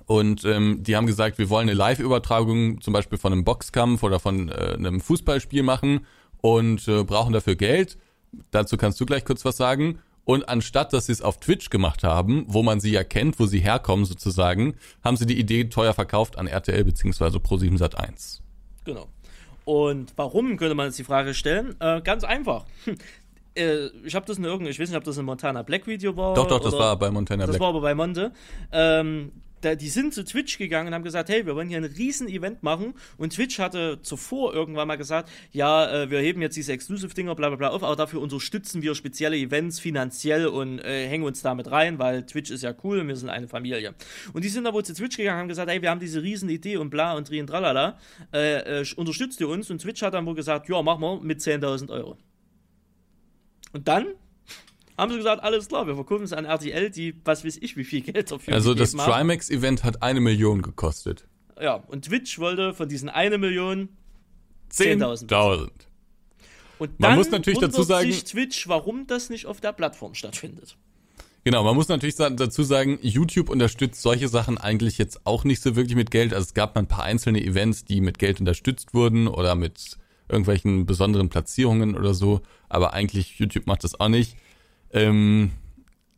Und 0.06 0.44
ähm, 0.44 0.82
die 0.82 0.96
haben 0.96 1.06
gesagt, 1.06 1.38
wir 1.38 1.50
wollen 1.50 1.68
eine 1.68 1.76
Live-Übertragung 1.76 2.80
zum 2.80 2.92
Beispiel 2.92 3.18
von 3.18 3.32
einem 3.32 3.44
Boxkampf 3.44 4.02
oder 4.02 4.20
von 4.20 4.48
äh, 4.48 4.74
einem 4.74 5.00
Fußballspiel 5.00 5.62
machen 5.62 6.06
und 6.40 6.86
äh, 6.88 7.02
brauchen 7.02 7.32
dafür 7.32 7.56
Geld. 7.56 7.98
Dazu 8.50 8.76
kannst 8.76 9.00
du 9.00 9.06
gleich 9.06 9.24
kurz 9.24 9.44
was 9.44 9.56
sagen. 9.56 9.98
Und 10.24 10.48
anstatt, 10.48 10.92
dass 10.92 11.06
sie 11.06 11.12
es 11.12 11.22
auf 11.22 11.38
Twitch 11.38 11.70
gemacht 11.70 12.02
haben, 12.02 12.44
wo 12.48 12.62
man 12.62 12.80
sie 12.80 12.90
ja 12.90 13.04
kennt, 13.04 13.38
wo 13.38 13.46
sie 13.46 13.60
herkommen 13.60 14.04
sozusagen, 14.04 14.74
haben 15.04 15.16
sie 15.16 15.26
die 15.26 15.38
Idee 15.38 15.64
teuer 15.64 15.94
verkauft 15.94 16.36
an 16.36 16.48
RTL 16.48 16.82
bzw. 16.84 17.38
Pro7 17.38 17.78
Sat1. 17.78 18.40
Genau. 18.84 19.06
Und 19.64 20.12
warum, 20.16 20.56
könnte 20.56 20.74
man 20.74 20.86
jetzt 20.86 20.98
die 20.98 21.04
Frage 21.04 21.32
stellen? 21.34 21.76
Äh, 21.80 22.00
ganz 22.02 22.24
einfach. 22.24 22.64
Hm. 22.84 22.96
Äh, 23.56 23.86
ich 24.04 24.14
habe 24.14 24.26
das 24.26 24.38
in 24.38 24.44
irgendeinem, 24.44 24.70
ich 24.72 24.78
weiß 24.78 24.88
nicht, 24.88 24.98
ob 24.98 25.04
das 25.04 25.16
ein 25.18 25.24
Montana 25.24 25.62
Black 25.62 25.86
Video 25.86 26.16
war. 26.16 26.34
Doch, 26.34 26.46
doch, 26.46 26.60
das 26.60 26.74
war 26.74 26.98
bei 26.98 27.10
Montana 27.10 27.46
Das 27.46 27.52
Black. 27.56 27.60
war 27.60 27.68
aber 27.70 27.80
bei 27.80 27.94
Monte. 27.94 28.32
Ähm, 28.70 29.32
da, 29.66 29.74
die 29.74 29.88
sind 29.88 30.14
zu 30.14 30.24
Twitch 30.24 30.58
gegangen 30.58 30.88
und 30.88 30.94
haben 30.94 31.02
gesagt, 31.02 31.28
hey, 31.28 31.44
wir 31.44 31.54
wollen 31.54 31.68
hier 31.68 31.78
ein 31.78 31.84
riesen 31.84 32.28
Event 32.28 32.62
machen. 32.62 32.94
Und 33.16 33.34
Twitch 33.34 33.58
hatte 33.58 34.00
zuvor 34.02 34.54
irgendwann 34.54 34.88
mal 34.88 34.96
gesagt, 34.96 35.30
ja, 35.50 36.02
äh, 36.02 36.10
wir 36.10 36.20
heben 36.20 36.40
jetzt 36.40 36.56
diese 36.56 36.72
Exclusive-Dinger, 36.72 37.34
bla 37.34 37.48
bla 37.48 37.56
bla 37.56 37.68
auf, 37.68 37.82
aber 37.82 37.96
dafür 37.96 38.20
unterstützen 38.20 38.82
wir 38.82 38.94
spezielle 38.94 39.36
Events 39.36 39.80
finanziell 39.80 40.46
und 40.46 40.78
äh, 40.78 41.08
hängen 41.08 41.24
uns 41.24 41.42
damit 41.42 41.70
rein, 41.70 41.98
weil 41.98 42.24
Twitch 42.24 42.50
ist 42.50 42.62
ja 42.62 42.74
cool 42.84 43.00
und 43.00 43.08
wir 43.08 43.16
sind 43.16 43.28
eine 43.28 43.48
Familie. 43.48 43.94
Und 44.32 44.44
die 44.44 44.48
sind 44.48 44.64
da 44.64 44.72
wohl 44.72 44.84
zu 44.84 44.94
Twitch 44.94 45.16
gegangen 45.16 45.36
und 45.36 45.40
haben 45.42 45.48
gesagt, 45.48 45.70
hey, 45.70 45.82
wir 45.82 45.90
haben 45.90 46.00
diese 46.00 46.22
riesen 46.22 46.48
Idee 46.48 46.76
und 46.76 46.90
bla 46.90 47.14
und 47.14 47.26
tri 47.26 47.40
und 47.40 47.48
tralala, 47.48 47.98
äh, 48.32 48.80
äh, 48.80 48.86
unterstützt 48.96 49.40
ihr 49.40 49.48
uns? 49.48 49.70
Und 49.70 49.80
Twitch 49.80 50.02
hat 50.02 50.14
dann 50.14 50.26
wohl 50.26 50.34
gesagt, 50.34 50.68
ja, 50.68 50.80
machen 50.82 51.00
wir 51.00 51.20
mit 51.20 51.40
10.000 51.40 51.90
Euro. 51.90 52.16
Und 53.72 53.88
dann 53.88 54.06
haben 54.98 55.10
sie 55.10 55.18
gesagt, 55.18 55.42
alles 55.42 55.68
klar, 55.68 55.86
wir 55.86 55.94
verkaufen 55.94 56.24
es 56.24 56.32
an 56.32 56.44
RTL, 56.44 56.90
die, 56.90 57.14
was 57.24 57.44
weiß 57.44 57.58
ich, 57.60 57.76
wie 57.76 57.84
viel 57.84 58.00
Geld 58.00 58.30
dafür 58.30 58.54
Also 58.54 58.74
das. 58.74 58.92
Trimax-Event 58.92 59.84
hat 59.84 60.02
eine 60.02 60.20
Million 60.20 60.62
gekostet. 60.62 61.26
Ja, 61.60 61.74
und 61.74 62.04
Twitch 62.06 62.38
wollte 62.38 62.74
von 62.74 62.88
diesen 62.88 63.08
eine 63.08 63.38
Million 63.38 63.88
10.000. 64.72 65.28
10.000. 65.28 65.70
Und 66.78 67.00
Man 67.00 67.16
muss 67.16 67.30
natürlich 67.30 67.58
dazu 67.60 67.82
sagen- 67.82 68.10
sich 68.12 68.24
Twitch, 68.24 68.68
warum 68.68 69.06
das 69.06 69.30
nicht 69.30 69.46
auf 69.46 69.60
der 69.60 69.72
Plattform 69.72 70.14
stattfindet. 70.14 70.76
Genau, 71.44 71.62
man 71.62 71.76
muss 71.76 71.86
natürlich 71.88 72.16
dazu 72.16 72.64
sagen, 72.64 72.98
YouTube 73.02 73.48
unterstützt 73.50 74.02
solche 74.02 74.26
Sachen 74.28 74.58
eigentlich 74.58 74.98
jetzt 74.98 75.24
auch 75.24 75.44
nicht 75.44 75.62
so 75.62 75.76
wirklich 75.76 75.94
mit 75.94 76.10
Geld. 76.10 76.34
Also 76.34 76.44
es 76.46 76.54
gab 76.54 76.74
mal 76.74 76.82
ein 76.82 76.88
paar 76.88 77.04
einzelne 77.04 77.40
Events, 77.40 77.84
die 77.84 78.00
mit 78.00 78.18
Geld 78.18 78.40
unterstützt 78.40 78.94
wurden 78.94 79.28
oder 79.28 79.54
mit 79.54 79.96
irgendwelchen 80.28 80.86
besonderen 80.86 81.28
Platzierungen 81.28 81.96
oder 81.96 82.14
so. 82.14 82.40
Aber 82.68 82.94
eigentlich 82.94 83.38
YouTube 83.38 83.68
macht 83.68 83.84
das 83.84 83.98
auch 84.00 84.08
nicht. 84.08 84.36
Ähm, 84.96 85.52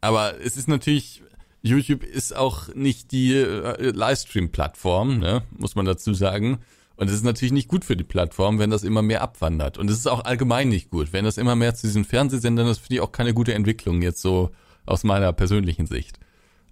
aber 0.01 0.41
es 0.41 0.57
ist 0.57 0.69
natürlich, 0.69 1.23
YouTube 1.63 2.03
ist 2.05 2.35
auch 2.37 2.73
nicht 2.75 3.13
die 3.13 3.35
äh, 3.35 3.91
Livestream-Plattform, 3.91 5.19
ne? 5.19 5.43
muss 5.57 5.75
man 5.75 5.85
dazu 5.85 6.15
sagen. 6.15 6.59
Und 6.97 7.09
es 7.09 7.15
ist 7.15 7.25
natürlich 7.25 7.53
nicht 7.53 7.69
gut 7.69 7.85
für 7.85 7.97
die 7.97 8.05
Plattform, 8.05 8.59
wenn 8.59 8.71
das 8.71 8.83
immer 8.83 9.03
mehr 9.03 9.23
abwandert. 9.23 9.79
Und 9.79 9.89
es 9.91 9.99
ist 9.99 10.09
auch 10.09 10.25
allgemein 10.25 10.69
nicht 10.69 10.91
gut. 10.91 11.13
Wenn 11.13 11.25
das 11.25 11.39
immer 11.39 11.55
mehr 11.55 11.75
zu 11.75 11.87
diesen 11.87 12.05
Fernsehsendern 12.05 12.67
ist, 12.67 12.79
finde 12.79 12.95
ich 12.97 13.01
auch 13.01 13.13
keine 13.13 13.35
gute 13.35 13.55
Entwicklung 13.55 14.03
jetzt 14.03 14.21
so 14.21 14.51
aus 14.85 15.05
meiner 15.05 15.33
persönlichen 15.33 15.87
Sicht. 15.87 16.19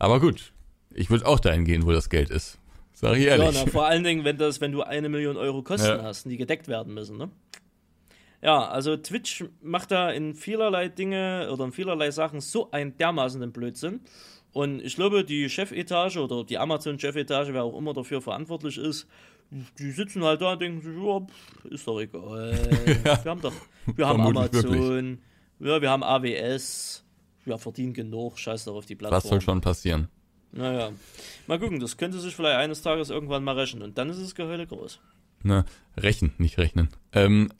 Aber 0.00 0.18
gut, 0.20 0.52
ich 0.92 1.10
würde 1.10 1.26
auch 1.26 1.38
dahin 1.38 1.64
gehen, 1.64 1.86
wo 1.86 1.92
das 1.92 2.08
Geld 2.10 2.30
ist. 2.30 2.58
Sag 2.92 3.16
ich 3.18 3.24
Ja, 3.24 3.36
ehrlich. 3.36 3.50
na, 3.64 3.70
vor 3.70 3.86
allen 3.86 4.02
Dingen, 4.02 4.24
wenn, 4.24 4.36
das, 4.38 4.60
wenn 4.60 4.72
du 4.72 4.82
eine 4.82 5.08
Million 5.08 5.36
Euro 5.36 5.62
Kosten 5.62 5.86
Ja. 5.98 6.02
hast, 6.02 6.24
die 6.24 6.36
gedeckt 6.36 6.66
werden 6.66 6.94
müssen, 6.94 7.18
ne? 7.18 7.30
Ja, 8.46 8.68
also 8.68 8.96
Twitch 8.96 9.44
macht 9.60 9.90
da 9.90 10.08
in 10.12 10.36
vielerlei 10.36 10.86
Dinge 10.86 11.48
oder 11.52 11.64
in 11.64 11.72
vielerlei 11.72 12.12
Sachen 12.12 12.40
so 12.40 12.70
einen 12.70 12.96
dermaßenen 12.96 13.50
Blödsinn. 13.50 14.02
Und 14.52 14.80
ich 14.82 14.94
glaube, 14.94 15.24
die 15.24 15.50
Chefetage 15.50 16.18
oder 16.18 16.44
die 16.44 16.56
Amazon-Chefetage, 16.56 17.52
wer 17.52 17.64
auch 17.64 17.76
immer 17.76 17.92
dafür 17.92 18.22
verantwortlich 18.22 18.78
ist, 18.78 19.08
die 19.80 19.90
sitzen 19.90 20.22
halt 20.22 20.42
da 20.42 20.52
und 20.52 20.62
denken 20.62 20.80
sich, 20.80 20.96
ja, 20.96 21.20
pff, 21.20 21.64
ist 21.72 21.88
doch 21.88 21.98
egal. 21.98 22.52
Wir 23.24 23.30
haben 23.32 23.40
doch, 23.40 23.52
wir 23.96 24.06
haben 24.06 24.20
Amazon, 24.20 25.18
ja, 25.58 25.80
wir 25.80 25.90
haben 25.90 26.04
AWS, 26.04 27.04
ja, 27.46 27.58
verdienen 27.58 27.94
genug, 27.94 28.38
scheiß 28.38 28.64
doch 28.66 28.76
auf 28.76 28.86
die 28.86 28.94
Plattform. 28.94 29.22
Was 29.22 29.28
soll 29.28 29.40
schon 29.40 29.60
passieren? 29.60 30.08
Naja, 30.52 30.90
mal 31.48 31.58
gucken, 31.58 31.80
das 31.80 31.96
könnte 31.96 32.20
sich 32.20 32.36
vielleicht 32.36 32.58
eines 32.58 32.80
Tages 32.82 33.10
irgendwann 33.10 33.42
mal 33.42 33.58
rächen 33.58 33.82
und 33.82 33.98
dann 33.98 34.08
ist 34.08 34.18
es 34.18 34.36
Geheule 34.36 34.68
groß. 34.68 35.00
Ne, 35.42 35.64
rechnen, 35.96 36.32
nicht 36.38 36.58
rechnen. 36.58 36.88
Ähm, 37.12 37.50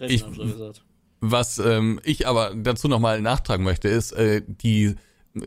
Rechnen, 0.00 0.30
Ich- 0.30 0.36
schon 0.36 0.52
gesagt. 0.52 0.82
Was 1.20 1.58
ähm, 1.58 1.98
ich 2.04 2.28
aber 2.28 2.54
dazu 2.54 2.86
nochmal 2.86 3.20
nachtragen 3.20 3.64
möchte, 3.64 3.88
ist, 3.88 4.12
äh, 4.12 4.40
die 4.46 4.94
äh, 5.34 5.40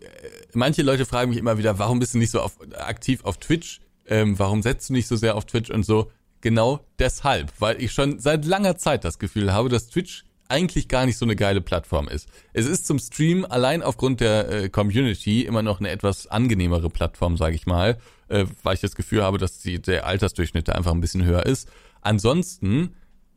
manche 0.53 0.81
Leute 0.81 1.05
fragen 1.05 1.29
mich 1.29 1.39
immer 1.39 1.57
wieder, 1.57 1.79
warum 1.79 1.99
bist 1.99 2.13
du 2.13 2.17
nicht 2.17 2.31
so 2.31 2.41
auf, 2.41 2.57
aktiv 2.77 3.23
auf 3.23 3.37
Twitch? 3.37 3.79
Ähm, 4.05 4.37
warum 4.37 4.61
setzt 4.61 4.89
du 4.89 4.93
nicht 4.93 5.07
so 5.07 5.15
sehr 5.15 5.35
auf 5.35 5.45
Twitch 5.45 5.69
und 5.69 5.85
so? 5.85 6.11
Genau 6.41 6.83
deshalb, 6.99 7.53
weil 7.59 7.81
ich 7.81 7.93
schon 7.93 8.19
seit 8.19 8.43
langer 8.45 8.75
Zeit 8.75 9.05
das 9.05 9.17
Gefühl 9.17 9.53
habe, 9.53 9.69
dass 9.69 9.87
Twitch 9.87 10.25
eigentlich 10.49 10.89
gar 10.89 11.05
nicht 11.05 11.17
so 11.17 11.23
eine 11.23 11.37
geile 11.37 11.61
Plattform 11.61 12.09
ist. 12.09 12.27
Es 12.51 12.65
ist 12.65 12.85
zum 12.85 12.99
Stream 12.99 13.45
allein 13.45 13.81
aufgrund 13.81 14.19
der 14.19 14.49
äh, 14.49 14.69
Community 14.69 15.43
immer 15.45 15.61
noch 15.61 15.79
eine 15.79 15.89
etwas 15.91 16.27
angenehmere 16.27 16.89
Plattform, 16.89 17.37
sage 17.37 17.55
ich 17.55 17.65
mal, 17.65 17.97
äh, 18.27 18.45
weil 18.63 18.73
ich 18.73 18.81
das 18.81 18.95
Gefühl 18.95 19.23
habe, 19.23 19.37
dass 19.37 19.59
die, 19.59 19.81
der 19.81 20.05
Altersdurchschnitt 20.05 20.67
da 20.67 20.73
einfach 20.73 20.91
ein 20.91 20.99
bisschen 20.99 21.23
höher 21.23 21.45
ist. 21.45 21.69
Ansonsten 22.01 22.95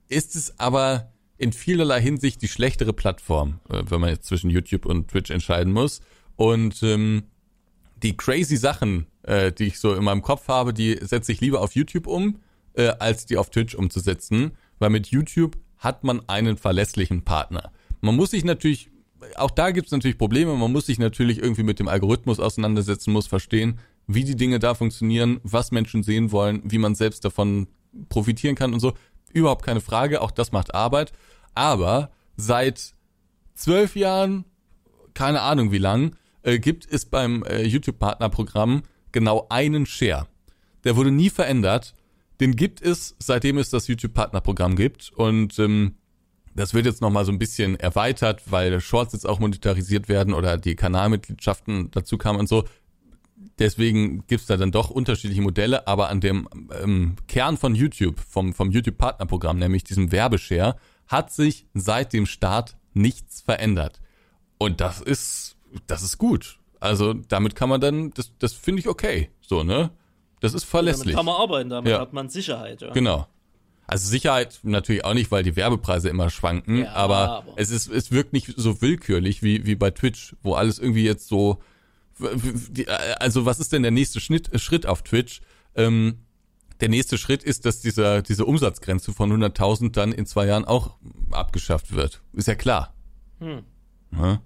ist 0.09 0.37
es 0.37 0.59
aber 0.59 1.13
in 1.37 1.53
vielerlei 1.53 2.01
Hinsicht 2.01 2.43
die 2.43 2.49
schlechtere 2.49 2.93
Plattform, 2.93 3.61
äh, 3.69 3.83
wenn 3.89 4.01
man 4.01 4.11
jetzt 4.11 4.27
zwischen 4.27 4.51
YouTube 4.51 4.87
und 4.87 5.09
Twitch 5.09 5.31
entscheiden 5.31 5.73
muss. 5.73 6.01
Und 6.37 6.83
ähm, 6.83 7.25
die 8.03 8.17
crazy 8.17 8.57
Sachen, 8.57 9.07
äh, 9.23 9.53
die 9.53 9.65
ich 9.65 9.79
so 9.79 9.95
in 9.95 10.05
meinem 10.05 10.23
Kopf 10.23 10.49
habe, 10.49 10.73
die 10.73 10.99
setze 11.01 11.33
ich 11.33 11.41
lieber 11.41 11.61
auf 11.61 11.75
YouTube 11.75 12.07
um, 12.07 12.41
äh, 12.75 12.89
als 12.99 13.27
die 13.27 13.37
auf 13.37 13.51
Twitch 13.51 13.75
umzusetzen, 13.75 14.53
weil 14.79 14.91
mit 14.91 15.09
YouTube 15.09 15.57
hat 15.79 16.05
man 16.05 16.23
einen 16.29 16.57
verlässlichen 16.57 17.23
Partner. 17.23 17.73
Man 18.01 18.17
muss 18.17 18.31
sich 18.31 18.45
natürlich, 18.45 18.91
auch 19.37 19.51
da 19.51 19.71
gibt 19.71 19.87
es 19.87 19.93
natürlich 19.93 20.19
Probleme, 20.19 20.55
man 20.55 20.73
muss 20.73 20.87
sich 20.87 20.99
natürlich 20.99 21.39
irgendwie 21.39 21.63
mit 21.63 21.79
dem 21.79 21.89
Algorithmus 21.89 22.41
auseinandersetzen, 22.41 23.13
muss 23.13 23.27
verstehen, 23.27 23.79
wie 24.07 24.25
die 24.25 24.37
Dinge 24.37 24.59
da 24.59 24.75
funktionieren, 24.75 25.41
was 25.43 25.73
Menschen 25.73 26.03
sehen 26.03 26.33
wollen, 26.33 26.63
wie 26.65 26.79
man 26.79 26.95
selbst 26.95 27.25
davon 27.25 27.69
profitieren 28.09 28.55
kann 28.55 28.75
und 28.75 28.81
so. 28.81 28.95
Überhaupt 29.35 29.65
keine 29.65 29.83
Frage, 29.83 30.23
auch 30.23 30.31
das 30.31 30.53
macht 30.53 30.75
Arbeit. 30.75 31.13
Aber 31.55 32.11
seit 32.37 32.95
zwölf 33.55 33.97
Jahren, 33.97 34.45
keine 35.13 35.43
Ahnung 35.43 35.73
wie 35.73 35.79
lang, 35.79 36.17
äh, 36.43 36.59
gibt 36.59 36.91
es 36.91 37.05
beim 37.05 37.43
äh, 37.43 37.63
YouTube-Partnerprogramm 37.63 38.83
genau 39.13 39.47
einen 39.51 39.87
Share. 39.87 40.27
Der 40.85 40.97
wurde 40.97 41.11
nie 41.11 41.31
verändert. 41.31 41.95
Den 42.41 42.57
gibt 42.57 42.81
es, 42.81 43.17
seitdem 43.19 43.59
es 43.59 43.71
das 43.71 43.89
YouTube-Partnerprogramm 43.89 44.77
gibt. 44.77 45.11
Und 45.13 45.59
ähm, 45.59 45.97
das 46.55 46.75
wird 46.75 46.87
jetzt 46.87 47.01
nochmal 47.01 47.25
so 47.25 47.33
ein 47.33 47.39
bisschen 47.39 47.79
erweitert, 47.79 48.43
weil 48.47 48.81
Shorts 48.81 49.13
jetzt 49.13 49.29
auch 49.29 49.41
monetarisiert 49.41 50.09
werden 50.09 50.35
oder 50.35 50.59
die 50.59 50.77
Kanalmitgliedschaften 50.77 51.91
dazu 51.91 52.19
kamen 52.19 52.39
und 52.39 52.49
so. 52.49 52.65
Deswegen 53.59 54.27
gibt's 54.27 54.47
da 54.47 54.57
dann 54.57 54.73
doch 54.73 54.91
unterschiedliche 54.91 55.43
Modelle, 55.43 55.87
aber 55.87 56.09
an 56.09 56.21
dem 56.21 56.49
ähm, 56.83 57.17
Kern 57.29 57.57
von 57.57 57.75
YouTube, 57.75 58.19
vom, 58.21 58.53
vom 58.53 58.71
YouTube-Partnerprogramm, 58.71 59.59
nämlich 59.59 59.85
diesem 59.85 60.13
Werbeshare, 60.13 60.77
hat 61.07 61.33
sich 61.33 61.67
seit 61.75 62.13
dem 62.13 62.27
Start 62.27 62.77
nichts 62.95 63.41
verändert. 63.43 64.01
Und 64.59 64.81
das 64.81 65.01
ist, 65.01 65.57
das 65.87 66.03
ist 66.03 66.19
gut. 66.19 66.59
Also 66.81 67.13
damit 67.15 67.55
kann 67.57 67.69
man 67.69 67.81
dann, 67.81 68.11
das, 68.11 68.33
das 68.39 68.53
finde 68.53 68.81
ich 68.81 68.89
okay. 68.89 69.31
So, 69.41 69.63
ne? 69.63 69.91
Das 70.41 70.53
ist 70.55 70.63
Damit 70.63 70.71
verlässlich. 70.71 71.17
kann 71.17 71.25
man 71.27 71.35
arbeiten, 71.37 71.71
damit 71.71 71.93
Ja. 71.93 72.01
hat 72.01 72.13
man 72.13 72.29
Sicherheit. 72.29 72.83
Ja. 72.83 72.93
Genau. 72.93 73.27
Also 73.87 74.09
Sicherheit 74.09 74.61
natürlich 74.63 75.05
auch 75.05 75.15
nicht, 75.15 75.31
weil 75.31 75.43
die 75.43 75.57
Werbepreise 75.57 76.09
immer 76.09 76.31
schwanken, 76.31 76.79
Ja, 76.79 76.93
aber, 76.93 77.17
aber- 77.31 77.53
es 77.57 77.71
ist, 77.71 77.89
es 77.89 78.11
wirkt 78.13 78.33
nicht 78.33 78.55
so 78.57 78.81
willkürlich 78.81 79.43
wie, 79.43 79.67
wie 79.67 79.75
bei 79.75 79.91
Twitch, 79.91 80.35
wo 80.43 80.55
alles 80.55 80.79
irgendwie 80.79 81.05
jetzt 81.05 81.29
so, 81.29 81.59
also 83.19 83.45
was 83.45 83.61
ist 83.61 83.73
denn 83.73 83.83
der 83.83 83.91
nächste 83.91 84.21
Schnitt, 84.21 84.51
Schritt 84.61 84.87
auf 84.87 85.03
Twitch? 85.03 85.41
Ähm, 85.75 86.19
der 86.81 86.89
nächste 86.89 87.19
Schritt 87.19 87.43
ist, 87.43 87.65
dass 87.65 87.81
dieser, 87.81 88.23
diese 88.23 88.45
Umsatzgrenze 88.45 89.13
von 89.13 89.33
100.000 89.33 89.93
dann 89.93 90.13
in 90.13 90.27
zwei 90.27 90.47
Jahren 90.47 90.65
auch 90.65 90.97
abgeschafft 91.31 91.95
wird. 91.95 92.23
Ist 92.33 92.49
ja 92.49 92.55
klar. 92.55 92.95
Hm. 93.39 93.63
Ja. 94.13 94.41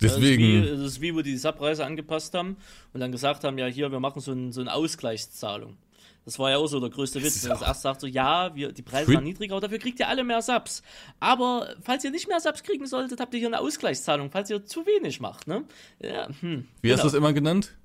Das 0.00 0.12
ist, 0.12 0.20
wie, 0.20 0.36
Deswegen, 0.36 0.62
das 0.62 0.92
ist 0.92 1.00
wie, 1.00 1.14
wo 1.14 1.20
die 1.20 1.36
Subpreise 1.36 1.84
angepasst 1.84 2.32
haben 2.34 2.56
und 2.94 3.00
dann 3.00 3.12
gesagt 3.12 3.44
haben, 3.44 3.58
ja 3.58 3.66
hier, 3.66 3.92
wir 3.92 4.00
machen 4.00 4.20
so, 4.20 4.32
ein, 4.32 4.52
so 4.52 4.62
eine 4.62 4.72
Ausgleichszahlung. 4.72 5.76
Das 6.24 6.38
war 6.38 6.50
ja 6.50 6.58
auch 6.58 6.66
so 6.66 6.80
der 6.80 6.90
größte 6.90 7.22
Witz. 7.22 7.42
Wenn 7.42 7.50
das 7.50 7.62
erst 7.62 7.82
sagt 7.82 8.00
so, 8.02 8.06
ja, 8.06 8.54
wir, 8.54 8.72
die 8.72 8.82
Preise 8.82 9.06
Twit- 9.06 9.16
waren 9.16 9.24
niedriger, 9.24 9.54
aber 9.54 9.62
dafür 9.62 9.78
kriegt 9.78 9.98
ihr 10.00 10.08
alle 10.08 10.22
mehr 10.22 10.42
Subs. 10.42 10.82
Aber 11.18 11.74
falls 11.82 12.04
ihr 12.04 12.10
nicht 12.10 12.28
mehr 12.28 12.40
Subs 12.40 12.62
kriegen 12.62 12.86
solltet, 12.86 13.20
habt 13.20 13.32
ihr 13.34 13.40
hier 13.40 13.48
eine 13.48 13.60
Ausgleichszahlung, 13.60 14.30
falls 14.30 14.50
ihr 14.50 14.64
zu 14.64 14.86
wenig 14.86 15.20
macht, 15.20 15.46
ne? 15.46 15.64
Ja, 16.00 16.28
hm. 16.40 16.68
wie 16.82 16.92
hast 16.92 16.98
genau. 16.98 17.02
du 17.02 17.08
es 17.08 17.14
immer 17.14 17.32
genannt? 17.32 17.76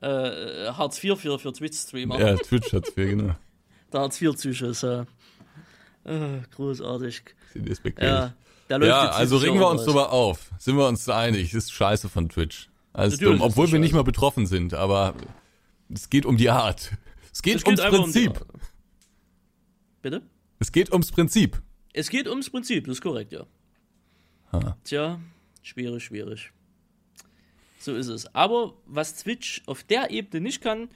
Äh, 0.00 0.72
Hartz 0.72 1.02
IV 1.04 1.16
für, 1.18 1.38
für 1.38 1.52
Twitch-Streamer. 1.52 2.18
Ja, 2.18 2.36
Twitch 2.36 2.72
hat's 2.72 2.90
für, 2.90 3.06
genau. 3.06 3.36
Der 3.92 4.00
Hartz 4.00 4.20
IV-Zuschuss, 4.20 4.82
äh. 4.82 5.04
äh, 6.04 6.40
großartig. 6.56 7.22
Despektierlich. 7.54 8.12
Ja, 8.12 8.32
der 8.70 8.78
läuft 8.78 8.88
Ja, 8.88 9.04
jetzt 9.04 9.14
also 9.16 9.36
regen 9.36 9.60
wir 9.60 9.68
uns 9.68 9.84
drüber 9.84 10.10
auf. 10.10 10.50
Sind 10.58 10.76
wir 10.76 10.88
uns 10.88 11.08
einig? 11.08 11.52
Das 11.52 11.64
ist 11.64 11.72
scheiße 11.72 12.08
von 12.08 12.30
Twitch. 12.30 12.70
Natürlich 12.94 13.20
dumm. 13.20 13.40
Obwohl 13.42 13.66
das 13.66 13.72
wir 13.72 13.78
nicht 13.78 13.90
scheiße. 13.90 13.96
mal 13.96 14.04
betroffen 14.04 14.46
sind, 14.46 14.74
aber 14.74 15.14
es 15.92 16.10
geht 16.10 16.26
um 16.26 16.36
die 16.38 16.50
Art. 16.50 16.92
Es 17.32 17.42
geht, 17.42 17.56
Es 17.56 17.64
geht 17.64 17.78
ums 17.78 17.80
einfach 17.80 17.98
um 17.98 18.04
Prinzip. 18.04 18.46
Bitte? 20.02 20.22
es 20.58 20.70
geht 20.70 20.92
ums 20.92 21.10
Prinzip. 21.10 21.62
Es 21.92 22.08
geht 22.08 22.28
ums 22.28 22.50
Prinzip, 22.50 22.86
das 22.86 22.96
ist 22.96 23.02
korrekt, 23.02 23.32
ja. 23.32 23.46
Ha. 24.52 24.76
Tja, 24.84 25.20
schwierig, 25.62 26.04
schwierig. 26.04 26.52
So 27.78 27.96
ist 27.96 28.08
es. 28.08 28.32
Aber 28.34 28.74
was 28.86 29.16
Twitch 29.16 29.62
auf 29.66 29.82
der 29.82 30.10
Ebene 30.10 30.40
nicht 30.40 30.62
kann, 30.62 30.88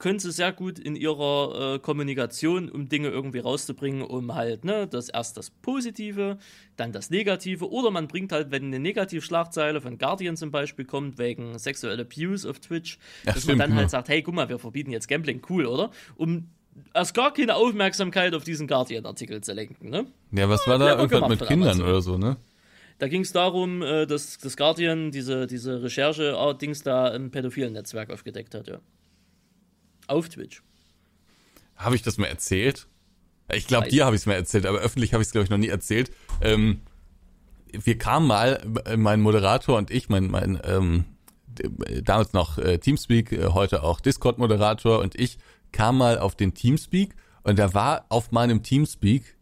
können 0.00 0.18
sie 0.18 0.32
sehr 0.32 0.50
gut 0.50 0.78
in 0.78 0.96
ihrer 0.96 1.74
äh, 1.74 1.78
Kommunikation, 1.78 2.68
um 2.70 2.88
Dinge 2.88 3.08
irgendwie 3.08 3.38
rauszubringen, 3.38 4.02
um 4.02 4.34
halt, 4.34 4.64
ne, 4.64 4.88
das 4.88 5.10
erst 5.10 5.36
das 5.36 5.50
Positive, 5.50 6.38
dann 6.76 6.90
das 6.90 7.10
Negative, 7.10 7.70
oder 7.70 7.90
man 7.90 8.08
bringt 8.08 8.32
halt, 8.32 8.50
wenn 8.50 8.64
eine 8.64 8.80
Negativschlagzeile 8.80 9.80
von 9.80 9.98
Guardian 9.98 10.36
zum 10.36 10.50
Beispiel 10.50 10.86
kommt, 10.86 11.18
wegen 11.18 11.58
sexuell 11.58 12.00
Abuse 12.00 12.48
auf 12.48 12.58
Twitch, 12.58 12.98
Ja, 13.24 13.34
dass 13.34 13.42
stimmt, 13.44 13.58
man 13.58 13.58
dann 13.58 13.70
genau. 13.70 13.80
halt 13.82 13.90
sagt, 13.90 14.08
hey, 14.08 14.22
guck 14.22 14.34
mal, 14.34 14.48
wir 14.48 14.58
verbieten 14.58 14.90
jetzt 14.90 15.06
Gambling, 15.06 15.42
cool, 15.50 15.66
oder? 15.66 15.90
Um 16.16 16.48
erst 16.94 17.14
gar 17.14 17.32
keine 17.32 17.56
Aufmerksamkeit 17.56 18.34
auf 18.34 18.42
diesen 18.42 18.66
Guardian-Artikel 18.66 19.42
zu 19.42 19.52
lenken, 19.52 19.90
ne? 19.90 20.06
Ja, 20.32 20.48
was 20.48 20.66
war 20.66 20.78
da? 20.78 20.98
Irgendwas 20.98 21.28
mit 21.28 21.46
Kindern 21.46 21.68
Amazon. 21.68 21.88
oder 21.88 22.00
so, 22.00 22.16
ne? 22.16 22.36
Da 22.98 23.08
ging 23.08 23.22
es 23.22 23.32
darum, 23.32 23.82
äh, 23.82 24.06
dass 24.06 24.38
das 24.38 24.56
Guardian 24.56 25.10
diese, 25.10 25.46
diese 25.46 25.82
Recherche-Dings 25.82 26.82
da 26.82 27.08
im 27.08 27.30
pädophilen 27.30 27.72
Netzwerk 27.74 28.10
aufgedeckt 28.10 28.54
hat, 28.54 28.66
ja. 28.68 28.78
Auf 30.10 30.28
Twitch. 30.28 30.62
Habe 31.76 31.94
ich 31.94 32.02
das 32.02 32.18
mal 32.18 32.26
erzählt? 32.26 32.88
Ich 33.52 33.66
glaube, 33.66 33.88
dir 33.88 34.04
habe 34.04 34.14
ich 34.14 34.22
es 34.22 34.26
mal 34.26 34.34
erzählt, 34.34 34.66
aber 34.66 34.78
öffentlich 34.78 35.12
habe 35.12 35.22
ich 35.22 35.28
es, 35.28 35.32
glaube 35.32 35.44
ich, 35.44 35.50
noch 35.50 35.58
nie 35.58 35.68
erzählt. 35.68 36.10
Ähm, 36.40 36.80
wir 37.72 37.96
kamen 37.98 38.26
mal, 38.26 38.60
äh, 38.84 38.96
mein 38.96 39.20
Moderator 39.20 39.78
und 39.78 39.90
ich, 39.90 40.08
mein, 40.08 40.26
mein 40.30 40.60
ähm, 40.64 41.04
d- 41.46 42.02
damals 42.02 42.32
noch 42.32 42.58
äh, 42.58 42.78
Teamspeak, 42.78 43.32
äh, 43.32 43.46
heute 43.48 43.82
auch 43.84 44.00
Discord-Moderator 44.00 44.98
und 44.98 45.14
ich 45.18 45.38
kam 45.72 45.98
mal 45.98 46.18
auf 46.18 46.34
den 46.34 46.54
Teamspeak 46.54 47.14
und 47.44 47.58
da 47.58 47.72
war 47.72 48.06
auf 48.08 48.32
meinem 48.32 48.64
Teamspeak, 48.64 49.36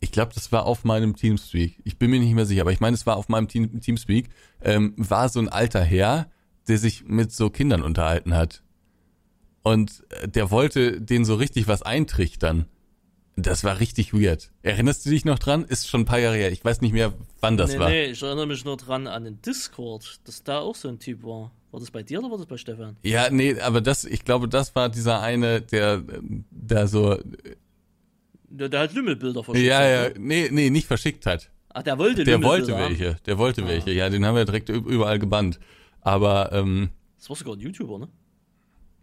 ich 0.00 0.10
glaube, 0.10 0.32
das 0.34 0.50
war 0.50 0.66
auf 0.66 0.82
meinem 0.84 1.14
Teamspeak, 1.14 1.80
ich 1.84 1.98
bin 1.98 2.10
mir 2.10 2.18
nicht 2.18 2.34
mehr 2.34 2.46
sicher, 2.46 2.62
aber 2.62 2.72
ich 2.72 2.80
meine, 2.80 2.94
es 2.94 3.06
war 3.06 3.16
auf 3.16 3.28
meinem 3.28 3.46
Team, 3.46 3.80
Teamspeak, 3.80 4.30
ähm, 4.60 4.94
war 4.96 5.28
so 5.28 5.38
ein 5.38 5.48
alter 5.48 5.82
Herr, 5.82 6.28
der 6.66 6.78
sich 6.78 7.04
mit 7.04 7.30
so 7.30 7.50
Kindern 7.50 7.82
unterhalten 7.82 8.34
hat. 8.34 8.63
Und 9.64 10.04
äh, 10.10 10.28
der 10.28 10.52
wollte 10.52 11.00
denen 11.00 11.24
so 11.24 11.34
richtig 11.34 11.66
was 11.66 11.82
eintrichtern. 11.82 12.66
Das 13.36 13.64
war 13.64 13.80
richtig 13.80 14.14
weird. 14.14 14.52
Erinnerst 14.62 15.04
du 15.04 15.10
dich 15.10 15.24
noch 15.24 15.40
dran? 15.40 15.64
Ist 15.64 15.88
schon 15.88 16.02
ein 16.02 16.04
paar 16.04 16.20
Jahre 16.20 16.36
her. 16.36 16.52
Ich 16.52 16.64
weiß 16.64 16.80
nicht 16.82 16.92
mehr, 16.92 17.12
wann 17.40 17.56
das 17.56 17.72
nee, 17.72 17.78
war. 17.80 17.88
nee, 17.88 18.04
ich 18.04 18.22
erinnere 18.22 18.46
mich 18.46 18.64
nur 18.64 18.76
dran 18.76 19.08
an 19.08 19.24
den 19.24 19.42
Discord, 19.42 20.20
dass 20.24 20.44
da 20.44 20.60
auch 20.60 20.76
so 20.76 20.86
ein 20.88 21.00
Typ 21.00 21.24
war. 21.24 21.50
War 21.72 21.80
das 21.80 21.90
bei 21.90 22.04
dir 22.04 22.20
oder 22.20 22.30
war 22.30 22.38
das 22.38 22.46
bei 22.46 22.56
Stefan? 22.56 22.96
Ja, 23.02 23.30
nee, 23.30 23.58
aber 23.58 23.80
das, 23.80 24.04
ich 24.04 24.24
glaube, 24.24 24.46
das 24.48 24.76
war 24.76 24.88
dieser 24.88 25.20
eine, 25.20 25.60
der 25.62 25.94
äh, 25.94 26.20
da 26.52 26.86
so, 26.86 27.18
Der, 28.48 28.68
der 28.68 28.80
hat 28.80 28.92
Lümmelbilder 28.94 29.42
verschickt. 29.42 29.66
ja, 29.66 29.78
hat, 29.78 29.84
ja, 29.84 30.08
ne? 30.10 30.12
nee, 30.18 30.48
nee, 30.52 30.70
nicht 30.70 30.86
verschickt 30.86 31.26
hat. 31.26 31.50
Ach, 31.70 31.82
der 31.82 31.98
wollte 31.98 32.22
Der 32.22 32.40
wollte 32.40 32.76
haben. 32.76 32.90
welche, 32.90 33.16
der 33.26 33.36
wollte 33.38 33.64
Ah. 33.64 33.68
welche. 33.68 33.90
Ja, 33.90 34.08
den 34.10 34.24
haben 34.24 34.36
wir 34.36 34.44
direkt 34.44 34.70
üb- 34.70 34.86
überall 34.86 35.18
gebannt. 35.18 35.58
Aber, 36.02 36.52
ähm, 36.52 36.90
Das 37.18 37.28
war 37.30 37.34
sogar 37.36 37.54
ein 37.56 37.60
YouTuber, 37.60 37.98
ne? 37.98 38.08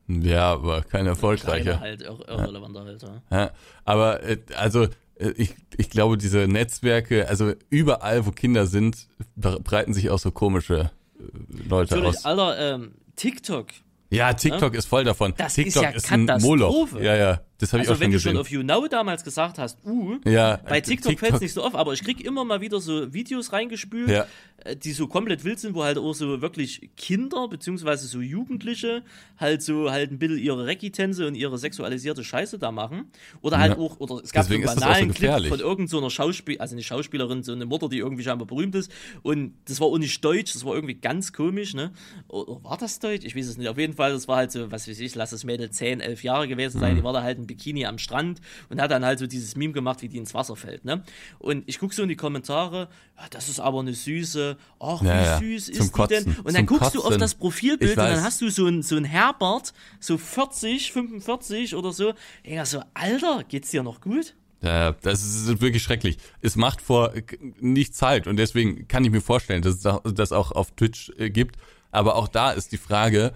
Ja, 0.07 0.51
aber 0.53 0.81
kein 0.81 1.05
erfolgreicher. 1.07 1.79
halt, 1.79 2.01
ir 2.01 2.17
irrelevanter 2.27 2.83
halt, 2.83 3.01
ja. 3.01 3.21
Ja, 3.31 3.51
aber 3.85 4.23
äh, 4.23 4.37
also 4.57 4.83
äh, 5.15 5.29
ich, 5.37 5.55
ich 5.77 5.89
glaube, 5.89 6.17
diese 6.17 6.47
Netzwerke, 6.47 7.27
also 7.27 7.53
überall, 7.69 8.25
wo 8.25 8.31
Kinder 8.31 8.65
sind, 8.65 9.07
bre- 9.39 9.61
breiten 9.61 9.93
sich 9.93 10.09
auch 10.09 10.19
so 10.19 10.31
komische 10.31 10.91
äh, 11.19 11.23
Leute 11.67 11.95
Natürlich, 11.95 12.17
aus. 12.17 12.25
Alter, 12.25 12.73
ähm, 12.75 12.93
TikTok. 13.15 13.67
Ja, 14.09 14.33
TikTok 14.33 14.73
ist 14.75 14.87
voll 14.87 15.05
davon. 15.05 15.33
Das 15.37 15.57
ist 15.57 15.63
TikTok 15.63 15.83
ja 15.83 15.91
ein 16.09 16.25
Moloch. 16.41 16.89
Ja, 16.99 17.15
ja, 17.15 17.39
das 17.61 17.71
habe 17.73 17.83
ich 17.83 17.89
Also 17.89 17.97
auch 17.97 17.99
wenn 18.01 18.11
schon 18.11 18.11
du 18.11 18.19
schon 18.19 18.33
gesehen. 18.33 18.41
auf 18.41 18.51
YouNow 18.51 18.89
damals 18.89 19.23
gesagt 19.23 19.57
hast, 19.57 19.77
uh, 19.85 20.17
ja, 20.25 20.57
Bei 20.67 20.79
äh, 20.79 20.81
TikTok, 20.81 21.17
fällt 21.19 21.35
es 21.35 21.41
nicht 21.41 21.53
so 21.53 21.63
oft, 21.63 21.75
aber 21.75 21.93
ich 21.93 22.03
krieg 22.03 22.19
immer 22.25 22.43
mal 22.43 22.59
wieder 22.61 22.79
so 22.81 23.13
Videos 23.13 23.53
reingespült, 23.53 24.09
Ja. 24.09 24.25
äh, 24.65 24.75
die 24.75 24.91
so 24.91 25.07
komplett 25.07 25.43
wild 25.43 25.59
sind, 25.59 25.73
wo 25.75 25.83
halt 25.83 25.97
auch 25.97 26.13
so 26.13 26.41
wirklich 26.41 26.89
Kinder, 26.97 27.47
beziehungsweise 27.47 28.07
so 28.07 28.19
Jugendliche, 28.19 29.03
halt 29.37 29.61
so 29.63 29.89
halt 29.91 30.11
ein 30.11 30.19
bisschen 30.19 30.39
ihre 30.39 30.65
Recki-Tänze 30.65 31.27
und 31.27 31.35
ihre 31.35 31.57
sexualisierte 31.57 32.23
Scheiße 32.23 32.59
da 32.59 32.71
machen. 32.71 33.11
Oder 33.41 33.59
halt 33.59 33.73
Ja. 33.73 33.77
auch, 33.79 33.99
oder 33.99 34.21
es 34.23 34.31
gab 34.31 34.43
Deswegen 34.47 34.63
so 34.63 34.69
einen 34.69 34.79
auch 34.79 34.83
so 34.83 34.89
banalen 34.89 35.13
Clip 35.13 35.47
von 35.47 35.59
irgendeiner 35.59 36.01
so 36.01 36.09
Schauspiel, 36.09 36.57
also 36.57 36.75
eine 36.75 36.83
Schauspielerin, 36.83 37.43
so 37.43 37.51
eine 37.53 37.65
Mutter, 37.65 37.89
die 37.89 37.99
irgendwie 37.99 38.23
scheinbar 38.23 38.47
berühmt 38.47 38.75
ist. 38.75 38.91
Und 39.21 39.53
das 39.65 39.79
war 39.79 39.87
auch 39.87 39.97
nicht 39.97 40.23
deutsch, 40.25 40.53
das 40.53 40.65
war 40.65 40.73
irgendwie 40.75 40.95
ganz 40.95 41.31
komisch, 41.31 41.73
ne? 41.73 41.91
Oder 42.27 42.63
war 42.63 42.77
das 42.77 42.99
deutsch? 42.99 43.25
Ich 43.25 43.35
weiß 43.35 43.45
es 43.47 43.57
nicht. 43.57 43.67
Auf 43.67 43.77
jeden 43.77 43.93
Fall, 43.93 44.11
das 44.13 44.27
war 44.27 44.37
halt 44.37 44.51
so, 44.51 44.71
was 44.71 44.87
weiß 44.87 44.99
ich, 44.99 45.15
lass 45.15 45.29
das 45.29 45.43
Mädel 45.43 45.69
10, 45.69 45.99
11 45.99 46.23
Jahre 46.23 46.47
gewesen 46.47 46.77
Mhm. 46.77 46.81
sein, 46.81 46.95
die 46.95 47.03
war 47.03 47.13
da 47.13 47.21
halt 47.23 47.37
im 47.37 47.47
Bikini 47.51 47.85
am 47.85 47.97
Strand 47.97 48.41
und 48.69 48.81
hat 48.81 48.91
dann 48.91 49.03
halt 49.05 49.19
so 49.19 49.27
dieses 49.27 49.55
Meme 49.55 49.73
gemacht, 49.73 50.01
wie 50.01 50.07
die 50.09 50.17
ins 50.17 50.33
Wasser 50.33 50.55
fällt, 50.55 50.85
ne? 50.85 51.03
Und 51.39 51.63
ich 51.67 51.79
gucke 51.79 51.93
so 51.93 52.03
in 52.03 52.09
die 52.09 52.15
Kommentare, 52.15 52.87
ja, 53.17 53.23
das 53.29 53.49
ist 53.49 53.59
aber 53.59 53.79
eine 53.81 53.93
süße, 53.93 54.57
ach, 54.79 55.01
wie 55.01 55.07
Ja, 55.07 55.23
ja. 55.23 55.39
süß 55.39 55.69
ist 55.69 55.83
die 55.83 55.89
Kotzen, 55.91 56.25
denn? 56.25 56.35
Und 56.37 56.45
zum 56.45 56.53
dann 56.53 56.65
guckst 56.65 56.95
du 56.95 56.99
auf 56.99 57.05
Kotzen. 57.05 57.19
das 57.19 57.35
Profilbild 57.35 57.91
und 57.97 57.97
dann 57.97 58.23
hast 58.23 58.41
du 58.41 58.49
so 58.49 58.67
ein, 58.67 58.81
so 58.81 58.95
ein 58.95 59.03
Herbert, 59.05 59.73
so 59.99 60.17
40, 60.17 60.91
45 60.93 61.75
oder 61.75 61.91
so. 61.91 62.13
Ja, 62.45 62.65
so, 62.65 62.81
Alter, 62.93 63.43
geht's 63.47 63.71
dir 63.71 63.83
noch 63.83 64.01
gut? 64.01 64.35
Ja, 64.63 64.91
das 65.01 65.23
ist 65.23 65.59
wirklich 65.61 65.81
schrecklich. 65.83 66.17
Es 66.41 66.55
macht 66.55 66.81
vor 66.81 67.13
nichts 67.59 68.01
halt 68.01 68.27
und 68.27 68.37
deswegen 68.37 68.87
kann 68.87 69.03
ich 69.03 69.11
mir 69.11 69.21
vorstellen, 69.21 69.61
dass 69.63 69.83
es 69.83 70.13
das 70.13 70.31
auch 70.31 70.51
auf 70.51 70.71
Twitch 70.71 71.11
äh, 71.17 71.29
gibt. 71.29 71.55
Aber 71.91 72.15
auch 72.15 72.27
da 72.27 72.51
ist 72.51 72.71
die 72.71 72.77
Frage, 72.77 73.33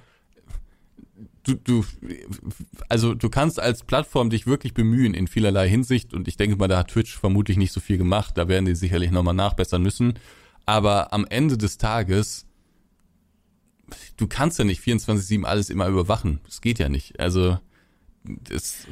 du, 1.45 1.53
du, 1.55 1.85
also 2.89 3.13
du 3.13 3.29
kannst 3.29 3.59
als 3.59 3.83
Plattform 3.83 4.29
dich 4.29 4.45
wirklich 4.47 4.73
bemühen 4.73 5.13
in 5.13 5.27
vielerlei 5.27 5.69
Hinsicht 5.69 6.13
und 6.13 6.27
ich 6.27 6.37
denke 6.37 6.55
mal, 6.57 6.67
da 6.67 6.79
hat 6.79 6.89
Twitch 6.89 7.17
vermutlich 7.17 7.57
nicht 7.57 7.71
so 7.73 7.79
viel 7.79 7.97
gemacht. 7.97 8.37
Da 8.37 8.47
werden 8.47 8.65
die 8.65 8.75
sicherlich 8.75 9.11
nochmal 9.11 9.33
nachbessern 9.33 9.81
müssen. 9.81 10.13
Aber 10.65 11.13
am 11.13 11.25
Ende 11.29 11.57
des 11.57 11.77
Tages, 11.77 12.45
du 14.17 14.27
kannst 14.27 14.57
ja 14.59 14.65
nicht 14.65 14.81
24-7 14.81 15.43
alles 15.43 15.69
immer 15.69 15.87
überwachen. 15.87 16.39
Das 16.45 16.61
geht 16.61 16.79
ja 16.79 16.89
nicht. 16.89 17.19
Also, 17.19 17.59
das, 18.23 18.87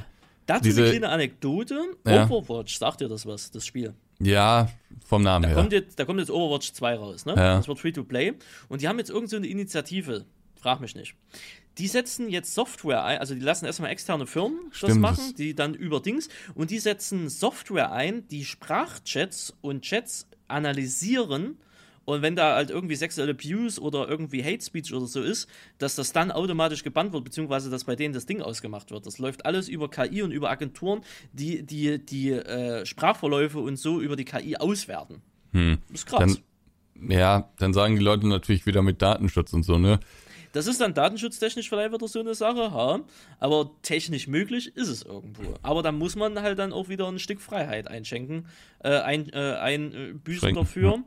Dazu 0.45 0.63
Diese- 0.65 0.81
eine 0.81 0.89
kleine 0.91 1.09
Anekdote. 1.09 1.79
Ja. 2.05 2.29
Overwatch, 2.29 2.77
sagt 2.77 3.01
dir 3.01 3.07
das 3.07 3.25
was, 3.25 3.49
das 3.51 3.65
Spiel? 3.65 3.93
ja, 4.19 4.69
vom 5.05 5.23
Namen 5.23 5.43
Da, 5.43 5.49
her. 5.49 5.57
kommt 5.57 5.73
jetzt, 5.73 5.97
da 5.99 6.05
kommt 6.05 6.19
jetzt 6.19 6.29
Overwatch 6.29 6.71
2 6.73 6.95
raus, 6.95 7.25
ne? 7.25 7.33
Ja. 7.35 7.57
Das 7.57 7.67
wird 7.67 7.79
Free-to-Play. 7.79 8.33
Und 8.69 8.81
die 8.81 8.87
haben 8.87 8.99
jetzt 8.99 9.09
irgendeine 9.09 9.29
so 9.29 9.37
eine 9.37 9.47
Initiative. 9.47 10.25
Frag 10.55 10.79
mich 10.81 10.95
nicht. 10.95 11.15
Die 11.79 11.87
setzen 11.87 12.29
jetzt 12.29 12.53
Software 12.53 13.03
ein, 13.03 13.17
also 13.17 13.33
die 13.33 13.41
lassen 13.41 13.65
erstmal 13.65 13.89
externe 13.91 14.27
Firmen 14.27 14.59
das 14.69 14.77
Stimmt, 14.77 14.99
machen, 15.01 15.17
das- 15.27 15.33
die 15.33 15.55
dann 15.55 15.73
über 15.73 15.99
Dings, 15.99 16.29
und 16.53 16.69
die 16.69 16.79
setzen 16.79 17.29
Software 17.29 17.91
ein, 17.91 18.27
die 18.27 18.45
Sprachchats 18.45 19.55
und 19.61 19.81
Chats 19.83 20.27
analysieren. 20.47 21.57
Und 22.05 22.21
wenn 22.21 22.35
da 22.35 22.55
halt 22.55 22.69
irgendwie 22.69 22.95
sexuelle 22.95 23.31
Abuse 23.31 23.79
oder 23.79 24.09
irgendwie 24.09 24.43
Hate 24.43 24.61
Speech 24.63 24.93
oder 24.93 25.05
so 25.07 25.21
ist, 25.23 25.47
dass 25.77 25.95
das 25.95 26.11
dann 26.11 26.31
automatisch 26.31 26.83
gebannt 26.83 27.13
wird, 27.13 27.23
beziehungsweise 27.23 27.69
dass 27.69 27.85
bei 27.85 27.95
denen 27.95 28.13
das 28.13 28.25
Ding 28.25 28.41
ausgemacht 28.41 28.91
wird. 28.91 29.05
Das 29.05 29.19
läuft 29.19 29.45
alles 29.45 29.69
über 29.69 29.89
KI 29.89 30.21
und 30.21 30.31
über 30.31 30.49
Agenturen, 30.49 31.01
die 31.31 31.63
die, 31.63 31.99
die 32.03 32.31
äh, 32.31 32.85
Sprachverläufe 32.85 33.59
und 33.59 33.77
so 33.77 34.01
über 34.01 34.17
die 34.17 34.25
KI 34.25 34.57
auswerten. 34.57 35.21
Das 35.53 35.61
ist 35.93 36.05
krass. 36.07 36.19
Dann, 36.95 37.09
ja, 37.09 37.49
dann 37.57 37.73
sagen 37.73 37.95
die 37.95 38.01
Leute 38.03 38.27
natürlich 38.27 38.65
wieder 38.65 38.81
mit 38.81 39.01
Datenschutz 39.01 39.53
und 39.53 39.63
so, 39.63 39.77
ne? 39.77 39.99
Das 40.53 40.67
ist 40.67 40.79
dann 40.79 40.93
datenschutztechnisch 40.93 41.67
vielleicht 41.67 41.93
wieder 41.93 42.07
so 42.07 42.19
eine 42.19 42.35
Sache, 42.35 42.71
ha? 42.71 43.01
aber 43.39 43.71
technisch 43.81 44.27
möglich 44.27 44.75
ist 44.77 44.87
es 44.87 45.03
irgendwo. 45.03 45.55
Aber 45.61 45.83
da 45.83 45.91
muss 45.91 46.15
man 46.15 46.41
halt 46.41 46.59
dann 46.59 46.71
auch 46.71 46.89
wieder 46.89 47.07
ein 47.07 47.19
Stück 47.19 47.41
Freiheit 47.41 47.87
einschenken, 47.87 48.47
äh, 48.79 48.99
ein, 48.99 49.29
äh, 49.33 49.55
einbüßen 49.59 50.55
dafür. 50.55 50.91
ja 50.91 51.03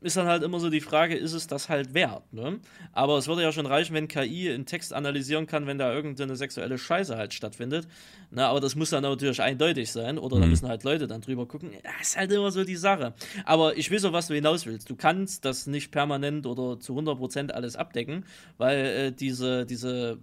ist 0.00 0.16
dann 0.16 0.26
halt 0.26 0.42
immer 0.42 0.60
so 0.60 0.70
die 0.70 0.80
Frage, 0.80 1.16
ist 1.16 1.32
es 1.32 1.46
das 1.46 1.68
halt 1.68 1.94
wert? 1.94 2.32
Ne? 2.32 2.58
Aber 2.92 3.18
es 3.18 3.28
würde 3.28 3.42
ja 3.42 3.52
schon 3.52 3.66
reichen, 3.66 3.94
wenn 3.94 4.08
KI 4.08 4.50
einen 4.50 4.66
Text 4.66 4.92
analysieren 4.92 5.46
kann, 5.46 5.66
wenn 5.66 5.78
da 5.78 5.92
irgendeine 5.92 6.36
sexuelle 6.36 6.78
Scheiße 6.78 7.16
halt 7.16 7.34
stattfindet. 7.34 7.86
Na, 8.30 8.48
aber 8.48 8.60
das 8.60 8.76
muss 8.76 8.90
dann 8.90 9.02
natürlich 9.02 9.42
eindeutig 9.42 9.90
sein 9.92 10.18
oder 10.18 10.36
mhm. 10.36 10.40
da 10.40 10.46
müssen 10.46 10.68
halt 10.68 10.84
Leute 10.84 11.06
dann 11.06 11.20
drüber 11.20 11.46
gucken. 11.46 11.70
Das 11.82 12.08
ist 12.08 12.16
halt 12.16 12.32
immer 12.32 12.50
so 12.50 12.64
die 12.64 12.76
Sache. 12.76 13.14
Aber 13.44 13.76
ich 13.76 13.92
weiß 13.92 14.04
auch, 14.06 14.12
was 14.12 14.28
du 14.28 14.34
hinaus 14.34 14.66
willst. 14.66 14.88
Du 14.88 14.96
kannst 14.96 15.44
das 15.44 15.66
nicht 15.66 15.90
permanent 15.90 16.46
oder 16.46 16.80
zu 16.80 16.96
100% 16.98 17.50
alles 17.50 17.76
abdecken, 17.76 18.24
weil 18.56 18.78
äh, 18.78 19.12
diese, 19.12 19.66
diese, 19.66 20.18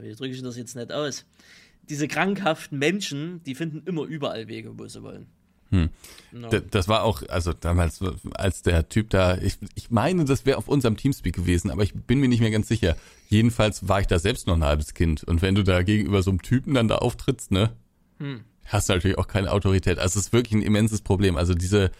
wie 0.00 0.14
drücke 0.14 0.32
ich 0.32 0.42
das 0.42 0.56
jetzt 0.56 0.76
nicht 0.76 0.92
aus? 0.92 1.24
Diese 1.88 2.08
krankhaften 2.08 2.78
Menschen, 2.78 3.42
die 3.44 3.54
finden 3.54 3.82
immer 3.86 4.02
überall 4.02 4.48
Wege, 4.48 4.78
wo 4.78 4.86
sie 4.86 5.02
wollen. 5.02 5.26
Hm. 5.70 5.90
No. 6.32 6.48
Das 6.48 6.88
war 6.88 7.02
auch, 7.02 7.22
also 7.28 7.52
damals, 7.52 8.00
als 8.34 8.62
der 8.62 8.88
Typ 8.88 9.10
da, 9.10 9.36
ich, 9.38 9.58
ich 9.74 9.90
meine, 9.90 10.24
das 10.24 10.46
wäre 10.46 10.58
auf 10.58 10.68
unserem 10.68 10.96
Teamspeak 10.96 11.34
gewesen, 11.34 11.70
aber 11.70 11.82
ich 11.82 11.94
bin 11.94 12.20
mir 12.20 12.28
nicht 12.28 12.40
mehr 12.40 12.50
ganz 12.50 12.68
sicher. 12.68 12.96
Jedenfalls 13.28 13.88
war 13.88 14.00
ich 14.00 14.06
da 14.06 14.18
selbst 14.18 14.46
noch 14.46 14.54
ein 14.54 14.64
halbes 14.64 14.94
Kind. 14.94 15.24
Und 15.24 15.42
wenn 15.42 15.54
du 15.54 15.64
da 15.64 15.82
gegenüber 15.82 16.22
so 16.22 16.30
einem 16.30 16.42
Typen 16.42 16.74
dann 16.74 16.88
da 16.88 16.96
auftrittst, 16.96 17.50
ne, 17.50 17.72
hm. 18.18 18.44
hast 18.66 18.88
du 18.88 18.94
natürlich 18.94 19.18
auch 19.18 19.28
keine 19.28 19.52
Autorität. 19.52 19.98
Also 19.98 20.18
es 20.18 20.26
ist 20.26 20.32
wirklich 20.32 20.54
ein 20.54 20.62
immenses 20.62 21.00
Problem. 21.00 21.36
Also 21.36 21.54
diese, 21.54 21.90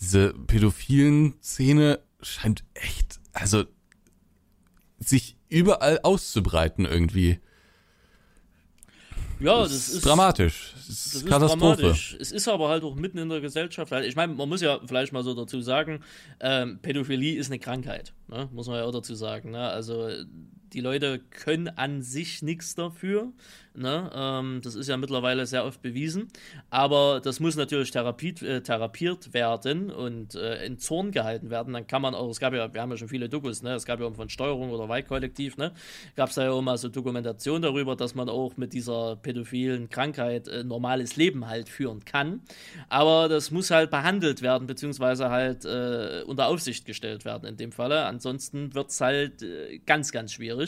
diese 0.00 0.32
pädophilen 0.32 1.34
Szene 1.42 2.00
scheint 2.22 2.64
echt, 2.74 3.20
also 3.32 3.64
sich 4.98 5.36
überall 5.48 6.00
auszubreiten 6.02 6.86
irgendwie. 6.86 7.40
Ja, 9.42 9.62
das, 9.62 9.70
das 9.70 9.88
ist 9.88 10.06
dramatisch. 10.06 10.72
Das 10.74 10.88
ist 10.88 11.14
das 11.14 11.24
Katastrophe. 11.24 11.86
Ist 11.88 12.16
es 12.20 12.32
ist 12.32 12.48
aber 12.48 12.68
halt 12.68 12.84
auch 12.84 12.94
mitten 12.94 13.18
in 13.18 13.28
der 13.28 13.40
Gesellschaft. 13.40 13.92
Ich 13.92 14.16
meine, 14.16 14.34
man 14.34 14.48
muss 14.48 14.60
ja 14.60 14.80
vielleicht 14.86 15.12
mal 15.12 15.22
so 15.22 15.34
dazu 15.34 15.60
sagen, 15.60 16.00
ähm, 16.40 16.78
Pädophilie 16.80 17.38
ist 17.38 17.48
eine 17.48 17.58
Krankheit, 17.58 18.12
ne? 18.28 18.48
muss 18.52 18.68
man 18.68 18.76
ja 18.76 18.84
auch 18.84 18.92
dazu 18.92 19.14
sagen. 19.14 19.50
Ne? 19.50 19.68
Also 19.68 20.08
die 20.72 20.80
Leute 20.80 21.20
können 21.30 21.68
an 21.68 22.02
sich 22.02 22.42
nichts 22.42 22.74
dafür. 22.74 23.32
Ne? 23.74 24.10
Ähm, 24.14 24.60
das 24.62 24.74
ist 24.74 24.88
ja 24.88 24.96
mittlerweile 24.96 25.46
sehr 25.46 25.64
oft 25.64 25.80
bewiesen. 25.80 26.28
Aber 26.68 27.20
das 27.22 27.40
muss 27.40 27.56
natürlich 27.56 27.90
therapiert, 27.90 28.42
äh, 28.42 28.62
therapiert 28.62 29.32
werden 29.32 29.90
und 29.90 30.34
äh, 30.34 30.64
in 30.66 30.78
Zorn 30.78 31.10
gehalten 31.10 31.48
werden. 31.50 31.72
Dann 31.72 31.86
kann 31.86 32.02
man 32.02 32.14
auch, 32.14 32.28
es 32.30 32.38
gab 32.38 32.52
ja, 32.52 32.72
wir 32.72 32.80
haben 32.82 32.90
ja 32.90 32.98
schon 32.98 33.08
viele 33.08 33.28
Dokus, 33.28 33.62
ne? 33.62 33.74
es 33.74 33.86
gab 33.86 34.00
ja 34.00 34.06
auch 34.06 34.14
von 34.14 34.28
Steuerung 34.28 34.70
oder 34.70 34.88
Weihkollektiv, 34.88 35.56
ne? 35.56 35.72
gab 36.16 36.28
es 36.28 36.34
da 36.34 36.44
ja 36.44 36.50
auch 36.50 36.60
mal 36.60 36.76
so 36.76 36.88
Dokumentation 36.88 37.62
darüber, 37.62 37.96
dass 37.96 38.14
man 38.14 38.28
auch 38.28 38.56
mit 38.56 38.74
dieser 38.74 39.16
pädophilen 39.16 39.88
Krankheit 39.88 40.48
äh, 40.48 40.64
normales 40.64 41.16
Leben 41.16 41.48
halt 41.48 41.68
führen 41.68 42.04
kann. 42.04 42.42
Aber 42.88 43.28
das 43.28 43.50
muss 43.50 43.70
halt 43.70 43.90
behandelt 43.90 44.42
werden, 44.42 44.66
beziehungsweise 44.66 45.30
halt 45.30 45.64
äh, 45.64 46.22
unter 46.26 46.48
Aufsicht 46.48 46.84
gestellt 46.84 47.24
werden 47.24 47.48
in 47.48 47.56
dem 47.56 47.72
Falle. 47.72 48.04
Ansonsten 48.04 48.74
wird 48.74 48.90
es 48.90 49.00
halt 49.00 49.42
äh, 49.42 49.78
ganz, 49.86 50.12
ganz 50.12 50.32
schwierig. 50.32 50.61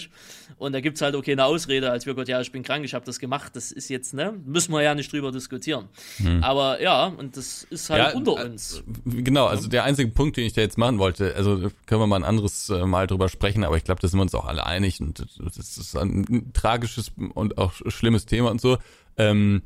Und 0.59 0.73
da 0.73 0.81
gibt 0.81 0.97
es 0.97 1.03
halt 1.03 1.15
auch 1.15 1.23
keine 1.23 1.45
Ausrede, 1.45 1.91
als 1.91 2.07
wir 2.07 2.15
Gott, 2.15 2.29
ja, 2.29 2.41
ich 2.41 2.53
bin 2.53 2.63
krank, 2.63 2.85
ich 2.85 2.95
habe 2.95 3.05
das 3.05 3.19
gemacht, 3.19 3.55
das 3.55 3.73
ist 3.73 3.89
jetzt, 3.89 4.15
ne, 4.15 4.35
müssen 4.45 4.73
wir 4.73 4.83
ja 4.83 4.95
nicht 4.95 5.13
drüber 5.13 5.33
diskutieren. 5.33 5.89
Hm. 6.19 6.43
Aber 6.43 6.81
ja, 6.81 7.07
und 7.07 7.37
das 7.37 7.65
ist 7.65 7.91
halt 7.91 8.03
ja, 8.03 8.13
unter 8.13 8.45
uns. 8.45 8.83
Genau, 9.05 9.47
also 9.47 9.69
der 9.69 9.85
einzige 9.85 10.11
Punkt, 10.11 10.37
den 10.37 10.47
ich 10.47 10.53
da 10.53 10.61
jetzt 10.61 10.79
machen 10.79 10.99
wollte, 10.99 11.35
also 11.35 11.71
können 11.87 12.01
wir 12.01 12.07
mal 12.07 12.17
ein 12.17 12.25
anderes 12.25 12.69
äh, 12.71 12.85
Mal 12.85 13.07
drüber 13.07 13.29
sprechen, 13.29 13.65
aber 13.65 13.77
ich 13.77 13.85
glaube, 13.85 14.01
da 14.01 14.09
sind 14.09 14.19
wir 14.19 14.23
uns 14.23 14.35
auch 14.35 14.47
alle 14.47 14.67
einig 14.67 15.01
und 15.01 15.25
das 15.39 15.77
ist 15.77 15.97
ein 15.97 16.53
tragisches 16.53 17.13
und 17.35 17.59
auch 17.59 17.73
schlimmes 17.89 18.27
Thema 18.27 18.51
und 18.51 18.61
so. 18.61 18.79
Ähm, 19.17 19.63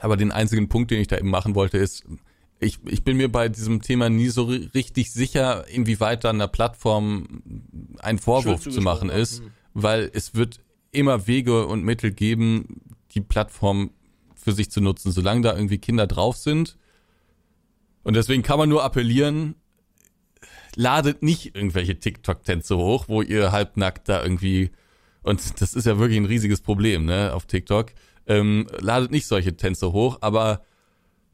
aber 0.00 0.16
den 0.16 0.32
einzigen 0.32 0.68
Punkt, 0.68 0.90
den 0.90 1.00
ich 1.00 1.08
da 1.08 1.18
eben 1.18 1.30
machen 1.30 1.54
wollte, 1.54 1.78
ist, 1.78 2.04
ich, 2.60 2.78
ich 2.86 3.04
bin 3.04 3.16
mir 3.16 3.30
bei 3.30 3.48
diesem 3.48 3.80
Thema 3.80 4.10
nie 4.10 4.28
so 4.28 4.44
richtig 4.44 5.12
sicher, 5.12 5.66
inwieweit 5.68 6.24
da 6.24 6.30
einer 6.30 6.48
Plattform 6.48 7.42
ein 8.00 8.18
Vorwurf 8.18 8.68
zu 8.68 8.80
machen 8.82 9.08
ist, 9.08 9.40
hm. 9.40 9.50
Weil 9.74 10.10
es 10.12 10.34
wird 10.34 10.60
immer 10.92 11.26
Wege 11.26 11.66
und 11.66 11.84
Mittel 11.84 12.12
geben, 12.12 12.82
die 13.12 13.20
Plattform 13.20 13.90
für 14.34 14.52
sich 14.52 14.70
zu 14.70 14.80
nutzen, 14.80 15.12
solange 15.12 15.42
da 15.42 15.54
irgendwie 15.54 15.78
Kinder 15.78 16.06
drauf 16.06 16.36
sind. 16.36 16.76
Und 18.02 18.14
deswegen 18.14 18.42
kann 18.42 18.58
man 18.58 18.68
nur 18.68 18.82
appellieren, 18.82 19.54
ladet 20.74 21.22
nicht 21.22 21.54
irgendwelche 21.54 21.98
TikTok-Tänze 21.98 22.76
hoch, 22.76 23.06
wo 23.08 23.22
ihr 23.22 23.52
halbnackt 23.52 24.08
da 24.08 24.22
irgendwie, 24.22 24.70
und 25.22 25.60
das 25.60 25.74
ist 25.74 25.86
ja 25.86 25.98
wirklich 25.98 26.18
ein 26.18 26.26
riesiges 26.26 26.60
Problem, 26.60 27.04
ne, 27.04 27.32
auf 27.34 27.46
TikTok, 27.46 27.92
ähm, 28.26 28.66
ladet 28.78 29.10
nicht 29.10 29.26
solche 29.26 29.56
Tänze 29.56 29.92
hoch, 29.92 30.18
aber 30.22 30.62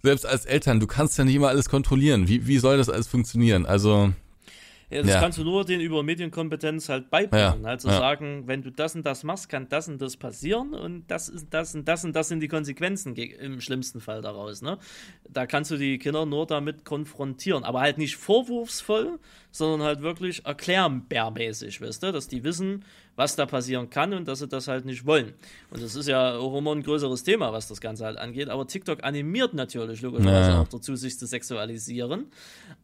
selbst 0.03 0.27
als 0.27 0.45
Eltern, 0.47 0.81
du 0.81 0.87
kannst 0.87 1.19
ja 1.19 1.25
nicht 1.25 1.35
immer 1.35 1.49
alles 1.49 1.69
kontrollieren. 1.69 2.29
Wie, 2.29 2.47
wie 2.47 2.59
soll 2.59 2.79
das 2.79 2.89
alles 2.89 3.09
funktionieren? 3.09 3.67
Also, 3.67 4.13
ja, 4.89 5.03
das 5.03 5.11
ja. 5.11 5.21
kannst 5.21 5.39
du 5.39 5.45
nur 5.45 5.65
den 5.65 5.81
über 5.81 6.03
Medienkompetenz 6.03 6.89
halt 6.89 7.11
beibringen. 7.11 7.63
Ja. 7.63 7.69
Halt 7.69 7.81
zu 7.81 7.89
ja. 7.89 7.99
sagen, 7.99 8.45
wenn 8.47 8.63
du 8.63 8.71
das 8.71 8.95
und 8.95 9.05
das 9.05 9.25
machst, 9.25 9.49
kann 9.49 9.69
das 9.69 9.89
und 9.89 10.01
das 10.01 10.17
passieren 10.17 10.75
und 10.75 11.07
das 11.09 11.29
ist 11.29 11.49
das 11.51 11.75
und 11.75 11.89
das 11.89 12.05
und 12.05 12.15
das 12.15 12.29
sind 12.29 12.41
die 12.41 12.49
Konsequenzen 12.49 13.17
im 13.17 13.61
schlimmsten 13.61 14.01
Fall 14.01 14.23
daraus. 14.23 14.63
Ne? 14.63 14.79
Da 15.29 15.47
kannst 15.47 15.73
du 15.73 15.77
die 15.77 15.99
Kinder 15.99 16.25
nur 16.25 16.47
damit 16.47 16.85
konfrontieren, 16.85 17.65
aber 17.65 17.81
halt 17.81 17.99
nicht 17.99 18.17
vorwurfsvoll, 18.17 19.19
sondern 19.51 19.83
halt 19.87 20.03
wirklich 20.03 20.45
erklärbärmäßig, 20.45 21.81
weißt 21.81 22.05
du, 22.05 22.13
dass 22.13 22.29
die 22.29 22.45
wissen, 22.45 22.85
was 23.16 23.34
da 23.34 23.47
passieren 23.47 23.90
kann 23.90 24.12
und 24.12 24.28
dass 24.28 24.40
sie 24.40 24.47
das 24.47 24.68
halt 24.68 24.84
nicht 24.84 25.06
wollen. 25.06 25.32
Und 25.70 25.82
das 25.82 25.97
ist 25.97 26.06
ja 26.06 26.36
auch 26.36 26.56
immer 26.56 26.72
ein 26.72 26.82
größeres 26.82 27.24
Thema, 27.24 27.52
was 27.52 27.66
das 27.66 27.80
Ganze 27.80 28.05
halt 28.05 28.18
angeht. 28.18 28.51
Aber 28.51 28.66
TikTok 28.66 29.02
animiert 29.02 29.55
natürlich 29.55 30.02
logischerweise 30.02 30.51
ja. 30.51 30.60
auch 30.60 30.68
dazu, 30.68 30.94
sich 30.97 31.18
zu 31.18 31.26
sexualisieren, 31.26 32.26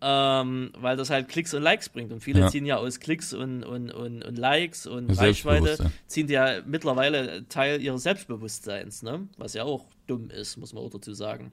ähm, 0.00 0.72
weil 0.78 0.96
das 0.96 1.10
halt 1.10 1.28
Klicks 1.28 1.52
und 1.52 1.62
Likes 1.62 1.90
bringt. 1.90 2.12
Und 2.12 2.20
viele 2.20 2.40
ja. 2.40 2.48
ziehen 2.48 2.64
ja 2.64 2.78
aus 2.78 2.98
Klicks 2.98 3.34
und, 3.34 3.62
und, 3.62 3.92
und, 3.92 4.24
und 4.24 4.38
Likes 4.38 4.86
und 4.86 5.10
Reichweite, 5.10 5.90
ziehen 6.06 6.28
ja 6.28 6.62
mittlerweile 6.66 7.46
Teil 7.48 7.82
ihres 7.82 8.02
Selbstbewusstseins, 8.02 9.02
ne? 9.02 9.28
was 9.36 9.52
ja 9.52 9.64
auch 9.64 9.86
dumm 10.07 10.31
ist, 10.31 10.57
muss 10.57 10.73
man 10.73 10.83
auch 10.83 10.91
dazu 10.91 11.15
sagen. 11.15 11.53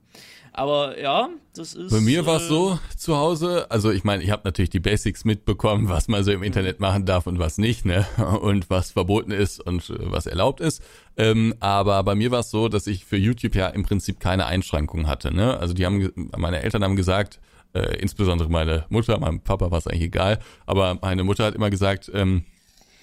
Aber 0.53 0.99
ja, 0.99 1.29
das 1.55 1.73
ist. 1.73 1.91
Bei 1.91 1.99
mir 1.99 2.25
war 2.25 2.37
es 2.37 2.45
äh, 2.45 2.47
so 2.47 2.79
zu 2.97 3.15
Hause, 3.15 3.69
also 3.69 3.91
ich 3.91 4.03
meine, 4.03 4.23
ich 4.23 4.31
habe 4.31 4.41
natürlich 4.45 4.69
die 4.69 4.79
Basics 4.79 5.25
mitbekommen, 5.25 5.89
was 5.89 6.07
man 6.07 6.23
so 6.23 6.31
im 6.31 6.43
Internet 6.43 6.79
machen 6.79 7.05
darf 7.05 7.27
und 7.27 7.39
was 7.39 7.57
nicht, 7.57 7.85
ne? 7.85 8.05
Und 8.41 8.69
was 8.69 8.91
verboten 8.91 9.31
ist 9.31 9.59
und 9.59 9.89
äh, 9.89 10.11
was 10.11 10.25
erlaubt 10.25 10.61
ist. 10.61 10.81
Ähm, 11.17 11.53
aber 11.59 12.03
bei 12.03 12.15
mir 12.15 12.31
war 12.31 12.39
es 12.39 12.51
so, 12.51 12.69
dass 12.69 12.87
ich 12.87 13.05
für 13.05 13.17
YouTube 13.17 13.55
ja 13.55 13.67
im 13.67 13.83
Prinzip 13.83 14.19
keine 14.19 14.45
Einschränkungen 14.45 15.07
hatte, 15.07 15.33
ne? 15.33 15.57
Also 15.57 15.73
die 15.73 15.85
haben, 15.85 16.11
meine 16.37 16.61
Eltern 16.61 16.83
haben 16.83 16.95
gesagt, 16.95 17.39
äh, 17.73 17.97
insbesondere 17.97 18.49
meine 18.49 18.85
Mutter, 18.89 19.19
meinem 19.19 19.41
Papa 19.41 19.71
war 19.71 19.77
es 19.77 19.87
eigentlich 19.87 20.03
egal, 20.03 20.39
aber 20.65 20.97
meine 21.01 21.23
Mutter 21.23 21.45
hat 21.45 21.55
immer 21.55 21.69
gesagt, 21.69 22.09
ähm, 22.13 22.43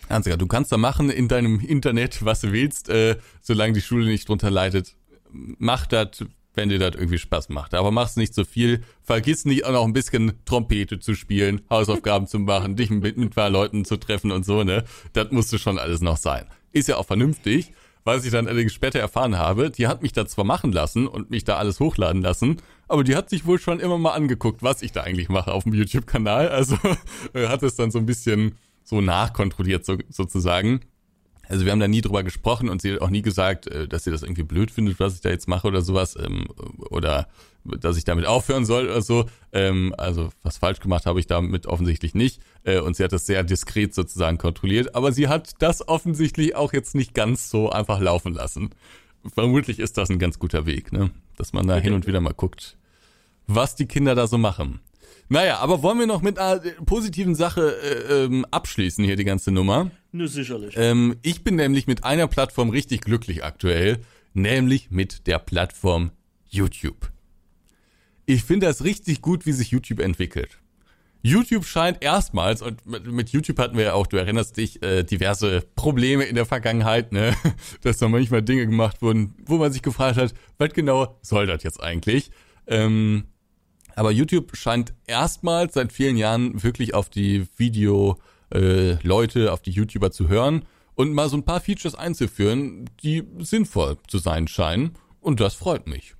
Ansgar, 0.09 0.37
du 0.37 0.47
kannst 0.47 0.71
da 0.71 0.77
machen 0.77 1.11
in 1.11 1.29
deinem 1.29 1.61
Internet, 1.61 2.25
was 2.25 2.41
du 2.41 2.53
willst, 2.53 2.89
äh, 2.89 3.17
solange 3.43 3.73
die 3.73 3.81
Schule 3.81 4.07
nicht 4.07 4.29
drunter 4.29 4.51
leidet 4.51 4.96
mach 5.59 5.87
das, 5.87 6.25
wenn 6.55 6.69
dir 6.69 6.79
das 6.79 6.95
irgendwie 6.95 7.19
Spaß 7.19 7.51
macht. 7.51 7.75
Aber 7.75 7.91
mach's 7.91 8.17
nicht 8.17 8.35
so 8.35 8.45
viel. 8.45 8.83
Vergiss 9.03 9.45
nicht 9.45 9.65
auch 9.65 9.73
noch 9.73 9.85
ein 9.85 9.93
bisschen 9.93 10.33
Trompete 10.45 10.99
zu 10.99 11.15
spielen, 11.15 11.61
Hausaufgaben 11.71 12.27
zu 12.27 12.39
machen, 12.39 12.77
dich 12.77 12.91
mit, 12.91 13.03
mit 13.03 13.19
ein 13.19 13.31
paar 13.31 13.51
Leuten 13.51 13.85
zu 13.85 13.97
treffen 13.97 14.33
und 14.33 14.45
so, 14.45 14.65
ne? 14.65 14.85
Das 15.13 15.31
musste 15.31 15.59
schon 15.59 15.79
alles 15.79 16.01
noch 16.01 16.17
sein. 16.17 16.47
Ist 16.73 16.89
ja 16.89 16.97
auch 16.97 17.07
vernünftig. 17.07 17.73
Was 18.05 18.25
ich 18.25 18.31
dann 18.31 18.47
allerdings 18.47 18.73
später 18.73 19.01
erfahren 19.01 19.37
habe, 19.37 19.69
die 19.69 19.89
hat 19.89 20.01
mich 20.01 20.13
da 20.13 20.27
zwar 20.27 20.45
machen 20.45 20.71
lassen 20.71 21.09
und 21.09 21.31
mich 21.31 21.43
da 21.43 21.57
alles 21.57 21.81
hochladen 21.81 22.23
lassen, 22.23 22.59
aber 22.87 23.03
die 23.03 23.17
hat 23.17 23.29
sich 23.29 23.47
wohl 23.47 23.59
schon 23.59 23.81
immer 23.81 23.99
mal 23.99 24.13
angeguckt, 24.13 24.63
was 24.63 24.83
ich 24.83 24.93
da 24.93 25.03
eigentlich 25.03 25.29
mache 25.29 25.53
auf 25.53 25.65
dem 25.65 25.75
YouTube-Kanal. 25.75 26.49
Also 26.49 26.79
hat 27.35 27.65
es 27.65 27.75
dann 27.75 27.91
so 27.91 27.99
ein 27.99 28.07
bisschen 28.07 28.55
so 28.85 29.01
nachkontrolliert 29.01 29.85
so, 29.85 29.97
sozusagen. 30.09 30.83
Also 31.49 31.65
wir 31.65 31.73
haben 31.73 31.81
da 31.81 31.89
nie 31.89 32.01
drüber 32.01 32.23
gesprochen 32.23 32.69
und 32.69 32.83
sie 32.83 32.95
hat 32.95 33.01
auch 33.01 33.11
nie 33.11 33.23
gesagt, 33.23 33.67
äh, 33.67 33.89
dass 33.89 34.05
sie 34.05 34.11
das 34.11 34.23
irgendwie 34.23 34.43
blöd 34.43 34.71
findet, 34.71 34.99
was 35.01 35.15
ich 35.15 35.21
da 35.21 35.31
jetzt 35.31 35.49
mache 35.49 35.67
oder 35.67 35.83
sowas, 35.83 36.17
ähm, 36.17 36.47
oder 36.91 37.29
dass 37.65 37.97
ich 37.97 38.05
damit 38.05 38.27
aufhören 38.27 38.65
soll 38.65 38.87
oder 38.87 39.03
so. 39.03 39.27
Ähm, 39.53 39.95
also 39.99 40.31
was 40.43 40.59
falsch 40.59 40.81
gemacht 40.81 41.07
habe 41.07 41.21
ich 41.21 41.27
damit 41.27 41.67
offensichtlich 41.67 42.15
nicht. 42.15 42.41
Äh, 42.65 42.81
und 42.81 42.97
sie 42.97 43.05
hat 43.05 43.13
das 43.13 43.27
sehr 43.27 43.45
diskret 43.45 43.95
sozusagen 43.95 44.39
kontrolliert. 44.39 44.95
Aber 44.95 45.13
sie 45.13 45.29
hat 45.29 45.55
das 45.61 45.87
offensichtlich 45.87 46.55
auch 46.55 46.73
jetzt 46.73 46.95
nicht 46.95 47.15
ganz 47.15 47.51
so 47.51 47.71
einfach 47.71 48.01
laufen 48.01 48.35
lassen. 48.35 48.71
Vermutlich 49.35 49.79
ist 49.79 49.99
das 49.99 50.11
ein 50.11 50.19
ganz 50.19 50.39
guter 50.39 50.67
Weg, 50.67 50.93
ne? 50.93 51.11
Dass 51.37 51.53
man 51.53 51.67
da 51.67 51.75
okay. 51.75 51.85
hin 51.85 51.93
und 51.95 52.07
wieder 52.07 52.21
mal 52.21 52.35
guckt, 52.35 52.77
was 53.47 53.75
die 53.75 53.87
Kinder 53.87 54.15
da 54.15 54.27
so 54.27 54.39
machen. 54.39 54.81
Naja, 55.29 55.59
aber 55.59 55.83
wollen 55.83 55.99
wir 55.99 56.07
noch 56.07 56.23
mit 56.23 56.39
einer 56.39 56.61
positiven 56.85 57.35
Sache 57.35 57.77
äh, 57.83 58.25
ähm, 58.25 58.47
abschließen 58.51 59.05
hier 59.05 59.17
die 59.17 59.25
ganze 59.25 59.51
Nummer? 59.51 59.91
Ne, 60.13 60.29
sicherlich. 60.29 60.75
Ähm, 60.77 61.17
ich 61.23 61.43
bin 61.43 61.57
nämlich 61.57 61.87
mit 61.87 62.05
einer 62.05 62.29
Plattform 62.29 62.71
richtig 62.71 63.01
glücklich 63.01 63.45
aktuell, 63.45 63.99
nämlich 64.35 64.91
mit 64.91 65.27
der 65.27 65.39
Plattform 65.39 66.13
YouTube. 66.49 67.11
Ich 68.25 68.45
finde 68.45 68.67
das 68.67 68.85
richtig 68.85 69.21
gut, 69.21 69.47
wie 69.47 69.53
sich 69.53 69.71
YouTube 69.71 70.01
entwickelt. 70.01 70.59
YouTube 71.23 71.65
scheint 71.65 72.05
erstmals, 72.05 72.63
und 72.63 72.87
mit 72.87 73.31
YouTube 73.31 73.59
hatten 73.59 73.77
wir 73.77 73.85
ja 73.85 73.93
auch, 73.95 74.07
du 74.07 74.17
erinnerst 74.17 74.57
dich, 74.57 74.81
äh, 74.83 75.03
diverse 75.03 75.63
Probleme 75.75 76.25
in 76.25 76.37
der 76.37 76.47
Vergangenheit, 76.47 77.11
ne? 77.11 77.35
Dass 77.83 77.99
da 77.99 78.09
manchmal 78.09 78.43
Dinge 78.43 78.67
gemacht 78.67 79.03
wurden, 79.03 79.35
wo 79.45 79.57
man 79.57 79.73
sich 79.73 79.83
gefragt 79.83 80.19
hat, 80.19 80.35
was 80.59 80.73
genau 80.73 81.19
soll 81.23 81.47
das 81.47 81.65
jetzt 81.65 81.83
eigentlich? 81.83 82.31
Ähm, 82.69 83.25
aber 83.97 84.13
YouTube 84.13 84.57
scheint 84.57 84.93
erstmals 85.07 85.75
seit 85.75 85.93
vielen 85.93 86.17
Jahren 86.17 86.63
wirklich 86.63 86.95
auf 86.95 87.09
die 87.09 87.47
Video-Leute, 87.57 89.47
äh, 89.47 89.49
auf 89.49 89.63
die 89.63 89.71
YouTuber 89.71 90.13
zu 90.13 90.29
hören 90.29 90.65
und 90.95 91.13
mal 91.13 91.29
so 91.29 91.37
ein 91.37 91.45
paar 91.45 91.61
Features 91.61 91.95
einzuführen, 91.95 92.89
die 93.03 93.25
sinnvoll 93.39 93.97
zu 94.07 94.19
sein 94.19 94.49
scheinen. 94.49 94.93
Und 95.21 95.41
das 95.41 95.55
freut 95.55 95.87
mich. 95.87 96.15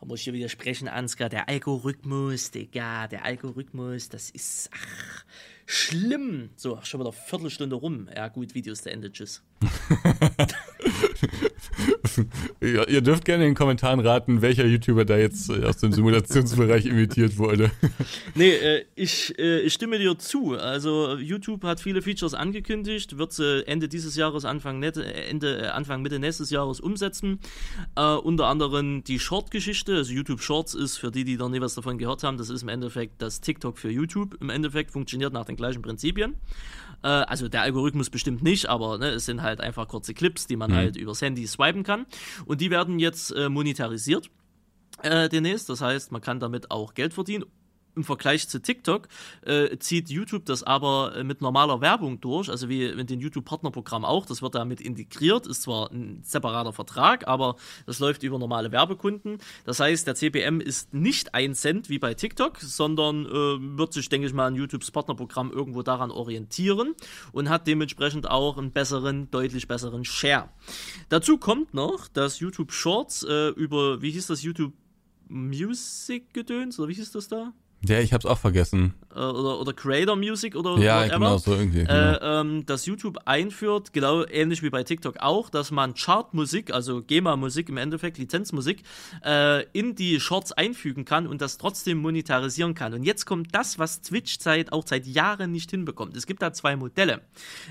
Da 0.00 0.06
muss 0.06 0.20
ich 0.20 0.24
dir 0.26 0.34
widersprechen, 0.34 0.88
Ansgar. 0.88 1.28
Der 1.28 1.48
Algorithmus, 1.48 2.50
Digga, 2.50 3.06
der 3.06 3.24
Algorithmus, 3.24 4.08
das 4.08 4.28
ist 4.30 4.70
ach, 4.74 5.24
schlimm. 5.66 6.50
So, 6.56 6.78
schon 6.82 7.00
wieder 7.00 7.10
eine 7.10 7.18
Viertelstunde 7.18 7.76
rum. 7.76 8.08
Ja, 8.14 8.28
gut, 8.28 8.54
Videos 8.54 8.82
zu 8.82 8.90
Ende. 8.90 9.10
Tschüss. 9.10 9.42
ja, 12.60 12.84
ihr 12.84 13.00
dürft 13.00 13.24
gerne 13.24 13.44
in 13.44 13.50
den 13.50 13.56
Kommentaren 13.56 14.00
raten, 14.00 14.42
welcher 14.42 14.66
YouTuber 14.66 15.04
da 15.04 15.16
jetzt 15.16 15.50
äh, 15.50 15.64
aus 15.64 15.78
dem 15.78 15.92
Simulationsbereich 15.92 16.86
imitiert 16.86 17.38
wurde. 17.38 17.70
nee, 18.34 18.50
äh, 18.50 18.84
ich, 18.94 19.38
äh, 19.38 19.60
ich 19.60 19.72
stimme 19.72 19.98
dir 19.98 20.18
zu. 20.18 20.56
Also 20.56 21.16
YouTube 21.16 21.64
hat 21.64 21.80
viele 21.80 22.02
Features 22.02 22.34
angekündigt, 22.34 23.18
wird 23.18 23.32
sie 23.32 23.66
Ende 23.66 23.88
dieses 23.88 24.16
Jahres, 24.16 24.44
Anfang, 24.44 24.82
Ende, 24.82 25.58
äh, 25.58 25.68
Anfang 25.68 26.02
Mitte 26.02 26.18
nächstes 26.18 26.50
Jahres 26.50 26.80
umsetzen. 26.80 27.40
Äh, 27.96 28.16
unter 28.16 28.46
anderem 28.46 29.04
die 29.04 29.18
Short-Geschichte. 29.18 29.96
Also 29.96 30.12
YouTube 30.12 30.40
Shorts 30.40 30.74
ist, 30.74 30.98
für 30.98 31.10
die, 31.10 31.24
die 31.24 31.36
noch 31.36 31.48
nie 31.48 31.60
was 31.60 31.74
davon 31.74 31.98
gehört 31.98 32.22
haben, 32.22 32.36
das 32.36 32.50
ist 32.50 32.62
im 32.62 32.68
Endeffekt 32.68 33.22
das 33.22 33.40
TikTok 33.40 33.78
für 33.78 33.90
YouTube. 33.90 34.36
Im 34.40 34.50
Endeffekt 34.50 34.90
funktioniert 34.90 35.32
nach 35.32 35.46
den 35.46 35.56
gleichen 35.56 35.82
Prinzipien. 35.82 36.34
Äh, 37.02 37.08
also 37.08 37.48
der 37.48 37.62
Algorithmus 37.62 38.10
bestimmt 38.10 38.42
nicht, 38.42 38.66
aber 38.66 38.98
ne, 38.98 39.10
es 39.10 39.26
sind 39.26 39.42
halt 39.42 39.60
einfach 39.60 39.88
kurze 39.88 40.14
Clips, 40.14 40.46
die 40.46 40.56
man 40.56 40.70
mhm. 40.70 40.76
halt 40.76 40.96
übers 40.96 41.22
Handy 41.22 41.46
swipen 41.46 41.82
kann. 41.82 42.06
Und 42.44 42.60
die 42.60 42.70
werden 42.70 42.98
jetzt 42.98 43.30
äh, 43.32 43.48
monetarisiert 43.48 44.30
äh, 45.02 45.28
demnächst. 45.28 45.68
Das 45.68 45.80
heißt, 45.80 46.12
man 46.12 46.20
kann 46.20 46.40
damit 46.40 46.70
auch 46.70 46.94
Geld 46.94 47.14
verdienen 47.14 47.44
im 47.96 48.04
Vergleich 48.04 48.48
zu 48.48 48.60
TikTok 48.60 49.08
äh, 49.42 49.76
zieht 49.78 50.10
YouTube 50.10 50.44
das 50.44 50.62
aber 50.62 51.16
äh, 51.16 51.24
mit 51.24 51.40
normaler 51.40 51.80
Werbung 51.80 52.20
durch, 52.20 52.50
also 52.50 52.68
wie 52.68 52.94
mit 52.94 53.10
dem 53.10 53.20
YouTube-Partnerprogramm 53.20 54.04
auch. 54.04 54.26
Das 54.26 54.42
wird 54.42 54.54
damit 54.54 54.80
integriert, 54.80 55.46
ist 55.46 55.62
zwar 55.62 55.90
ein 55.90 56.20
separater 56.22 56.72
Vertrag, 56.72 57.26
aber 57.26 57.56
das 57.86 57.98
läuft 57.98 58.22
über 58.22 58.38
normale 58.38 58.70
Werbekunden. 58.70 59.38
Das 59.64 59.80
heißt, 59.80 60.06
der 60.06 60.14
CPM 60.14 60.60
ist 60.60 60.92
nicht 60.92 61.34
ein 61.34 61.54
Cent 61.54 61.88
wie 61.88 61.98
bei 61.98 62.14
TikTok, 62.14 62.58
sondern 62.60 63.24
äh, 63.26 63.78
wird 63.78 63.92
sich, 63.92 64.08
denke 64.08 64.26
ich 64.26 64.34
mal, 64.34 64.46
an 64.46 64.54
YouTubes 64.54 64.90
Partnerprogramm 64.90 65.50
irgendwo 65.50 65.82
daran 65.82 66.10
orientieren 66.10 66.94
und 67.32 67.48
hat 67.48 67.66
dementsprechend 67.66 68.28
auch 68.28 68.58
einen 68.58 68.72
besseren, 68.72 69.30
deutlich 69.30 69.68
besseren 69.68 70.04
Share. 70.04 70.50
Dazu 71.08 71.38
kommt 71.38 71.72
noch, 71.72 72.08
dass 72.08 72.40
YouTube 72.40 72.72
Shorts 72.72 73.22
äh, 73.22 73.48
über, 73.48 74.02
wie 74.02 74.10
hieß 74.10 74.26
das, 74.26 74.42
YouTube 74.42 74.74
Music 75.28 76.32
gedöns 76.34 76.78
oder 76.78 76.88
wie 76.88 76.94
hieß 76.94 77.12
das 77.12 77.28
da? 77.28 77.52
Ja, 77.88 78.00
ich 78.00 78.12
hab's 78.12 78.26
auch 78.26 78.38
vergessen. 78.38 78.94
Äh, 79.14 79.18
oder, 79.18 79.58
oder 79.60 79.72
Creator 79.72 80.16
Music 80.16 80.54
oder 80.56 80.78
Ja, 80.78 81.00
whatever. 81.00 81.14
genau, 81.18 81.38
so 81.38 81.54
irgendwie. 81.54 81.80
Genau. 81.80 81.92
Äh, 81.92 82.40
ähm, 82.40 82.66
dass 82.66 82.86
YouTube 82.86 83.18
einführt, 83.24 83.92
genau 83.92 84.24
ähnlich 84.26 84.62
wie 84.62 84.70
bei 84.70 84.82
TikTok 84.82 85.18
auch, 85.18 85.50
dass 85.50 85.70
man 85.70 85.94
Chartmusik, 85.94 86.72
also 86.72 87.02
GEMA-Musik 87.02 87.68
im 87.68 87.76
Endeffekt, 87.76 88.18
Lizenzmusik, 88.18 88.82
äh, 89.24 89.64
in 89.72 89.94
die 89.94 90.20
Shorts 90.20 90.52
einfügen 90.52 91.04
kann 91.04 91.26
und 91.26 91.40
das 91.40 91.58
trotzdem 91.58 91.98
monetarisieren 91.98 92.74
kann. 92.74 92.94
Und 92.94 93.04
jetzt 93.04 93.24
kommt 93.26 93.54
das, 93.54 93.78
was 93.78 94.02
Twitch 94.02 94.38
seit, 94.40 94.72
auch 94.72 94.86
seit 94.86 95.06
Jahren 95.06 95.52
nicht 95.52 95.70
hinbekommt. 95.70 96.16
Es 96.16 96.26
gibt 96.26 96.42
da 96.42 96.52
zwei 96.52 96.76
Modelle. 96.76 97.22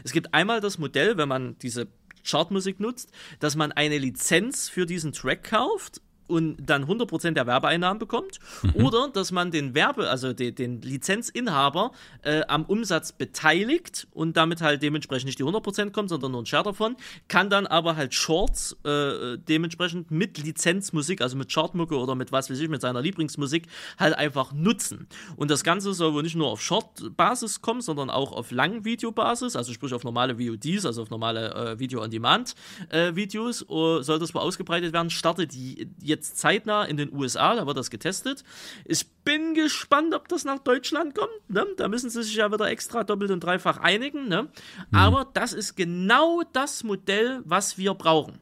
Es 0.03 0.11
gibt 0.11 0.33
einmal 0.33 0.61
das 0.61 0.77
Modell, 0.77 1.17
wenn 1.17 1.29
man 1.29 1.57
diese 1.59 1.87
Chartmusik 2.25 2.79
nutzt, 2.79 3.11
dass 3.39 3.55
man 3.55 3.71
eine 3.71 3.97
Lizenz 3.97 4.67
für 4.67 4.85
diesen 4.85 5.11
Track 5.11 5.43
kauft 5.43 6.01
und 6.27 6.57
dann 6.57 6.85
100% 6.85 7.31
der 7.31 7.47
Werbeeinnahmen 7.47 7.99
bekommt 7.99 8.39
mhm. 8.63 8.85
oder 8.85 9.09
dass 9.09 9.31
man 9.31 9.51
den 9.51 9.75
Werbe, 9.75 10.09
also 10.09 10.33
den, 10.33 10.55
den 10.55 10.81
Lizenzinhaber 10.81 11.91
äh, 12.23 12.41
am 12.47 12.65
Umsatz 12.65 13.11
beteiligt 13.11 14.07
und 14.11 14.37
damit 14.37 14.61
halt 14.61 14.81
dementsprechend 14.81 15.27
nicht 15.27 15.39
die 15.39 15.43
100% 15.43 15.91
kommt, 15.91 16.09
sondern 16.09 16.31
nur 16.31 16.41
ein 16.41 16.45
Share 16.45 16.63
davon, 16.63 16.95
kann 17.27 17.49
dann 17.49 17.67
aber 17.67 17.95
halt 17.95 18.13
Shorts 18.13 18.75
äh, 18.83 19.37
dementsprechend 19.37 20.11
mit 20.11 20.37
Lizenzmusik, 20.37 21.21
also 21.21 21.37
mit 21.37 21.51
Chartmucke 21.51 21.97
oder 21.97 22.15
mit 22.15 22.31
was 22.31 22.49
weiß 22.49 22.59
ich, 22.59 22.69
mit 22.69 22.81
seiner 22.81 23.01
Lieblingsmusik 23.01 23.67
halt 23.99 24.15
einfach 24.15 24.53
nutzen. 24.53 25.07
Und 25.35 25.51
das 25.51 25.63
Ganze 25.63 25.93
soll 25.93 26.13
wohl 26.13 26.23
nicht 26.23 26.35
nur 26.35 26.47
auf 26.47 26.61
Short-Basis 26.61 27.61
kommen, 27.61 27.81
sondern 27.81 28.09
auch 28.09 28.31
auf 28.31 28.51
Langvideo-Basis, 28.51 29.55
also 29.55 29.73
sprich 29.73 29.93
auf 29.93 30.03
normale 30.03 30.39
VODs, 30.39 30.85
also 30.85 31.01
auf 31.03 31.09
normale 31.09 31.53
äh, 31.53 31.79
Video-on-Demand-Videos, 31.79 33.61
äh, 33.61 33.65
soll 34.03 34.19
das 34.19 34.33
wohl 34.33 34.41
ausgebreitet 34.41 34.93
werden, 34.93 35.09
startet 35.09 35.53
die 35.53 35.87
jetzt 36.01 36.14
jetzt 36.15 36.37
zeitnah 36.37 36.85
in 36.85 36.97
den 36.97 37.13
USA, 37.13 37.55
da 37.55 37.67
wird 37.67 37.77
das 37.77 37.89
getestet. 37.89 38.43
Ich 38.85 39.07
bin 39.23 39.53
gespannt, 39.53 40.13
ob 40.13 40.27
das 40.27 40.45
nach 40.45 40.59
Deutschland 40.59 41.15
kommt. 41.15 41.49
Ne? 41.49 41.65
Da 41.77 41.87
müssen 41.87 42.09
sie 42.09 42.23
sich 42.23 42.35
ja 42.35 42.51
wieder 42.51 42.69
extra 42.69 43.03
doppelt 43.03 43.31
und 43.31 43.43
dreifach 43.43 43.77
einigen. 43.77 44.27
Ne? 44.27 44.43
Mhm. 44.43 44.97
Aber 44.97 45.29
das 45.33 45.53
ist 45.53 45.75
genau 45.75 46.43
das 46.53 46.83
Modell, 46.83 47.41
was 47.45 47.77
wir 47.77 47.93
brauchen. 47.93 48.39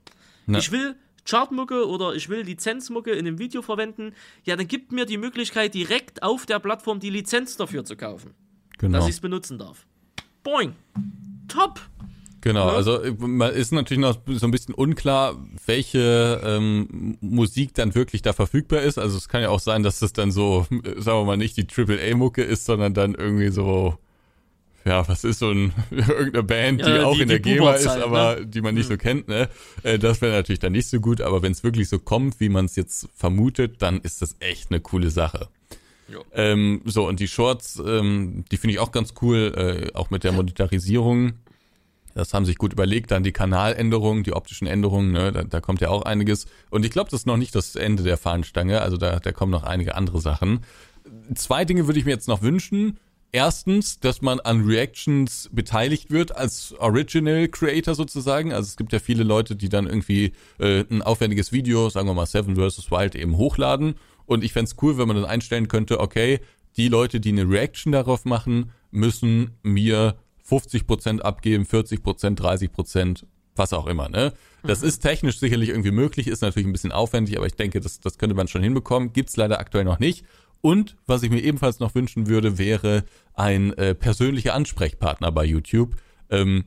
Ja. 0.47 0.59
Ich 0.59 0.71
will 0.71 0.95
Chartmucke 1.25 1.87
oder 1.87 2.15
ich 2.15 2.29
will 2.29 2.41
Lizenzmucke 2.41 3.11
in 3.11 3.19
einem 3.19 3.39
Video 3.39 3.61
verwenden, 3.61 4.13
ja, 4.43 4.55
dann 4.55 4.67
gibt 4.67 4.91
mir 4.91 5.05
die 5.05 5.17
Möglichkeit, 5.17 5.73
direkt 5.73 6.21
auf 6.21 6.45
der 6.45 6.59
Plattform 6.59 6.99
die 6.99 7.09
Lizenz 7.09 7.55
dafür 7.55 7.85
zu 7.85 7.95
kaufen. 7.95 8.33
Genau. 8.77 8.97
Dass 8.97 9.07
ich 9.07 9.15
es 9.15 9.21
benutzen 9.21 9.57
darf. 9.57 9.85
Boing. 10.43 10.75
Top. 11.47 11.79
Genau, 12.43 12.67
ja. 12.67 12.75
also 12.75 12.99
man 13.19 13.53
ist 13.53 13.71
natürlich 13.71 14.01
noch 14.01 14.17
so 14.27 14.45
ein 14.45 14.51
bisschen 14.51 14.73
unklar, 14.73 15.37
welche 15.65 16.41
ähm, 16.43 17.17
Musik 17.21 17.73
dann 17.73 17.95
wirklich 17.95 18.21
da 18.21 18.33
verfügbar 18.33 18.81
ist. 18.81 18.97
Also 18.97 19.15
es 19.15 19.29
kann 19.29 19.41
ja 19.41 19.47
auch 19.47 19.61
sein, 19.61 19.81
dass 19.81 19.99
das 19.99 20.11
dann 20.11 20.29
so, 20.29 20.67
sagen 20.97 21.19
wir 21.19 21.23
mal, 21.23 21.37
nicht 21.37 21.55
die 21.55 21.65
AAA-Mucke 21.65 22.43
ist, 22.43 22.65
sondern 22.65 22.93
dann 22.93 23.15
irgendwie 23.15 23.47
so, 23.47 23.97
ja, 24.83 25.07
was 25.07 25.23
ist 25.23 25.39
so 25.39 25.51
ein 25.51 25.71
irgendeine 25.91 26.43
Band, 26.43 26.81
die 26.81 26.89
ja, 26.89 27.05
auch 27.05 27.15
die, 27.15 27.21
in 27.21 27.29
der 27.29 27.39
GEMA 27.39 27.75
ist, 27.75 27.87
aber 27.87 28.35
ne? 28.35 28.45
die 28.45 28.59
man 28.59 28.75
nicht 28.75 28.89
mhm. 28.89 28.93
so 28.93 28.97
kennt, 28.97 29.29
ne? 29.29 29.47
Äh, 29.83 29.97
das 29.97 30.19
wäre 30.19 30.33
natürlich 30.33 30.59
dann 30.59 30.73
nicht 30.73 30.89
so 30.89 30.99
gut, 30.99 31.21
aber 31.21 31.43
wenn 31.43 31.53
es 31.53 31.63
wirklich 31.63 31.87
so 31.87 31.97
kommt, 31.97 32.41
wie 32.41 32.49
man 32.49 32.65
es 32.65 32.75
jetzt 32.75 33.07
vermutet, 33.15 33.81
dann 33.81 34.01
ist 34.01 34.21
das 34.21 34.35
echt 34.41 34.69
eine 34.69 34.81
coole 34.81 35.11
Sache. 35.11 35.47
Ähm, 36.33 36.81
so, 36.83 37.07
und 37.07 37.21
die 37.21 37.29
Shorts, 37.29 37.81
ähm, 37.83 38.43
die 38.51 38.57
finde 38.57 38.73
ich 38.73 38.79
auch 38.79 38.91
ganz 38.91 39.13
cool, 39.21 39.53
äh, 39.55 39.97
auch 39.97 40.09
mit 40.09 40.25
der 40.25 40.33
Monetarisierung. 40.33 41.35
Das 42.13 42.33
haben 42.33 42.45
sich 42.45 42.57
gut 42.57 42.73
überlegt. 42.73 43.11
Dann 43.11 43.23
die 43.23 43.31
Kanaländerungen, 43.31 44.23
die 44.23 44.33
optischen 44.33 44.67
Änderungen, 44.67 45.11
ne, 45.11 45.31
da, 45.31 45.43
da 45.43 45.61
kommt 45.61 45.81
ja 45.81 45.89
auch 45.89 46.03
einiges. 46.03 46.45
Und 46.69 46.85
ich 46.85 46.91
glaube, 46.91 47.09
das 47.09 47.21
ist 47.21 47.25
noch 47.27 47.37
nicht 47.37 47.55
das 47.55 47.75
Ende 47.75 48.03
der 48.03 48.17
Fahnenstange. 48.17 48.81
Also 48.81 48.97
da, 48.97 49.19
da 49.19 49.31
kommen 49.31 49.51
noch 49.51 49.63
einige 49.63 49.95
andere 49.95 50.21
Sachen. 50.21 50.61
Zwei 51.35 51.65
Dinge 51.65 51.87
würde 51.87 51.99
ich 51.99 52.05
mir 52.05 52.11
jetzt 52.11 52.27
noch 52.27 52.41
wünschen. 52.41 52.99
Erstens, 53.35 53.99
dass 53.99 54.21
man 54.21 54.39
an 54.39 54.63
Reactions 54.63 55.49
beteiligt 55.51 56.11
wird 56.11 56.35
als 56.35 56.75
Original 56.77 57.47
Creator 57.47 57.95
sozusagen. 57.95 58.53
Also 58.53 58.67
es 58.67 58.77
gibt 58.77 58.93
ja 58.93 58.99
viele 58.99 59.23
Leute, 59.23 59.55
die 59.55 59.69
dann 59.69 59.87
irgendwie 59.87 60.33
äh, 60.59 60.83
ein 60.91 61.01
aufwendiges 61.01 61.51
Video, 61.51 61.89
sagen 61.89 62.07
wir 62.07 62.13
mal 62.13 62.27
Seven 62.27 62.55
vs. 62.55 62.91
Wild, 62.91 63.15
eben 63.15 63.37
hochladen. 63.37 63.95
Und 64.27 64.43
ich 64.43 64.53
fände 64.53 64.71
cool, 64.83 64.99
wenn 64.99 65.07
man 65.07 65.17
dann 65.17 65.25
einstellen 65.25 65.67
könnte, 65.67 65.99
okay, 65.99 66.41
die 66.77 66.89
Leute, 66.89 67.19
die 67.19 67.29
eine 67.29 67.49
Reaction 67.49 67.91
darauf 67.91 68.23
machen, 68.23 68.71
müssen 68.91 69.57
mir 69.63 70.15
50 70.43 70.87
Prozent 70.87 71.25
abgeben, 71.25 71.65
40 71.65 72.03
Prozent, 72.03 72.39
30 72.39 72.71
Prozent, 72.71 73.25
was 73.55 73.73
auch 73.73 73.87
immer. 73.87 74.09
Ne? 74.09 74.33
Das 74.63 74.81
mhm. 74.81 74.87
ist 74.87 74.99
technisch 74.99 75.39
sicherlich 75.39 75.69
irgendwie 75.69 75.91
möglich, 75.91 76.27
ist 76.27 76.41
natürlich 76.41 76.67
ein 76.67 76.71
bisschen 76.71 76.91
aufwendig, 76.91 77.37
aber 77.37 77.45
ich 77.45 77.55
denke, 77.55 77.79
das, 77.79 77.99
das 77.99 78.17
könnte 78.17 78.35
man 78.35 78.47
schon 78.47 78.63
hinbekommen. 78.63 79.13
Gibt's 79.13 79.37
leider 79.37 79.59
aktuell 79.59 79.83
noch 79.83 79.99
nicht. 79.99 80.25
Und 80.61 80.95
was 81.05 81.23
ich 81.23 81.29
mir 81.29 81.41
ebenfalls 81.41 81.79
noch 81.79 81.93
wünschen 81.93 82.27
würde, 82.27 82.57
wäre 82.57 83.03
ein 83.33 83.73
äh, 83.73 83.93
persönlicher 83.93 84.53
Ansprechpartner 84.53 85.31
bei 85.31 85.43
YouTube. 85.43 85.97
Ähm, 86.29 86.65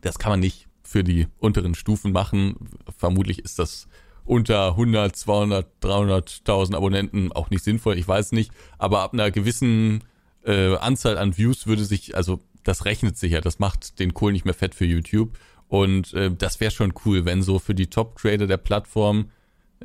das 0.00 0.18
kann 0.18 0.32
man 0.32 0.40
nicht 0.40 0.68
für 0.82 1.04
die 1.04 1.26
unteren 1.38 1.74
Stufen 1.74 2.12
machen. 2.12 2.56
Vermutlich 2.96 3.40
ist 3.40 3.58
das 3.58 3.88
unter 4.24 4.68
100, 4.68 5.14
200, 5.14 5.66
300.000 5.82 6.74
Abonnenten 6.74 7.32
auch 7.32 7.50
nicht 7.50 7.62
sinnvoll. 7.62 7.98
Ich 7.98 8.08
weiß 8.08 8.32
nicht. 8.32 8.52
Aber 8.78 9.00
ab 9.00 9.12
einer 9.12 9.30
gewissen 9.30 10.04
äh, 10.44 10.76
Anzahl 10.76 11.18
an 11.18 11.36
Views 11.36 11.66
würde 11.66 11.84
sich, 11.84 12.16
also 12.16 12.40
das 12.66 12.84
rechnet 12.84 13.16
sich 13.16 13.32
ja, 13.32 13.40
das 13.40 13.58
macht 13.58 14.00
den 14.00 14.12
Kohl 14.12 14.32
nicht 14.32 14.44
mehr 14.44 14.54
fett 14.54 14.74
für 14.74 14.84
YouTube. 14.84 15.38
Und 15.68 16.12
äh, 16.14 16.30
das 16.30 16.60
wäre 16.60 16.70
schon 16.70 16.92
cool, 17.04 17.24
wenn 17.24 17.42
so 17.42 17.58
für 17.58 17.74
die 17.74 17.88
Top-Creator 17.88 18.46
der 18.46 18.56
Plattform, 18.56 19.30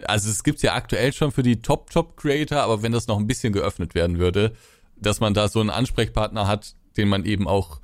also 0.03 0.29
es 0.29 0.43
gibt's 0.43 0.61
ja 0.61 0.73
aktuell 0.73 1.13
schon 1.13 1.31
für 1.31 1.43
die 1.43 1.61
Top-Top-Creator, 1.61 2.59
aber 2.59 2.81
wenn 2.81 2.91
das 2.91 3.07
noch 3.07 3.19
ein 3.19 3.27
bisschen 3.27 3.53
geöffnet 3.53 3.93
werden 3.93 4.17
würde, 4.17 4.53
dass 4.95 5.19
man 5.19 5.33
da 5.33 5.47
so 5.47 5.59
einen 5.59 5.69
Ansprechpartner 5.69 6.47
hat, 6.47 6.75
den 6.97 7.07
man 7.07 7.23
eben 7.25 7.47
auch 7.47 7.81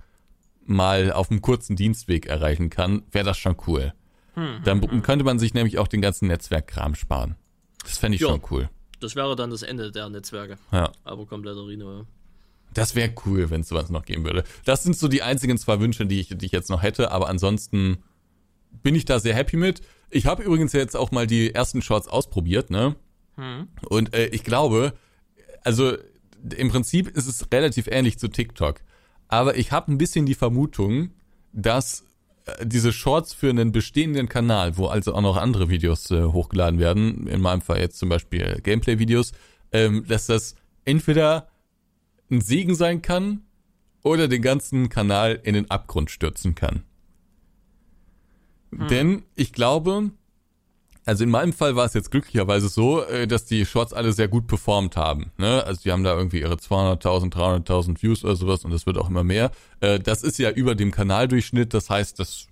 mal 0.66 1.12
auf 1.12 1.30
einem 1.30 1.42
kurzen 1.42 1.76
Dienstweg 1.76 2.26
erreichen 2.26 2.70
kann, 2.70 3.04
wäre 3.12 3.26
das 3.26 3.38
schon 3.38 3.56
cool. 3.68 3.94
Hm, 4.34 4.62
Dann 4.64 4.82
hm, 4.82 4.92
hm. 4.92 5.02
könnte 5.04 5.26
man 5.26 5.38
sich 5.38 5.54
nämlich 5.54 5.78
auch 5.78 5.88
den 5.88 6.02
ganzen 6.02 6.28
Netzwerkkram 6.28 6.96
sparen. 6.96 7.36
Das 7.84 7.98
fände 7.98 8.16
ich 8.16 8.22
jo, 8.22 8.30
schon 8.30 8.42
cool. 8.52 8.70
Das 9.00 9.16
wäre 9.16 9.36
dann 9.36 9.52
das 9.52 9.62
Ende 9.62 9.92
der 9.92 10.10
Netzwerke. 10.10 10.58
Ja. 10.72 10.92
Aber 11.04 11.26
kompletter 11.28 11.68
Rino. 11.68 12.06
Das 12.78 12.94
wäre 12.94 13.12
cool, 13.26 13.50
wenn 13.50 13.62
es 13.62 13.70
sowas 13.70 13.90
noch 13.90 14.06
geben 14.06 14.24
würde. 14.24 14.44
Das 14.64 14.84
sind 14.84 14.96
so 14.96 15.08
die 15.08 15.24
einzigen 15.24 15.58
zwei 15.58 15.80
Wünsche, 15.80 16.06
die 16.06 16.20
ich, 16.20 16.30
die 16.38 16.46
ich 16.46 16.52
jetzt 16.52 16.70
noch 16.70 16.84
hätte, 16.84 17.10
aber 17.10 17.28
ansonsten 17.28 17.98
bin 18.84 18.94
ich 18.94 19.04
da 19.04 19.20
sehr 19.20 19.34
happy 19.34 19.58
mit. 19.58 19.82
Ich 20.12 20.28
habe 20.28 20.44
übrigens 20.44 20.74
jetzt 20.74 20.96
auch 20.96 21.10
mal 21.10 21.26
die 21.26 21.56
ersten 21.56 21.82
Shorts 21.82 22.08
ausprobiert, 22.08 22.70
ne? 22.70 22.96
Hm. 23.36 23.68
Und 23.90 24.14
äh, 24.14 24.28
ich 24.28 24.44
glaube, 24.44 24.94
also 25.64 25.98
im 26.56 26.70
Prinzip 26.70 27.08
ist 27.18 27.28
es 27.28 27.48
relativ 27.52 27.88
ähnlich 27.88 28.20
zu 28.20 28.28
TikTok. 28.28 28.82
Aber 29.28 29.58
ich 29.58 29.72
habe 29.72 29.92
ein 29.92 29.98
bisschen 29.98 30.28
die 30.28 30.36
Vermutung, 30.36 31.10
dass 31.54 32.06
äh, 32.46 32.64
diese 32.64 32.94
Shorts 32.94 33.34
für 33.34 33.50
einen 33.50 33.72
bestehenden 33.72 34.30
Kanal, 34.30 34.78
wo 34.78 34.86
also 34.86 35.16
auch 35.16 35.22
noch 35.22 35.38
andere 35.38 35.70
Videos 35.70 36.12
äh, 36.12 36.26
hochgeladen 36.26 36.80
werden, 36.80 37.26
in 37.26 37.42
meinem 37.42 37.62
Fall 37.62 37.80
jetzt 37.80 37.98
zum 37.98 38.10
Beispiel 38.10 38.62
Gameplay-Videos, 38.62 39.32
ähm, 39.72 40.06
dass 40.08 40.28
das 40.28 40.54
entweder 40.86 41.50
ein 42.30 42.42
Segen 42.42 42.76
sein 42.76 43.02
kann 43.02 43.42
oder 44.04 44.28
den 44.28 44.42
ganzen 44.42 44.90
Kanal 44.90 45.40
in 45.44 45.54
den 45.54 45.70
Abgrund 45.70 46.12
stürzen 46.12 46.56
kann. 46.56 46.84
Hm. 48.72 48.88
Denn 48.88 49.24
ich 49.36 49.54
glaube, 49.54 50.12
also 51.08 51.24
in 51.24 51.30
meinem 51.30 51.54
Fall 51.54 51.78
war 51.78 51.86
es 51.86 51.94
jetzt 51.94 52.12
glücklicherweise 52.12 52.68
so, 52.68 53.02
äh, 53.02 53.28
dass 53.28 53.46
die 53.46 53.66
Shorts 53.66 53.94
alle 53.94 54.12
sehr 54.12 54.28
gut 54.28 54.46
performt 54.46 54.98
haben. 54.98 55.32
Ne? 55.38 55.64
Also 55.64 55.82
die 55.84 55.94
haben 55.94 56.04
da 56.04 56.14
irgendwie 56.14 56.42
ihre 56.42 56.56
200.000, 56.56 57.32
300.000 57.32 58.04
Views 58.04 58.26
oder 58.26 58.36
sowas 58.36 58.66
und 58.66 58.72
das 58.72 58.86
wird 58.86 58.98
auch 58.98 59.10
immer 59.10 59.24
mehr. 59.24 59.52
Äh, 59.80 60.02
das 60.02 60.22
ist 60.22 60.38
ja 60.38 60.52
über 60.52 60.76
dem 60.76 60.92
Kanaldurchschnitt, 60.92 61.74
das 61.74 61.90
heißt, 61.90 62.20
das 62.20 62.48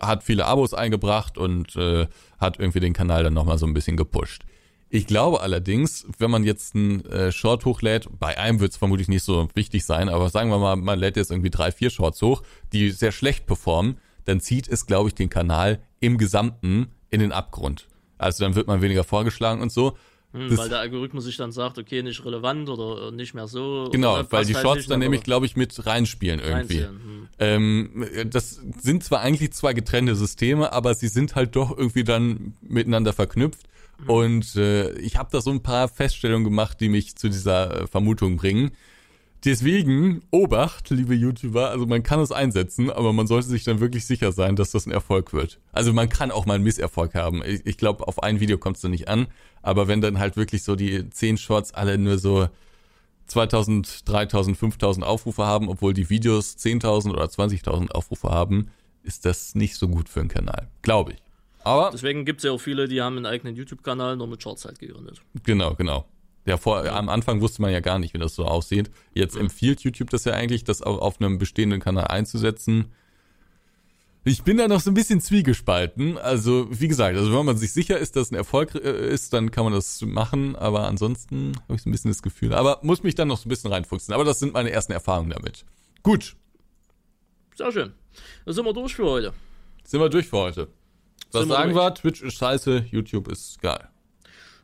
hat 0.00 0.22
viele 0.22 0.46
Abos 0.46 0.74
eingebracht 0.74 1.38
und 1.38 1.74
äh, 1.74 2.06
hat 2.38 2.60
irgendwie 2.60 2.78
den 2.78 2.92
Kanal 2.92 3.24
dann 3.24 3.34
nochmal 3.34 3.58
so 3.58 3.66
ein 3.66 3.74
bisschen 3.74 3.96
gepusht. 3.96 4.44
Ich 4.90 5.06
glaube 5.06 5.40
allerdings, 5.40 6.06
wenn 6.18 6.30
man 6.30 6.44
jetzt 6.44 6.74
einen 6.74 7.32
Short 7.32 7.64
hochlädt, 7.64 8.08
bei 8.18 8.38
einem 8.38 8.60
wird 8.60 8.72
es 8.72 8.78
vermutlich 8.78 9.08
nicht 9.08 9.22
so 9.22 9.48
wichtig 9.54 9.84
sein, 9.84 10.08
aber 10.08 10.30
sagen 10.30 10.50
wir 10.50 10.58
mal, 10.58 10.76
man 10.76 10.98
lädt 10.98 11.16
jetzt 11.16 11.30
irgendwie 11.30 11.50
drei, 11.50 11.72
vier 11.72 11.90
Shorts 11.90 12.22
hoch, 12.22 12.42
die 12.72 12.90
sehr 12.90 13.12
schlecht 13.12 13.46
performen, 13.46 13.98
dann 14.24 14.40
zieht 14.40 14.68
es, 14.68 14.86
glaube 14.86 15.08
ich, 15.08 15.14
den 15.14 15.30
Kanal 15.30 15.80
im 16.00 16.18
Gesamten 16.18 16.88
in 17.10 17.20
den 17.20 17.32
Abgrund. 17.32 17.88
Also 18.18 18.44
dann 18.44 18.54
wird 18.54 18.66
man 18.66 18.82
weniger 18.82 19.04
vorgeschlagen 19.04 19.62
und 19.62 19.72
so. 19.72 19.96
Hm, 20.32 20.58
weil 20.58 20.68
der 20.68 20.80
Algorithmus 20.80 21.24
sich 21.24 21.38
dann 21.38 21.52
sagt, 21.52 21.78
okay, 21.78 22.02
nicht 22.02 22.22
relevant 22.24 22.68
oder 22.68 23.10
nicht 23.10 23.32
mehr 23.32 23.46
so. 23.46 23.88
Genau, 23.90 24.22
weil 24.28 24.44
die 24.44 24.54
halt 24.54 24.62
Shorts 24.62 24.86
dann 24.86 25.00
nämlich, 25.00 25.22
glaube 25.22 25.46
ich, 25.46 25.56
mit 25.56 25.86
reinspielen 25.86 26.40
irgendwie. 26.40 26.84
Hm. 26.84 27.28
Ähm, 27.38 28.06
das 28.26 28.60
sind 28.82 29.04
zwar 29.04 29.20
eigentlich 29.20 29.52
zwei 29.52 29.72
getrennte 29.72 30.14
Systeme, 30.14 30.72
aber 30.72 30.94
sie 30.94 31.08
sind 31.08 31.34
halt 31.34 31.56
doch 31.56 31.76
irgendwie 31.76 32.04
dann 32.04 32.54
miteinander 32.60 33.14
verknüpft. 33.14 33.66
Hm. 33.98 34.10
Und 34.10 34.56
äh, 34.56 34.92
ich 34.98 35.16
habe 35.16 35.28
da 35.32 35.40
so 35.40 35.50
ein 35.50 35.62
paar 35.62 35.88
Feststellungen 35.88 36.44
gemacht, 36.44 36.80
die 36.80 36.88
mich 36.88 37.16
zu 37.16 37.28
dieser 37.28 37.82
äh, 37.82 37.86
Vermutung 37.86 38.36
bringen. 38.36 38.72
Deswegen, 39.44 40.22
Obacht, 40.32 40.90
liebe 40.90 41.14
YouTuber, 41.14 41.70
also 41.70 41.86
man 41.86 42.02
kann 42.02 42.18
es 42.18 42.32
einsetzen, 42.32 42.90
aber 42.90 43.12
man 43.12 43.28
sollte 43.28 43.46
sich 43.46 43.62
dann 43.62 43.78
wirklich 43.78 44.04
sicher 44.04 44.32
sein, 44.32 44.56
dass 44.56 44.72
das 44.72 44.86
ein 44.86 44.90
Erfolg 44.90 45.32
wird. 45.32 45.60
Also 45.70 45.92
man 45.92 46.08
kann 46.08 46.32
auch 46.32 46.44
mal 46.44 46.54
einen 46.54 46.64
Misserfolg 46.64 47.14
haben. 47.14 47.42
Ich, 47.44 47.64
ich 47.64 47.76
glaube, 47.76 48.08
auf 48.08 48.20
ein 48.20 48.40
Video 48.40 48.58
es 48.64 48.80
dann 48.80 48.90
nicht 48.90 49.06
an, 49.06 49.28
aber 49.62 49.86
wenn 49.86 50.00
dann 50.00 50.18
halt 50.18 50.36
wirklich 50.36 50.64
so 50.64 50.74
die 50.74 51.08
10 51.08 51.36
Shorts 51.36 51.72
alle 51.72 51.98
nur 51.98 52.18
so 52.18 52.48
2000, 53.28 54.08
3000, 54.08 54.56
5000 54.56 55.06
Aufrufe 55.06 55.44
haben, 55.44 55.68
obwohl 55.68 55.94
die 55.94 56.10
Videos 56.10 56.56
10.000 56.56 57.10
oder 57.10 57.24
20.000 57.24 57.92
Aufrufe 57.92 58.30
haben, 58.30 58.70
ist 59.02 59.24
das 59.24 59.54
nicht 59.54 59.76
so 59.76 59.86
gut 59.88 60.08
für 60.08 60.20
einen 60.20 60.28
Kanal. 60.28 60.68
Glaube 60.82 61.12
ich. 61.12 61.27
Aber 61.68 61.90
Deswegen 61.92 62.24
gibt 62.24 62.40
es 62.40 62.44
ja 62.44 62.52
auch 62.52 62.60
viele, 62.60 62.88
die 62.88 63.02
haben 63.02 63.18
einen 63.18 63.26
eigenen 63.26 63.54
YouTube-Kanal 63.54 64.16
nur 64.16 64.26
mit 64.26 64.42
Shorts 64.42 64.64
halt 64.64 64.78
gegründet. 64.78 65.20
Genau, 65.44 65.74
genau. 65.74 66.06
Ja, 66.46 66.56
vor, 66.56 66.82
ja. 66.82 66.96
am 66.96 67.10
Anfang 67.10 67.42
wusste 67.42 67.60
man 67.60 67.70
ja 67.70 67.80
gar 67.80 67.98
nicht, 67.98 68.14
wie 68.14 68.18
das 68.18 68.34
so 68.34 68.46
aussieht. 68.46 68.90
Jetzt 69.12 69.34
mhm. 69.34 69.42
empfiehlt 69.42 69.80
YouTube 69.82 70.08
das 70.08 70.24
ja 70.24 70.32
eigentlich, 70.32 70.64
das 70.64 70.80
auch 70.80 70.98
auf 70.98 71.20
einem 71.20 71.36
bestehenden 71.36 71.80
Kanal 71.80 72.06
einzusetzen. 72.06 72.86
Ich 74.24 74.44
bin 74.44 74.56
da 74.56 74.66
noch 74.66 74.80
so 74.80 74.90
ein 74.90 74.94
bisschen 74.94 75.20
zwiegespalten. 75.20 76.16
Also, 76.16 76.68
wie 76.70 76.88
gesagt, 76.88 77.18
also 77.18 77.36
wenn 77.36 77.44
man 77.44 77.58
sich 77.58 77.72
sicher 77.72 77.98
ist, 77.98 78.16
dass 78.16 78.30
ein 78.30 78.34
Erfolg 78.34 78.74
äh, 78.74 79.08
ist, 79.10 79.34
dann 79.34 79.50
kann 79.50 79.64
man 79.64 79.74
das 79.74 80.00
machen. 80.00 80.56
Aber 80.56 80.86
ansonsten 80.88 81.52
habe 81.64 81.74
ich 81.74 81.82
so 81.82 81.90
ein 81.90 81.92
bisschen 81.92 82.10
das 82.10 82.22
Gefühl. 82.22 82.54
Aber 82.54 82.78
muss 82.82 83.02
mich 83.02 83.14
dann 83.14 83.28
noch 83.28 83.36
so 83.36 83.46
ein 83.46 83.50
bisschen 83.50 83.70
reinfuchsen. 83.70 84.14
Aber 84.14 84.24
das 84.24 84.38
sind 84.38 84.54
meine 84.54 84.70
ersten 84.70 84.92
Erfahrungen 84.92 85.30
damit. 85.30 85.66
Gut. 86.02 86.34
Sehr 87.56 87.72
schön. 87.72 87.92
Dann 88.46 88.54
sind 88.54 88.64
wir 88.64 88.72
durch 88.72 88.94
für 88.94 89.04
heute. 89.04 89.34
Sind 89.84 90.00
wir 90.00 90.08
durch 90.08 90.28
für 90.28 90.38
heute. 90.38 90.68
Was 91.32 91.46
sagen 91.46 91.74
wir? 91.74 91.94
Twitch 91.94 92.22
ist 92.22 92.38
scheiße, 92.38 92.86
YouTube 92.90 93.28
ist 93.28 93.60
geil. 93.60 93.88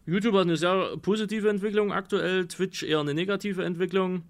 YouTube 0.06 0.34
hat 0.34 0.42
eine 0.42 0.56
sehr 0.56 0.96
positive 1.00 1.48
Entwicklung 1.48 1.92
aktuell, 1.92 2.46
Twitch 2.46 2.82
eher 2.82 3.00
eine 3.00 3.14
negative 3.14 3.64
Entwicklung. 3.64 4.22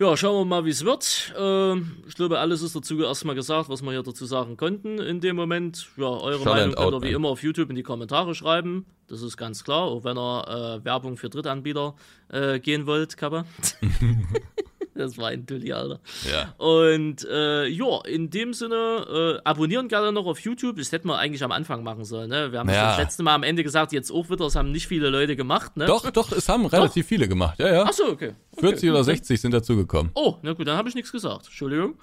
Ja, 0.00 0.16
schauen 0.16 0.42
wir 0.42 0.44
mal, 0.44 0.64
wie 0.64 0.70
es 0.70 0.84
wird. 0.84 1.34
Äh, 1.36 1.76
ich 2.06 2.14
glaube, 2.14 2.38
alles 2.38 2.62
ist 2.62 2.76
dazu 2.76 3.02
erstmal 3.02 3.34
gesagt, 3.34 3.68
was 3.68 3.82
wir 3.82 3.90
hier 3.90 4.04
dazu 4.04 4.26
sagen 4.26 4.56
konnten 4.56 4.98
in 4.98 5.20
dem 5.20 5.34
Moment. 5.34 5.88
Ja, 5.96 6.06
eure 6.06 6.38
Shut 6.38 6.46
Meinung 6.46 6.74
könnt 6.76 6.92
ihr 6.94 7.02
wie 7.02 7.12
immer 7.12 7.28
auf 7.30 7.42
YouTube 7.42 7.68
in 7.70 7.76
die 7.76 7.82
Kommentare 7.82 8.34
schreiben. 8.36 8.86
Das 9.08 9.22
ist 9.22 9.36
ganz 9.36 9.64
klar, 9.64 9.82
auch 9.82 10.04
wenn 10.04 10.16
ihr 10.16 10.78
äh, 10.80 10.84
Werbung 10.84 11.16
für 11.16 11.28
Drittanbieter 11.28 11.96
äh, 12.28 12.60
gehen 12.60 12.86
wollt, 12.86 13.16
Kappa. 13.16 13.44
Das 14.98 15.16
war 15.16 15.28
ein 15.28 15.46
Dulli, 15.46 15.72
Alter. 15.72 16.00
Ja. 16.30 16.54
Und 16.58 17.24
äh, 17.30 17.66
ja, 17.66 18.00
in 18.04 18.30
dem 18.30 18.52
Sinne, 18.52 19.38
äh, 19.38 19.48
abonnieren 19.48 19.88
gerne 19.88 20.10
noch 20.10 20.26
auf 20.26 20.40
YouTube. 20.40 20.76
Das 20.76 20.90
hätten 20.90 21.08
wir 21.08 21.18
eigentlich 21.18 21.44
am 21.44 21.52
Anfang 21.52 21.84
machen 21.84 22.04
sollen. 22.04 22.30
Ne? 22.30 22.50
Wir 22.50 22.58
haben 22.58 22.68
ja. 22.68 22.88
das 22.88 22.98
letzte 22.98 23.22
Mal 23.22 23.34
am 23.34 23.44
Ende 23.44 23.62
gesagt, 23.62 23.92
jetzt 23.92 24.10
auch 24.10 24.28
wieder, 24.28 24.44
das 24.44 24.56
haben 24.56 24.72
nicht 24.72 24.88
viele 24.88 25.08
Leute 25.08 25.36
gemacht. 25.36 25.76
Ne? 25.76 25.86
Doch, 25.86 26.10
doch, 26.10 26.32
es 26.32 26.48
haben 26.48 26.66
relativ 26.66 27.04
doch. 27.04 27.08
viele 27.08 27.28
gemacht. 27.28 27.58
Ja, 27.60 27.72
ja. 27.72 27.82
Achso, 27.84 28.08
okay. 28.08 28.34
okay. 28.52 28.60
40 28.60 28.90
oder 28.90 29.04
60 29.04 29.40
sind 29.40 29.54
dazugekommen. 29.54 30.10
Oh, 30.14 30.36
na 30.42 30.52
gut, 30.52 30.66
dann 30.66 30.76
habe 30.76 30.88
ich 30.88 30.96
nichts 30.96 31.12
gesagt. 31.12 31.46
Entschuldigung. 31.46 31.94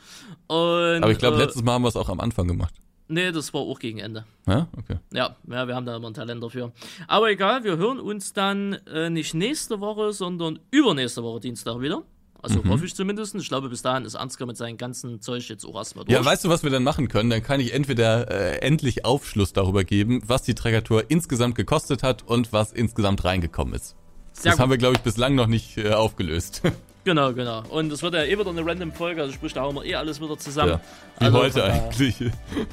Und, 0.47 1.03
Aber 1.03 1.11
ich 1.11 1.17
glaube, 1.17 1.35
äh, 1.37 1.41
letztes 1.41 1.63
Mal 1.63 1.73
haben 1.73 1.83
wir 1.83 1.89
es 1.89 1.97
auch 1.97 2.09
am 2.09 2.21
Anfang 2.21 2.47
gemacht. 2.47 2.73
Nee, 3.07 3.31
das 3.31 3.53
war 3.53 3.61
auch 3.61 3.79
gegen 3.79 3.99
Ende. 3.99 4.25
Ja, 4.47 4.67
okay. 4.77 4.97
Ja, 5.13 5.35
ja, 5.47 5.67
wir 5.67 5.75
haben 5.75 5.85
da 5.85 5.95
immer 5.95 6.07
ein 6.07 6.13
Talent 6.15 6.41
dafür. 6.41 6.71
Aber 7.07 7.29
egal, 7.29 7.63
wir 7.63 7.77
hören 7.77 7.99
uns 7.99 8.33
dann 8.33 8.73
äh, 8.91 9.11
nicht 9.11 9.35
nächste 9.35 9.79
Woche, 9.79 10.11
sondern 10.11 10.59
übernächste 10.71 11.21
Woche 11.21 11.41
Dienstag 11.41 11.81
wieder. 11.81 12.03
Also 12.45 12.61
mhm. 12.61 12.69
hoffe 12.69 12.85
ich 12.85 12.93
zumindest. 12.93 13.33
Ich 13.33 13.47
glaube, 13.47 13.69
bis 13.69 13.81
dahin 13.81 14.05
ist 14.05 14.15
Ansgar 14.15 14.47
mit 14.47 14.55
seinem 14.55 14.77
ganzen 14.77 15.19
Zeug 15.19 15.49
jetzt 15.49 15.65
auch 15.65 15.75
erstmal 15.75 16.05
durch. 16.05 16.15
Ja, 16.15 16.23
weißt 16.23 16.45
du, 16.45 16.49
was 16.49 16.63
wir 16.63 16.69
dann 16.69 16.83
machen 16.83 17.07
können? 17.07 17.31
Dann 17.31 17.41
kann 17.41 17.59
ich 17.59 17.73
entweder 17.73 18.29
äh, 18.29 18.59
endlich 18.59 19.03
Aufschluss 19.03 19.51
darüber 19.51 19.83
geben, 19.83 20.21
was 20.27 20.43
die 20.43 20.53
Trägertour 20.53 21.05
insgesamt 21.07 21.55
gekostet 21.55 22.03
hat 22.03 22.21
und 22.21 22.53
was 22.53 22.71
insgesamt 22.71 23.23
reingekommen 23.23 23.73
ist. 23.73 23.95
Sehr 24.33 24.51
das 24.51 24.57
gut. 24.57 24.59
haben 24.61 24.69
wir, 24.69 24.77
glaube 24.77 24.95
ich, 24.95 25.01
bislang 25.01 25.33
noch 25.33 25.47
nicht 25.47 25.77
äh, 25.77 25.91
aufgelöst. 25.91 26.61
Genau, 27.05 27.33
genau. 27.33 27.61
Und 27.69 27.91
es 27.91 28.01
wird 28.01 28.15
ja 28.15 28.23
eh 28.23 28.35
wieder 28.35 28.49
eine 28.49 28.65
random 28.65 28.91
Folge, 28.91 29.21
also 29.21 29.31
sprich, 29.31 29.53
da 29.53 29.61
hauen 29.61 29.75
wir 29.75 29.85
eh 29.85 29.93
alles 29.93 30.19
wieder 30.19 30.39
zusammen. 30.39 30.71
Ja, 30.71 30.81
wie 31.19 31.25
also, 31.25 31.37
heute 31.37 31.63
eigentlich. 31.63 32.15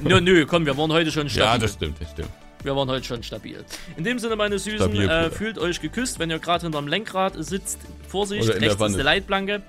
Nö, 0.00 0.22
nö, 0.22 0.46
komm, 0.46 0.64
wir 0.64 0.74
waren 0.78 0.90
heute 0.90 1.12
schon 1.12 1.28
stabil. 1.28 1.46
Ja, 1.46 1.58
das 1.58 1.74
stimmt, 1.74 2.00
das 2.00 2.12
stimmt. 2.12 2.30
Wir 2.62 2.76
waren 2.76 2.88
heute 2.88 3.04
schon 3.04 3.22
stabil. 3.22 3.64
In 3.96 4.04
dem 4.04 4.18
Sinne, 4.18 4.36
meine 4.36 4.58
Süßen, 4.58 4.94
äh, 4.94 5.30
fühlt 5.30 5.58
euch 5.58 5.80
geküsst, 5.80 6.18
wenn 6.18 6.30
ihr 6.30 6.38
gerade 6.38 6.62
hinterm 6.62 6.86
Lenkrad 6.86 7.34
sitzt. 7.38 7.80
Vorsicht, 8.08 8.48
rechts 8.48 8.74
ist 8.74 8.94
eine 8.94 9.02
Leitplanke. 9.02 9.62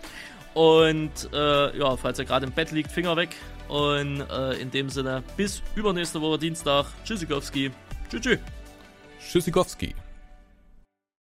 Und 0.53 1.29
äh, 1.33 1.77
ja, 1.77 1.97
falls 1.97 2.19
ihr 2.19 2.25
gerade 2.25 2.45
im 2.45 2.51
Bett 2.51 2.71
liegt, 2.71 2.91
Finger 2.91 3.15
weg. 3.15 3.35
Und 3.67 4.21
äh, 4.29 4.53
in 4.61 4.69
dem 4.69 4.89
Sinne, 4.89 5.23
bis 5.37 5.63
übernächste 5.75 6.21
Woche 6.21 6.37
Dienstag. 6.37 6.85
Tschüssikowski. 7.05 7.71
Tschüss. 8.09 8.39
Tschüssikowski. 9.19 9.95